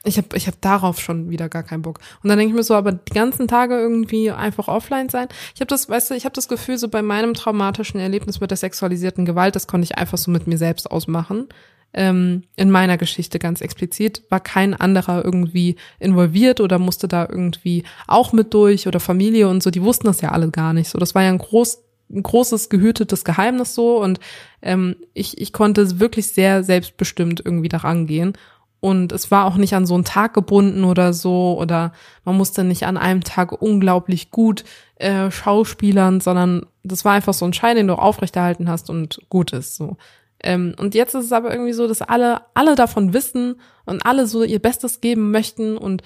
ich 0.07 0.17
habe 0.17 0.35
ich 0.35 0.47
hab 0.47 0.59
darauf 0.61 0.99
schon 0.99 1.29
wieder 1.29 1.49
gar 1.49 1.63
keinen 1.63 1.81
Bock. 1.81 1.99
Und 2.23 2.29
dann 2.29 2.37
denke 2.37 2.51
ich 2.51 2.55
mir 2.55 2.63
so, 2.63 2.73
aber 2.73 2.91
die 2.91 3.13
ganzen 3.13 3.47
Tage 3.47 3.75
irgendwie 3.75 4.31
einfach 4.31 4.67
offline 4.67 5.09
sein. 5.09 5.27
Ich 5.53 5.61
habe 5.61 5.67
das, 5.67 5.89
weißt 5.89 6.11
du, 6.11 6.15
ich 6.15 6.25
habe 6.25 6.33
das 6.33 6.47
Gefühl, 6.47 6.77
so 6.77 6.87
bei 6.87 7.01
meinem 7.01 7.33
traumatischen 7.33 7.99
Erlebnis 7.99 8.39
mit 8.39 8.51
der 8.51 8.57
sexualisierten 8.57 9.25
Gewalt, 9.25 9.55
das 9.55 9.67
konnte 9.67 9.85
ich 9.85 9.97
einfach 9.97 10.17
so 10.17 10.31
mit 10.31 10.47
mir 10.47 10.57
selbst 10.57 10.89
ausmachen. 10.89 11.47
Ähm, 11.93 12.43
in 12.55 12.69
meiner 12.69 12.97
Geschichte 12.97 13.39
ganz 13.39 13.61
explizit 13.61 14.23
war 14.29 14.39
kein 14.39 14.73
anderer 14.73 15.23
irgendwie 15.23 15.77
involviert 15.99 16.59
oder 16.59 16.79
musste 16.79 17.07
da 17.07 17.27
irgendwie 17.29 17.83
auch 18.07 18.33
mit 18.33 18.53
durch 18.53 18.87
oder 18.87 18.99
Familie 18.99 19.47
und 19.47 19.63
so. 19.63 19.71
Die 19.71 19.83
wussten 19.83 20.07
das 20.07 20.21
ja 20.21 20.31
alle 20.31 20.49
gar 20.49 20.73
nicht. 20.73 20.89
So, 20.89 20.99
das 20.99 21.15
war 21.15 21.23
ja 21.23 21.29
ein 21.29 21.37
groß 21.37 21.83
ein 22.09 22.23
großes 22.23 22.69
gehütetes 22.69 23.25
Geheimnis 23.25 23.75
so 23.75 24.01
und 24.01 24.21
ähm, 24.61 24.95
ich, 25.13 25.41
ich 25.41 25.51
konnte 25.51 25.99
wirklich 25.99 26.27
sehr 26.31 26.63
selbstbestimmt 26.63 27.41
irgendwie 27.43 27.67
daran 27.67 28.07
gehen. 28.07 28.33
Und 28.79 29.11
es 29.11 29.31
war 29.31 29.45
auch 29.45 29.55
nicht 29.57 29.73
an 29.73 29.87
so 29.87 29.95
einen 29.95 30.03
Tag 30.03 30.33
gebunden 30.33 30.83
oder 30.83 31.11
so, 31.13 31.57
oder 31.59 31.93
man 32.25 32.37
musste 32.37 32.63
nicht 32.63 32.85
an 32.85 32.97
einem 32.97 33.23
Tag 33.23 33.59
unglaublich 33.61 34.29
gut 34.29 34.63
äh, 34.95 35.31
schauspielern, 35.31 36.21
sondern 36.21 36.65
das 36.83 37.03
war 37.03 37.13
einfach 37.13 37.33
so 37.33 37.45
ein 37.45 37.53
Schein, 37.53 37.75
den 37.75 37.87
du 37.87 37.95
aufrechterhalten 37.95 38.69
hast 38.69 38.89
und 38.89 39.19
gut 39.29 39.51
ist 39.51 39.75
so. 39.75 39.97
Ähm, 40.43 40.75
und 40.77 40.93
jetzt 40.93 41.15
ist 41.15 41.25
es 41.25 41.31
aber 41.31 41.51
irgendwie 41.51 41.73
so, 41.73 41.87
dass 41.87 42.03
alle, 42.03 42.41
alle 42.53 42.75
davon 42.75 43.13
wissen 43.13 43.59
und 43.85 44.05
alle 44.05 44.27
so 44.27 44.43
ihr 44.43 44.59
Bestes 44.59 45.01
geben 45.01 45.31
möchten 45.31 45.77
und 45.77 46.03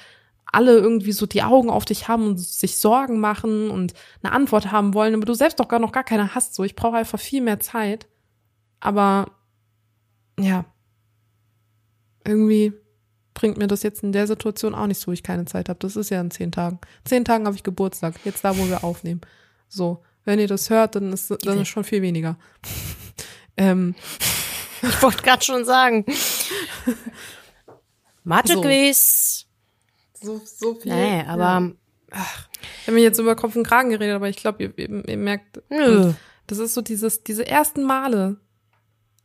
alle 0.52 0.78
irgendwie 0.78 1.12
so 1.12 1.26
die 1.26 1.44
Augen 1.44 1.70
auf 1.70 1.86
dich 1.86 2.08
haben 2.08 2.26
und 2.28 2.40
sich 2.40 2.78
Sorgen 2.78 3.20
machen 3.20 3.70
und 3.70 3.94
eine 4.22 4.34
Antwort 4.34 4.72
haben 4.72 4.94
wollen, 4.94 5.14
aber 5.14 5.26
du 5.26 5.34
selbst 5.34 5.60
doch 5.60 5.68
gar 5.68 5.80
noch 5.80 5.92
gar 5.92 6.04
keine 6.04 6.36
hast. 6.36 6.56
So, 6.56 6.64
ich 6.64 6.76
brauche 6.76 6.98
einfach 6.98 7.20
viel 7.20 7.42
mehr 7.42 7.60
Zeit. 7.60 8.08
Aber 8.80 9.32
ja, 10.40 10.66
irgendwie 12.26 12.74
bringt 13.34 13.58
mir 13.58 13.68
das 13.68 13.84
jetzt 13.84 14.04
in 14.04 14.12
der 14.12 14.28
Situation 14.28 14.76
auch 14.76 14.88
nicht 14.88 15.00
so, 15.00 15.12
ich 15.12 15.24
keine 15.24 15.46
Zeit 15.46 15.70
habe. 15.70 15.80
Das 15.80 15.96
ist 15.96 16.10
ja 16.10 16.20
in 16.22 16.32
zehn 16.32 16.52
Tagen. 16.52 16.80
Zehn 17.06 17.26
Tagen 17.26 17.46
habe 17.46 17.56
ich 17.56 17.64
Geburtstag. 17.64 18.16
Jetzt 18.26 18.44
da, 18.44 18.58
wo 18.58 18.68
wir 18.68 18.84
aufnehmen. 18.84 19.22
So, 19.68 20.04
wenn 20.26 20.40
ihr 20.40 20.48
das 20.48 20.70
hört, 20.70 20.96
dann 20.96 21.14
ist 21.14 21.34
dann 21.46 21.62
ist 21.62 21.70
schon 21.70 21.84
viel 21.84 22.02
weniger. 22.02 22.38
ähm, 23.58 23.96
ich 24.82 25.02
wollte 25.02 25.24
gerade 25.24 25.44
schon 25.44 25.66
sagen. 25.66 26.06
Mathe-Quiz. 28.24 29.48
So 30.14 30.38
so, 30.38 30.42
so 30.46 30.76
viel. 30.76 30.94
Nee, 30.94 31.24
aber. 31.24 31.44
Ja. 31.44 31.72
Ach, 32.12 32.48
ich 32.82 32.88
habe 32.88 32.96
mir 32.96 33.04
jetzt 33.04 33.20
über 33.20 33.36
Kopf 33.36 33.56
und 33.56 33.66
Kragen 33.66 33.90
geredet, 33.90 34.16
aber 34.16 34.28
ich 34.28 34.36
glaube, 34.36 34.64
ihr, 34.64 34.78
ihr, 34.78 35.08
ihr, 35.08 35.18
merkt, 35.18 35.62
Nö. 35.70 36.14
das 36.48 36.58
ist 36.58 36.74
so 36.74 36.82
dieses, 36.82 37.24
diese 37.24 37.48
ersten 37.48 37.84
Male. 37.84 38.38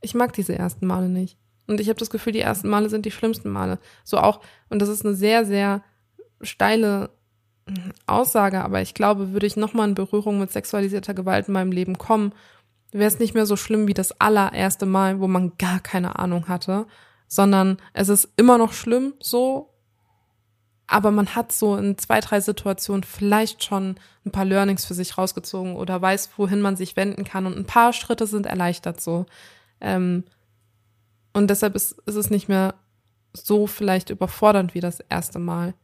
Ich 0.02 0.14
mag 0.14 0.32
diese 0.34 0.54
ersten 0.56 0.86
Male 0.86 1.08
nicht. 1.08 1.36
Und 1.66 1.80
ich 1.80 1.88
habe 1.88 1.98
das 1.98 2.10
Gefühl, 2.10 2.32
die 2.32 2.40
ersten 2.40 2.68
Male 2.68 2.88
sind 2.88 3.06
die 3.06 3.10
schlimmsten 3.10 3.50
Male. 3.50 3.78
So 4.04 4.18
auch, 4.18 4.40
und 4.68 4.80
das 4.80 4.88
ist 4.88 5.04
eine 5.04 5.14
sehr, 5.14 5.44
sehr 5.44 5.82
steile 6.40 7.10
Aussage, 8.06 8.62
aber 8.62 8.80
ich 8.80 8.94
glaube, 8.94 9.32
würde 9.32 9.46
ich 9.46 9.56
nochmal 9.56 9.88
in 9.88 9.94
Berührung 9.94 10.38
mit 10.38 10.52
sexualisierter 10.52 11.14
Gewalt 11.14 11.48
in 11.48 11.54
meinem 11.54 11.72
Leben 11.72 11.98
kommen, 11.98 12.32
wäre 12.92 13.08
es 13.08 13.18
nicht 13.18 13.34
mehr 13.34 13.46
so 13.46 13.56
schlimm 13.56 13.88
wie 13.88 13.94
das 13.94 14.20
allererste 14.20 14.86
Mal, 14.86 15.20
wo 15.20 15.26
man 15.26 15.52
gar 15.58 15.80
keine 15.80 16.18
Ahnung 16.18 16.46
hatte, 16.46 16.86
sondern 17.26 17.78
es 17.92 18.08
ist 18.08 18.28
immer 18.36 18.58
noch 18.58 18.72
schlimm 18.72 19.14
so 19.18 19.76
aber 20.86 21.10
man 21.10 21.34
hat 21.34 21.52
so 21.52 21.76
in 21.76 21.98
zwei, 21.98 22.20
drei 22.20 22.40
Situationen 22.40 23.02
vielleicht 23.02 23.64
schon 23.64 23.96
ein 24.24 24.30
paar 24.30 24.44
Learnings 24.44 24.84
für 24.84 24.94
sich 24.94 25.18
rausgezogen 25.18 25.74
oder 25.76 26.00
weiß, 26.00 26.30
wohin 26.36 26.60
man 26.60 26.76
sich 26.76 26.96
wenden 26.96 27.24
kann 27.24 27.46
und 27.46 27.56
ein 27.56 27.66
paar 27.66 27.92
Schritte 27.92 28.26
sind 28.26 28.46
erleichtert 28.46 29.00
so. 29.00 29.26
Ähm, 29.80 30.24
und 31.36 31.48
deshalb 31.48 31.76
ist, 31.76 31.92
ist 32.06 32.14
es 32.14 32.30
nicht 32.30 32.48
mehr 32.48 32.74
so 33.34 33.66
vielleicht 33.66 34.08
überfordernd 34.08 34.74
wie 34.74 34.80
das 34.80 35.00
erste 35.00 35.38
Mal. 35.38 35.74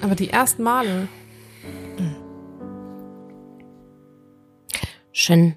Aber 0.00 0.16
die 0.16 0.30
ersten 0.30 0.64
Male. 0.64 1.06
Schön. 5.12 5.56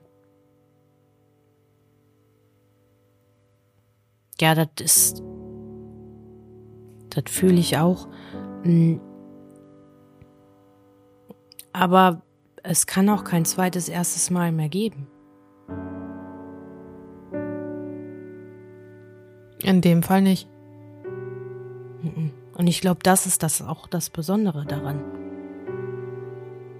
Ja, 4.40 4.54
das 4.54 4.70
ist 4.80 5.24
das 7.10 7.24
fühle 7.28 7.60
ich 7.60 7.76
auch. 7.78 8.08
Hm. 8.62 9.02
Aber 11.74 12.22
es 12.62 12.86
kann 12.86 13.10
auch 13.10 13.24
kein 13.24 13.46
zweites, 13.46 13.90
erstes 13.90 14.30
Mal 14.30 14.52
mehr 14.52 14.70
geben. 14.70 15.08
In 19.64 19.82
dem 19.82 20.04
Fall 20.04 20.22
nicht. 20.22 20.48
Und 22.56 22.68
ich 22.68 22.82
glaube, 22.82 23.00
das 23.04 23.26
ist 23.26 23.44
das 23.44 23.62
auch 23.62 23.88
das 23.88 24.10
Besondere 24.10 24.66
daran. 24.66 25.02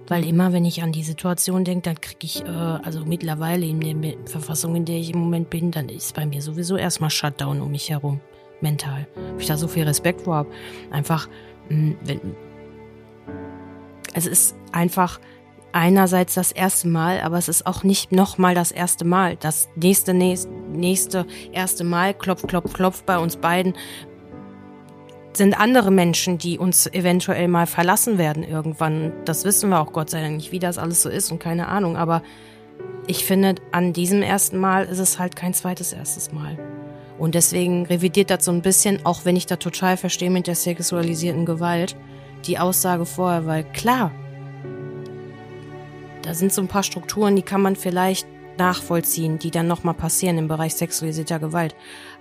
Weil 0.08 0.26
immer, 0.26 0.52
wenn 0.52 0.64
ich 0.64 0.82
an 0.82 0.90
die 0.90 1.04
Situation 1.04 1.64
denke, 1.64 1.82
dann 1.82 2.00
kriege 2.00 2.18
ich, 2.26 2.44
äh, 2.44 2.48
also 2.48 3.04
mittlerweile 3.04 3.64
in 3.64 3.80
der 3.80 4.14
Verfassung, 4.26 4.74
in 4.74 4.84
der 4.84 4.96
ich 4.96 5.14
im 5.14 5.20
Moment 5.20 5.50
bin, 5.50 5.70
dann 5.70 5.88
ist 5.88 6.14
bei 6.14 6.26
mir 6.26 6.42
sowieso 6.42 6.76
erstmal 6.76 7.10
Shutdown 7.10 7.60
um 7.60 7.70
mich 7.70 7.90
herum, 7.90 8.20
mental. 8.60 9.06
Weil 9.14 9.40
ich 9.40 9.46
da 9.46 9.56
so 9.56 9.68
viel 9.68 9.84
Respekt 9.84 10.22
vor 10.22 10.34
habe. 10.34 10.50
Einfach, 10.90 11.28
mh, 11.68 11.94
wenn, 12.04 12.20
es 14.12 14.26
ist 14.26 14.56
einfach 14.72 15.20
einerseits 15.72 16.34
das 16.34 16.52
erste 16.52 16.88
Mal, 16.88 17.20
aber 17.20 17.38
es 17.38 17.48
ist 17.48 17.66
auch 17.66 17.82
nicht 17.82 18.12
nochmal 18.12 18.54
das 18.54 18.72
erste 18.72 19.04
Mal. 19.04 19.36
Das 19.36 19.68
nächste, 19.76 20.14
nächste, 20.14 20.50
nächste 20.72 21.26
erste 21.52 21.84
Mal, 21.84 22.14
klopf, 22.14 22.46
klopf, 22.46 22.72
klopf 22.72 23.02
bei 23.02 23.18
uns 23.18 23.36
beiden, 23.36 23.74
sind 25.32 25.58
andere 25.58 25.90
Menschen, 25.90 26.38
die 26.38 26.58
uns 26.58 26.86
eventuell 26.86 27.48
mal 27.48 27.66
verlassen 27.66 28.18
werden 28.18 28.42
irgendwann. 28.42 29.12
Das 29.24 29.44
wissen 29.44 29.70
wir 29.70 29.80
auch 29.80 29.92
Gott 29.92 30.10
sei 30.10 30.20
Dank 30.20 30.36
nicht, 30.36 30.52
wie 30.52 30.58
das 30.58 30.78
alles 30.78 31.02
so 31.02 31.08
ist 31.08 31.30
und 31.30 31.38
keine 31.38 31.68
Ahnung. 31.68 31.96
Aber 31.96 32.22
ich 33.06 33.24
finde, 33.24 33.56
an 33.72 33.92
diesem 33.92 34.22
ersten 34.22 34.58
Mal 34.58 34.86
ist 34.86 34.98
es 34.98 35.18
halt 35.18 35.36
kein 35.36 35.54
zweites 35.54 35.92
erstes 35.92 36.32
Mal. 36.32 36.58
Und 37.18 37.34
deswegen 37.34 37.86
revidiert 37.86 38.30
das 38.30 38.44
so 38.44 38.50
ein 38.50 38.62
bisschen, 38.62 39.04
auch 39.04 39.24
wenn 39.24 39.36
ich 39.36 39.46
da 39.46 39.56
total 39.56 39.96
verstehe 39.96 40.30
mit 40.30 40.46
der 40.46 40.54
sexualisierten 40.54 41.44
Gewalt, 41.44 41.94
die 42.46 42.58
Aussage 42.58 43.04
vorher, 43.04 43.46
weil 43.46 43.64
klar, 43.64 44.10
da 46.22 46.34
sind 46.34 46.52
so 46.52 46.62
ein 46.62 46.68
paar 46.68 46.82
Strukturen, 46.82 47.36
die 47.36 47.42
kann 47.42 47.62
man 47.62 47.76
vielleicht 47.76 48.26
nachvollziehen, 48.58 49.38
die 49.38 49.50
dann 49.50 49.66
nochmal 49.66 49.94
passieren 49.94 50.38
im 50.38 50.48
Bereich 50.48 50.74
sexualisierter 50.74 51.38
Gewalt. 51.38 51.74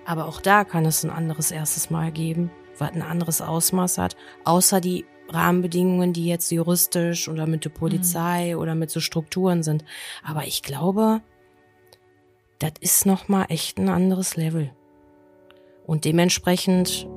Aber 0.05 0.25
auch 0.25 0.41
da 0.41 0.63
kann 0.63 0.85
es 0.85 1.03
ein 1.03 1.09
anderes 1.09 1.51
erstes 1.51 1.89
Mal 1.89 2.11
geben 2.11 2.51
was 2.79 2.91
ein 2.91 3.01
anderes 3.01 3.41
Ausmaß 3.41 3.97
hat, 3.97 4.15
außer 4.43 4.81
die 4.81 5.05
Rahmenbedingungen, 5.29 6.13
die 6.13 6.25
jetzt 6.25 6.51
juristisch 6.51 7.29
oder 7.29 7.45
mit 7.45 7.65
der 7.65 7.69
Polizei 7.69 8.53
mhm. 8.53 8.59
oder 8.59 8.75
mit 8.75 8.89
so 8.89 8.99
Strukturen 8.99 9.63
sind. 9.63 9.85
Aber 10.23 10.45
ich 10.45 10.63
glaube, 10.63 11.21
das 12.57 12.73
ist 12.81 13.05
noch 13.05 13.27
mal 13.27 13.45
echt 13.49 13.77
ein 13.77 13.89
anderes 13.89 14.35
Level. 14.35 14.71
Und 15.85 16.05
dementsprechend, 16.05 17.07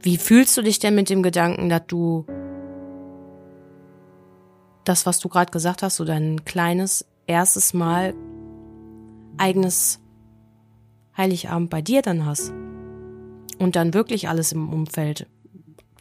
wie 0.00 0.18
fühlst 0.18 0.56
du 0.56 0.62
dich 0.62 0.78
denn 0.78 0.94
mit 0.94 1.10
dem 1.10 1.22
Gedanken, 1.22 1.68
dass 1.68 1.86
du 1.86 2.26
das, 4.84 5.06
was 5.06 5.18
du 5.18 5.28
gerade 5.28 5.50
gesagt 5.50 5.82
hast, 5.82 5.96
so 5.96 6.04
dein 6.04 6.44
kleines 6.44 7.04
erstes 7.26 7.74
Mal 7.74 8.14
eigenes 9.38 10.00
Heiligabend 11.16 11.70
bei 11.70 11.82
dir 11.82 12.02
dann 12.02 12.24
hast? 12.26 12.52
und 13.60 13.76
dann 13.76 13.94
wirklich 13.94 14.28
alles 14.28 14.52
im 14.52 14.72
Umfeld. 14.72 15.26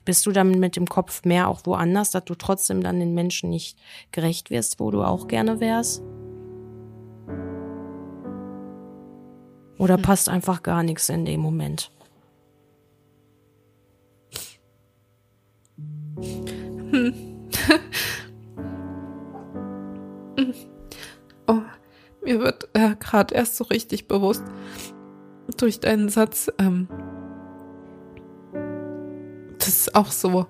Bist 0.06 0.26
du 0.26 0.32
dann 0.32 0.60
mit 0.60 0.76
dem 0.76 0.88
Kopf 0.88 1.26
mehr 1.26 1.50
auch 1.50 1.62
woanders, 1.66 2.10
dass 2.10 2.24
du 2.24 2.34
trotzdem 2.34 2.82
dann 2.82 3.00
den 3.00 3.14
Menschen 3.14 3.50
nicht 3.50 3.78
gerecht 4.12 4.50
wirst, 4.50 4.80
wo 4.80 4.90
du 4.90 5.04
auch 5.04 5.28
gerne 5.28 5.60
wärst? 5.60 6.02
Oder 9.78 9.96
hm. 9.96 10.02
passt 10.02 10.30
einfach 10.30 10.64
gar 10.64 10.84
nichts 10.84 11.10
in 11.10 11.26
dem 11.26 11.42
Moment? 11.42 11.92
Hm. 16.92 17.29
Mir 22.30 22.40
wird 22.40 22.70
äh, 22.74 22.96
gerade 23.00 23.34
erst 23.34 23.58
so 23.58 23.66
richtig 23.66 24.08
bewusst 24.08 24.44
durch 25.58 25.80
deinen 25.80 26.10
Satz, 26.10 26.52
ähm, 26.60 26.88
ist 29.70 29.96
auch 29.96 30.12
so, 30.12 30.48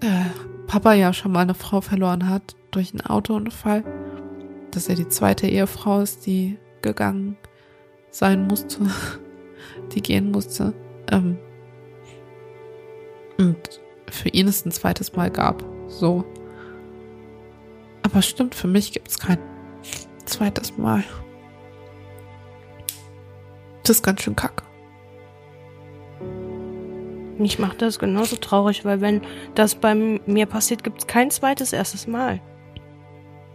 äh, 0.00 0.66
Papa 0.66 0.94
ja 0.94 1.12
schon 1.12 1.32
mal 1.32 1.40
eine 1.40 1.54
Frau 1.54 1.80
verloren 1.80 2.28
hat 2.28 2.56
durch 2.70 2.92
einen 2.92 3.02
Autounfall, 3.02 3.84
dass 4.70 4.88
er 4.88 4.94
die 4.94 5.08
zweite 5.08 5.46
Ehefrau 5.46 6.00
ist, 6.00 6.26
die 6.26 6.58
gegangen 6.82 7.36
sein 8.10 8.46
musste, 8.46 8.80
die 9.92 10.02
gehen 10.02 10.30
musste. 10.30 10.74
Ähm, 11.10 11.38
und 13.38 13.80
für 14.10 14.28
ihn 14.30 14.48
es 14.48 14.64
ein 14.64 14.72
zweites 14.72 15.14
Mal 15.14 15.30
gab. 15.30 15.64
So. 15.88 16.24
Aber 18.02 18.22
stimmt, 18.22 18.54
für 18.54 18.68
mich 18.68 18.92
gibt 18.92 19.08
es 19.08 19.18
kein 19.18 19.38
zweites 20.26 20.76
Mal. 20.76 21.04
Das 23.82 23.96
ist 23.96 24.02
ganz 24.02 24.22
schön 24.22 24.36
kacke. 24.36 24.64
Mich 27.38 27.58
macht 27.58 27.82
das 27.82 27.98
genauso 27.98 28.36
traurig, 28.36 28.84
weil 28.84 29.00
wenn 29.00 29.20
das 29.54 29.74
bei 29.74 29.94
mir 29.94 30.46
passiert, 30.46 30.82
gibt 30.82 30.98
es 31.00 31.06
kein 31.06 31.30
zweites 31.30 31.72
erstes 31.72 32.06
Mal. 32.06 32.40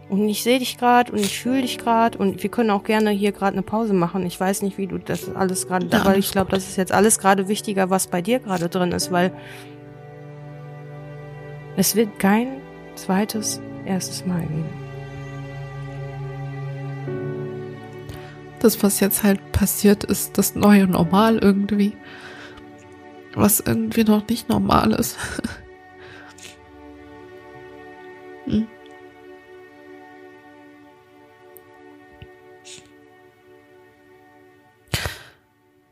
Und 0.08 0.28
ich 0.28 0.42
sehe 0.42 0.58
dich 0.58 0.78
gerade 0.78 1.10
und 1.10 1.20
ich 1.20 1.38
fühle 1.38 1.62
dich 1.62 1.78
gerade 1.78 2.18
und 2.18 2.42
wir 2.42 2.50
können 2.50 2.70
auch 2.70 2.84
gerne 2.84 3.10
hier 3.10 3.32
gerade 3.32 3.54
eine 3.54 3.62
Pause 3.62 3.94
machen. 3.94 4.26
Ich 4.26 4.38
weiß 4.38 4.62
nicht, 4.62 4.78
wie 4.78 4.86
du 4.86 4.98
das 4.98 5.34
alles 5.34 5.66
gerade, 5.66 5.86
ja, 5.86 6.00
aber 6.00 6.16
ich 6.16 6.30
glaube, 6.30 6.50
das 6.50 6.68
ist 6.68 6.76
jetzt 6.76 6.92
alles 6.92 7.18
gerade 7.18 7.48
wichtiger, 7.48 7.90
was 7.90 8.08
bei 8.08 8.20
dir 8.20 8.38
gerade 8.38 8.68
drin 8.68 8.92
ist, 8.92 9.10
weil 9.10 9.32
es 11.76 11.96
wird 11.96 12.18
kein 12.18 12.60
zweites 12.94 13.60
erstes 13.86 14.26
Mal 14.26 14.42
geben. 14.42 14.81
Das, 18.62 18.82
was 18.82 19.00
jetzt 19.00 19.22
halt 19.22 19.52
passiert, 19.52 20.04
ist 20.04 20.38
das 20.38 20.54
neue 20.54 20.86
Normal 20.86 21.38
irgendwie 21.38 21.94
was 23.34 23.60
irgendwie 23.60 24.04
noch 24.04 24.26
nicht 24.28 24.48
normal 24.48 24.92
ist. 24.92 25.16
hm. 28.44 28.66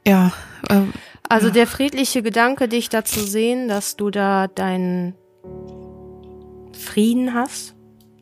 Ja. 0.06 0.32
Ähm, 0.68 0.92
also 1.28 1.48
ja. 1.48 1.52
der 1.52 1.66
friedliche 1.66 2.22
Gedanke, 2.22 2.68
dich 2.68 2.88
da 2.88 3.04
zu 3.04 3.20
sehen, 3.20 3.68
dass 3.68 3.96
du 3.96 4.10
da 4.10 4.48
deinen 4.48 5.14
Frieden 6.72 7.34
hast, 7.34 7.74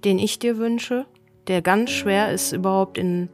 den 0.05 0.19
ich 0.19 0.39
dir 0.39 0.59
wünsche, 0.59 1.07
der 1.47 1.63
ganz 1.63 1.91
schwer 1.91 2.33
ist 2.33 2.53
überhaupt 2.53 2.99
in. 2.99 3.31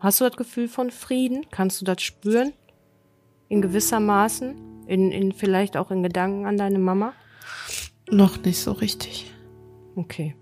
Hast 0.00 0.20
du 0.20 0.24
das 0.24 0.36
Gefühl 0.36 0.68
von 0.68 0.90
Frieden? 0.90 1.46
Kannst 1.50 1.80
du 1.80 1.84
das 1.84 2.02
spüren? 2.02 2.52
In 3.48 3.62
gewisser 3.62 3.98
Maßen? 4.00 4.86
In, 4.86 5.10
in 5.10 5.32
vielleicht 5.32 5.76
auch 5.76 5.90
in 5.90 6.02
Gedanken 6.02 6.46
an 6.46 6.56
deine 6.56 6.78
Mama? 6.78 7.12
Noch 8.10 8.38
nicht 8.42 8.60
so 8.60 8.72
richtig. 8.72 9.32
Okay. 9.96 10.36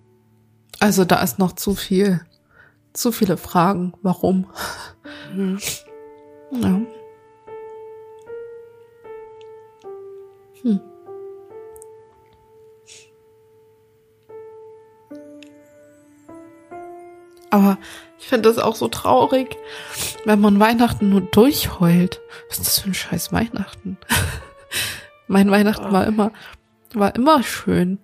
Also 0.78 1.04
da 1.04 1.22
ist 1.22 1.38
noch 1.38 1.52
zu 1.52 1.74
viel, 1.74 2.20
zu 2.92 3.12
viele 3.12 3.36
Fragen. 3.36 3.94
Warum? 4.02 4.46
Mhm. 5.34 5.58
Ja. 6.52 6.80
Hm. 10.62 10.80
Aber 17.50 17.78
ich 18.18 18.26
finde 18.26 18.48
das 18.48 18.58
auch 18.58 18.74
so 18.74 18.88
traurig, 18.88 19.56
wenn 20.24 20.40
man 20.40 20.58
Weihnachten 20.58 21.10
nur 21.10 21.20
durchheult. 21.20 22.20
Was 22.48 22.58
ist 22.58 22.66
das 22.66 22.78
für 22.80 22.90
ein 22.90 22.94
scheiß 22.94 23.32
Weihnachten? 23.32 23.98
mein 25.28 25.50
Weihnachten 25.50 25.92
war 25.92 26.06
immer, 26.06 26.32
war 26.94 27.14
immer 27.14 27.42
schön. 27.42 27.98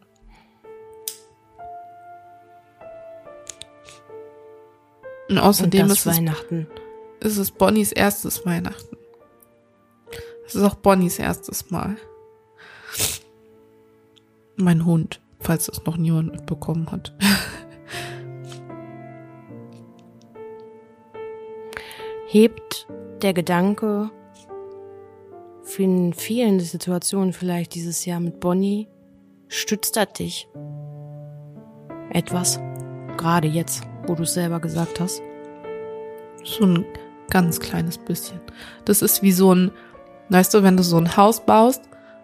Und 5.28 5.38
außerdem 5.38 5.86
Und 5.86 5.93
ist, 5.93 6.07
Weihnachten. 6.07 6.66
Es, 7.20 7.32
ist 7.32 7.38
es 7.38 7.51
Bonnies 7.51 7.93
erstes 7.93 8.45
Weihnachten. 8.45 8.97
Es 10.47 10.55
ist 10.55 10.62
auch 10.62 10.74
Bonnies 10.74 11.18
erstes 11.18 11.70
Mal. 11.70 11.97
Mein 14.57 14.84
Hund, 14.84 15.20
falls 15.40 15.66
das 15.66 15.84
noch 15.86 15.97
niemand 15.97 16.32
mitbekommen 16.32 16.90
hat. 16.93 17.14
hebt 22.33 22.87
der 23.20 23.35
Gedanke 23.35 24.11
in 25.76 26.14
vielen 26.14 26.61
Situationen 26.61 27.35
vielleicht 27.35 27.74
dieses 27.74 28.07
Jahr 28.07 28.20
mit 28.20 28.41
Bonnie, 28.41 28.89
stützt 29.49 29.99
er 29.99 30.07
dich 30.07 30.49
etwas, 32.11 32.59
gerade 33.18 33.49
jetzt, 33.49 33.83
wo 34.07 34.14
du 34.14 34.22
es 34.22 34.33
selber 34.33 34.61
gesagt 34.61 34.99
hast? 34.99 35.20
So 36.43 36.64
ein 36.64 36.87
ganz 37.28 37.61
kleines 37.61 37.99
bisschen. 37.99 38.41
Das 38.87 39.03
ist 39.03 39.22
wie 39.22 39.33
so 39.33 39.55
ein, 39.55 39.70
weißt 40.30 40.55
du, 40.55 40.62
wenn 40.62 40.78
du 40.78 40.83
so 40.83 40.97
ein 40.97 41.16
Haus 41.16 41.45
baust 41.45 41.83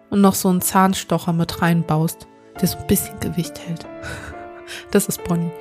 und 0.09 0.21
noch 0.21 0.33
so 0.33 0.49
einen 0.49 0.61
Zahnstocher 0.61 1.33
mit 1.33 1.61
reinbaust, 1.61 2.27
der 2.59 2.67
so 2.67 2.79
ein 2.79 2.87
bisschen 2.87 3.19
Gewicht 3.19 3.59
hält. 3.59 3.85
Das 4.91 5.07
ist 5.07 5.23
Bonnie. 5.23 5.51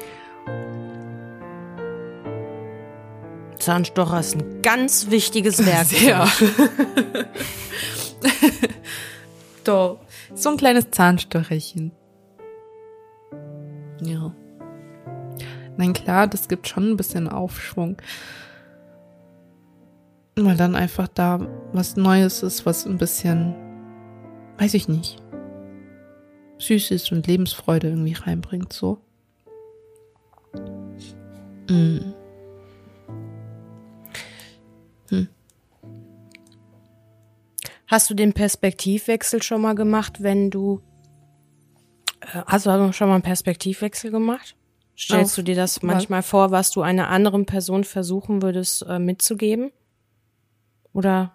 Zahnstocher 3.69 4.21
ist 4.21 4.35
ein 4.35 4.63
ganz 4.63 5.11
wichtiges 5.11 5.59
Werk. 5.67 5.85
Sehr. 5.85 6.27
Doch. 9.65 10.01
So 10.35 10.49
ein 10.49 10.57
kleines 10.57 10.91
Zahnstocherchen. 10.91 11.93
Ja. 14.01 14.35
Nein, 15.77 15.93
klar, 15.93 16.29
das 16.29 16.49
gibt 16.49 16.67
schon 16.67 16.93
ein 16.93 16.97
bisschen 16.97 17.29
Aufschwung. 17.29 17.99
Weil 20.35 20.57
dann 20.57 20.75
einfach 20.75 21.09
da 21.09 21.47
was 21.75 21.97
Neues 21.97 22.43
ist, 22.43 22.65
was 22.65 22.87
ein 22.87 22.97
bisschen, 22.97 23.55
weiß 24.57 24.73
ich 24.73 24.89
nicht, 24.89 25.23
Süßes 26.57 27.13
und 27.13 27.27
Lebensfreude 27.27 27.91
irgendwie 27.91 28.15
reinbringt, 28.15 28.73
so. 28.73 28.97
Mm. 31.69 32.15
Hast 37.89 38.11
du 38.11 38.15
den 38.15 38.35
Perspektivwechsel 38.35 39.43
schon 39.43 39.63
mal 39.63 39.75
gemacht, 39.75 40.23
wenn 40.23 40.51
du 40.51 40.83
äh, 42.21 42.43
Hast 42.47 42.67
du 42.67 42.93
schon 42.93 43.09
mal 43.09 43.15
einen 43.15 43.23
Perspektivwechsel 43.23 44.11
gemacht? 44.11 44.57
Stellst 44.97 45.33
Auf, 45.33 45.37
du 45.37 45.43
dir 45.43 45.57
das 45.57 45.83
manchmal 45.83 46.19
was? 46.21 46.29
vor, 46.29 46.51
was 46.51 46.71
du 46.71 46.83
einer 46.83 47.09
anderen 47.09 47.47
Person 47.47 47.85
versuchen 47.85 48.43
würdest 48.43 48.85
äh, 48.87 48.99
mitzugeben? 48.99 49.71
Oder? 50.93 51.33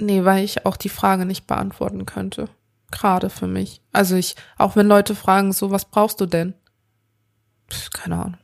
Nee, 0.00 0.24
weil 0.24 0.44
ich 0.44 0.66
auch 0.66 0.76
die 0.76 0.88
Frage 0.88 1.26
nicht 1.26 1.46
beantworten 1.46 2.06
könnte. 2.06 2.48
Gerade 2.90 3.30
für 3.30 3.46
mich. 3.46 3.82
Also 3.92 4.16
ich, 4.16 4.34
auch 4.56 4.74
wenn 4.74 4.86
Leute 4.86 5.14
fragen, 5.14 5.52
so, 5.52 5.70
was 5.70 5.84
brauchst 5.84 6.20
du 6.20 6.26
denn? 6.26 6.54
Pff, 7.70 7.90
keine 7.90 8.16
Ahnung. 8.16 8.38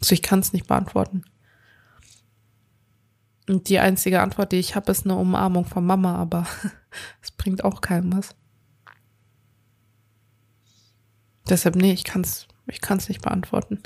Also 0.00 0.12
ich 0.12 0.22
kann 0.22 0.38
es 0.38 0.52
nicht 0.52 0.68
beantworten. 0.68 1.24
Und 3.48 3.68
die 3.68 3.78
einzige 3.78 4.20
Antwort, 4.20 4.52
die 4.52 4.56
ich 4.58 4.74
habe, 4.74 4.92
ist 4.92 5.04
eine 5.04 5.16
Umarmung 5.16 5.64
von 5.64 5.84
Mama, 5.84 6.16
aber 6.16 6.46
es 7.22 7.30
bringt 7.30 7.64
auch 7.64 7.80
keinem 7.80 8.16
was. 8.16 8.34
Deshalb, 11.48 11.74
nee, 11.74 11.92
ich 11.92 12.04
kann's, 12.04 12.46
ich 12.66 12.80
kann's 12.80 13.08
nicht 13.08 13.22
beantworten. 13.22 13.82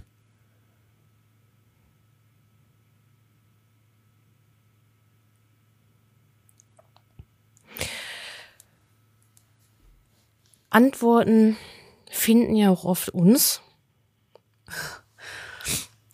Antworten 10.69 11.57
finden 12.11 12.57
ja 12.57 12.69
auch 12.69 12.85
oft 12.85 13.09
uns. 13.11 13.63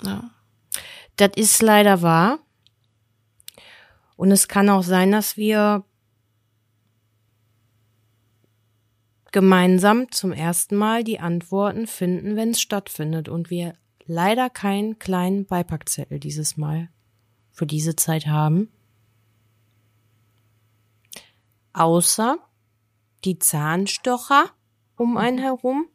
Ja. 0.02 0.30
Das 1.16 1.30
ist 1.36 1.62
leider 1.62 2.02
wahr. 2.02 2.38
Und 4.20 4.32
es 4.32 4.48
kann 4.48 4.68
auch 4.68 4.82
sein, 4.82 5.12
dass 5.12 5.38
wir 5.38 5.82
gemeinsam 9.32 10.12
zum 10.12 10.32
ersten 10.32 10.76
Mal 10.76 11.04
die 11.04 11.20
Antworten 11.20 11.86
finden, 11.86 12.36
wenn 12.36 12.50
es 12.50 12.60
stattfindet 12.60 13.30
und 13.30 13.48
wir 13.48 13.72
leider 14.04 14.50
keinen 14.50 14.98
kleinen 14.98 15.46
Beipackzettel 15.46 16.20
dieses 16.20 16.58
Mal 16.58 16.90
für 17.50 17.64
diese 17.64 17.96
Zeit 17.96 18.26
haben. 18.26 18.70
Außer 21.72 22.36
die 23.24 23.38
Zahnstocher 23.38 24.50
um 24.96 25.16
einen 25.16 25.38
herum, 25.38 25.86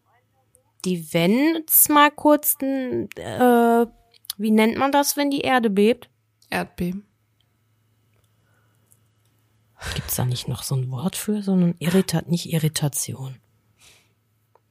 die 0.84 1.14
wenn 1.14 1.64
es 1.68 1.90
mal 1.90 2.10
kurz, 2.10 2.56
äh, 2.60 3.86
wie 4.38 4.52
nennt 4.52 4.78
man 4.78 4.92
das, 4.92 5.16
wenn 5.16 5.30
die 5.30 5.42
Erde 5.42 5.70
bebt? 5.70 6.10
Erdbeben. 6.50 7.06
Gibt's 9.94 10.16
da 10.16 10.26
nicht 10.26 10.48
noch 10.48 10.64
so 10.64 10.76
ein 10.76 10.90
Wort 10.92 11.16
für, 11.16 11.42
sondern 11.42 11.76
Irritat, 11.80 12.30
nicht 12.30 12.52
Irritation? 12.52 13.38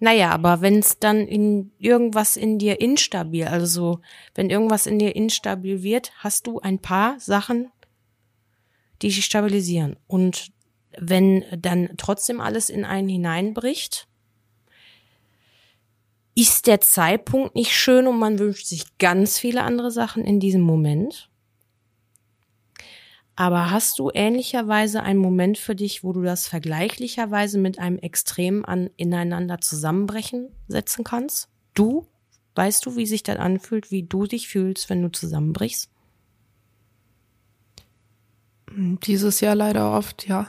Naja, 0.00 0.30
aber 0.30 0.60
wenn 0.60 0.80
es 0.80 0.98
dann 0.98 1.26
in 1.26 1.72
irgendwas 1.78 2.36
in 2.36 2.58
dir 2.58 2.80
instabil, 2.80 3.46
also 3.46 3.66
so, 3.66 4.00
wenn 4.34 4.50
irgendwas 4.50 4.86
in 4.86 4.98
dir 4.98 5.16
instabil 5.16 5.82
wird, 5.82 6.12
hast 6.18 6.46
du 6.46 6.60
ein 6.60 6.78
paar 6.78 7.18
Sachen, 7.20 7.70
die 9.00 9.08
dich 9.08 9.24
stabilisieren. 9.24 9.96
Und 10.06 10.52
wenn 10.98 11.44
dann 11.56 11.90
trotzdem 11.96 12.40
alles 12.40 12.68
in 12.68 12.84
einen 12.84 13.08
hineinbricht, 13.08 14.08
ist 16.34 16.66
der 16.66 16.80
Zeitpunkt 16.80 17.54
nicht 17.54 17.72
schön 17.72 18.06
und 18.06 18.18
man 18.18 18.38
wünscht 18.38 18.66
sich 18.66 18.98
ganz 18.98 19.38
viele 19.38 19.62
andere 19.62 19.90
Sachen 19.90 20.24
in 20.24 20.40
diesem 20.40 20.62
Moment. 20.62 21.30
Aber 23.36 23.70
hast 23.70 23.98
du 23.98 24.10
ähnlicherweise 24.14 25.02
einen 25.02 25.18
Moment 25.18 25.58
für 25.58 25.74
dich, 25.74 26.04
wo 26.04 26.12
du 26.12 26.22
das 26.22 26.46
vergleichlicherweise 26.46 27.58
mit 27.58 27.78
einem 27.78 27.98
Extrem 27.98 28.64
an 28.64 28.90
ineinander 28.96 29.60
zusammenbrechen 29.60 30.50
setzen 30.68 31.02
kannst? 31.02 31.48
Du? 31.74 32.06
Weißt 32.54 32.86
du, 32.86 32.96
wie 32.96 33.06
sich 33.06 33.24
das 33.24 33.38
anfühlt, 33.38 33.90
wie 33.90 34.04
du 34.04 34.26
dich 34.26 34.46
fühlst, 34.46 34.88
wenn 34.88 35.02
du 35.02 35.10
zusammenbrichst? 35.10 35.90
Dieses 38.76 39.40
Jahr 39.40 39.56
leider 39.56 39.92
oft, 39.92 40.28
ja. 40.28 40.48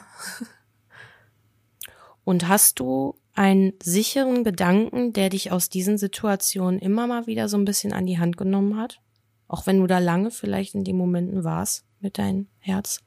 Und 2.23 2.47
hast 2.47 2.79
du 2.79 3.15
einen 3.33 3.73
sicheren 3.81 4.43
Gedanken, 4.43 5.13
der 5.13 5.29
dich 5.29 5.51
aus 5.51 5.69
diesen 5.69 5.97
Situationen 5.97 6.79
immer 6.79 7.07
mal 7.07 7.27
wieder 7.27 7.49
so 7.49 7.57
ein 7.57 7.65
bisschen 7.65 7.93
an 7.93 8.05
die 8.05 8.19
Hand 8.19 8.37
genommen 8.37 8.77
hat? 8.77 8.99
Auch 9.47 9.67
wenn 9.67 9.79
du 9.79 9.87
da 9.87 9.99
lange 9.99 10.31
vielleicht 10.31 10.75
in 10.75 10.83
den 10.83 10.97
Momenten 10.97 11.43
warst? 11.43 11.85
Mit 12.05 12.19
deinem 12.19 12.47
Herz? 12.59 13.01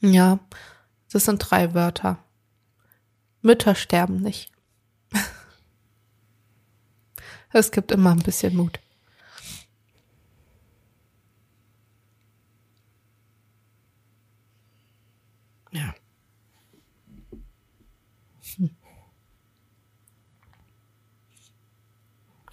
Ja, 0.00 0.40
das 1.12 1.26
sind 1.26 1.38
drei 1.38 1.74
Wörter. 1.74 2.18
Mütter 3.40 3.76
sterben 3.76 4.20
nicht. 4.20 4.50
Es 7.52 7.70
gibt 7.70 7.90
immer 7.92 8.10
ein 8.10 8.18
bisschen 8.18 8.54
Mut. 8.54 8.80
Ja. 15.70 15.94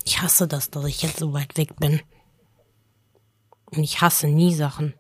Ich 0.06 0.22
hasse 0.22 0.48
das, 0.48 0.70
dass 0.70 0.86
ich 0.86 1.02
jetzt 1.02 1.18
so 1.18 1.34
weit 1.34 1.58
weg 1.58 1.76
bin. 1.78 2.00
Und 3.76 3.84
ich 3.84 4.02
hasse 4.02 4.28
nie 4.28 4.54
Sachen. 4.54 4.94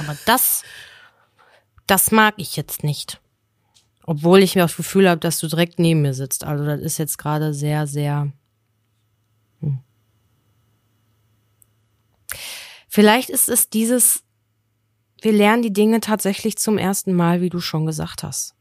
Aber 0.00 0.16
das, 0.26 0.62
das 1.86 2.10
mag 2.10 2.34
ich 2.36 2.56
jetzt 2.56 2.84
nicht. 2.84 3.20
Obwohl 4.04 4.42
ich 4.42 4.54
mir 4.54 4.62
das 4.62 4.76
Gefühl 4.76 5.08
habe, 5.08 5.20
dass 5.20 5.40
du 5.40 5.48
direkt 5.48 5.78
neben 5.78 6.02
mir 6.02 6.14
sitzt. 6.14 6.44
Also 6.44 6.64
das 6.64 6.80
ist 6.80 6.98
jetzt 6.98 7.18
gerade 7.18 7.52
sehr, 7.54 7.86
sehr. 7.86 8.32
Hm. 9.60 9.80
Vielleicht 12.88 13.30
ist 13.30 13.48
es 13.48 13.68
dieses, 13.68 14.22
wir 15.20 15.32
lernen 15.32 15.62
die 15.62 15.72
Dinge 15.72 16.00
tatsächlich 16.00 16.56
zum 16.56 16.78
ersten 16.78 17.14
Mal, 17.14 17.40
wie 17.40 17.50
du 17.50 17.60
schon 17.60 17.86
gesagt 17.86 18.22
hast. 18.22 18.54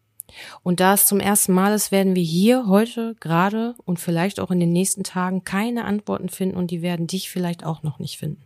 Und 0.64 0.80
da 0.80 0.96
es 0.96 1.06
zum 1.06 1.20
ersten 1.20 1.54
Mal 1.54 1.74
ist, 1.74 1.91
werden 1.91 2.16
wir 2.16 2.24
hier 2.24 2.68
heute 2.68 3.16
gerade 3.20 3.76
und 3.86 4.00
vielleicht 4.00 4.39
auch 4.39 4.52
in 4.52 4.60
den 4.60 4.74
nächsten 4.74 5.04
Tagen 5.04 5.43
keine 5.43 5.86
Antworten 5.86 6.30
finden 6.30 6.58
und 6.58 6.72
die 6.72 6.82
werden 6.82 7.08
dich 7.08 7.30
vielleicht 7.30 7.64
auch 7.64 7.84
noch 7.84 8.00
nicht 8.00 8.18
finden. 8.18 8.41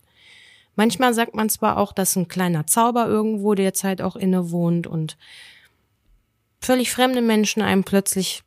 Manchmal 0.80 1.13
sagt 1.13 1.36
man 1.36 1.49
zwar 1.49 1.75
auch, 1.75 1.91
dass 1.91 2.15
ein 2.15 2.30
kleiner 2.30 2.65
Zauber 2.65 3.05
irgendwo 3.05 3.53
derzeit 3.53 4.01
auch 4.01 4.15
innewohnt 4.15 4.88
und 4.88 5.17
völlig 6.61 6.89
fremde 6.89 7.21
Menschen 7.21 7.61
einem 7.61 7.84
plötzlich 7.84 8.43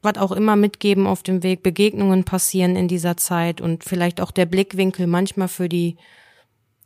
was 0.00 0.18
auch 0.18 0.30
immer 0.30 0.54
mitgeben 0.54 1.08
auf 1.08 1.24
dem 1.24 1.42
Weg, 1.42 1.64
Begegnungen 1.64 2.22
passieren 2.22 2.76
in 2.76 2.86
dieser 2.86 3.16
Zeit 3.16 3.60
und 3.60 3.82
vielleicht 3.82 4.20
auch 4.20 4.30
der 4.30 4.46
Blickwinkel 4.46 5.08
manchmal 5.08 5.48
für 5.48 5.68
die, 5.68 5.96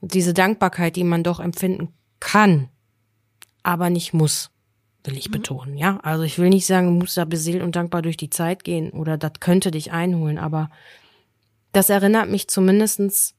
diese 0.01 0.33
Dankbarkeit, 0.33 0.97
die 0.97 1.05
man 1.05 1.23
doch 1.23 1.39
empfinden 1.39 1.93
kann, 2.19 2.71
aber 3.63 3.91
nicht 3.91 4.15
muss, 4.15 4.49
will 5.05 5.19
ich 5.19 5.29
mhm. 5.29 5.33
betonen, 5.33 5.77
ja. 5.77 6.01
Also 6.03 6.25
ich 6.25 6.39
will 6.39 6.49
nicht 6.49 6.65
sagen, 6.65 6.87
du 6.87 6.93
musst 6.95 7.19
da 7.19 7.27
beseelt 7.27 7.63
und 7.63 7.77
dankbar 7.77 8.01
durch 8.01 8.17
die 8.17 8.31
Zeit 8.31 8.65
gehen 8.65 8.89
oder 8.93 9.19
das 9.19 9.33
könnte 9.39 9.71
dich 9.71 9.93
einholen, 9.93 10.39
aber 10.39 10.71
das 11.73 11.91
erinnert 11.91 12.31
mich 12.31 12.49
zumindestens 12.49 13.35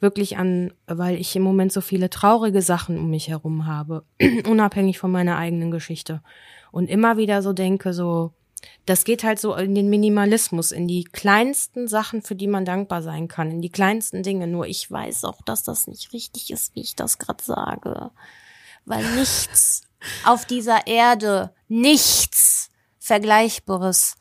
wirklich 0.00 0.36
an, 0.36 0.72
weil 0.86 1.16
ich 1.16 1.34
im 1.34 1.42
Moment 1.42 1.72
so 1.72 1.80
viele 1.80 2.10
traurige 2.10 2.62
Sachen 2.62 2.98
um 2.98 3.10
mich 3.10 3.28
herum 3.28 3.66
habe, 3.66 4.04
unabhängig 4.48 4.98
von 4.98 5.10
meiner 5.10 5.36
eigenen 5.36 5.70
Geschichte. 5.70 6.22
Und 6.70 6.88
immer 6.88 7.16
wieder 7.16 7.42
so 7.42 7.52
denke, 7.52 7.92
so, 7.92 8.32
das 8.86 9.04
geht 9.04 9.24
halt 9.24 9.38
so 9.38 9.54
in 9.54 9.74
den 9.74 9.88
Minimalismus, 9.90 10.72
in 10.72 10.88
die 10.88 11.04
kleinsten 11.04 11.88
Sachen, 11.88 12.22
für 12.22 12.34
die 12.34 12.46
man 12.46 12.64
dankbar 12.64 13.02
sein 13.02 13.28
kann, 13.28 13.50
in 13.50 13.62
die 13.62 13.70
kleinsten 13.70 14.22
Dinge. 14.22 14.46
Nur 14.46 14.66
ich 14.66 14.90
weiß 14.90 15.24
auch, 15.24 15.42
dass 15.42 15.62
das 15.62 15.86
nicht 15.86 16.12
richtig 16.12 16.50
ist, 16.50 16.74
wie 16.74 16.80
ich 16.80 16.96
das 16.96 17.18
gerade 17.18 17.42
sage. 17.42 18.10
Weil 18.84 19.04
nichts 19.16 19.82
auf 20.24 20.44
dieser 20.44 20.86
Erde, 20.86 21.52
nichts 21.68 22.70
Vergleichbares, 22.98 24.16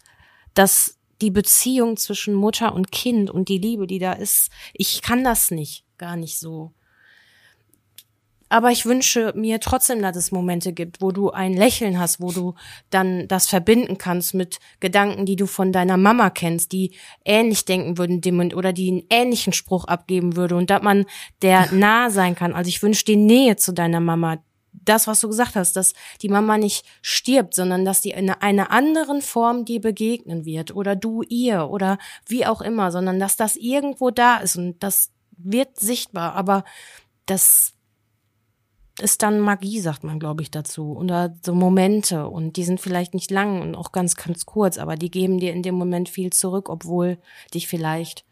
das 0.54 0.97
die 1.22 1.32
Beziehung 1.32 1.98
zwischen 1.98 2.34
Mutter 2.34 2.74
und 2.74 2.92
Kind 2.92 3.30
und 3.30 3.50
die 3.50 3.58
Liebe, 3.58 3.88
die 3.88 4.00
da 4.00 4.14
ist, 4.14 4.50
ich 4.74 5.02
kann 5.02 5.24
das 5.24 5.52
nicht, 5.52 5.86
gar 5.98 6.16
nicht 6.16 6.40
so 6.40 6.74
Aber 8.50 8.72
ich 8.72 8.86
wünsche 8.86 9.34
mir 9.36 9.60
trotzdem, 9.60 10.02
dass 10.02 10.16
es 10.16 10.32
Momente 10.32 10.72
gibt, 10.72 11.02
wo 11.02 11.12
du 11.12 11.32
ein 11.32 11.54
Lächeln 11.54 12.00
hast, 12.00 12.22
wo 12.22 12.32
du 12.32 12.56
dann 12.90 13.28
das 13.28 13.48
verbinden 13.48 13.98
kannst 13.98 14.34
mit 14.34 14.60
Gedanken, 14.80 15.26
die 15.26 15.36
du 15.36 15.48
von 15.48 15.74
deiner 15.74 15.98
Mama 15.98 16.30
kennst, 16.30 16.72
die 16.72 16.96
ähnlich 17.26 17.66
denken 17.66 17.98
würden 17.98 18.22
dem 18.22 18.40
oder 18.40 18.72
die 18.72 18.90
einen 18.90 19.04
ähnlichen 19.10 19.52
Spruch 19.52 19.86
abgeben 19.86 20.36
würde 20.38 20.56
und 20.56 20.70
dass 20.70 20.82
man 20.82 21.06
der 21.42 21.72
nah 21.74 22.10
sein 22.10 22.36
kann. 22.36 22.54
Also 22.54 22.70
ich 22.70 22.82
wünsche 22.82 23.04
die 23.06 23.18
Nähe 23.18 23.58
zu 23.58 23.74
deiner 23.74 24.00
Mama. 24.00 24.38
Das, 24.86 25.08
was 25.08 25.22
du 25.22 25.28
gesagt 25.28 25.56
hast, 25.56 25.76
dass 25.76 25.94
die 26.22 26.30
Mama 26.30 26.58
nicht 26.58 26.86
stirbt, 27.02 27.54
sondern 27.54 27.86
dass 27.86 28.02
die 28.02 28.12
in 28.12 28.30
einer 28.30 28.72
anderen 28.72 29.22
Form 29.22 29.66
dir 29.66 29.82
begegnen 29.82 30.46
wird 30.46 30.76
oder 30.76 30.96
du 30.96 31.24
ihr 31.24 31.70
oder 31.70 31.98
wie 32.28 32.46
auch 32.46 32.62
immer, 32.62 32.92
sondern 32.92 33.20
dass 33.20 33.36
das 33.36 33.56
irgendwo 33.56 34.12
da 34.12 34.38
ist 34.38 34.56
und 34.56 34.82
das 34.82 35.12
wird 35.38 35.80
sichtbar. 35.80 36.36
Aber 36.36 36.64
das 37.26 37.74
ist 39.00 39.22
dann 39.22 39.40
Magie, 39.40 39.80
sagt 39.80 40.04
man, 40.04 40.20
glaube 40.20 40.42
ich, 40.42 40.52
dazu. 40.52 40.96
Oder 40.98 41.36
so 41.46 41.54
Momente. 41.54 42.28
Und 42.28 42.58
die 42.58 42.64
sind 42.64 42.82
vielleicht 42.82 43.14
nicht 43.14 43.32
lang 43.32 43.62
und 43.62 43.76
auch 43.76 43.92
ganz, 43.92 44.16
ganz 44.16 44.46
kurz, 44.46 44.78
aber 44.78 44.96
die 44.96 45.12
geben 45.12 45.40
dir 45.40 45.54
in 45.54 45.64
dem 45.64 45.76
Moment 45.76 46.10
viel 46.10 46.32
zurück, 46.32 46.70
obwohl 46.70 47.18
dich 47.54 47.68
vielleicht 47.68 48.26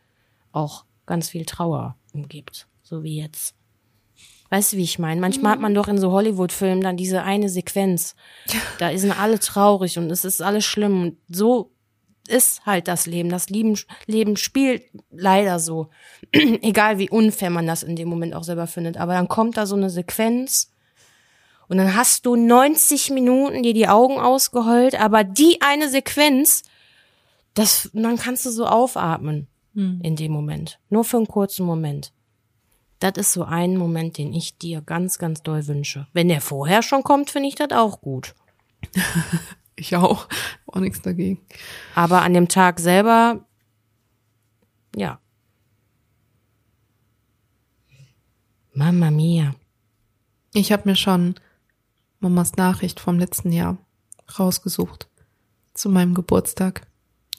auch 0.52 0.86
ganz 1.06 1.30
viel 1.30 1.46
Trauer 1.46 1.96
umgibt. 2.14 2.68
So 2.82 3.04
wie 3.04 3.22
jetzt. 3.22 3.54
Weißt 4.56 4.72
du, 4.72 4.78
wie 4.78 4.84
ich 4.84 5.00
meine? 5.00 5.20
Manchmal 5.20 5.52
hat 5.52 5.60
man 5.60 5.74
doch 5.74 5.90
in 5.90 5.98
so 5.98 6.14
Hollywood-Filmen 6.14 6.80
dann 6.80 6.96
diese 6.96 7.24
eine 7.24 7.50
Sequenz. 7.50 8.16
Da 8.80 8.98
sind 8.98 9.20
alle 9.20 9.38
traurig 9.38 9.98
und 9.98 10.10
es 10.10 10.24
ist 10.24 10.42
alles 10.42 10.64
schlimm. 10.64 11.02
Und 11.02 11.18
so 11.28 11.74
ist 12.30 12.66
halt 12.66 12.88
das 12.88 13.06
Leben. 13.06 13.28
Das 13.28 13.50
Leben, 13.50 13.78
Leben 14.06 14.38
spielt 14.38 14.84
leider 15.12 15.60
so. 15.60 15.90
Egal 16.32 17.00
wie 17.00 17.10
unfair 17.10 17.50
man 17.50 17.68
das 17.68 17.84
in 17.84 17.98
dem 17.98 18.08
Moment 18.08 18.34
auch 18.34 18.46
selber 18.46 18.66
findet. 18.66 18.96
Aber 18.96 19.12
dann 19.16 19.28
kommt 19.28 19.58
da 19.58 19.66
so 19.66 19.76
eine 19.76 19.90
Sequenz 19.90 20.72
und 21.68 21.76
dann 21.76 21.94
hast 21.94 22.26
du 22.26 22.38
90 22.38 23.10
Minuten 23.10 23.62
dir 23.62 23.74
die 23.74 23.90
Augen 23.90 24.20
ausgeheult, 24.20 24.98
aber 24.98 25.26
die 25.26 25.60
eine 25.60 25.90
Sequenz, 25.90 26.64
das, 27.56 27.90
dann 27.92 28.16
kannst 28.16 28.46
du 28.46 28.52
so 28.52 28.68
aufatmen 28.68 29.48
hm. 29.74 30.00
in 30.02 30.16
dem 30.16 30.32
Moment. 30.32 30.80
Nur 30.90 31.04
für 31.04 31.18
einen 31.18 31.28
kurzen 31.28 31.66
Moment. 31.66 32.14
Das 33.00 33.14
ist 33.18 33.34
so 33.34 33.44
ein 33.44 33.78
Moment, 33.78 34.18
den 34.18 34.34
ich 34.34 34.58
dir 34.58 34.82
ganz, 34.82 35.18
ganz 35.18 35.44
doll 35.44 35.68
wünsche. 35.68 36.08
Wenn 36.14 36.30
der 36.30 36.42
vorher 36.42 36.82
schon 36.82 37.04
kommt, 37.04 37.30
finde 37.30 37.50
ich 37.50 37.56
das 37.56 37.72
auch 37.72 38.02
gut. 38.02 38.34
Ich 39.76 39.96
auch. 39.96 40.28
Auch 40.68 40.80
nichts 40.80 41.02
dagegen. 41.02 41.40
Aber 41.96 42.22
an 42.22 42.34
dem 42.34 42.48
Tag 42.48 42.80
selber, 42.80 43.46
ja. 44.96 45.20
Mama 48.74 49.12
mia. 49.12 49.54
Ich 50.54 50.72
habe 50.72 50.90
mir 50.90 50.96
schon 50.96 51.36
Mamas 52.20 52.56
Nachricht 52.56 53.00
vom 53.00 53.20
letzten 53.20 53.52
Jahr 53.52 53.78
rausgesucht. 54.40 55.10
Zu 55.74 55.90
meinem 55.90 56.14
Geburtstag, 56.14 56.88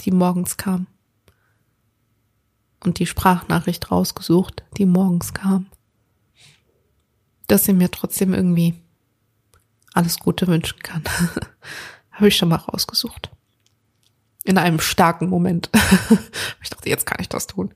die 0.00 0.10
morgens 0.10 0.56
kam. 0.58 0.86
Und 2.84 2.98
die 2.98 3.06
Sprachnachricht 3.06 3.90
rausgesucht, 3.90 4.64
die 4.76 4.86
morgens 4.86 5.34
kam. 5.34 5.66
Dass 7.46 7.64
sie 7.64 7.72
mir 7.72 7.90
trotzdem 7.90 8.34
irgendwie 8.34 8.74
alles 9.94 10.18
Gute 10.18 10.46
wünschen 10.46 10.78
kann. 10.80 11.02
Habe 12.10 12.28
ich 12.28 12.36
schon 12.36 12.48
mal 12.48 12.56
rausgesucht. 12.56 13.30
In 14.44 14.58
einem 14.58 14.78
starken 14.78 15.28
Moment. 15.28 15.70
ich 16.62 16.70
dachte, 16.70 16.88
jetzt 16.88 17.06
kann 17.06 17.18
ich 17.20 17.28
das 17.28 17.46
tun. 17.46 17.74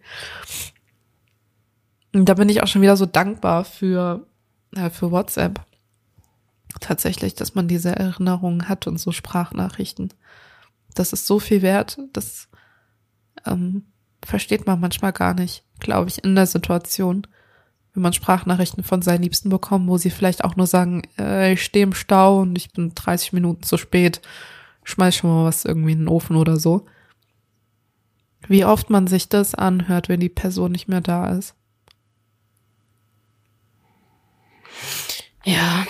Und 2.13 2.29
da 2.29 2.35
bin 2.35 2.49
ich 2.49 2.63
auch 2.63 2.67
schon 2.67 2.83
wieder 2.83 2.97
so 2.97 3.07
dankbar 3.07 3.65
für, 3.65 4.27
äh, 4.75 4.91
für 4.91 5.11
WhatsApp. 5.11 5.65
Tatsächlich, 6.81 7.35
dass 7.35 7.55
man 7.55 7.69
diese 7.69 7.97
Erinnerungen 7.97 8.69
hat 8.69 8.87
und 8.87 8.99
so 8.99 9.13
Sprachnachrichten. 9.13 10.13
Das 10.95 11.13
ist 11.13 11.27
so 11.27 11.39
viel 11.39 11.63
wert, 11.63 11.99
das 12.13 12.49
ähm, 13.47 13.87
versteht 14.25 14.67
man 14.67 14.81
manchmal 14.81 15.13
gar 15.13 15.35
nicht, 15.35 15.65
glaube 15.79 16.09
ich, 16.09 16.25
in 16.25 16.35
der 16.35 16.47
Situation, 16.47 17.27
wenn 17.95 18.03
man 18.03 18.13
Sprachnachrichten 18.13 18.85
von 18.85 19.03
seinen 19.03 19.23
Liebsten 19.23 19.49
bekommt, 19.49 19.89
wo 19.89 19.99
sie 19.99 20.11
vielleicht 20.11 20.45
auch 20.45 20.57
nur 20.57 20.67
sagen, 20.67 21.03
äh, 21.19 21.53
ich 21.53 21.65
stehe 21.65 21.85
im 21.85 21.95
Stau 21.95 22.41
und 22.41 22.57
ich 22.57 22.73
bin 22.73 22.95
30 22.95 23.33
Minuten 23.33 23.63
zu 23.63 23.77
spät, 23.77 24.21
schmeiß 24.85 25.17
schon 25.17 25.31
mal 25.31 25.45
was 25.45 25.65
irgendwie 25.65 25.93
in 25.93 26.01
den 26.01 26.09
Ofen 26.09 26.37
oder 26.37 26.57
so. 26.57 26.87
Wie 28.49 28.65
oft 28.65 28.91
man 28.91 29.07
sich 29.07 29.29
das 29.29 29.55
anhört, 29.55 30.09
wenn 30.09 30.21
die 30.21 30.29
Person 30.29 30.73
nicht 30.73 30.89
mehr 30.89 31.01
da 31.01 31.29
ist. 31.31 31.55
Ja, 35.45 35.87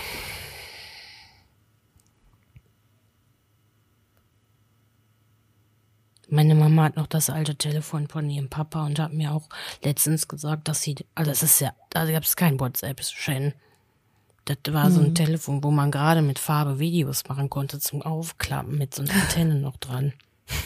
Meine 6.33 6.55
Mama 6.55 6.85
hat 6.85 6.97
noch 6.97 7.09
das 7.09 7.29
alte 7.29 7.57
Telefon 7.57 8.07
von 8.07 8.31
ihrem 8.31 8.49
Papa 8.49 8.87
und 8.87 9.01
hat 9.01 9.13
mir 9.13 9.33
auch 9.33 9.49
letztens 9.83 10.29
gesagt, 10.29 10.69
dass 10.69 10.81
sie, 10.81 10.95
also 11.17 11.31
das 11.31 11.43
ist 11.43 11.61
ja, 11.61 11.73
da 11.91 12.09
gab 12.11 12.23
es 12.23 12.37
kein 12.37 12.61
WhatsApp, 12.61 13.03
Shen. 13.03 13.53
Das 14.45 14.57
war 14.73 14.89
mhm. 14.89 14.95
so 14.95 15.01
ein 15.01 15.09
mhm. 15.09 15.15
Telefon, 15.17 15.65
wo 15.65 15.73
man 15.73 15.91
gerade 15.91 16.23
mit 16.23 16.39
Farbe 16.39 16.79
Videos 16.79 17.25
machen 17.29 17.51
konnte 17.51 17.81
zum 17.81 18.03
Aufklappen 18.03 18.79
mit 18.79 18.95
so 18.95 19.03
einer 19.03 19.13
Antenne 19.13 19.57
noch 19.57 19.77
dran. 19.77 20.13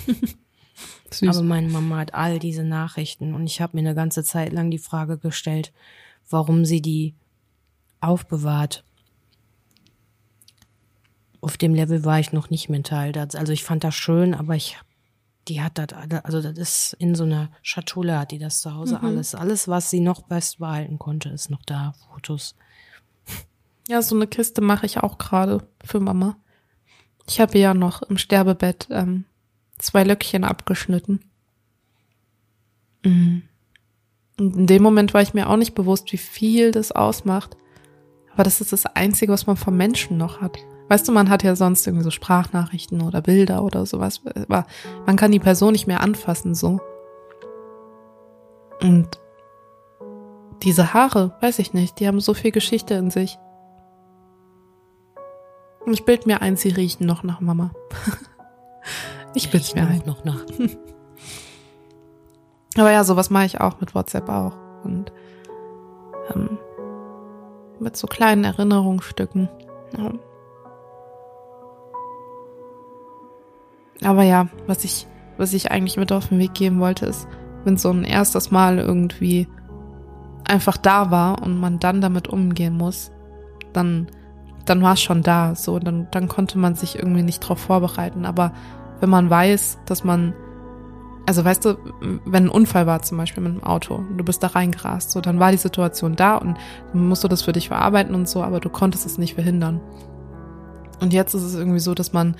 Aber 1.26 1.42
meine 1.42 1.68
Mama 1.68 1.98
hat 1.98 2.12
all 2.12 2.38
diese 2.38 2.64
Nachrichten 2.64 3.34
und 3.34 3.46
ich 3.46 3.60
habe 3.60 3.76
mir 3.76 3.80
eine 3.80 3.94
ganze 3.94 4.22
Zeit 4.22 4.52
lang 4.52 4.70
die 4.70 4.78
Frage 4.78 5.16
gestellt, 5.16 5.72
warum 6.28 6.64
sie 6.64 6.82
die 6.82 7.14
aufbewahrt. 8.00 8.84
Auf 11.40 11.56
dem 11.56 11.74
Level 11.74 12.04
war 12.04 12.18
ich 12.20 12.32
noch 12.32 12.50
nicht 12.50 12.68
mental. 12.68 13.12
Also 13.16 13.52
ich 13.52 13.64
fand 13.64 13.84
das 13.84 13.94
schön, 13.94 14.34
aber 14.34 14.56
ich 14.56 14.76
die 15.48 15.62
hat 15.62 15.78
das, 15.78 15.88
also 16.24 16.40
das 16.40 16.58
ist 16.58 16.96
in 16.98 17.14
so 17.14 17.24
einer 17.24 17.50
Schatulle 17.62 18.18
hat 18.18 18.30
die 18.30 18.38
das 18.38 18.60
zu 18.60 18.74
Hause 18.74 18.98
mhm. 18.98 19.04
alles. 19.04 19.34
Alles, 19.34 19.68
was 19.68 19.90
sie 19.90 20.00
noch 20.00 20.22
best 20.22 20.58
behalten 20.58 20.98
konnte, 20.98 21.28
ist 21.28 21.50
noch 21.50 21.62
da. 21.64 21.94
Fotos. 22.10 22.54
Ja, 23.86 24.00
so 24.00 24.16
eine 24.16 24.26
Kiste 24.26 24.62
mache 24.62 24.86
ich 24.86 25.00
auch 25.00 25.18
gerade 25.18 25.68
für 25.84 26.00
Mama. 26.00 26.38
Ich 27.28 27.38
habe 27.38 27.58
ja 27.58 27.74
noch 27.74 28.00
im 28.00 28.16
Sterbebett 28.16 28.88
ähm, 28.90 29.26
zwei 29.78 30.04
Löckchen 30.04 30.42
abgeschnitten. 30.42 31.20
Mhm. 33.04 33.42
Und 34.38 34.56
in 34.56 34.66
dem 34.66 34.82
Moment 34.82 35.12
war 35.12 35.20
ich 35.20 35.34
mir 35.34 35.50
auch 35.50 35.58
nicht 35.58 35.74
bewusst, 35.74 36.10
wie 36.12 36.18
viel 36.18 36.70
das 36.70 36.92
ausmacht. 36.92 37.58
Aber 38.32 38.42
das 38.42 38.62
ist 38.62 38.72
das 38.72 38.86
Einzige, 38.86 39.32
was 39.32 39.46
man 39.46 39.58
vom 39.58 39.76
Menschen 39.76 40.16
noch 40.16 40.40
hat. 40.40 40.56
Weißt 40.88 41.08
du, 41.08 41.12
man 41.12 41.30
hat 41.30 41.42
ja 41.42 41.56
sonst 41.56 41.86
irgendwie 41.86 42.04
so 42.04 42.10
Sprachnachrichten 42.10 43.00
oder 43.00 43.22
Bilder 43.22 43.62
oder 43.62 43.86
sowas, 43.86 44.20
aber 44.34 44.66
man 45.06 45.16
kann 45.16 45.32
die 45.32 45.38
Person 45.38 45.72
nicht 45.72 45.86
mehr 45.86 46.02
anfassen 46.02 46.54
so. 46.54 46.80
Und 48.82 49.18
diese 50.62 50.92
Haare, 50.92 51.36
weiß 51.40 51.58
ich 51.58 51.72
nicht, 51.72 52.00
die 52.00 52.06
haben 52.06 52.20
so 52.20 52.34
viel 52.34 52.50
Geschichte 52.50 52.94
in 52.94 53.10
sich. 53.10 53.38
Ich 55.86 56.04
bild 56.04 56.26
mir 56.26 56.42
ein, 56.42 56.56
sie 56.56 56.70
riechen 56.70 57.06
noch 57.06 57.22
nach 57.22 57.40
Mama. 57.40 57.70
ich 59.34 59.50
bild's 59.50 59.74
mir 59.74 59.86
ein. 59.86 60.02
Noch 60.06 60.24
nach. 60.24 60.44
Aber 62.76 62.90
ja, 62.90 63.04
sowas 63.04 63.30
mache 63.30 63.46
ich 63.46 63.60
auch 63.60 63.80
mit 63.80 63.94
WhatsApp 63.94 64.28
auch. 64.28 64.56
Und 64.82 65.12
ähm, 66.34 66.58
mit 67.78 67.96
so 67.96 68.06
kleinen 68.06 68.44
Erinnerungsstücken. 68.44 69.48
Ja. 69.96 70.12
Aber 74.02 74.22
ja, 74.22 74.48
was 74.66 74.84
ich, 74.84 75.06
was 75.36 75.52
ich 75.52 75.70
eigentlich 75.70 75.96
mit 75.96 76.12
auf 76.12 76.28
den 76.28 76.38
Weg 76.38 76.54
geben 76.54 76.80
wollte, 76.80 77.06
ist, 77.06 77.28
wenn 77.64 77.76
so 77.76 77.90
ein 77.90 78.04
erstes 78.04 78.50
Mal 78.50 78.78
irgendwie 78.78 79.48
einfach 80.44 80.76
da 80.76 81.10
war 81.10 81.42
und 81.42 81.58
man 81.58 81.78
dann 81.78 82.00
damit 82.00 82.28
umgehen 82.28 82.76
muss, 82.76 83.10
dann, 83.72 84.08
dann 84.66 84.82
war 84.82 84.94
es 84.94 85.02
schon 85.02 85.22
da, 85.22 85.54
so, 85.54 85.78
dann, 85.78 86.06
dann 86.10 86.28
konnte 86.28 86.58
man 86.58 86.74
sich 86.74 86.98
irgendwie 86.98 87.22
nicht 87.22 87.40
drauf 87.40 87.58
vorbereiten. 87.58 88.26
Aber 88.26 88.52
wenn 89.00 89.10
man 89.10 89.30
weiß, 89.30 89.78
dass 89.86 90.04
man, 90.04 90.34
also 91.26 91.44
weißt 91.44 91.64
du, 91.64 91.78
wenn 92.26 92.44
ein 92.44 92.50
Unfall 92.50 92.86
war 92.86 93.02
zum 93.02 93.18
Beispiel 93.18 93.42
mit 93.42 93.52
einem 93.52 93.64
Auto 93.64 93.94
und 93.94 94.18
du 94.18 94.24
bist 94.24 94.42
da 94.42 94.48
reingerast, 94.48 95.10
so, 95.10 95.20
dann 95.20 95.40
war 95.40 95.50
die 95.50 95.56
Situation 95.56 96.16
da 96.16 96.36
und 96.36 96.58
dann 96.92 97.08
musst 97.08 97.24
du 97.24 97.28
das 97.28 97.42
für 97.42 97.52
dich 97.52 97.68
verarbeiten 97.68 98.14
und 98.14 98.28
so, 98.28 98.42
aber 98.42 98.60
du 98.60 98.68
konntest 98.68 99.06
es 99.06 99.18
nicht 99.18 99.34
verhindern. 99.34 99.80
Und 101.00 101.12
jetzt 101.12 101.34
ist 101.34 101.42
es 101.42 101.54
irgendwie 101.54 101.80
so, 101.80 101.94
dass 101.94 102.12
man 102.12 102.36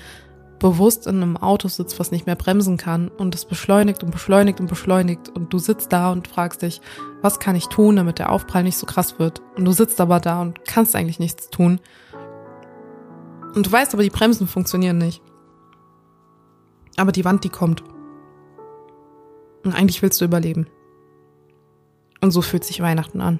bewusst 0.59 1.07
in 1.07 1.21
einem 1.21 1.37
Auto 1.37 1.67
sitzt, 1.67 1.99
was 1.99 2.11
nicht 2.11 2.25
mehr 2.25 2.35
bremsen 2.35 2.77
kann 2.77 3.09
und 3.09 3.35
es 3.35 3.45
beschleunigt 3.45 4.03
und 4.03 4.11
beschleunigt 4.11 4.59
und 4.59 4.67
beschleunigt 4.67 5.29
und 5.29 5.51
du 5.53 5.59
sitzt 5.59 5.91
da 5.91 6.11
und 6.11 6.27
fragst 6.27 6.61
dich, 6.61 6.81
was 7.21 7.39
kann 7.39 7.55
ich 7.55 7.67
tun, 7.67 7.95
damit 7.95 8.19
der 8.19 8.31
Aufprall 8.31 8.63
nicht 8.63 8.77
so 8.77 8.85
krass 8.85 9.19
wird? 9.19 9.41
Und 9.55 9.65
du 9.65 9.71
sitzt 9.71 9.99
aber 9.99 10.19
da 10.19 10.41
und 10.41 10.65
kannst 10.65 10.95
eigentlich 10.95 11.19
nichts 11.19 11.49
tun. 11.49 11.79
Und 13.53 13.65
du 13.67 13.71
weißt 13.71 13.93
aber, 13.93 14.03
die 14.03 14.09
Bremsen 14.09 14.47
funktionieren 14.47 14.97
nicht. 14.97 15.21
Aber 16.97 17.11
die 17.11 17.25
Wand, 17.25 17.43
die 17.43 17.49
kommt. 17.49 17.83
Und 19.63 19.73
eigentlich 19.73 20.01
willst 20.01 20.21
du 20.21 20.25
überleben. 20.25 20.67
Und 22.21 22.31
so 22.31 22.41
fühlt 22.41 22.63
sich 22.63 22.81
Weihnachten 22.81 23.21
an. 23.21 23.39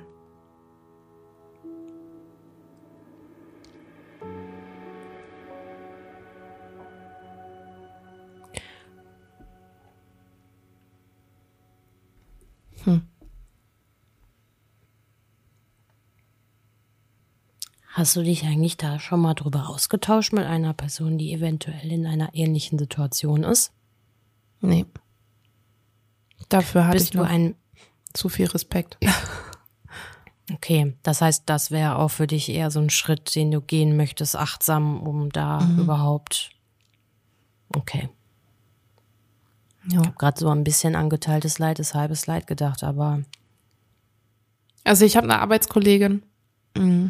Hm. 12.86 13.02
Hast 17.94 18.16
du 18.16 18.24
dich 18.24 18.44
eigentlich 18.44 18.76
da 18.78 19.00
schon 19.00 19.22
mal 19.22 19.34
drüber 19.36 19.70
ausgetauscht 19.70 20.34
mit 20.34 20.46
einer 20.46 20.74
Person, 20.74 21.18
die 21.18 21.32
eventuell 21.34 21.92
in 21.92 22.06
einer 22.06 22.34
ähnlichen 22.34 22.78
Situation 22.78 23.44
ist? 23.44 23.72
Nee. 24.60 24.86
Dafür 26.50 26.86
hatte 26.86 26.98
Bist 26.98 27.06
ich 27.08 27.12
du 27.12 27.20
noch 27.20 27.30
ein 27.30 27.56
zu 28.14 28.30
viel 28.30 28.48
Respekt. 28.48 28.98
Okay, 30.54 30.96
das 31.02 31.22
heißt, 31.22 31.44
das 31.48 31.72
wäre 31.72 31.96
auch 31.98 32.10
für 32.10 32.28
dich 32.28 32.50
eher 32.50 32.70
so 32.70 32.80
ein 32.80 32.92
Schritt, 32.92 33.34
den 33.34 33.50
du 33.50 33.62
gehen 33.62 33.98
möchtest, 33.98 34.36
achtsam, 34.36 35.02
um 35.02 35.32
da 35.32 35.62
Mhm. 35.62 35.80
überhaupt. 35.80 36.52
Okay. 37.76 38.10
Ja. 39.88 40.02
Ich 40.02 40.08
habe 40.08 40.18
gerade 40.18 40.40
so 40.40 40.50
ein 40.50 40.64
bisschen 40.64 40.96
angeteiltes 40.96 41.60
Leid 41.60 41.80
ist 41.80 41.94
halbes 41.94 42.28
Leid 42.28 42.48
gedacht, 42.48 42.84
aber 42.84 43.22
Also 44.84 45.06
ich 45.06 45.16
habe 45.18 45.26
eine 45.26 45.40
Arbeitskollegin, 45.40 46.24
mm, 46.78 47.08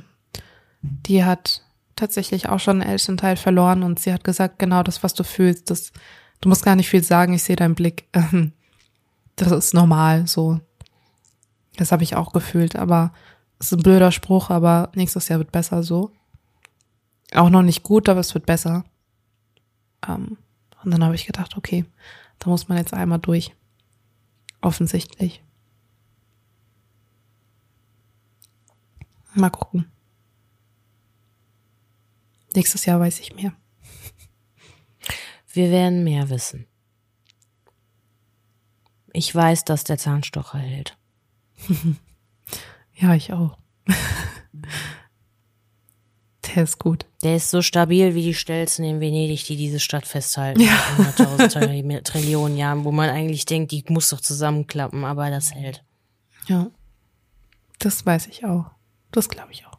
die 0.82 1.24
hat 1.24 1.62
tatsächlich 1.96 2.50
auch 2.50 2.60
schon 2.60 2.82
einen 2.82 2.90
Elternteil 2.92 3.38
verloren 3.38 3.84
und 3.84 4.00
sie 4.00 4.12
hat 4.14 4.24
gesagt, 4.24 4.60
genau 4.60 4.84
das, 4.84 5.04
was 5.04 5.14
du 5.14 5.24
fühlst, 5.24 5.70
das, 5.70 5.92
du 6.42 6.50
musst 6.50 6.66
gar 6.66 6.76
nicht 6.76 6.90
viel 6.90 7.04
sagen, 7.04 7.34
ich 7.34 7.44
sehe 7.44 7.56
deinen 7.56 7.76
Blick. 7.76 8.08
Das 9.38 9.52
ist 9.52 9.74
normal, 9.74 10.28
so. 10.28 10.62
Das 11.76 11.92
habe 11.92 12.04
ich 12.04 12.16
auch 12.16 12.32
gefühlt, 12.32 12.78
aber 12.78 13.12
es 13.60 13.66
ist 13.66 13.78
ein 13.78 13.84
blöder 13.84 14.14
Spruch, 14.14 14.50
aber 14.50 14.94
nächstes 14.96 15.28
Jahr 15.28 15.40
wird 15.40 15.52
besser 15.52 15.84
so. 15.84 16.12
Auch 17.34 17.50
noch 17.50 17.62
nicht 17.62 17.84
gut, 17.84 18.08
aber 18.08 18.22
es 18.22 18.34
wird 18.34 18.46
besser. 18.46 18.86
Ähm, 20.08 20.38
und 20.84 20.92
dann 20.92 21.04
habe 21.04 21.16
ich 21.16 21.26
gedacht, 21.26 21.58
okay, 21.58 21.84
da 22.40 22.50
muss 22.50 22.68
man 22.68 22.78
jetzt 22.78 22.94
einmal 22.94 23.20
durch. 23.20 23.56
Offensichtlich. 24.62 25.44
Mal 29.34 29.50
gucken. 29.50 29.92
Nächstes 32.56 32.86
Jahr 32.86 33.00
weiß 33.00 33.20
ich 33.20 33.36
mehr. 33.36 33.54
wir 35.52 35.70
werden 35.72 36.04
mehr 36.04 36.30
wissen. 36.30 36.68
Ich 39.12 39.34
weiß, 39.34 39.66
dass 39.66 39.84
der 39.84 39.98
Zahnstocher 39.98 40.60
hält. 40.60 40.98
Ja, 42.98 43.14
ich 43.14 43.34
auch. 43.34 43.58
Der 46.56 46.64
ist 46.64 46.80
gut. 46.80 47.06
Der 47.22 47.36
ist 47.36 47.50
so 47.52 47.62
stabil 47.62 48.16
wie 48.16 48.24
die 48.24 48.34
Stelzen 48.34 48.86
in 48.86 49.02
Venedig, 49.02 49.44
die 49.46 49.58
diese 49.58 49.80
Stadt 49.82 50.08
festhalten. 50.08 50.62
Ja. 50.62 50.78
100.000 50.98 51.52
Tri- 51.52 52.02
Trillionen 52.04 52.58
Jahren, 52.58 52.86
wo 52.86 52.92
man 52.94 53.10
eigentlich 53.10 53.46
denkt, 53.46 53.72
die 53.72 53.84
muss 53.90 54.10
doch 54.10 54.22
zusammenklappen, 54.22 55.04
aber 55.04 55.30
das 55.30 55.54
hält. 55.54 55.84
Ja. 56.48 56.68
Das 57.80 58.06
weiß 58.06 58.28
ich 58.28 58.46
auch. 58.46 58.66
Das 59.12 59.28
glaube 59.28 59.52
ich 59.52 59.66
auch. 59.66 59.78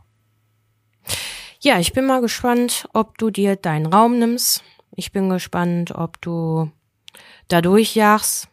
Ja, 1.60 1.80
ich 1.80 1.92
bin 1.94 2.04
mal 2.06 2.20
gespannt, 2.20 2.86
ob 2.92 3.16
du 3.18 3.30
dir 3.30 3.56
deinen 3.56 3.86
Raum 3.86 4.18
nimmst. 4.18 4.62
Ich 4.94 5.12
bin 5.12 5.30
gespannt, 5.30 5.92
ob 5.92 6.20
du 6.20 6.70
da 7.48 7.62
durchjagst. 7.62 8.48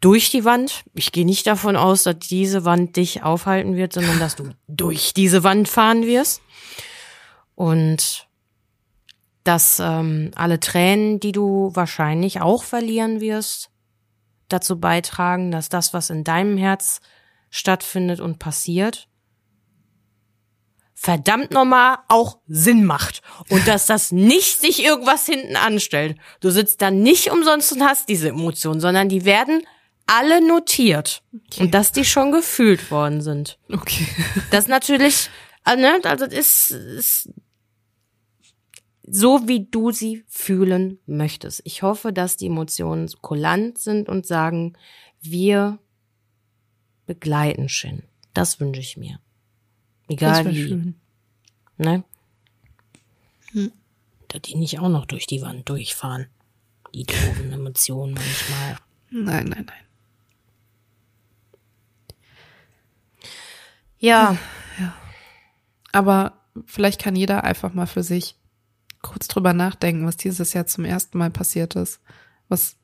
Durch 0.00 0.30
die 0.30 0.44
Wand. 0.44 0.84
Ich 0.94 1.10
gehe 1.12 1.24
nicht 1.24 1.46
davon 1.46 1.74
aus, 1.76 2.02
dass 2.02 2.18
diese 2.18 2.64
Wand 2.64 2.96
dich 2.96 3.22
aufhalten 3.22 3.76
wird, 3.76 3.92
sondern 3.94 4.18
dass 4.18 4.36
du 4.36 4.50
durch 4.68 5.14
diese 5.14 5.42
Wand 5.42 5.68
fahren 5.68 6.04
wirst. 6.04 6.42
Und 7.56 8.28
dass 9.42 9.80
ähm, 9.80 10.30
alle 10.36 10.60
Tränen, 10.60 11.18
die 11.18 11.32
du 11.32 11.70
wahrscheinlich 11.74 12.40
auch 12.40 12.62
verlieren 12.62 13.20
wirst, 13.20 13.70
dazu 14.48 14.78
beitragen, 14.78 15.50
dass 15.50 15.68
das, 15.68 15.92
was 15.92 16.10
in 16.10 16.22
deinem 16.22 16.56
Herz 16.56 17.00
stattfindet 17.50 18.20
und 18.20 18.38
passiert, 18.38 19.08
verdammt 20.94 21.50
nochmal 21.50 21.98
auch 22.08 22.38
Sinn 22.46 22.84
macht. 22.84 23.22
Und 23.50 23.68
dass 23.68 23.86
das 23.86 24.12
nicht 24.12 24.60
sich 24.60 24.84
irgendwas 24.84 25.26
hinten 25.26 25.56
anstellt. 25.56 26.18
Du 26.40 26.50
sitzt 26.50 26.82
da 26.82 26.90
nicht 26.90 27.30
umsonst 27.30 27.72
und 27.72 27.82
hast 27.82 28.08
diese 28.08 28.30
Emotionen, 28.30 28.80
sondern 28.80 29.08
die 29.08 29.24
werden 29.24 29.62
alle 30.06 30.46
notiert. 30.46 31.22
Und 31.58 31.74
dass 31.74 31.92
die 31.92 32.04
schon 32.04 32.32
gefühlt 32.32 32.90
worden 32.90 33.20
sind. 33.20 33.58
Okay. 33.72 34.06
Das 34.50 34.68
natürlich, 34.68 35.30
also, 35.64 35.82
ne, 35.82 36.00
also 36.04 36.26
das 36.26 36.34
ist, 36.34 36.70
ist 36.70 37.30
so, 39.06 39.46
wie 39.46 39.66
du 39.66 39.92
sie 39.92 40.24
fühlen 40.26 40.98
möchtest. 41.06 41.62
Ich 41.64 41.82
hoffe, 41.82 42.12
dass 42.12 42.36
die 42.36 42.46
Emotionen 42.46 43.08
kulant 43.22 43.78
sind 43.78 44.08
und 44.08 44.26
sagen, 44.26 44.74
wir 45.20 45.78
begleiten 47.06 47.68
Shin. 47.68 48.02
Das 48.34 48.60
wünsche 48.60 48.80
ich 48.80 48.96
mir. 48.96 49.20
Das 50.08 50.14
Egal 50.16 50.44
wäre 50.44 50.54
wie. 50.54 50.68
schön. 50.68 50.94
Ne? 51.78 52.04
Dass 54.28 54.42
die 54.42 54.56
nicht 54.56 54.78
auch 54.80 54.88
noch 54.88 55.06
durch 55.06 55.26
die 55.26 55.40
Wand 55.42 55.68
durchfahren. 55.68 56.26
Die 56.94 57.04
doofen 57.04 57.52
Emotionen 57.52 58.14
manchmal. 58.14 58.76
Nein, 59.10 59.48
nein, 59.48 59.66
nein. 59.66 59.82
Ja, 63.98 64.36
Aber 65.92 66.42
vielleicht 66.66 67.00
kann 67.00 67.16
jeder 67.16 67.44
einfach 67.44 67.72
mal 67.72 67.86
für 67.86 68.02
sich 68.02 68.36
kurz 69.06 69.28
drüber 69.28 69.52
nachdenken, 69.52 70.06
was 70.06 70.16
dieses 70.16 70.52
Jahr 70.52 70.66
zum 70.66 70.84
ersten 70.84 71.18
Mal 71.18 71.30
passiert 71.30 71.74
ist, 71.76 72.00
was 72.48 72.76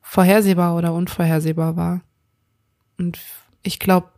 vorhersehbar 0.00 0.76
oder 0.76 0.92
unvorhersehbar 0.94 1.76
war. 1.76 2.02
Und 2.98 3.18
ich 3.62 3.78
glaube, 3.78 4.08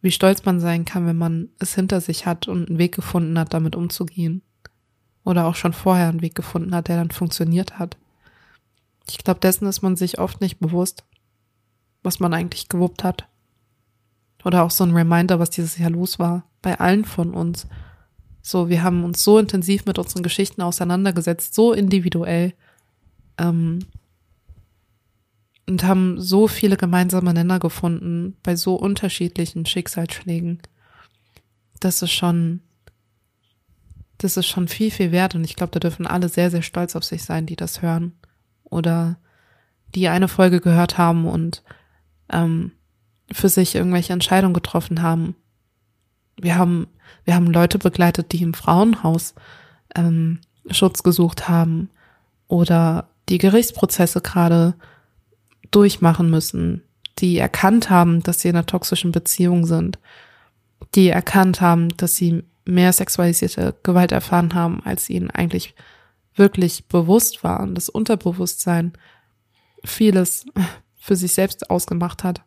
wie 0.00 0.10
stolz 0.10 0.44
man 0.44 0.60
sein 0.60 0.84
kann, 0.84 1.06
wenn 1.06 1.16
man 1.16 1.48
es 1.58 1.74
hinter 1.74 2.00
sich 2.00 2.26
hat 2.26 2.48
und 2.48 2.68
einen 2.68 2.78
Weg 2.78 2.94
gefunden 2.94 3.38
hat, 3.38 3.54
damit 3.54 3.74
umzugehen. 3.74 4.42
Oder 5.24 5.46
auch 5.46 5.54
schon 5.54 5.72
vorher 5.72 6.08
einen 6.08 6.22
Weg 6.22 6.34
gefunden 6.34 6.74
hat, 6.74 6.88
der 6.88 6.96
dann 6.96 7.10
funktioniert 7.10 7.78
hat. 7.78 7.96
Ich 9.08 9.18
glaube, 9.18 9.40
dessen 9.40 9.66
ist 9.66 9.82
man 9.82 9.96
sich 9.96 10.18
oft 10.18 10.40
nicht 10.40 10.58
bewusst, 10.58 11.04
was 12.02 12.20
man 12.20 12.32
eigentlich 12.34 12.68
gewuppt 12.68 13.04
hat. 13.04 13.28
Oder 14.44 14.62
auch 14.62 14.70
so 14.70 14.84
ein 14.84 14.94
Reminder, 14.94 15.38
was 15.38 15.50
dieses 15.50 15.78
Jahr 15.78 15.90
los 15.90 16.18
war. 16.18 16.44
Bei 16.62 16.78
allen 16.78 17.04
von 17.04 17.34
uns. 17.34 17.66
So, 18.48 18.70
wir 18.70 18.82
haben 18.82 19.04
uns 19.04 19.22
so 19.22 19.38
intensiv 19.38 19.84
mit 19.84 19.98
unseren 19.98 20.22
Geschichten 20.22 20.62
auseinandergesetzt, 20.62 21.54
so 21.54 21.74
individuell. 21.74 22.54
Ähm, 23.36 23.80
und 25.68 25.84
haben 25.84 26.18
so 26.18 26.48
viele 26.48 26.78
gemeinsame 26.78 27.34
Nenner 27.34 27.58
gefunden 27.58 28.38
bei 28.42 28.56
so 28.56 28.76
unterschiedlichen 28.76 29.66
Schicksalsschlägen. 29.66 30.62
Das 31.78 32.00
ist 32.00 32.12
schon, 32.12 32.60
das 34.16 34.38
ist 34.38 34.46
schon 34.46 34.66
viel, 34.66 34.90
viel 34.90 35.12
wert. 35.12 35.34
Und 35.34 35.44
ich 35.44 35.54
glaube, 35.54 35.72
da 35.72 35.78
dürfen 35.78 36.06
alle 36.06 36.30
sehr, 36.30 36.50
sehr 36.50 36.62
stolz 36.62 36.96
auf 36.96 37.04
sich 37.04 37.24
sein, 37.24 37.44
die 37.44 37.56
das 37.56 37.82
hören. 37.82 38.14
Oder 38.64 39.18
die 39.94 40.08
eine 40.08 40.26
Folge 40.26 40.62
gehört 40.62 40.96
haben 40.96 41.26
und 41.26 41.62
ähm, 42.32 42.72
für 43.30 43.50
sich 43.50 43.74
irgendwelche 43.74 44.14
Entscheidungen 44.14 44.54
getroffen 44.54 45.02
haben. 45.02 45.36
Wir 46.40 46.56
haben, 46.56 46.86
wir 47.24 47.34
haben 47.34 47.46
Leute 47.46 47.78
begleitet, 47.78 48.32
die 48.32 48.42
im 48.42 48.54
Frauenhaus 48.54 49.34
ähm, 49.94 50.40
Schutz 50.70 51.02
gesucht 51.02 51.48
haben 51.48 51.90
oder 52.46 53.08
die 53.28 53.38
Gerichtsprozesse 53.38 54.20
gerade 54.20 54.74
durchmachen 55.70 56.30
müssen, 56.30 56.82
die 57.18 57.38
erkannt 57.38 57.90
haben, 57.90 58.22
dass 58.22 58.40
sie 58.40 58.48
in 58.48 58.56
einer 58.56 58.66
toxischen 58.66 59.12
Beziehung 59.12 59.66
sind, 59.66 59.98
die 60.94 61.08
erkannt 61.08 61.60
haben, 61.60 61.88
dass 61.96 62.16
sie 62.16 62.44
mehr 62.64 62.92
sexualisierte 62.92 63.74
Gewalt 63.82 64.12
erfahren 64.12 64.54
haben, 64.54 64.82
als 64.84 65.10
ihnen 65.10 65.30
eigentlich 65.30 65.74
wirklich 66.34 66.86
bewusst 66.86 67.42
war 67.42 67.60
und 67.60 67.74
das 67.74 67.88
Unterbewusstsein 67.88 68.92
vieles 69.84 70.46
für 70.96 71.16
sich 71.16 71.32
selbst 71.32 71.70
ausgemacht 71.70 72.24
hat. 72.24 72.42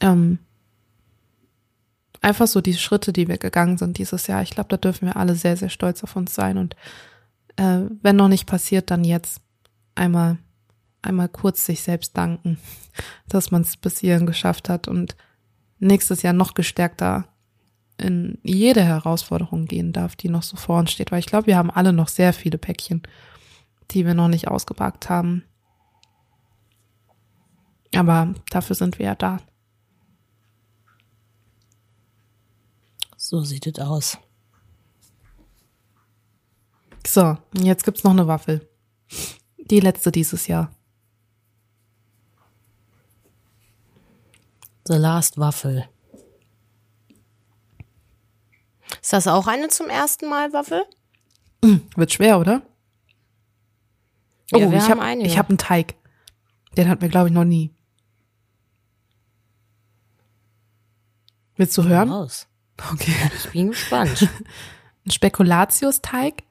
Ähm, 0.00 0.38
einfach 2.20 2.46
so 2.46 2.60
die 2.60 2.74
Schritte, 2.74 3.12
die 3.12 3.28
wir 3.28 3.38
gegangen 3.38 3.78
sind 3.78 3.98
dieses 3.98 4.26
Jahr. 4.26 4.42
Ich 4.42 4.50
glaube, 4.50 4.68
da 4.68 4.76
dürfen 4.76 5.06
wir 5.06 5.16
alle 5.16 5.34
sehr, 5.34 5.56
sehr 5.56 5.68
stolz 5.68 6.02
auf 6.04 6.16
uns 6.16 6.34
sein. 6.34 6.58
Und 6.58 6.76
äh, 7.56 7.80
wenn 8.02 8.16
noch 8.16 8.28
nicht 8.28 8.46
passiert, 8.46 8.90
dann 8.90 9.04
jetzt 9.04 9.40
einmal, 9.94 10.38
einmal 11.02 11.28
kurz 11.28 11.64
sich 11.66 11.82
selbst 11.82 12.16
danken, 12.16 12.58
dass 13.28 13.50
man 13.50 13.62
es 13.62 13.76
bis 13.76 13.98
hierhin 13.98 14.26
geschafft 14.26 14.68
hat 14.68 14.88
und 14.88 15.16
nächstes 15.78 16.22
Jahr 16.22 16.34
noch 16.34 16.54
gestärkter 16.54 17.26
in 17.96 18.38
jede 18.42 18.82
Herausforderung 18.82 19.66
gehen 19.66 19.92
darf, 19.92 20.16
die 20.16 20.28
noch 20.28 20.42
so 20.42 20.56
vor 20.56 20.78
uns 20.78 20.92
steht. 20.92 21.12
Weil 21.12 21.18
ich 21.18 21.26
glaube, 21.26 21.46
wir 21.46 21.56
haben 21.56 21.70
alle 21.70 21.92
noch 21.92 22.08
sehr 22.08 22.32
viele 22.32 22.58
Päckchen, 22.58 23.02
die 23.90 24.06
wir 24.06 24.14
noch 24.14 24.28
nicht 24.28 24.48
ausgepackt 24.48 25.10
haben. 25.10 25.44
Aber 27.94 28.34
dafür 28.50 28.76
sind 28.76 28.98
wir 28.98 29.06
ja 29.06 29.14
da. 29.14 29.38
So 33.30 33.44
sieht 33.44 33.64
es 33.68 33.78
aus. 33.78 34.18
So, 37.06 37.38
jetzt 37.52 37.84
gibt's 37.84 38.02
noch 38.02 38.10
eine 38.10 38.26
Waffel. 38.26 38.68
Die 39.56 39.78
letzte 39.78 40.10
dieses 40.10 40.48
Jahr. 40.48 40.74
The 44.84 44.96
Last 44.96 45.38
Waffel. 45.38 45.88
Ist 49.00 49.12
das 49.12 49.28
auch 49.28 49.46
eine 49.46 49.68
zum 49.68 49.88
ersten 49.88 50.28
Mal 50.28 50.52
Waffel? 50.52 50.84
Wird 51.94 52.12
schwer, 52.12 52.40
oder? 52.40 52.62
Oh, 54.52 54.58
Ja, 54.58 54.72
wir 54.72 54.78
ich 54.78 54.90
habe 54.90 55.22
ich 55.22 55.38
hab 55.38 55.48
einen 55.48 55.58
Teig. 55.58 55.94
Den 56.76 56.88
hatten 56.88 57.02
wir, 57.02 57.08
glaube 57.08 57.28
ich, 57.28 57.34
noch 57.34 57.44
nie. 57.44 57.72
Willst 61.54 61.78
du 61.78 61.84
hören? 61.84 62.10
Raus. 62.10 62.49
Okay. 62.92 63.14
Ich 63.36 63.48
bin 63.50 63.70
gespannt. 63.70 64.28
Ein 65.06 65.10
Spekulatius-Teig. 65.10 66.42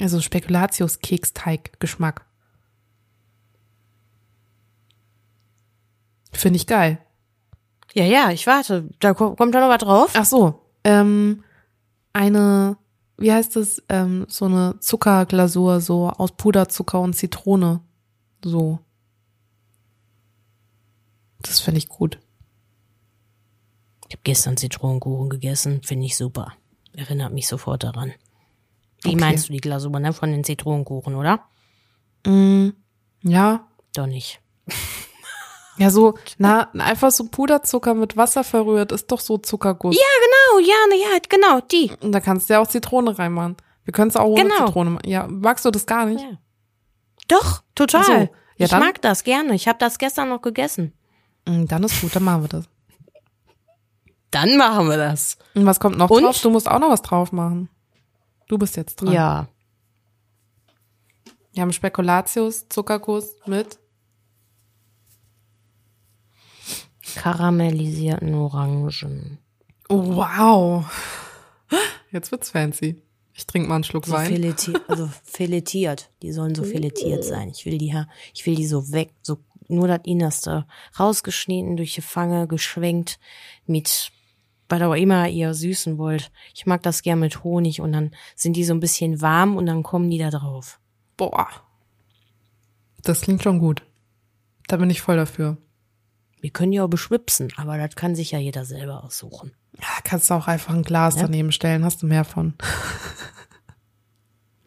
Also 0.00 0.20
Spekulatius-Keksteig-Geschmack. 0.20 2.24
Finde 6.32 6.56
ich 6.58 6.66
geil. 6.66 6.98
ja, 7.94 8.04
ja, 8.04 8.30
ich 8.30 8.46
warte. 8.46 8.88
Da 9.00 9.14
ko- 9.14 9.34
kommt 9.34 9.54
da 9.54 9.60
noch 9.60 9.68
was 9.70 9.78
drauf? 9.78 10.10
Ach 10.14 10.24
so, 10.26 10.62
ähm, 10.84 11.42
eine, 12.12 12.76
wie 13.16 13.32
heißt 13.32 13.56
es, 13.56 13.82
ähm, 13.88 14.26
so 14.28 14.44
eine 14.46 14.78
Zuckerglasur, 14.80 15.80
so 15.80 16.10
aus 16.10 16.32
Puderzucker 16.36 17.00
und 17.00 17.14
Zitrone. 17.14 17.80
So. 18.44 18.80
Das 21.40 21.60
finde 21.60 21.78
ich 21.78 21.88
gut. 21.88 22.18
Ich 24.08 24.14
habe 24.14 24.22
gestern 24.24 24.56
Zitronenkuchen 24.56 25.28
gegessen. 25.28 25.82
Finde 25.82 26.06
ich 26.06 26.16
super. 26.16 26.52
Erinnert 26.94 27.32
mich 27.32 27.48
sofort 27.48 27.82
daran. 27.84 28.12
Wie 29.02 29.10
Okay. 29.10 29.16
meinst 29.20 29.48
du 29.48 29.52
die 29.52 29.60
Glasur, 29.60 29.98
ne? 29.98 30.12
Von 30.12 30.30
den 30.30 30.44
Zitronenkuchen, 30.44 31.14
oder? 31.14 31.44
Mm, 32.26 32.70
ja, 33.22 33.66
Doch 33.94 34.06
nicht. 34.06 34.40
ja, 35.78 35.90
so, 35.90 36.14
na, 36.38 36.70
einfach 36.78 37.10
so 37.10 37.24
Puderzucker 37.28 37.94
mit 37.94 38.16
Wasser 38.16 38.44
verrührt, 38.44 38.92
ist 38.92 39.10
doch 39.10 39.20
so 39.20 39.38
Zuckerguss. 39.38 39.96
Ja, 39.96 40.02
genau, 40.60 40.66
ja, 40.68 40.74
ne, 40.88 40.96
ja, 41.14 41.18
genau, 41.28 41.60
die. 41.60 41.90
Und 42.00 42.12
da 42.12 42.20
kannst 42.20 42.48
du 42.48 42.54
ja 42.54 42.60
auch 42.60 42.66
Zitrone 42.66 43.18
reinmachen. 43.18 43.56
Wir 43.84 43.92
können 43.92 44.08
es 44.10 44.16
auch 44.16 44.26
ohne 44.26 44.42
Genau. 44.42 44.66
Zitrone 44.66 44.90
machen. 44.90 45.08
Ja, 45.08 45.26
magst 45.28 45.64
du 45.64 45.70
das 45.70 45.86
gar 45.86 46.06
nicht? 46.06 46.20
Ja. 46.22 46.38
Doch, 47.28 47.62
total. 47.74 48.00
Ach 48.02 48.06
so, 48.06 48.12
ja, 48.12 48.28
ich 48.58 48.70
dann- 48.70 48.80
mag 48.80 49.00
das 49.02 49.24
gerne. 49.24 49.54
Ich 49.54 49.66
habe 49.68 49.78
das 49.78 49.98
gestern 49.98 50.28
noch 50.28 50.42
gegessen. 50.42 50.92
Mm, 51.46 51.66
Dann 51.66 51.84
ist 51.84 52.00
gut, 52.00 52.14
dann 52.16 52.24
machen 52.24 52.42
wir 52.42 52.48
das. 52.48 52.68
Dann 54.30 54.56
machen 54.56 54.88
wir 54.88 54.96
das. 54.96 55.38
Und 55.54 55.66
was 55.66 55.80
kommt 55.80 55.96
noch 55.98 56.10
Und? 56.10 56.22
drauf? 56.22 56.40
Du 56.40 56.50
musst 56.50 56.68
auch 56.68 56.78
noch 56.78 56.90
was 56.90 57.02
drauf 57.02 57.32
machen. 57.32 57.68
Du 58.48 58.58
bist 58.58 58.76
jetzt 58.76 58.96
dran. 58.96 59.12
Ja. 59.12 59.48
Wir 61.52 61.62
haben 61.62 61.72
Spekulatius, 61.72 62.68
Zuckerguss 62.68 63.36
mit. 63.46 63.78
Karamellisierten 67.14 68.34
Orangen. 68.34 69.38
Oh, 69.88 70.16
wow. 70.16 70.84
Jetzt 72.10 72.30
wird's 72.30 72.50
fancy. 72.50 73.02
Ich 73.32 73.46
trinke 73.46 73.68
mal 73.68 73.76
einen 73.76 73.84
Schluck 73.84 74.06
So 74.06 74.12
Wein. 74.12 74.28
filetiert, 74.28 74.82
also 74.88 75.08
filetiert. 75.24 76.10
Die 76.22 76.32
sollen 76.32 76.54
so 76.54 76.64
filetiert 76.64 77.22
sein. 77.24 77.50
Ich 77.50 77.66
will 77.66 77.78
die, 77.78 77.94
ich 78.34 78.46
will 78.46 78.54
die 78.54 78.66
so 78.66 78.92
weg, 78.92 79.12
so 79.22 79.38
nur 79.68 79.88
das 79.88 80.00
Innerste 80.04 80.66
rausgeschnitten, 80.98 81.76
durch 81.76 81.94
die 81.94 82.00
Fange 82.00 82.46
geschwenkt 82.46 83.18
mit 83.66 84.10
was 84.68 84.82
auch 84.82 84.94
immer 84.94 85.28
ihr 85.28 85.54
süßen 85.54 85.98
wollt. 85.98 86.30
Ich 86.54 86.66
mag 86.66 86.82
das 86.82 87.02
gern 87.02 87.20
mit 87.20 87.44
Honig 87.44 87.80
und 87.80 87.92
dann 87.92 88.10
sind 88.34 88.56
die 88.56 88.64
so 88.64 88.74
ein 88.74 88.80
bisschen 88.80 89.20
warm 89.20 89.56
und 89.56 89.66
dann 89.66 89.82
kommen 89.82 90.10
die 90.10 90.18
da 90.18 90.30
drauf. 90.30 90.80
Boah. 91.16 91.48
Das 93.02 93.20
klingt 93.20 93.42
schon 93.42 93.58
gut. 93.58 93.82
Da 94.68 94.76
bin 94.76 94.90
ich 94.90 95.00
voll 95.00 95.16
dafür. 95.16 95.56
Wir 96.40 96.50
können 96.50 96.72
die 96.72 96.80
auch 96.80 96.88
beschwipsen, 96.88 97.52
aber 97.56 97.78
das 97.78 97.94
kann 97.96 98.14
sich 98.14 98.32
ja 98.32 98.38
jeder 98.38 98.64
selber 98.64 99.04
aussuchen. 99.04 99.52
Ja, 99.78 99.88
kannst 100.04 100.30
du 100.30 100.34
auch 100.34 100.46
einfach 100.48 100.74
ein 100.74 100.82
Glas 100.82 101.16
Ja. 101.16 101.22
daneben 101.22 101.52
stellen, 101.52 101.84
hast 101.84 102.02
du 102.02 102.06
mehr 102.06 102.24
von. 102.24 102.54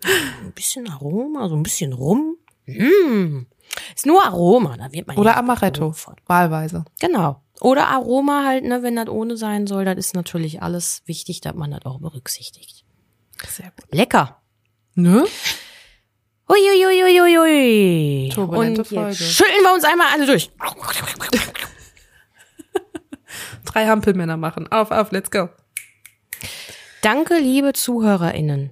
Ein 0.04 0.54
bisschen 0.54 0.90
Aroma, 0.90 1.50
so 1.50 1.56
ein 1.56 1.64
bisschen 1.64 1.94
Rum. 1.94 2.38
Mm. 2.66 3.46
Ist 3.96 4.06
nur 4.06 4.24
Aroma, 4.26 4.78
da 4.78 4.92
wird 4.92 5.08
man 5.08 5.18
Oder 5.18 5.32
ja 5.32 5.38
Amaretto, 5.38 5.92
von. 5.92 6.16
wahlweise. 6.26 6.86
Genau. 7.00 7.42
Oder 7.62 7.88
Aroma 7.88 8.46
halt, 8.46 8.64
ne, 8.64 8.84
wenn 8.84 8.96
das 8.96 9.10
ohne 9.10 9.36
sein 9.36 9.68
soll, 9.68 9.86
das 9.86 9.98
ist 9.98 10.16
natürlich 10.16 10.62
alles 10.62 11.02
wichtig, 11.06 11.42
dass 11.42 11.56
man 11.56 11.72
das 11.72 11.86
auch 11.86 12.00
berücksichtigt. 12.00 12.86
Sehr 13.48 13.72
gut. 13.72 13.94
Lecker. 13.94 14.42
Ne? 14.96 15.26
Uiuiuiuiui. 16.50 18.30
Turbulente 18.34 18.82
Und 18.82 18.88
Folge. 18.88 19.10
jetzt 19.12 19.20
schütteln 19.20 19.62
wir 19.64 19.74
uns 19.74 19.84
einmal 19.84 20.08
alle 20.14 20.26
durch. 20.26 20.50
Drei 23.66 23.86
Hampelmänner 23.86 24.38
machen. 24.38 24.72
Auf, 24.72 24.92
auf, 24.92 25.12
let's 25.12 25.30
go. 25.30 25.50
Danke, 27.02 27.38
liebe 27.38 27.74
ZuhörerInnen, 27.74 28.72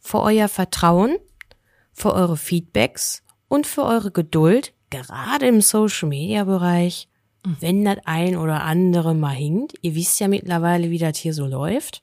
für 0.00 0.20
euer 0.20 0.48
Vertrauen, 0.48 1.16
für 1.92 2.12
eure 2.12 2.36
Feedbacks 2.36 3.22
und 3.48 3.66
für 3.66 3.84
eure 3.84 4.10
Geduld, 4.10 4.74
gerade 4.90 5.46
im 5.46 5.60
Social-Media-Bereich, 5.60 7.08
wenn 7.60 7.84
das 7.84 7.98
ein 8.04 8.36
oder 8.36 8.62
andere 8.62 9.14
mal 9.14 9.34
hinkt. 9.34 9.74
Ihr 9.82 9.94
wisst 9.94 10.18
ja 10.20 10.28
mittlerweile, 10.28 10.90
wie 10.90 10.98
das 10.98 11.18
hier 11.18 11.34
so 11.34 11.46
läuft. 11.46 12.02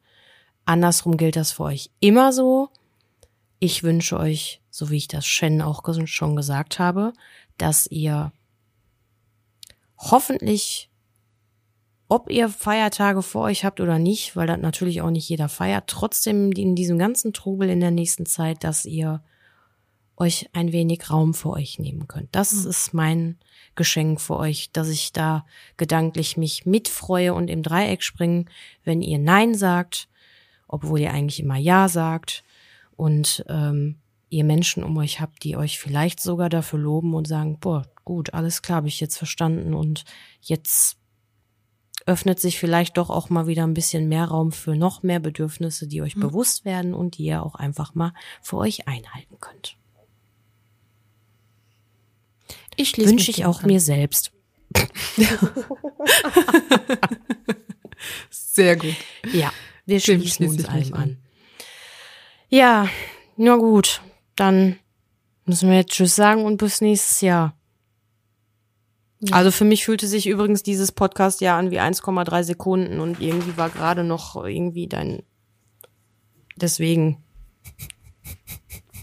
Andersrum 0.65 1.17
gilt 1.17 1.35
das 1.35 1.51
für 1.51 1.63
euch 1.63 1.89
immer 1.99 2.31
so. 2.31 2.69
Ich 3.59 3.83
wünsche 3.83 4.17
euch, 4.17 4.61
so 4.69 4.89
wie 4.89 4.97
ich 4.97 5.07
das 5.07 5.25
Shen 5.25 5.61
auch 5.61 5.83
schon 6.05 6.35
gesagt 6.35 6.79
habe, 6.79 7.13
dass 7.57 7.87
ihr 7.87 8.31
hoffentlich 9.97 10.89
ob 12.09 12.29
ihr 12.29 12.47
Feiertage 12.47 13.23
vor 13.23 13.45
euch 13.45 13.65
habt 13.65 13.79
oder 13.79 13.97
nicht, 13.97 14.35
weil 14.35 14.45
das 14.45 14.59
natürlich 14.59 15.01
auch 15.01 15.09
nicht 15.09 15.27
jeder 15.27 15.49
feiert, 15.49 15.85
trotzdem 15.87 16.51
in 16.51 16.75
diesem 16.75 16.99
ganzen 16.99 17.33
Trubel 17.33 17.69
in 17.69 17.79
der 17.79 17.89
nächsten 17.89 18.27
Zeit, 18.27 18.63
dass 18.63 18.85
ihr 18.85 19.23
euch 20.17 20.49
ein 20.53 20.71
wenig 20.71 21.09
Raum 21.09 21.33
für 21.33 21.49
euch 21.51 21.79
nehmen 21.79 22.07
könnt. 22.07 22.29
Das 22.31 22.53
ist 22.53 22.93
mein 22.93 23.37
Geschenk 23.75 24.21
für 24.21 24.37
euch, 24.37 24.71
dass 24.71 24.89
ich 24.89 25.11
da 25.11 25.45
gedanklich 25.77 26.37
mich 26.37 26.65
mitfreue 26.65 27.33
und 27.33 27.49
im 27.49 27.63
Dreieck 27.63 28.03
springen, 28.03 28.49
wenn 28.83 29.01
ihr 29.01 29.17
Nein 29.17 29.55
sagt, 29.55 30.07
obwohl 30.67 30.99
ihr 30.99 31.11
eigentlich 31.11 31.39
immer 31.39 31.57
Ja 31.57 31.89
sagt 31.89 32.43
und 32.95 33.43
ähm, 33.49 33.97
ihr 34.29 34.43
Menschen 34.43 34.83
um 34.83 34.97
euch 34.97 35.19
habt, 35.19 35.43
die 35.43 35.57
euch 35.57 35.79
vielleicht 35.79 36.19
sogar 36.19 36.49
dafür 36.49 36.79
loben 36.79 37.13
und 37.13 37.27
sagen, 37.27 37.59
boah, 37.59 37.83
gut, 38.03 38.33
alles 38.33 38.61
klar, 38.61 38.77
habe 38.77 38.87
ich 38.87 38.99
jetzt 38.99 39.17
verstanden 39.17 39.73
und 39.73 40.05
jetzt 40.41 40.97
öffnet 42.05 42.39
sich 42.39 42.59
vielleicht 42.59 42.97
doch 42.97 43.09
auch 43.09 43.29
mal 43.29 43.47
wieder 43.47 43.63
ein 43.63 43.73
bisschen 43.73 44.09
mehr 44.09 44.25
Raum 44.25 44.51
für 44.51 44.75
noch 44.75 45.03
mehr 45.03 45.19
Bedürfnisse, 45.19 45.87
die 45.87 46.01
euch 46.01 46.15
bewusst 46.15 46.65
werden 46.65 46.93
und 46.93 47.17
die 47.17 47.25
ihr 47.25 47.43
auch 47.43 47.55
einfach 47.55 47.95
mal 47.95 48.13
für 48.41 48.57
euch 48.57 48.87
einhalten 48.87 49.37
könnt. 49.39 49.77
Ich 52.75 52.97
Wünsche 52.97 53.31
ich 53.31 53.45
auch 53.45 53.63
mir 53.63 53.79
selbst. 53.79 54.31
Sehr 58.29 58.75
gut. 58.75 58.95
Ja, 59.31 59.51
wir 59.85 59.99
schließen 59.99 60.47
schließe 60.47 60.61
uns 60.61 60.65
allem 60.65 60.93
an. 60.93 61.17
Ja, 62.49 62.89
na 63.37 63.55
gut, 63.55 64.01
dann 64.35 64.77
müssen 65.45 65.69
wir 65.69 65.77
jetzt 65.77 65.91
Tschüss 65.91 66.15
sagen 66.15 66.45
und 66.45 66.57
bis 66.57 66.81
nächstes 66.81 67.21
Jahr. 67.21 67.55
Also 69.31 69.51
für 69.51 69.63
mich 69.63 69.85
fühlte 69.85 70.07
sich 70.07 70.27
übrigens 70.27 70.63
dieses 70.63 70.91
Podcast 70.91 71.39
ja 71.41 71.57
an 71.57 71.71
wie 71.71 71.79
1,3 71.79 72.43
Sekunden 72.43 72.99
und 72.99 73.21
irgendwie 73.21 73.55
war 73.55 73.69
gerade 73.69 74.03
noch 74.03 74.35
irgendwie 74.35 74.87
dein. 74.87 75.23
Deswegen. 76.57 77.23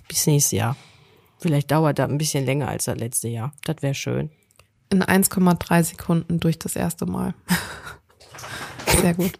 Bis 0.08 0.26
nächstes 0.26 0.52
Jahr. 0.52 0.76
Vielleicht 1.40 1.70
dauert 1.70 1.98
das 1.98 2.08
ein 2.10 2.18
bisschen 2.18 2.44
länger 2.44 2.68
als 2.68 2.84
das 2.84 2.98
letzte 2.98 3.28
Jahr. 3.28 3.52
Das 3.64 3.76
wäre 3.80 3.94
schön. 3.94 4.30
In 4.90 5.02
1,3 5.02 5.82
Sekunden 5.84 6.40
durch 6.40 6.58
das 6.58 6.76
erste 6.76 7.06
Mal. 7.06 7.34
Sehr 9.00 9.14
gut. 9.14 9.32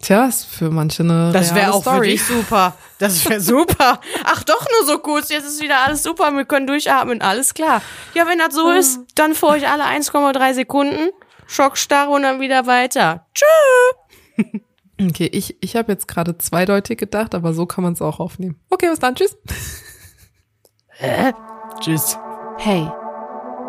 Tja, 0.00 0.26
ist 0.26 0.44
für 0.44 0.70
manche 0.70 1.02
eine 1.02 1.32
Das 1.32 1.54
wäre 1.54 1.72
auch 1.72 1.82
für 1.82 1.90
Story. 1.90 2.10
dich 2.10 2.24
super. 2.24 2.76
Das 2.98 3.28
wäre 3.28 3.40
super. 3.40 4.00
Ach, 4.24 4.42
doch 4.44 4.66
nur 4.70 4.86
so 4.86 4.98
kurz. 4.98 5.30
Jetzt 5.30 5.46
ist 5.46 5.62
wieder 5.62 5.84
alles 5.84 6.02
super. 6.02 6.30
Wir 6.32 6.44
können 6.44 6.66
durchatmen. 6.66 7.22
Alles 7.22 7.54
klar. 7.54 7.82
Ja, 8.14 8.26
wenn 8.26 8.38
das 8.38 8.54
so 8.54 8.70
ist, 8.70 9.00
dann 9.14 9.34
für 9.34 9.46
euch 9.48 9.68
alle 9.68 9.84
1,3 9.84 10.54
Sekunden. 10.54 11.10
Schockstarre 11.46 12.10
und 12.10 12.22
dann 12.22 12.40
wieder 12.40 12.66
weiter. 12.66 13.26
Tschüss. 13.34 14.60
Okay, 14.98 15.28
ich, 15.30 15.58
ich 15.60 15.76
habe 15.76 15.92
jetzt 15.92 16.08
gerade 16.08 16.38
zweideutig 16.38 16.96
gedacht, 16.96 17.34
aber 17.34 17.52
so 17.52 17.66
kann 17.66 17.84
man 17.84 17.92
es 17.92 18.00
auch 18.00 18.18
aufnehmen. 18.18 18.58
Okay, 18.70 18.88
bis 18.88 18.98
dann. 18.98 19.14
Tschüss. 19.14 19.36
Tschüss. 21.80 22.18
Hey, 22.56 22.90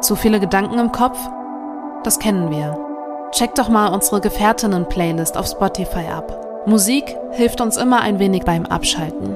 zu 0.02 0.16
viele 0.16 0.40
Gedanken 0.40 0.80
im 0.80 0.94
Kopf? 0.94 1.20
Das 2.04 2.20
kennen 2.20 2.52
wir. 2.52 2.78
Check 3.32 3.54
doch 3.56 3.68
mal 3.68 3.94
unsere 3.94 4.22
Gefährtinnen-Playlist 4.22 5.38
auf 5.38 5.48
Spotify 5.48 6.08
ab. 6.10 6.64
Musik 6.66 7.18
hilft 7.32 7.60
uns 7.60 7.76
immer 7.76 8.00
ein 8.00 8.20
wenig 8.20 8.44
beim 8.44 8.66
Abschalten. 8.66 9.36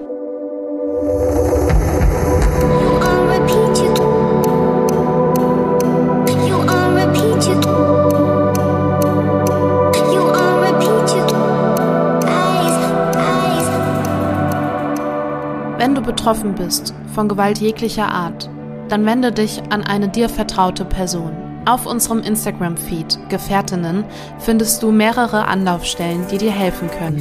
Betroffen 16.21 16.53
bist 16.53 16.93
von 17.15 17.27
Gewalt 17.27 17.57
jeglicher 17.57 18.07
Art, 18.07 18.47
dann 18.89 19.07
wende 19.07 19.31
dich 19.31 19.63
an 19.71 19.83
eine 19.83 20.07
dir 20.07 20.29
vertraute 20.29 20.85
Person. 20.85 21.35
Auf 21.65 21.87
unserem 21.87 22.21
Instagram-Feed 22.21 23.27
Gefährtinnen 23.29 24.05
findest 24.37 24.83
du 24.83 24.91
mehrere 24.91 25.47
Anlaufstellen, 25.47 26.27
die 26.29 26.37
dir 26.37 26.51
helfen 26.51 26.91
können. 26.91 27.17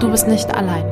Du 0.00 0.10
bist 0.10 0.26
nicht 0.26 0.52
allein. 0.52 0.91